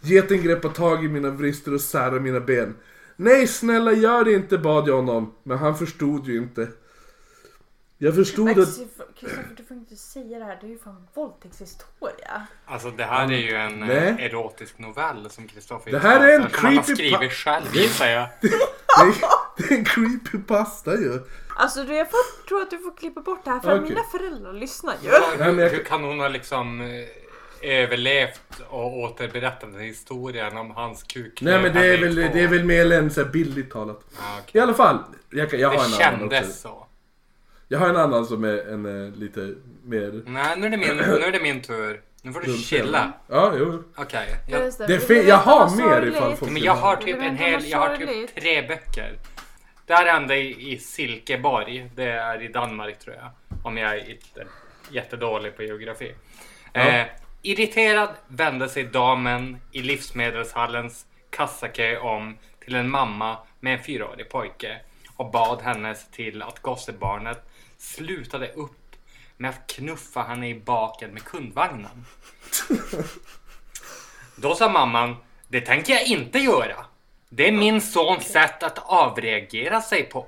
Geten 0.00 0.42
greppade 0.42 0.74
tag 0.74 1.04
i 1.04 1.08
mina 1.08 1.30
vrister 1.30 1.74
och 1.74 1.80
särade 1.80 2.20
mina 2.20 2.40
ben. 2.40 2.76
Nej 3.16 3.46
snälla 3.46 3.92
gör 3.92 4.24
det 4.24 4.32
inte 4.32 4.58
bad 4.58 4.88
jag 4.88 4.96
honom. 4.96 5.34
Men 5.42 5.58
han 5.58 5.78
förstod 5.78 6.26
ju 6.26 6.36
inte. 6.38 6.68
Jag 8.02 8.14
förstod 8.14 8.44
Men 8.44 8.62
att... 8.62 8.68
Kristoffer 9.20 9.54
du 9.56 9.64
får 9.64 9.76
inte 9.76 9.96
säga 9.96 10.38
det 10.38 10.44
här, 10.44 10.58
det 10.60 10.66
är 10.66 10.70
ju 10.70 10.78
fan 10.78 11.06
våldtäktshistoria. 11.14 12.46
Alltså 12.66 12.90
det 12.90 13.04
här 13.04 13.32
är 13.32 13.36
ju 13.38 13.54
en 13.54 13.78
Nej. 13.80 13.96
eh, 13.96 14.24
erotisk 14.24 14.78
novell 14.78 15.30
som 15.30 15.48
Kristoffer 15.48 15.90
Det 15.92 15.98
här 15.98 16.28
är 16.28 16.34
en 16.34 16.42
som 16.50 16.64
han 16.64 16.76
har 16.76 16.82
creepy 16.82 16.94
skrivit 17.10 17.32
själv 17.32 17.76
gissar 17.76 18.06
jag. 18.06 18.28
Det 18.40 18.46
är, 18.48 19.14
det 19.68 19.74
är 19.74 19.78
en 19.78 19.84
creepypasta 19.84 20.94
ju. 20.94 21.20
Alltså 21.56 21.84
du, 21.84 21.94
jag 21.94 22.10
får, 22.10 22.46
tror 22.48 22.62
att 22.62 22.70
du 22.70 22.78
får 22.78 22.96
klippa 22.96 23.20
bort 23.20 23.44
det 23.44 23.50
här 23.50 23.60
för 23.60 23.74
Okej. 23.74 23.88
mina 23.88 24.02
föräldrar 24.12 24.52
lyssnar 24.52 24.94
ju. 25.02 25.08
Ja, 25.08 25.20
Nej, 25.38 25.52
hur, 25.52 25.62
jag- 25.62 25.70
hur 25.70 25.84
kan 25.84 26.04
hon 26.04 26.20
ha 26.20 26.28
liksom 26.28 26.80
eh, 26.80 27.70
överlevt 27.82 28.60
och 28.68 28.98
återberättat 28.98 29.72
den 29.72 29.80
historien 29.80 30.56
om 30.56 30.70
hans 30.70 31.02
kuk? 31.02 31.40
Nej 31.42 31.62
men 31.62 31.72
det 31.74 31.86
är 31.94 31.98
väl, 32.00 32.14
det 32.14 32.40
är 32.42 32.48
väl 32.48 32.64
mer 32.64 32.92
än 32.92 33.10
så 33.10 33.22
här 33.24 33.28
bildligt 33.30 33.72
talat. 33.72 34.00
Ja, 34.16 34.38
I 34.38 34.42
okej. 34.42 34.60
alla 34.60 34.74
fall. 34.74 34.98
Jag, 35.30 35.54
jag 35.54 35.68
har 35.68 35.76
Det 35.76 35.82
en 35.82 36.12
annan 36.14 36.24
också. 36.26 36.36
kändes 36.38 36.60
så. 36.60 36.86
Jag 37.72 37.78
har 37.78 37.88
en 37.88 37.96
annan 37.96 38.26
som 38.26 38.44
är 38.44 38.72
en 38.72 39.06
eh, 39.06 39.14
lite 39.14 39.54
mer... 39.84 40.22
Nej, 40.26 40.56
nu 40.56 40.66
är 40.66 40.70
det 40.70 40.76
min, 40.76 40.96
nu 40.96 41.02
är 41.02 41.32
det 41.32 41.40
min 41.42 41.62
tur. 41.62 42.02
Nu 42.22 42.32
får 42.32 42.40
du 42.40 42.56
chilla. 42.56 43.12
Ja, 43.28 43.52
jo. 43.58 43.84
Okej. 43.96 44.28
Jag, 44.48 44.64
Just 44.64 44.78
Det 44.78 44.98
fel- 45.00 45.22
du 45.22 45.28
jag 45.28 45.36
har 45.36 45.76
mer 45.76 45.82
sorgligt? 45.90 46.14
ifall 46.16 46.36
folk- 46.36 46.52
men 46.52 46.62
jag 46.62 46.74
har 46.74 46.96
typ 46.96 47.16
en 47.22 47.36
hel, 47.36 47.68
jag 47.68 47.78
har 47.78 47.96
sorgligt? 47.96 48.34
typ 48.34 48.42
tre 48.42 48.62
böcker. 48.68 49.18
Det 49.86 49.94
här 49.94 50.06
hände 50.12 50.36
i, 50.36 50.72
i 50.72 50.78
Silkeborg. 50.78 51.90
Det 51.94 52.04
är 52.10 52.42
i 52.42 52.48
Danmark 52.48 52.98
tror 52.98 53.16
jag. 53.16 53.30
Om 53.64 53.76
jag 53.76 53.90
är 53.96 54.10
inte 54.10 54.46
jättedålig 54.90 55.56
på 55.56 55.62
geografi. 55.62 56.14
Eh, 56.72 57.02
irriterad 57.42 58.08
vände 58.28 58.68
sig 58.68 58.84
damen 58.84 59.56
i 59.72 59.82
livsmedelshallens 59.82 61.06
kassakö 61.30 61.98
om 61.98 62.36
till 62.64 62.74
en 62.74 62.90
mamma 62.90 63.36
med 63.60 63.72
en 63.78 63.84
fyraårig 63.84 64.28
pojke 64.30 64.76
och 65.16 65.30
bad 65.30 65.62
henne 65.62 65.94
se 65.94 66.10
till 66.12 66.42
att 66.42 66.58
gossebarnet 66.62 67.46
slutade 67.80 68.48
upp 68.52 68.96
med 69.36 69.50
att 69.50 69.66
knuffa 69.66 70.22
henne 70.22 70.48
i 70.48 70.54
baken 70.54 71.10
med 71.10 71.24
kundvagnen. 71.24 72.04
Då 74.36 74.54
sa 74.54 74.68
mamman, 74.68 75.16
det 75.48 75.60
tänker 75.60 75.92
jag 75.92 76.06
inte 76.06 76.38
göra. 76.38 76.84
Det 77.28 77.48
är 77.48 77.52
min 77.52 77.80
sons 77.80 78.24
sätt 78.24 78.62
att 78.62 78.78
avreagera 78.78 79.80
sig 79.80 80.02
på. 80.02 80.26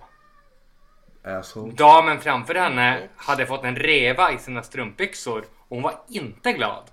Asshole. 1.24 1.72
Damen 1.72 2.20
framför 2.20 2.54
henne 2.54 3.08
hade 3.16 3.46
fått 3.46 3.64
en 3.64 3.76
reva 3.76 4.32
i 4.32 4.38
sina 4.38 4.62
strumpbyxor 4.62 5.44
och 5.58 5.76
hon 5.76 5.82
var 5.82 6.00
inte 6.08 6.52
glad. 6.52 6.84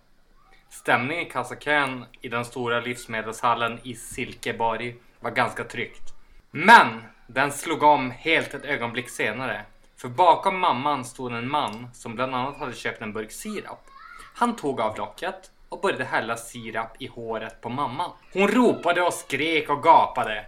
Stämningen 0.69 1.27
i 1.27 1.29
kassakön 1.29 2.05
i 2.21 2.29
den 2.29 2.45
stora 2.45 2.79
livsmedelshallen 2.79 3.79
i 3.83 3.95
Silkeborg 3.95 4.95
var 5.19 5.31
ganska 5.31 5.63
tryggt. 5.63 6.13
Men 6.51 7.03
den 7.27 7.51
slog 7.51 7.83
om 7.83 8.11
helt 8.11 8.53
ett 8.53 8.65
ögonblick 8.65 9.09
senare. 9.09 9.65
För 10.01 10.07
bakom 10.09 10.59
mamman 10.59 11.05
stod 11.05 11.31
en 11.31 11.49
man 11.49 11.87
som 11.93 12.15
bland 12.15 12.35
annat 12.35 12.57
hade 12.57 12.73
köpt 12.73 13.01
en 13.01 13.13
burk 13.13 13.31
sirap. 13.31 13.85
Han 14.35 14.55
tog 14.55 14.81
av 14.81 14.97
locket 14.97 15.51
och 15.69 15.81
började 15.81 16.03
hälla 16.03 16.37
sirap 16.37 16.95
i 16.99 17.07
håret 17.07 17.61
på 17.61 17.69
mamman. 17.69 18.11
Hon 18.33 18.47
ropade 18.47 19.01
och 19.01 19.13
skrek 19.13 19.69
och 19.69 19.83
gapade. 19.83 20.45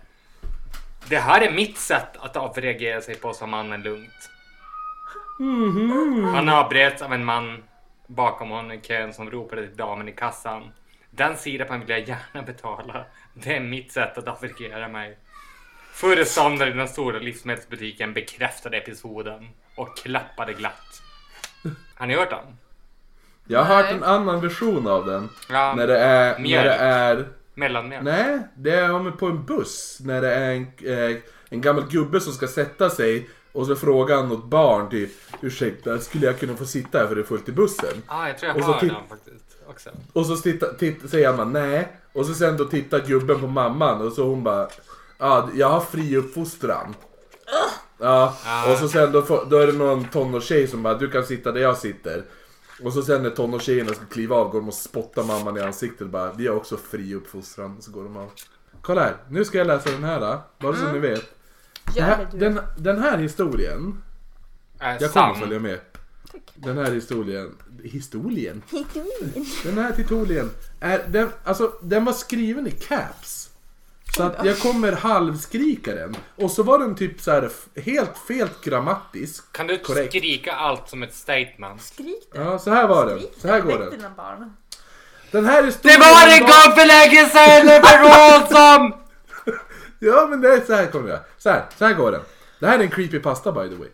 Det 1.09 1.17
här 1.17 1.41
är 1.41 1.51
mitt 1.51 1.77
sätt 1.77 2.17
att 2.17 2.37
avreagera 2.37 3.01
sig 3.01 3.15
på, 3.15 3.33
sa 3.33 3.45
mannen 3.45 3.81
lugnt. 3.81 4.29
Han 6.35 6.49
avbröts 6.49 7.01
av 7.01 7.13
en 7.13 7.25
man 7.25 7.63
bakom 8.07 8.49
honom 8.49 8.71
i 8.71 8.81
kön 8.81 9.13
som 9.13 9.31
ropade 9.31 9.67
till 9.67 9.77
damen 9.77 10.09
i 10.09 10.11
kassan. 10.11 10.71
Den 11.09 11.37
sirapen 11.37 11.79
vill 11.79 11.89
jag 11.89 12.07
gärna 12.07 12.41
betala. 12.41 13.05
Det 13.33 13.55
är 13.55 13.59
mitt 13.59 13.91
sätt 13.91 14.17
att 14.17 14.27
avreagera 14.27 14.87
mig. 14.87 15.17
Föreståndaren 16.01 16.73
i 16.73 16.77
den 16.77 16.87
stora 16.87 17.19
livsmedelsbutiken 17.19 18.13
bekräftade 18.13 18.77
episoden 18.77 19.47
och 19.75 19.97
klappade 19.97 20.53
glatt. 20.53 21.01
Har 21.95 22.07
ni 22.07 22.15
hört 22.15 22.29
den? 22.29 22.57
Jag 23.47 23.63
har 23.63 23.75
hört 23.75 23.85
Nej. 23.85 23.93
en 23.93 24.03
annan 24.03 24.41
version 24.41 24.87
av 24.87 25.05
den. 25.05 25.29
Ja, 25.49 25.73
När 25.77 25.87
det 25.87 25.97
är... 25.99 26.39
När 26.39 26.63
det 26.63 26.73
är... 26.73 27.27
mellanmjölk. 27.53 28.03
Nej, 28.03 28.39
det 28.55 28.71
är 28.71 28.93
om 28.93 29.17
på 29.17 29.25
en 29.25 29.45
buss. 29.45 29.97
När 30.01 30.21
det 30.21 30.33
är 30.33 30.51
en, 30.55 30.67
eh, 31.11 31.17
en 31.49 31.61
gammal 31.61 31.83
gubbe 31.89 32.19
som 32.19 32.33
ska 32.33 32.47
sätta 32.47 32.89
sig. 32.89 33.29
Och 33.51 33.67
så 33.67 33.75
frågar 33.75 34.15
han 34.15 34.29
något 34.29 34.45
barn 34.45 34.89
typ 34.89 35.11
Ursäkta, 35.41 35.99
skulle 35.99 36.25
jag 36.25 36.39
kunna 36.39 36.55
få 36.55 36.65
sitta 36.65 36.99
här 36.99 37.07
för 37.07 37.15
det 37.15 37.21
är 37.21 37.25
fullt 37.25 37.49
i 37.49 37.51
bussen? 37.51 38.01
Ah, 38.07 38.27
jag 38.27 38.37
tror 38.37 38.47
jag 38.49 38.57
Och 38.57 38.63
så 38.63 38.71
hör 38.71 38.79
titt- 38.79 38.89
den 38.93 39.07
faktiskt 39.09 39.57
också. 39.67 39.89
Och 40.13 40.25
så 40.25 40.35
titta, 40.37 40.73
titta, 40.73 41.07
säger 41.07 41.33
man 41.37 41.53
nej. 41.53 41.87
Och 42.13 42.25
så 42.25 42.33
sen 42.33 42.57
då 42.57 42.65
tittar 42.65 42.99
gubben 42.99 43.39
på 43.39 43.47
mamman 43.47 44.01
och 44.07 44.13
så 44.13 44.25
hon 44.25 44.43
bara 44.43 44.67
Ja, 45.21 45.49
jag 45.55 45.69
har 45.69 45.79
fri 45.81 46.17
uppfostran. 46.17 46.95
Ja, 47.99 48.35
och 48.71 48.77
så 48.77 48.87
sen 48.89 49.11
då, 49.11 49.21
får- 49.21 49.45
då 49.49 49.57
är 49.57 49.67
det 49.67 49.73
någon 49.73 50.05
tonårstjej 50.05 50.67
som 50.67 50.83
bara 50.83 50.93
du 50.93 51.09
kan 51.11 51.25
sitta 51.25 51.51
där 51.51 51.61
jag 51.61 51.77
sitter. 51.77 52.23
Och 52.83 52.93
så 52.93 53.01
sen 53.01 53.23
när 53.23 53.29
tonårstjejerna 53.29 53.93
ska 53.93 54.05
kliva 54.05 54.35
av 54.35 54.49
går 54.49 54.59
de 54.59 54.67
och 54.67 54.73
spottar 54.73 55.23
mamman 55.23 55.57
i 55.57 55.61
ansiktet 55.61 56.01
och 56.01 56.07
bara 56.09 56.33
vi 56.33 56.47
har 56.47 56.55
också 56.55 56.77
fri 56.77 57.15
uppfostran. 57.15 57.81
Så 57.81 57.91
går 57.91 58.03
de 58.03 58.17
av. 58.17 58.31
Kolla 58.81 59.01
här, 59.01 59.15
nu 59.29 59.45
ska 59.45 59.57
jag 59.57 59.67
läsa 59.67 59.91
den 59.91 60.03
här 60.03 60.19
då, 60.19 60.41
bara 60.59 60.75
så 60.75 60.91
ni 60.91 60.99
vet. 60.99 61.23
Det 61.93 61.99
Gör 61.99 62.05
här, 62.05 62.17
det 62.31 62.37
du. 62.37 62.37
den, 62.39 62.59
den 62.77 62.99
här 63.01 63.17
historien, 63.17 64.01
Äh, 64.79 64.87
jag 64.87 64.99
kommer 64.99 65.33
sann. 65.33 65.39
följa 65.39 65.59
med. 65.59 65.79
Den 66.55 66.77
här 66.77 66.91
historien, 66.91 67.55
historien? 67.83 68.61
Den 69.63 69.77
här 69.77 69.91
titulien 69.91 70.49
är, 70.79 71.03
den, 71.07 71.29
alltså 71.43 71.73
den 71.81 72.05
var 72.05 72.13
skriven 72.13 72.67
i 72.67 72.71
caps. 72.71 73.50
Så 74.17 74.23
att 74.23 74.45
jag 74.45 74.59
kommer 74.59 74.91
halvskrika 74.91 75.95
den. 75.95 76.15
Och 76.35 76.51
så 76.51 76.63
var 76.63 76.79
den 76.79 76.95
typ 76.95 77.21
så 77.21 77.31
här 77.31 77.49
helt 77.81 78.17
fel 78.27 78.47
grammatisk. 78.63 79.51
Kan 79.51 79.67
du 79.67 79.77
Korrekt. 79.79 80.09
skrika 80.13 80.53
allt 80.53 80.89
som 80.89 81.03
ett 81.03 81.13
statement? 81.15 81.81
Skrik 81.81 82.29
det. 82.31 82.39
Ja, 82.39 82.59
så 82.59 82.69
här 82.71 82.87
var 82.87 83.05
den. 83.05 83.19
Så 83.41 83.47
här 83.47 83.55
det. 83.55 83.61
går 83.61 83.79
den. 83.79 84.53
Den 85.31 85.45
här 85.45 85.61
Det 85.61 85.65
historien... 85.67 85.99
var 85.99 86.27
en 86.33 86.39
gång 86.39 86.75
för 86.77 86.85
länge 86.87 87.25
sedan 87.29 87.69
Ebba 87.69 88.47
som... 88.47 88.93
Ja 89.99 90.27
men 90.29 90.41
det 90.41 90.53
är 90.53 90.61
så 90.65 90.73
här 90.73 90.85
kommer 90.85 91.09
jag. 91.09 91.19
Så 91.37 91.49
här, 91.49 91.65
så 91.77 91.85
här 91.85 91.93
går 91.93 92.11
den. 92.11 92.21
Det 92.59 92.67
här 92.67 92.79
är 92.79 92.83
en 92.83 92.89
creepy 92.89 93.19
pasta 93.19 93.51
by 93.51 93.69
the 93.69 93.75
way. 93.75 93.87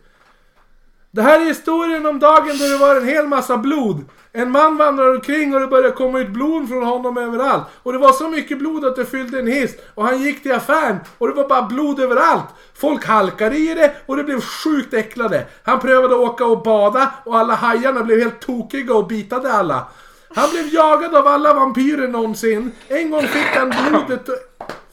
Det 1.10 1.22
här 1.22 1.40
är 1.40 1.44
historien 1.44 2.06
om 2.06 2.18
dagen 2.18 2.58
då 2.58 2.66
det 2.66 2.76
var 2.76 2.96
en 2.96 3.08
hel 3.08 3.26
massa 3.26 3.56
blod. 3.56 4.04
En 4.32 4.50
man 4.50 4.76
vandrade 4.76 5.10
omkring 5.10 5.54
och 5.54 5.60
det 5.60 5.66
började 5.66 5.90
komma 5.90 6.18
ut 6.18 6.30
blod 6.30 6.68
från 6.68 6.82
honom 6.82 7.18
överallt. 7.18 7.62
Och 7.82 7.92
det 7.92 7.98
var 7.98 8.12
så 8.12 8.28
mycket 8.28 8.58
blod 8.58 8.84
att 8.84 8.96
det 8.96 9.04
fyllde 9.04 9.38
en 9.38 9.46
hiss. 9.46 9.76
Och 9.94 10.04
han 10.04 10.22
gick 10.22 10.42
till 10.42 10.52
affären 10.52 10.96
och 11.18 11.28
det 11.28 11.34
var 11.34 11.48
bara 11.48 11.62
blod 11.62 12.00
överallt. 12.00 12.44
Folk 12.74 13.06
halkade 13.06 13.56
i 13.56 13.74
det 13.74 13.92
och 14.06 14.16
det 14.16 14.24
blev 14.24 14.40
sjukt 14.40 14.94
äcklade. 14.94 15.46
Han 15.62 15.80
prövade 15.80 16.14
att 16.14 16.20
åka 16.20 16.44
och 16.44 16.62
bada 16.62 17.14
och 17.24 17.38
alla 17.38 17.54
hajarna 17.54 18.02
blev 18.02 18.18
helt 18.18 18.40
tokiga 18.40 18.94
och 18.94 19.06
bitade 19.06 19.52
alla. 19.52 19.86
Han 20.34 20.50
blev 20.50 20.74
jagad 20.74 21.14
av 21.14 21.26
alla 21.26 21.54
vampyrer 21.54 22.08
någonsin. 22.08 22.72
En 22.88 23.10
gång 23.10 23.22
fick 23.22 23.56
han 23.56 23.72
blodet 23.90 24.28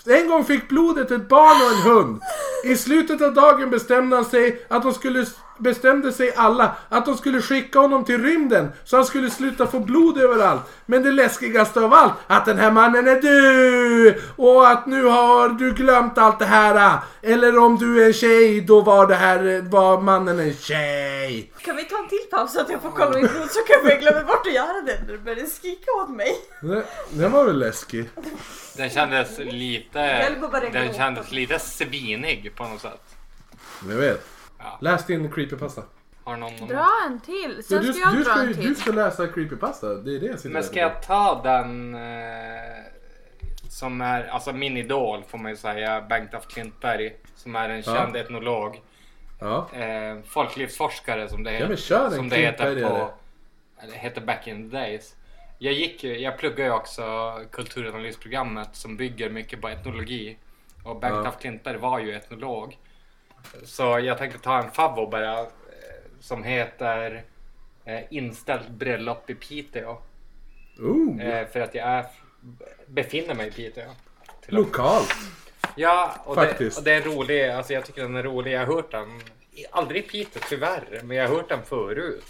en 0.08 0.30
gång 0.30 0.44
fick 0.44 0.70
blodet 0.70 1.12
ett 1.12 1.30
barn 1.30 1.62
och 1.62 1.72
en 1.72 1.92
hund. 1.92 2.22
I 2.64 2.76
slutet 2.76 3.22
av 3.22 3.34
dagen 3.34 3.70
bestämde 3.70 4.16
han 4.16 4.26
sig 4.26 4.66
att 4.70 4.84
de 4.84 4.94
skulle 4.94 5.26
bestämde 5.58 6.12
sig 6.12 6.34
alla 6.36 6.76
att 6.90 7.06
de 7.06 7.18
skulle 7.18 7.42
skicka 7.42 7.80
honom 7.80 8.06
till 8.06 8.24
rymden 8.24 8.72
så 8.86 8.96
han 8.96 9.06
skulle 9.06 9.30
sluta 9.30 9.68
få 9.68 9.80
blod 9.80 10.18
överallt. 10.18 10.62
Men 10.86 11.04
det 11.04 11.12
läskigaste 11.12 11.80
av 11.80 11.94
allt, 11.94 12.14
att 12.28 12.46
den 12.46 12.58
här 12.58 12.72
mannen 12.72 13.08
är 13.08 13.22
död! 13.22 14.16
Och 14.36 14.70
att 14.70 14.86
nu 14.86 15.04
har 15.04 15.50
du 15.50 15.74
glömt 15.74 16.18
allt 16.18 16.40
det 16.40 16.46
här. 16.46 17.00
Eller 17.22 17.58
om 17.58 17.78
du 17.78 18.04
är 18.04 18.08
en 18.08 18.14
tjej, 18.14 18.62
då 18.62 18.82
var 18.82 19.08
det 19.08 19.16
här, 19.16 19.70
var 19.70 20.02
mannen 20.02 20.40
en 20.40 20.54
tjej. 20.54 21.52
Kan 21.62 21.76
vi 21.76 21.84
ta 21.84 21.98
en 21.98 22.08
till 22.08 22.28
paus 22.32 22.54
så 22.54 22.62
att 22.62 22.70
jag 22.70 22.82
får 22.82 22.92
kolla 22.92 23.12
min 23.12 23.28
blod 23.28 23.52
så 23.52 23.60
kan 23.60 23.90
jag 23.90 24.00
glömma 24.00 24.24
bort 24.24 24.48
att 24.48 24.54
göra 24.54 24.82
det 24.86 25.00
när 25.08 25.14
du 25.14 25.20
började 25.20 25.48
skrika 25.48 25.92
åt 25.92 26.10
mig. 26.10 26.36
Det, 26.62 26.86
den 27.10 27.32
var 27.32 27.46
väl 27.46 27.60
läskig? 27.60 28.10
Den 28.78 28.90
kändes 28.90 29.38
lite... 29.38 30.38
Den 30.74 30.94
kändes 30.94 31.32
lite 31.32 31.60
svinig 31.60 32.52
på 32.56 32.64
något 32.64 32.82
sätt. 32.82 33.02
Jag 33.90 33.96
vet. 33.96 34.35
Ja. 34.66 34.78
Läs 34.82 35.06
din 35.06 35.32
creepypasta. 35.32 35.84
Har 36.24 36.38
någon... 36.38 36.68
Dra 36.68 36.88
en 37.08 37.20
till, 37.20 37.64
sen 37.64 37.82
du, 37.84 37.94
ska 37.94 38.02
jag 38.02 38.14
du, 38.14 38.24
dra 38.24 38.32
ska, 38.32 38.42
en 38.42 38.54
till. 38.54 38.68
du 38.70 38.76
ska 38.76 38.92
läsa 38.92 39.28
creepypasta, 39.28 39.94
det 39.94 40.16
är 40.16 40.20
det 40.20 40.26
jag 40.26 40.40
sitter 40.40 40.50
Men 40.54 40.64
ska 40.64 40.80
jag 40.80 41.02
ta 41.02 41.42
den 41.44 41.96
eh, 41.96 42.02
som 43.70 44.02
är, 44.02 44.24
alltså 44.28 44.54
min 44.54 44.78
idol 44.78 45.24
får 45.28 45.38
man 45.38 45.52
ju 45.52 45.58
säga, 45.58 46.02
Bengt 46.02 46.34
af 46.34 46.48
Klintberg. 46.48 47.16
Som 47.36 47.56
är 47.56 47.70
en 47.70 47.78
Ja. 47.86 47.96
känd 47.96 48.16
etnolog. 48.16 48.82
Ja. 49.40 49.70
Eh, 49.74 50.18
folklivsforskare 50.26 51.30
som 51.30 51.44
det, 51.44 51.60
Ja, 51.60 51.68
men 51.68 51.78
kör 51.78 52.06
en 52.06 52.12
som 52.12 52.30
det 52.30 52.36
heter 52.36 52.64
Klintbergare. 52.74 53.00
på, 53.00 53.14
eller 53.84 53.94
heter 53.94 54.22
back 54.22 54.48
in 54.48 54.70
the 54.70 54.78
days. 54.78 55.16
Jag 55.60 55.74
gick 55.74 56.04
ju- 56.04 56.18
jag 56.18 56.38
pluggar 56.38 56.66
ju 56.66 56.72
också 56.72 57.34
kulturanalysprogrammet 57.52 58.70
som 58.76 58.98
bygger 58.98 59.30
mycket 59.30 59.62
på 59.62 59.68
etnologi. 59.70 60.38
Och 60.84 61.00
Bengt 61.00 61.16
Ja. 61.24 61.28
af 61.28 61.40
Klintberg 61.42 61.78
var 61.78 62.00
ju 62.00 62.14
etnolog. 62.16 62.78
Så 63.64 64.00
jag 64.00 64.18
tänkte 64.18 64.40
ta 64.40 64.64
en 64.64 64.72
favvo 64.72 65.08
bara 65.10 65.40
eh, 65.40 65.46
som 66.20 66.44
heter 66.44 67.24
eh, 67.86 68.00
Inställt 68.10 68.70
bröllop 68.70 69.30
i 69.30 69.36
Piteå. 69.36 69.98
Oh, 70.80 71.22
Eh, 71.22 71.48
för 71.48 71.60
att 71.60 71.76
jag 71.76 71.88
är, 71.88 72.06
befinner 72.88 73.36
mig 73.36 73.48
i 73.48 73.52
Piteå. 73.52 73.92
Lokalt. 74.48 75.16
Ja, 75.76 76.16
och 76.26 76.36
det, 76.36 76.78
och 76.78 76.84
det 76.84 76.94
är 76.94 77.02
rolig. 77.02 77.50
Alltså 77.50 77.74
jag 77.74 77.86
tycker 77.86 78.02
den 78.02 78.16
är 78.16 78.24
rolig. 78.24 78.54
Jag 78.54 78.60
har 78.60 78.76
hört 78.76 78.92
den. 78.92 79.22
Aldrig 79.72 80.06
i 80.06 80.08
Piteå 80.08 80.42
tyvärr, 80.50 81.02
men 81.04 81.18
jag 81.18 81.28
har 81.28 81.36
hört 81.36 81.50
den 81.50 81.64
förut. 81.66 82.24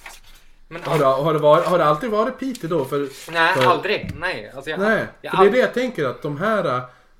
Men 0.67 0.83
Har 0.83 0.99
det, 0.99 1.05
har, 1.05 1.33
det 1.33 1.39
varit, 1.39 1.65
har 1.65 1.77
det 1.77 1.85
alltid 1.85 2.09
varit 2.09 2.39
Piteå 2.39 2.69
då? 2.69 2.85
För, 2.85 3.31
nej, 3.31 3.53
för, 3.53 3.65
aldrig. 3.65 4.11
Nej, 4.15 4.51
alltså 4.55 4.69
jag, 4.69 4.79
Nej, 4.79 5.05
jag 5.21 5.35
för 5.35 5.43
det 5.43 5.49
är 5.49 5.51
det 5.51 5.57
jag 5.57 5.73
tänker 5.73 6.05
att 6.05 6.21
de 6.21 6.37
här, 6.37 6.65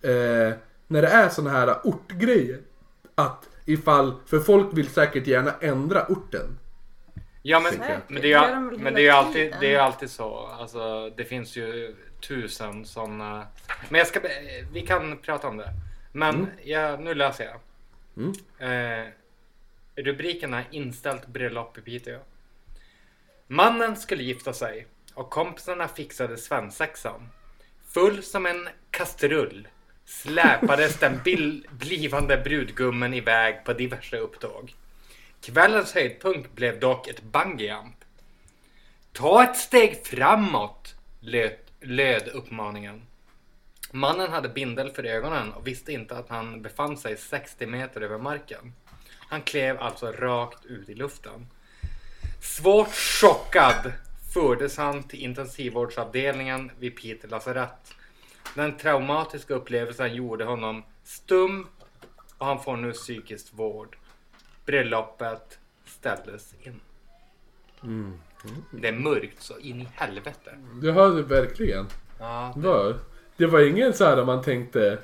eh, 0.02 0.54
när 0.88 1.02
det 1.02 1.08
är 1.08 1.30
såna 1.30 1.50
här 1.50 1.76
ortgrejer, 1.84 2.60
att 3.16 3.50
ifall, 3.66 4.13
för 4.26 4.39
folk 4.39 4.78
vill 4.78 4.89
säkert 4.89 5.28
gärna 5.28 5.53
ändra 5.61 6.05
orten. 6.05 6.59
Ja, 7.41 7.59
men, 7.59 7.74
men 8.07 8.22
det 8.22 8.34
är 8.34 8.49
ju, 8.49 8.78
men 8.78 8.93
det 8.93 9.01
är 9.01 9.03
ju 9.03 9.09
alltid, 9.09 9.55
det 9.59 9.76
är 9.76 9.80
alltid 9.80 10.09
så. 10.09 10.38
Alltså, 10.38 11.09
det 11.09 11.26
finns 11.26 11.55
ju 11.55 11.95
tusen 12.28 12.86
sådana. 12.86 13.47
Men 13.89 13.99
jag 13.99 14.07
ska, 14.07 14.20
vi 14.72 14.82
kan 14.82 15.18
prata 15.18 15.47
om 15.47 15.57
det. 15.57 15.70
Men 16.11 16.47
ja, 16.63 16.97
nu 16.97 17.13
läser 17.13 17.45
jag. 17.45 17.59
Mm. 18.18 18.34
Eh, 18.59 19.11
rubriken 19.95 20.53
är 20.53 20.68
Inställt 20.72 21.28
bröllop 21.28 21.78
i 21.78 21.82
Piteå. 21.82 22.20
Mannen 23.47 23.95
skulle 23.95 24.24
gifta 24.24 24.53
sig 24.53 24.88
och 25.13 25.30
kompisarna 25.30 25.88
fixade 25.88 26.38
svensexan. 26.38 27.30
Full 27.93 28.24
som 28.24 28.45
en 28.45 28.70
kastrull 28.91 29.68
släpades 30.06 30.99
den 30.99 31.22
blivande 31.72 32.38
brudgummen 32.38 33.14
iväg 33.14 33.64
på 33.64 33.74
diverse 33.74 34.18
upptåg. 34.18 34.74
Kvällens 35.41 35.93
höjdpunkt 35.93 36.56
blev 36.56 36.80
dock 36.80 37.08
ett 37.08 37.24
bungyjump. 37.24 37.95
Ta 39.14 39.43
ett 39.43 39.58
steg 39.58 40.06
framåt, 40.06 40.95
löd, 41.20 41.56
löd 41.82 42.28
uppmaningen. 42.28 43.01
Mannen 43.91 44.32
hade 44.32 44.49
bindel 44.49 44.91
för 44.91 45.03
ögonen 45.03 45.53
och 45.53 45.68
visste 45.68 45.93
inte 45.93 46.18
att 46.18 46.30
han 46.30 46.62
befann 46.62 46.97
sig 46.97 47.18
60 47.18 47.66
meter 47.66 48.01
över 48.01 48.18
marken. 48.18 48.74
Han 49.30 49.41
klev 49.41 49.80
alltså 49.80 50.12
rakt 50.12 50.66
ut 50.66 50.89
i 50.89 50.95
luften. 50.95 51.47
Svårt 52.41 52.93
chockad 52.93 53.91
fördes 54.34 54.78
han 54.78 55.03
till 55.03 55.20
intensivvårdsavdelningen 55.20 56.72
vid 56.80 56.95
Piteå 56.95 57.30
lasarett. 57.30 57.95
Den 58.56 58.78
traumatiska 58.78 59.53
upplevelsen 59.53 60.16
gjorde 60.16 60.43
honom 60.45 60.84
stum 61.03 61.68
och 62.38 62.45
han 62.45 62.64
får 62.64 62.78
nu 62.78 62.91
psykisk 62.91 63.47
vård. 63.51 63.97
Bröllopet 64.66 65.60
ställdes 65.86 66.53
in. 66.64 66.80
Det 68.72 68.88
är 68.88 68.93
mörkt 68.93 69.41
så 69.41 69.60
in 69.60 69.82
i 69.82 69.88
helvete. 69.95 70.58
Det 70.82 70.91
har 70.91 71.10
det 71.10 71.22
verkligen. 71.22 71.88
Ja, 72.20 72.53
Det 72.56 72.68
var, 72.68 72.99
det 73.38 73.45
var 73.45 73.60
ingen 73.60 73.93
så 73.93 74.06
här 74.06 74.26
man 74.26 74.43
tänkte 74.43 74.99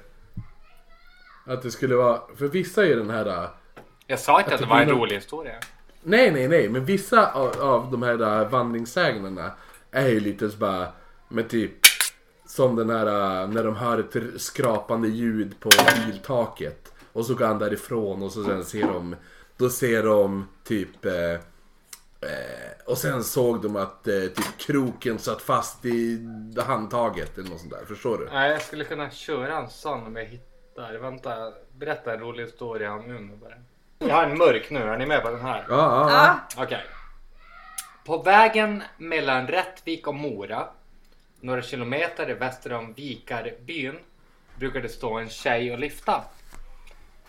att 1.46 1.62
det 1.62 1.72
skulle 1.72 1.96
vara, 1.96 2.22
för 2.38 2.48
vissa 2.48 2.86
är 2.86 2.96
den 2.96 3.10
här 3.10 3.50
jag 4.08 4.20
sa 4.20 4.40
inte 4.40 4.54
att 4.54 4.60
det 4.60 4.66
det 4.66 4.70
var 4.70 4.82
en 4.82 4.90
rolig 4.90 5.16
historia. 5.16 5.56
Nej, 6.04 6.32
nej, 6.32 6.48
nej, 6.48 6.70
men 6.70 6.86
vissa 6.86 7.32
av, 7.32 7.62
av 7.62 7.92
de 7.92 8.04
här 8.04 8.18
där 8.18 8.46
vandringssägnerna 8.46 9.52
är 9.92 10.08
ju 10.08 10.20
lite 10.20 10.50
så 10.50 10.58
bara, 10.58 10.88
med 11.28 11.50
typ 11.50 11.81
som 12.52 12.76
den 12.76 12.90
här 12.90 13.06
äh, 13.06 13.48
när 13.50 13.64
de 13.64 13.76
hör 13.76 13.98
ett 13.98 14.42
skrapande 14.42 15.08
ljud 15.08 15.60
på 15.60 15.70
biltaket 15.96 16.94
och 17.14 17.26
så 17.26 17.36
går 17.36 17.46
han 17.46 17.60
därifrån 17.60 18.24
och 18.24 18.32
så 18.32 18.44
sen 18.44 18.66
ser 18.66 18.88
de, 18.88 19.16
då 19.58 19.70
ser 19.70 20.04
de 20.04 20.48
typ 20.64 21.06
eh, 21.06 21.40
och 22.86 22.98
sen 22.98 23.24
såg 23.24 23.62
de 23.62 23.76
att 23.76 24.08
eh, 24.08 24.14
typ 24.14 24.58
kroken 24.58 25.20
satt 25.20 25.42
fast 25.42 25.86
i 25.86 26.28
handtaget 26.58 27.38
eller 27.38 27.50
något 27.50 27.60
sånt 27.60 27.72
där, 27.72 27.86
förstår 27.88 28.18
du? 28.18 28.30
Nej, 28.34 28.52
jag 28.52 28.62
skulle 28.62 28.84
kunna 28.84 29.10
köra 29.10 29.58
en 29.58 29.70
sån 29.70 30.06
om 30.06 30.16
jag 30.16 30.26
hittar. 30.26 30.94
Vänta, 30.94 31.54
berätta 31.78 32.14
en 32.14 32.20
rolig 32.20 32.44
historia 32.44 32.94
om 32.94 33.02
nu 33.02 33.36
bara. 33.36 33.54
Jag 34.00 34.16
har 34.16 34.24
en 34.24 34.38
mörk 34.38 34.70
nu, 34.70 34.80
är 34.80 34.98
ni 34.98 35.06
med 35.06 35.22
på 35.22 35.30
den 35.30 35.42
här? 35.42 35.66
Ja, 35.70 35.76
ja, 35.76 36.10
ja. 36.10 36.40
Ja, 36.56 36.64
Okej. 36.64 36.86
På 38.06 38.18
vägen 38.18 38.84
mellan 38.98 39.48
Rättvik 39.48 40.08
och 40.08 40.16
Mora, 40.16 40.68
några 41.42 41.62
kilometer 41.62 42.34
väster 42.34 42.74
om 42.74 42.94
Vikarbyn, 42.94 44.00
brukar 44.56 44.82
det 44.82 44.90
stå 44.90 45.18
en 45.18 45.30
tjej 45.30 45.74
och 45.74 45.80
lyfta. 45.80 46.24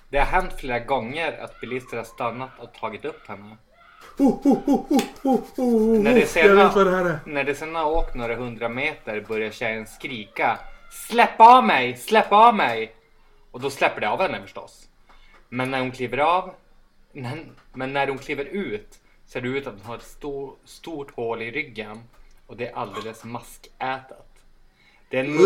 Det 0.08 0.18
har 0.18 0.26
hänt 0.26 0.52
flera 0.58 0.78
gånger 0.78 1.40
att 1.40 1.60
bilister 1.60 1.96
har 1.96 2.04
stannat 2.04 2.50
och 2.58 2.74
tagit 2.74 3.04
upp 3.04 3.28
henne. 3.28 3.56
Oh, 4.18 4.46
oh, 4.46 4.68
oh, 5.22 6.02
När 7.26 7.44
det 7.44 7.54
sedan 7.54 7.74
har 7.74 7.90
åkt 7.90 8.14
några 8.14 8.36
hundra 8.36 8.68
meter 8.68 9.20
börjar 9.20 9.50
tjejen 9.50 9.86
skrika 9.86 10.58
Släpp 10.90 11.40
av 11.40 11.64
mig! 11.64 11.96
Släpp 11.96 12.32
av 12.32 12.54
mig! 12.54 12.94
Och 13.50 13.60
då 13.60 13.70
släpper 13.70 14.00
det 14.00 14.08
av 14.08 14.20
henne 14.20 14.42
förstås. 14.42 14.88
Men 15.48 15.70
när 15.70 15.80
hon 15.80 15.90
kliver 15.90 16.18
av 16.18 16.54
men, 17.72 17.92
när 17.92 18.08
hon 18.08 18.18
kliver 18.18 18.44
ut 18.44 19.00
ser 19.26 19.40
det 19.40 19.48
ut 19.48 19.66
att 19.66 19.74
hon 19.74 19.82
har 19.84 19.96
ett 19.96 20.02
stor, 20.02 20.54
stort 20.64 21.14
hål 21.14 21.42
i 21.42 21.50
ryggen 21.50 22.00
och 22.46 22.56
det 22.56 22.68
är 22.68 22.74
alldeles 22.74 23.24
maskätet. 23.24 24.26
Det 25.08 25.18
är, 25.18 25.24
en, 25.24 25.38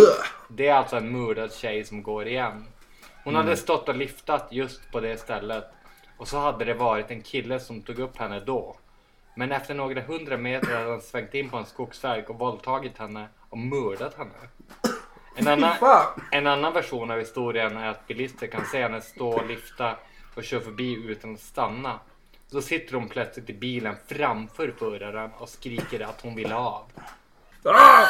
det 0.49 0.69
är 0.69 0.75
alltså 0.75 0.97
en 0.97 1.13
mördad 1.13 1.53
tjej 1.53 1.85
som 1.85 2.03
går 2.03 2.29
igen. 2.29 2.65
Hon 3.25 3.35
hade 3.35 3.57
stått 3.57 3.89
och 3.89 3.97
lyftat 3.97 4.49
just 4.51 4.91
på 4.93 5.01
det 5.01 5.17
stället 5.17 5.65
och 6.17 6.29
så 6.29 6.39
hade 6.39 6.65
det 6.65 6.75
varit 6.75 7.11
en 7.11 7.23
kille 7.23 7.61
som 7.61 7.83
tog 7.83 7.99
upp 7.99 8.17
henne 8.19 8.41
då. 8.41 8.77
Men 9.35 9.53
efter 9.53 9.75
några 9.75 10.01
hundra 10.01 10.37
meter 10.37 10.77
hade 10.77 10.91
han 10.91 11.01
svängt 11.01 11.35
in 11.35 11.51
på 11.51 11.57
en 11.57 11.67
skogsväg 11.67 12.31
och 12.31 12.39
våldtagit 12.39 12.99
henne 12.99 13.29
och 13.49 13.59
mördat 13.59 14.15
henne. 14.15 14.31
En 15.37 15.49
annan, 15.49 15.77
en 16.33 16.47
annan 16.47 16.73
version 16.73 17.11
av 17.11 17.19
historien 17.19 17.77
är 17.77 17.89
att 17.89 18.07
bilister 18.07 18.47
kan 18.47 18.65
se 18.65 18.83
henne 18.83 19.01
stå 19.01 19.29
och 19.29 19.47
lyfta 19.47 19.97
och 20.35 20.45
köra 20.45 20.61
förbi 20.61 20.95
utan 20.95 21.35
att 21.35 21.41
stanna. 21.41 22.01
Då 22.51 22.63
sitter 22.63 22.95
hon 22.95 23.09
plötsligt 23.09 23.51
i 23.51 23.55
bilen 23.55 23.97
framför 24.07 24.75
föraren 24.79 25.31
och 25.39 25.49
skriker 25.49 26.01
att 26.01 26.21
hon 26.21 26.35
vill 26.35 26.53
av. 26.53 26.91
Ah! 27.65 28.07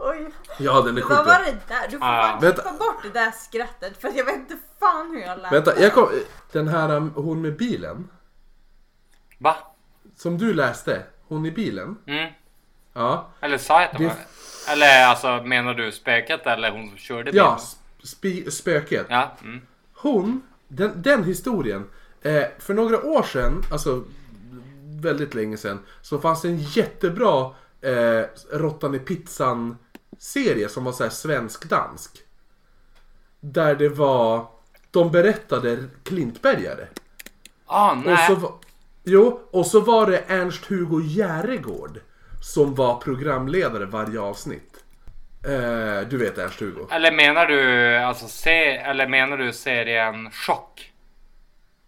oj. 0.00 0.28
Ja, 0.58 0.80
den 0.80 0.96
är 0.98 1.00
sjukt 1.02 1.16
Vad 1.16 1.26
var 1.26 1.44
det 1.44 1.56
där? 1.68 1.88
Du 1.90 1.98
får 1.98 2.06
Ah. 2.06 2.38
Vänta. 2.40 2.62
ta 2.62 2.72
bort 2.72 3.02
det 3.02 3.08
där 3.10 3.30
skrattet 3.30 4.00
för 4.00 4.08
att 4.08 4.16
jag 4.16 4.24
vet 4.24 4.36
inte 4.36 4.56
fan 4.80 5.10
hur 5.10 5.20
jag 5.20 5.38
lät. 5.38 5.52
Vänta, 5.52 5.80
jag 5.80 5.92
kom, 5.94 6.08
den 6.52 6.68
här 6.68 6.90
um, 6.96 7.12
hon 7.16 7.42
med 7.42 7.56
bilen. 7.56 8.10
Va? 9.38 9.56
Som 10.16 10.38
du 10.38 10.54
läste, 10.54 11.02
hon 11.28 11.46
i 11.46 11.50
bilen. 11.50 11.96
Mm. 12.06 12.32
Ja, 12.92 13.28
Eller 13.40 13.58
sa 13.58 13.80
jag 13.80 13.90
att 13.90 13.98
det 13.98 14.04
var... 14.04 14.14
Eller 14.68 15.04
alltså 15.06 15.42
menar 15.42 15.74
du 15.74 15.92
spöket 15.92 16.46
eller 16.46 16.70
hon 16.70 16.88
som 16.88 16.98
körde 16.98 17.32
bilen? 17.32 17.46
ja 17.46 17.58
sp- 18.02 18.50
spöket. 18.50 19.06
Ja. 19.08 19.30
Mm. 19.42 19.60
Hon, 19.94 20.42
den, 20.68 21.02
den 21.02 21.24
historien. 21.24 21.88
Eh, 22.22 22.44
för 22.58 22.74
några 22.74 23.02
år 23.02 23.22
sedan, 23.22 23.62
alltså 23.70 24.04
väldigt 25.02 25.34
länge 25.34 25.56
sedan, 25.56 25.78
så 26.02 26.18
fanns 26.18 26.42
det 26.42 26.48
en 26.48 26.58
jättebra 26.58 27.54
eh, 27.80 28.22
Råttan 28.52 28.94
i 28.94 28.98
pizzan 28.98 29.76
serie 30.18 30.68
som 30.68 30.84
var 30.84 30.92
så 30.92 31.02
här 31.02 31.10
svensk-dansk. 31.10 32.18
Där 33.40 33.74
det 33.74 33.88
var, 33.88 34.46
de 34.90 35.10
berättade 35.10 35.84
Klintbergare. 36.04 36.88
Ah, 37.66 37.94
nej. 37.94 38.12
Och 38.12 38.40
så, 38.40 38.54
Jo, 39.04 39.40
och 39.50 39.66
så 39.66 39.80
var 39.80 40.06
det 40.06 40.24
Ernst-Hugo 40.28 41.02
Järegård 41.02 42.00
som 42.42 42.74
var 42.74 42.96
programledare 42.96 43.84
varje 43.84 44.20
avsnitt. 44.20 44.84
Eh, 45.44 46.08
du 46.08 46.16
vet 46.16 46.38
Ernst-Hugo? 46.38 46.88
Eller 46.90 47.12
menar 47.12 47.46
du 47.46 47.96
alltså 47.96 48.28
se, 48.28 48.76
eller 48.76 49.08
menar 49.08 49.36
du 49.36 49.52
serien 49.52 50.30
Chock? 50.30 50.89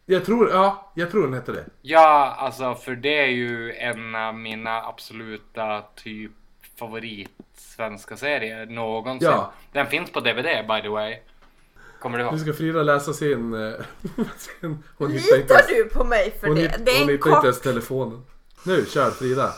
Jag 0.06 0.24
tror, 0.24 0.50
ja, 0.50 0.92
jag 0.94 1.10
tror 1.10 1.22
den 1.22 1.34
hette 1.34 1.52
det. 1.52 1.64
Ja, 1.82 2.34
alltså 2.38 2.74
för 2.74 2.96
det 2.96 3.18
är 3.18 3.26
ju 3.26 3.72
en 3.72 4.14
av 4.14 4.34
mina 4.34 4.82
absoluta 4.82 5.82
typ 5.96 6.30
favorit 6.78 7.30
svenska 7.56 8.16
serier 8.16 8.66
någonsin. 8.66 9.28
Ja. 9.28 9.52
Den 9.72 9.86
finns 9.86 10.10
på 10.12 10.20
DVD 10.20 10.44
by 10.68 10.82
the 10.82 10.88
way. 10.88 11.18
Kommer 12.00 12.18
du 12.18 12.24
Nu 12.24 12.30
ihåg? 12.30 12.40
ska 12.40 12.52
Frida 12.52 12.82
läsa 12.82 13.12
sin... 13.12 13.54
eh, 13.54 13.72
sin 14.36 14.82
hon 14.98 15.10
hittar 15.10 15.36
inte 15.36 15.36
Litar 15.36 15.54
ens, 15.54 15.68
du 15.68 15.84
på 15.98 16.04
mig 16.04 16.30
för 16.40 16.46
hon, 16.46 16.56
det? 16.56 16.62
hitt, 16.62 16.86
Det 16.86 16.90
är 16.90 17.00
hon 17.00 17.08
hittar 17.08 17.12
inte 17.12 17.28
kort... 17.30 17.44
ens 17.44 17.60
telefonen. 17.60 18.24
Nu, 18.66 18.84
kör 18.86 19.10
Frida. 19.10 19.52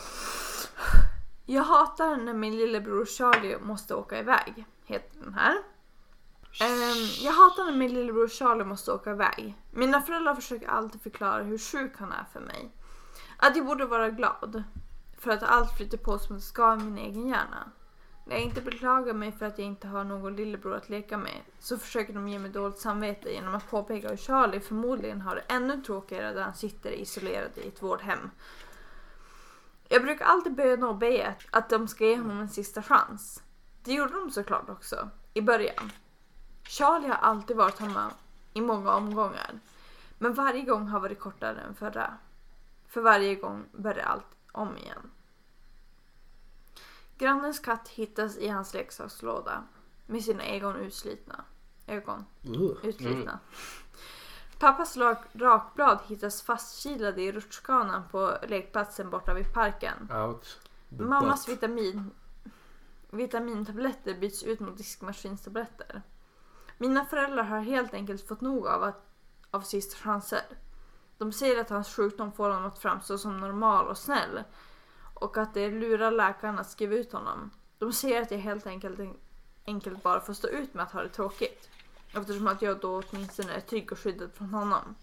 Jag 1.45 1.63
hatar 1.63 2.17
när 2.17 2.33
min 2.33 2.57
lillebror 2.57 3.05
Charlie 3.05 3.57
måste 3.61 3.95
åka 3.95 4.19
iväg. 4.19 4.65
Heter 4.85 5.19
den 5.23 5.33
här. 5.33 5.55
Ehm, 6.59 7.07
jag 7.19 7.31
hatar 7.31 7.65
när 7.65 7.77
min 7.77 7.93
lillebror 7.93 8.27
Charlie 8.27 8.63
måste 8.63 8.91
åka 8.91 9.11
iväg. 9.11 9.55
Mina 9.71 10.01
föräldrar 10.01 10.35
försöker 10.35 10.67
alltid 10.67 11.01
förklara 11.01 11.43
hur 11.43 11.57
sjuk 11.57 11.91
han 11.97 12.11
är 12.11 12.25
för 12.33 12.39
mig. 12.39 12.71
Att 13.37 13.55
jag 13.55 13.65
borde 13.65 13.85
vara 13.85 14.09
glad. 14.09 14.63
För 15.17 15.31
att 15.31 15.43
allt 15.43 15.77
flyter 15.77 15.97
på 15.97 16.19
som 16.19 16.35
det 16.35 16.41
ska 16.41 16.73
i 16.73 16.77
min 16.77 16.97
egen 16.97 17.27
hjärna. 17.27 17.71
När 18.25 18.35
jag 18.35 18.43
inte 18.43 18.61
beklagar 18.61 19.13
mig 19.13 19.31
för 19.31 19.45
att 19.45 19.57
jag 19.57 19.67
inte 19.67 19.87
har 19.87 20.03
någon 20.03 20.35
lillebror 20.35 20.75
att 20.75 20.89
leka 20.89 21.17
med 21.17 21.41
så 21.59 21.77
försöker 21.77 22.13
de 22.13 22.27
ge 22.27 22.39
mig 22.39 22.51
dåligt 22.51 22.79
samvete 22.79 23.33
genom 23.33 23.55
att 23.55 23.69
påpeka 23.69 24.09
hur 24.09 24.17
Charlie 24.17 24.59
förmodligen 24.59 25.21
har 25.21 25.35
det 25.35 25.43
ännu 25.47 25.81
tråkigare 25.81 26.33
där 26.33 26.41
han 26.41 26.55
sitter 26.55 26.91
isolerad 26.91 27.51
i 27.55 27.67
ett 27.67 27.83
vårdhem. 27.83 28.29
Jag 29.89 30.01
brukar 30.03 30.25
alltid 30.25 30.55
böna 30.55 30.87
och 30.87 30.95
be 30.95 31.35
att 31.51 31.69
de 31.69 31.87
ska 31.87 32.05
ge 32.05 32.17
honom 32.17 32.39
en 32.39 32.49
sista 32.49 32.83
chans. 32.83 33.43
Det 33.83 33.93
gjorde 33.93 34.13
de 34.13 34.31
såklart 34.31 34.69
också, 34.69 35.09
i 35.33 35.41
början. 35.41 35.91
Charlie 36.67 37.07
har 37.07 37.15
alltid 37.15 37.57
varit 37.57 37.79
hemma 37.79 38.11
i 38.53 38.61
många 38.61 38.91
omgångar. 38.95 39.59
Men 40.17 40.33
varje 40.33 40.61
gång 40.61 40.87
har 40.87 40.99
varit 40.99 41.19
kortare 41.19 41.61
än 41.61 41.75
förra. 41.75 42.17
För 42.87 43.01
varje 43.01 43.35
gång 43.35 43.65
börjar 43.71 44.05
allt 44.05 44.25
om 44.51 44.77
igen. 44.77 45.11
Grannens 47.17 47.59
katt 47.59 47.87
hittas 47.87 48.37
i 48.37 48.47
hans 48.47 48.73
leksakslåda 48.73 49.63
med 50.05 50.23
sina 50.23 50.45
ögon 50.45 50.75
utslitna. 50.75 51.43
Ögon 51.87 52.25
Ugh. 52.43 52.77
utslitna. 52.83 53.39
Pappas 54.59 54.97
rak- 54.97 55.27
rakblad 55.33 55.99
hittas 56.07 56.41
fastkilade 56.41 57.21
i 57.21 57.31
rutschkanan 57.31 58.03
på 58.11 58.37
lekplatsen 58.47 59.09
borta 59.09 59.33
vid 59.33 59.53
parken. 59.53 60.07
Mammas 60.89 61.47
vitamin, 61.47 62.11
vitamintabletter 63.09 64.13
byts 64.19 64.43
ut 64.43 64.59
mot 64.59 64.77
diskmaskinstabletter. 64.77 66.01
Mina 66.77 67.05
föräldrar 67.05 67.43
har 67.43 67.59
helt 67.59 67.93
enkelt 67.93 68.27
fått 68.27 68.41
nog 68.41 68.67
av, 68.67 68.83
att, 68.83 69.05
av 69.51 69.61
sista 69.61 69.97
chanser. 69.97 70.41
De 71.17 71.31
säger 71.31 71.61
att 71.61 71.69
hans 71.69 71.95
sjukdom 71.95 72.31
får 72.31 72.49
honom 72.49 72.65
att 72.65 72.79
framstå 72.79 73.17
som 73.17 73.37
normal 73.37 73.87
och 73.87 73.97
snäll 73.97 74.43
och 75.13 75.37
att 75.37 75.53
det 75.53 75.69
lurar 75.69 76.11
läkaren 76.11 76.59
att 76.59 76.69
skriva 76.69 76.95
ut 76.95 77.11
honom. 77.11 77.51
De 77.77 77.93
säger 77.93 78.21
att 78.21 78.31
jag 78.31 78.37
helt 78.37 78.67
enkelt, 78.67 78.99
enkelt 79.65 80.03
bara 80.03 80.19
får 80.19 80.33
stå 80.33 80.47
ut 80.47 80.73
med 80.73 80.83
att 80.83 80.91
ha 80.91 81.03
det 81.03 81.09
tråkigt 81.09 81.69
eftersom 82.13 82.47
att 82.47 82.61
jag 82.61 82.79
då 82.79 83.01
åtminstone 83.09 83.53
är 83.53 83.59
trygg 83.59 83.91
och 83.91 83.99
skyddad 83.99 84.33
från 84.33 84.49
honom. 84.49 84.95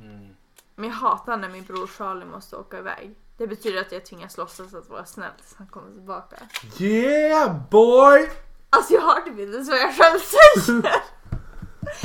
Mm. 0.00 0.36
Men 0.74 0.88
jag 0.90 0.96
hatar 0.96 1.36
när 1.36 1.48
min 1.48 1.64
bror 1.64 1.86
Charlie 1.86 2.24
måste 2.24 2.56
åka 2.56 2.78
iväg. 2.78 3.14
Det 3.36 3.46
betyder 3.46 3.80
att 3.80 3.92
jag 3.92 4.06
tvingas 4.06 4.36
låtsas 4.36 4.74
att 4.74 4.88
vara 4.88 5.04
snäll 5.04 5.32
tills 5.36 5.54
han 5.54 5.66
kommer 5.66 5.92
tillbaka. 5.92 6.36
Yeah 6.78 7.68
boy! 7.70 8.30
Alltså 8.76 8.94
jag 8.94 9.00
har 9.00 9.20
typ 9.20 9.38
inte 9.38 9.42
ens 9.54 9.68
vad 9.68 9.78
jag 9.78 9.94
själv 9.94 10.18
säger. 10.18 10.82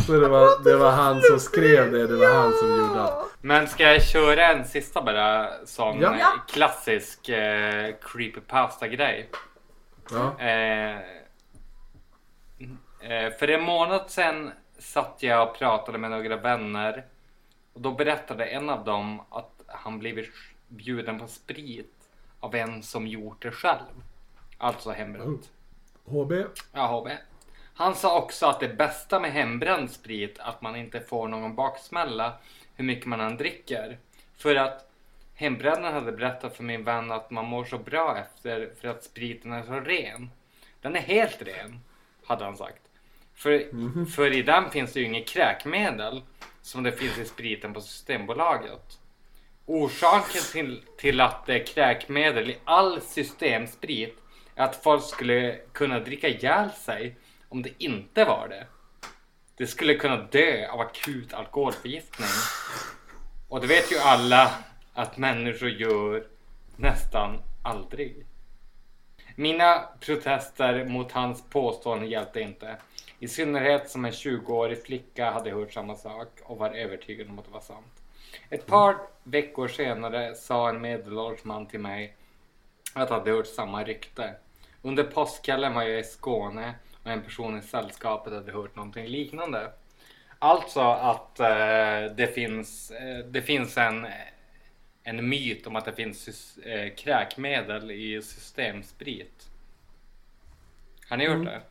Så 0.06 0.12
det 0.12 0.28
var, 0.28 0.64
det 0.64 0.76
var 0.78 0.92
han 0.92 1.22
som 1.22 1.40
skrev 1.40 1.92
det, 1.92 2.08
det 2.08 2.16
var 2.16 2.34
han 2.34 2.54
som 2.54 2.70
gjorde 2.70 3.02
allt. 3.02 3.28
Men 3.42 3.68
ska 3.68 3.84
jag 3.84 4.04
köra 4.04 4.48
en 4.48 4.66
sista 4.66 5.02
bara 5.02 5.50
som 5.66 6.02
Ja. 6.02 6.14
eh, 6.16 6.26
klassisk 6.48 7.30
eh, 7.30 7.96
creepypasta 8.02 8.88
grej? 8.88 9.30
Ja. 10.12 10.40
Eh, 10.40 10.96
eh, 13.02 13.32
för 13.40 13.48
en 13.48 13.62
månad 13.64 14.04
sedan 14.08 14.52
satt 14.80 15.16
jag 15.20 15.50
och 15.50 15.58
pratade 15.58 15.98
med 15.98 16.12
några 16.12 16.38
vänner 16.38 17.06
och 17.74 17.82
då 17.82 17.92
berättade 17.92 18.46
en 18.46 18.70
av 18.70 18.84
dem 18.86 19.22
att 19.30 19.52
han 19.68 20.00
blivit 20.00 20.30
bjuden 20.68 21.20
på 21.20 21.28
sprit 21.28 21.94
av 22.40 22.56
en 22.56 22.84
som 22.84 23.08
gjort 23.08 23.42
det 23.42 23.52
själv. 23.52 24.04
Alltså 24.58 24.92
hembränt. 24.92 25.50
HB. 26.06 26.34
Ja, 26.74 26.88
HB. 26.88 27.10
Han 27.74 27.96
sa 27.96 28.18
också 28.18 28.46
att 28.46 28.60
det 28.60 28.68
bästa 28.68 29.20
med 29.20 29.32
hembränd 29.32 29.92
sprit 29.92 30.40
att 30.40 30.62
man 30.62 30.76
inte 30.76 31.02
får 31.02 31.28
någon 31.28 31.56
baksmälla 31.56 32.34
hur 32.76 32.84
mycket 32.84 33.06
man 33.06 33.22
än 33.22 33.38
dricker. 33.38 33.98
För 34.38 34.56
att 34.56 34.92
hembrännaren 35.36 35.94
hade 35.94 36.12
berättat 36.12 36.56
för 36.56 36.64
min 36.64 36.84
vän 36.84 37.12
att 37.12 37.32
man 37.32 37.46
mår 37.46 37.66
så 37.66 37.78
bra 37.78 38.18
efter 38.18 38.70
för 38.82 38.88
att 38.88 39.04
spriten 39.04 39.54
är 39.54 39.64
så 39.64 39.80
ren. 39.80 40.30
Den 40.82 40.96
är 40.96 41.00
helt 41.00 41.42
ren, 41.42 41.80
hade 42.26 42.46
han 42.46 42.58
sagt. 42.58 42.82
För, 43.36 43.66
för 44.06 44.34
i 44.34 44.42
den 44.42 44.70
finns 44.70 44.94
det 44.94 45.00
ju 45.00 45.06
inget 45.06 45.28
kräkmedel 45.28 46.22
som 46.62 46.84
det 46.84 46.92
finns 46.92 47.18
i 47.18 47.26
spriten 47.26 47.74
på 47.74 47.82
Systembolaget. 47.82 49.00
Orsaken 49.66 50.42
till, 50.52 50.84
till 50.98 51.22
att 51.22 51.46
det 51.46 51.54
är 51.54 51.66
kräkmedel 51.66 52.50
i 52.50 52.58
all 52.64 53.02
systemsprit 53.02 54.18
att 54.56 54.84
folk 54.84 55.04
skulle 55.04 55.60
kunna 55.72 56.00
dricka 56.00 56.28
ihjäl 56.28 56.70
sig 56.72 57.16
om 57.50 57.62
det 57.62 57.84
inte 57.84 58.26
var 58.26 58.48
det. 58.48 58.68
Det 59.56 59.68
skulle 59.68 59.96
kunna 59.96 60.18
dö 60.18 60.68
av 60.68 60.80
akut 60.80 61.34
alkoholförgiftning. 61.34 62.30
Och 63.50 63.62
det 63.62 63.68
vet 63.68 63.92
ju 63.92 63.98
alla 63.98 64.52
att 64.94 65.18
människor 65.18 65.70
gör 65.70 66.28
nästan 66.76 67.42
aldrig. 67.64 68.26
Mina 69.36 69.90
protester 70.00 70.86
mot 70.86 71.12
hans 71.12 71.50
påstående 71.50 72.06
hjälpte 72.06 72.42
inte. 72.42 72.78
I 73.20 73.28
synnerhet 73.28 73.90
som 73.90 74.06
en 74.06 74.12
20-årig 74.12 74.84
flicka 74.84 75.32
hade 75.32 75.52
hört 75.52 75.74
samma 75.74 75.96
sak 75.96 76.28
och 76.44 76.58
var 76.58 76.70
övertygad 76.70 77.30
om 77.30 77.40
att 77.40 77.46
det 77.46 77.52
var 77.52 77.62
sant. 77.62 78.02
Ett 78.50 78.66
par 78.66 78.96
veckor 79.24 79.68
senare 79.68 80.36
sa 80.36 80.70
en 80.70 80.82
medelålders 80.82 81.44
man 81.44 81.66
till 81.66 81.80
mig 81.80 82.16
att 82.94 83.10
han 83.10 83.20
hade 83.20 83.32
hört 83.32 83.48
samma 83.48 83.84
rykte. 83.84 84.34
Under 84.82 85.04
påskkvällen 85.04 85.74
var 85.74 85.84
jag 85.84 86.00
i 86.00 86.04
Skåne 86.04 86.74
och 87.04 87.12
en 87.12 87.22
person 87.22 87.58
i 87.58 87.62
sällskapet 87.62 88.34
hade 88.34 88.52
hört 88.52 88.76
någonting 88.76 89.08
liknande. 89.08 89.72
Alltså 90.40 90.82
att 90.82 91.40
eh, 91.40 92.16
det 92.16 92.34
finns, 92.36 92.92
eh, 92.92 93.26
det 93.26 93.42
finns 93.42 93.78
en, 93.78 94.08
en 95.04 95.30
myt 95.30 95.68
om 95.68 95.76
att 95.76 95.86
det 95.86 95.94
finns 95.94 96.58
eh, 96.58 96.94
kräkmedel 96.96 97.92
i 97.92 98.22
systemsprit. 98.22 99.48
Har 101.10 101.18
ni 101.18 101.26
gjort 101.26 101.46
det? 101.46 101.62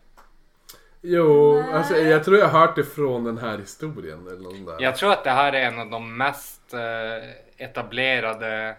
Jo, 1.03 1.55
Nej. 1.55 1.73
alltså, 1.73 1.97
jag 1.97 2.25
tror 2.25 2.39
jag 2.39 2.49
har 2.49 2.61
hört 2.61 2.77
det 2.77 2.85
från 2.85 3.25
den 3.25 3.39
här 3.39 3.59
historien 3.59 4.27
eller 4.27 4.67
där. 4.67 4.85
Jag 4.85 4.97
tror 4.97 5.13
att 5.13 5.25
det 5.25 5.31
här 5.31 5.53
är 5.53 5.67
en 5.67 5.79
av 5.79 5.91
de 5.91 6.17
mest 6.17 6.75
eh, 6.75 7.31
etablerade 7.57 8.77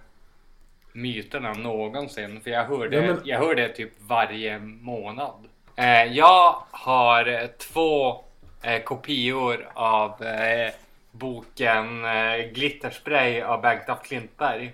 myterna 0.93 1.53
någonsin. 1.53 2.41
För 2.41 2.51
jag 2.51 2.65
hör 2.65 2.87
det, 2.89 3.17
jag 3.25 3.39
hör 3.39 3.55
det 3.55 3.69
typ 3.69 3.91
varje 3.97 4.59
månad. 4.59 5.47
Eh, 5.75 6.03
jag 6.03 6.63
har 6.71 7.25
eh, 7.27 7.47
två 7.47 8.23
eh, 8.61 8.81
kopior 8.83 9.69
av 9.73 10.23
eh, 10.23 10.73
boken 11.11 12.05
eh, 12.05 12.37
Glitterspray 12.53 13.41
av 13.41 13.61
Bengt 13.61 13.89
af 13.89 14.03
Klintberg. 14.03 14.71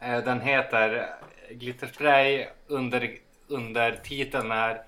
Eh, 0.00 0.18
den 0.18 0.40
heter 0.40 1.06
Glitterspray 1.50 2.46
under, 2.66 3.10
under 3.48 3.92
titeln 3.92 4.50
är 4.50 4.82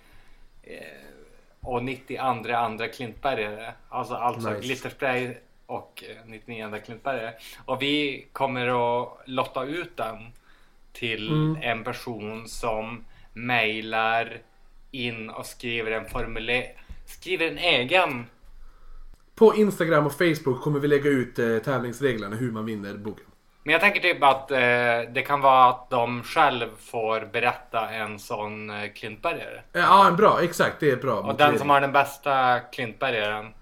och 1.60 1.84
92 1.84 2.22
andra 2.54 2.88
Klintbergare. 2.88 3.72
Alltså, 3.88 4.14
alltså 4.14 4.50
Nice. 4.50 4.66
Glitterspray 4.66 5.34
och 5.72 6.04
eh, 6.10 6.16
99 6.26 6.64
andra 6.64 6.78
Klintbergare. 6.78 7.32
Och 7.64 7.82
vi 7.82 8.26
kommer 8.32 8.66
att 9.02 9.18
lotta 9.26 9.64
ut 9.64 9.96
den 9.96 10.16
till 10.92 11.28
Mm. 11.28 11.58
en 11.62 11.84
person 11.84 12.48
som 12.48 13.04
mejlar 13.32 14.38
in 14.90 15.30
och 15.30 15.46
skriver 15.46 15.90
en 15.90 16.04
formulär 16.04 16.64
skriver 17.06 17.46
en 17.48 17.58
egen 17.58 18.26
På 19.34 19.54
Instagram 19.54 20.06
och 20.06 20.12
Facebook 20.12 20.60
kommer 20.62 20.80
vi 20.80 20.88
lägga 20.88 21.10
ut 21.10 21.38
eh, 21.38 21.58
tävlingsreglerna 21.58 22.36
hur 22.36 22.52
man 22.52 22.64
vinner 22.66 22.94
boken. 22.94 23.24
Men 23.64 23.72
jag 23.72 23.80
tänker 23.80 24.00
typ 24.00 24.22
att 24.22 24.50
eh, 24.50 24.58
det 25.12 25.24
kan 25.26 25.40
vara 25.40 25.68
att 25.68 25.90
de 25.90 26.22
själv 26.22 26.68
får 26.78 27.28
berätta 27.32 27.90
en 27.90 28.18
sån 28.18 28.70
eh, 28.70 28.92
Klintbergare. 28.94 29.56
Eh, 29.72 29.80
Ja, 29.80 30.08
en 30.08 30.16
bra, 30.16 30.42
exakt, 30.42 30.80
det 30.80 30.90
är 30.90 30.96
bra. 30.96 31.20
Och 31.20 31.36
den 31.36 31.58
som 31.58 31.70
har 31.70 31.80
den 31.80 31.92
bästa 31.92 32.60
Klintbergaren 32.60 33.54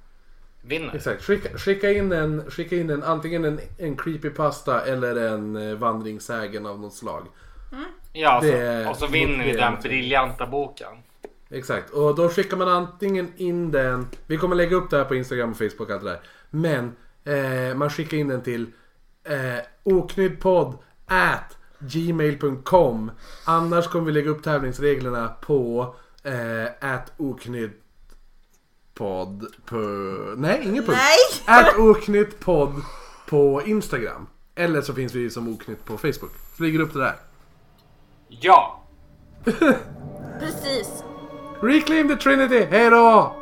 vinner. 0.62 0.94
Exakt, 0.94 1.22
skicka, 1.24 1.58
skicka, 1.58 1.90
in 1.92 2.12
en, 2.12 2.50
skicka 2.50 2.76
in 2.76 2.90
en, 2.90 3.02
antingen 3.02 3.44
en, 3.44 3.60
en 3.78 3.96
creepypasta 3.96 4.80
eller 4.84 5.16
en 5.16 5.56
eh, 5.56 5.74
vandringssägen 5.78 6.66
av 6.66 6.80
något 6.80 6.94
slag. 6.94 7.26
Ja, 8.12 8.40
så, 8.42 8.46
Det- 8.46 8.86
och 8.88 8.96
så 8.96 9.06
vinner 9.06 9.44
vi 9.44 9.52
den 9.52 9.74
briljanta 9.82 10.46
boken. 10.46 10.88
Exakt, 11.50 11.90
och 11.90 12.14
då 12.14 12.28
skickar 12.28 12.56
man 12.56 12.68
antingen 12.68 13.32
in 13.36 13.70
den, 13.70 14.06
vi 14.26 14.36
kommer 14.36 14.56
lägga 14.56 14.76
upp 14.76 14.90
det 14.90 14.96
här 14.96 15.04
på 15.04 15.14
Instagram 15.14 15.50
och 15.50 15.56
Facebook 15.56 15.80
och 15.80 15.90
allt 15.90 16.04
det 16.04 16.10
där. 16.10 16.20
Men 16.50 16.96
eh, 17.24 17.76
man 17.76 17.90
skickar 17.90 18.16
in 18.16 18.28
den 18.28 18.42
till 18.42 18.66
eh, 19.24 19.64
oknyddpodd 19.82 20.78
at 21.06 21.56
gmail.com. 21.78 23.10
Annars 23.44 23.86
kommer 23.88 24.06
vi 24.06 24.12
lägga 24.12 24.30
upp 24.30 24.42
tävlingsreglerna 24.42 25.28
på 25.28 25.94
eh, 26.22 26.92
at 26.94 27.12
oknyddpodd 27.16 27.80
på... 28.94 29.40
Nej, 30.36 30.60
ingen 30.62 30.84
punkt. 30.84 31.00
Nej! 31.46 31.58
At 31.58 31.78
oknyttpodd 31.78 32.82
på 33.26 33.62
Instagram. 33.66 34.26
Eller 34.54 34.82
så 34.82 34.94
finns 34.94 35.14
vi 35.14 35.30
som 35.30 35.48
oknytt 35.48 35.84
på 35.84 35.98
Facebook. 35.98 36.32
Så 36.56 36.62
ligger 36.62 36.80
upp 36.80 36.92
det 36.92 36.98
där. 36.98 37.16
Ja! 38.28 38.82
Precis. 40.40 41.04
Reclaim 41.62 42.08
the 42.08 42.16
Trinity, 42.16 42.64
hejdå! 42.64 43.39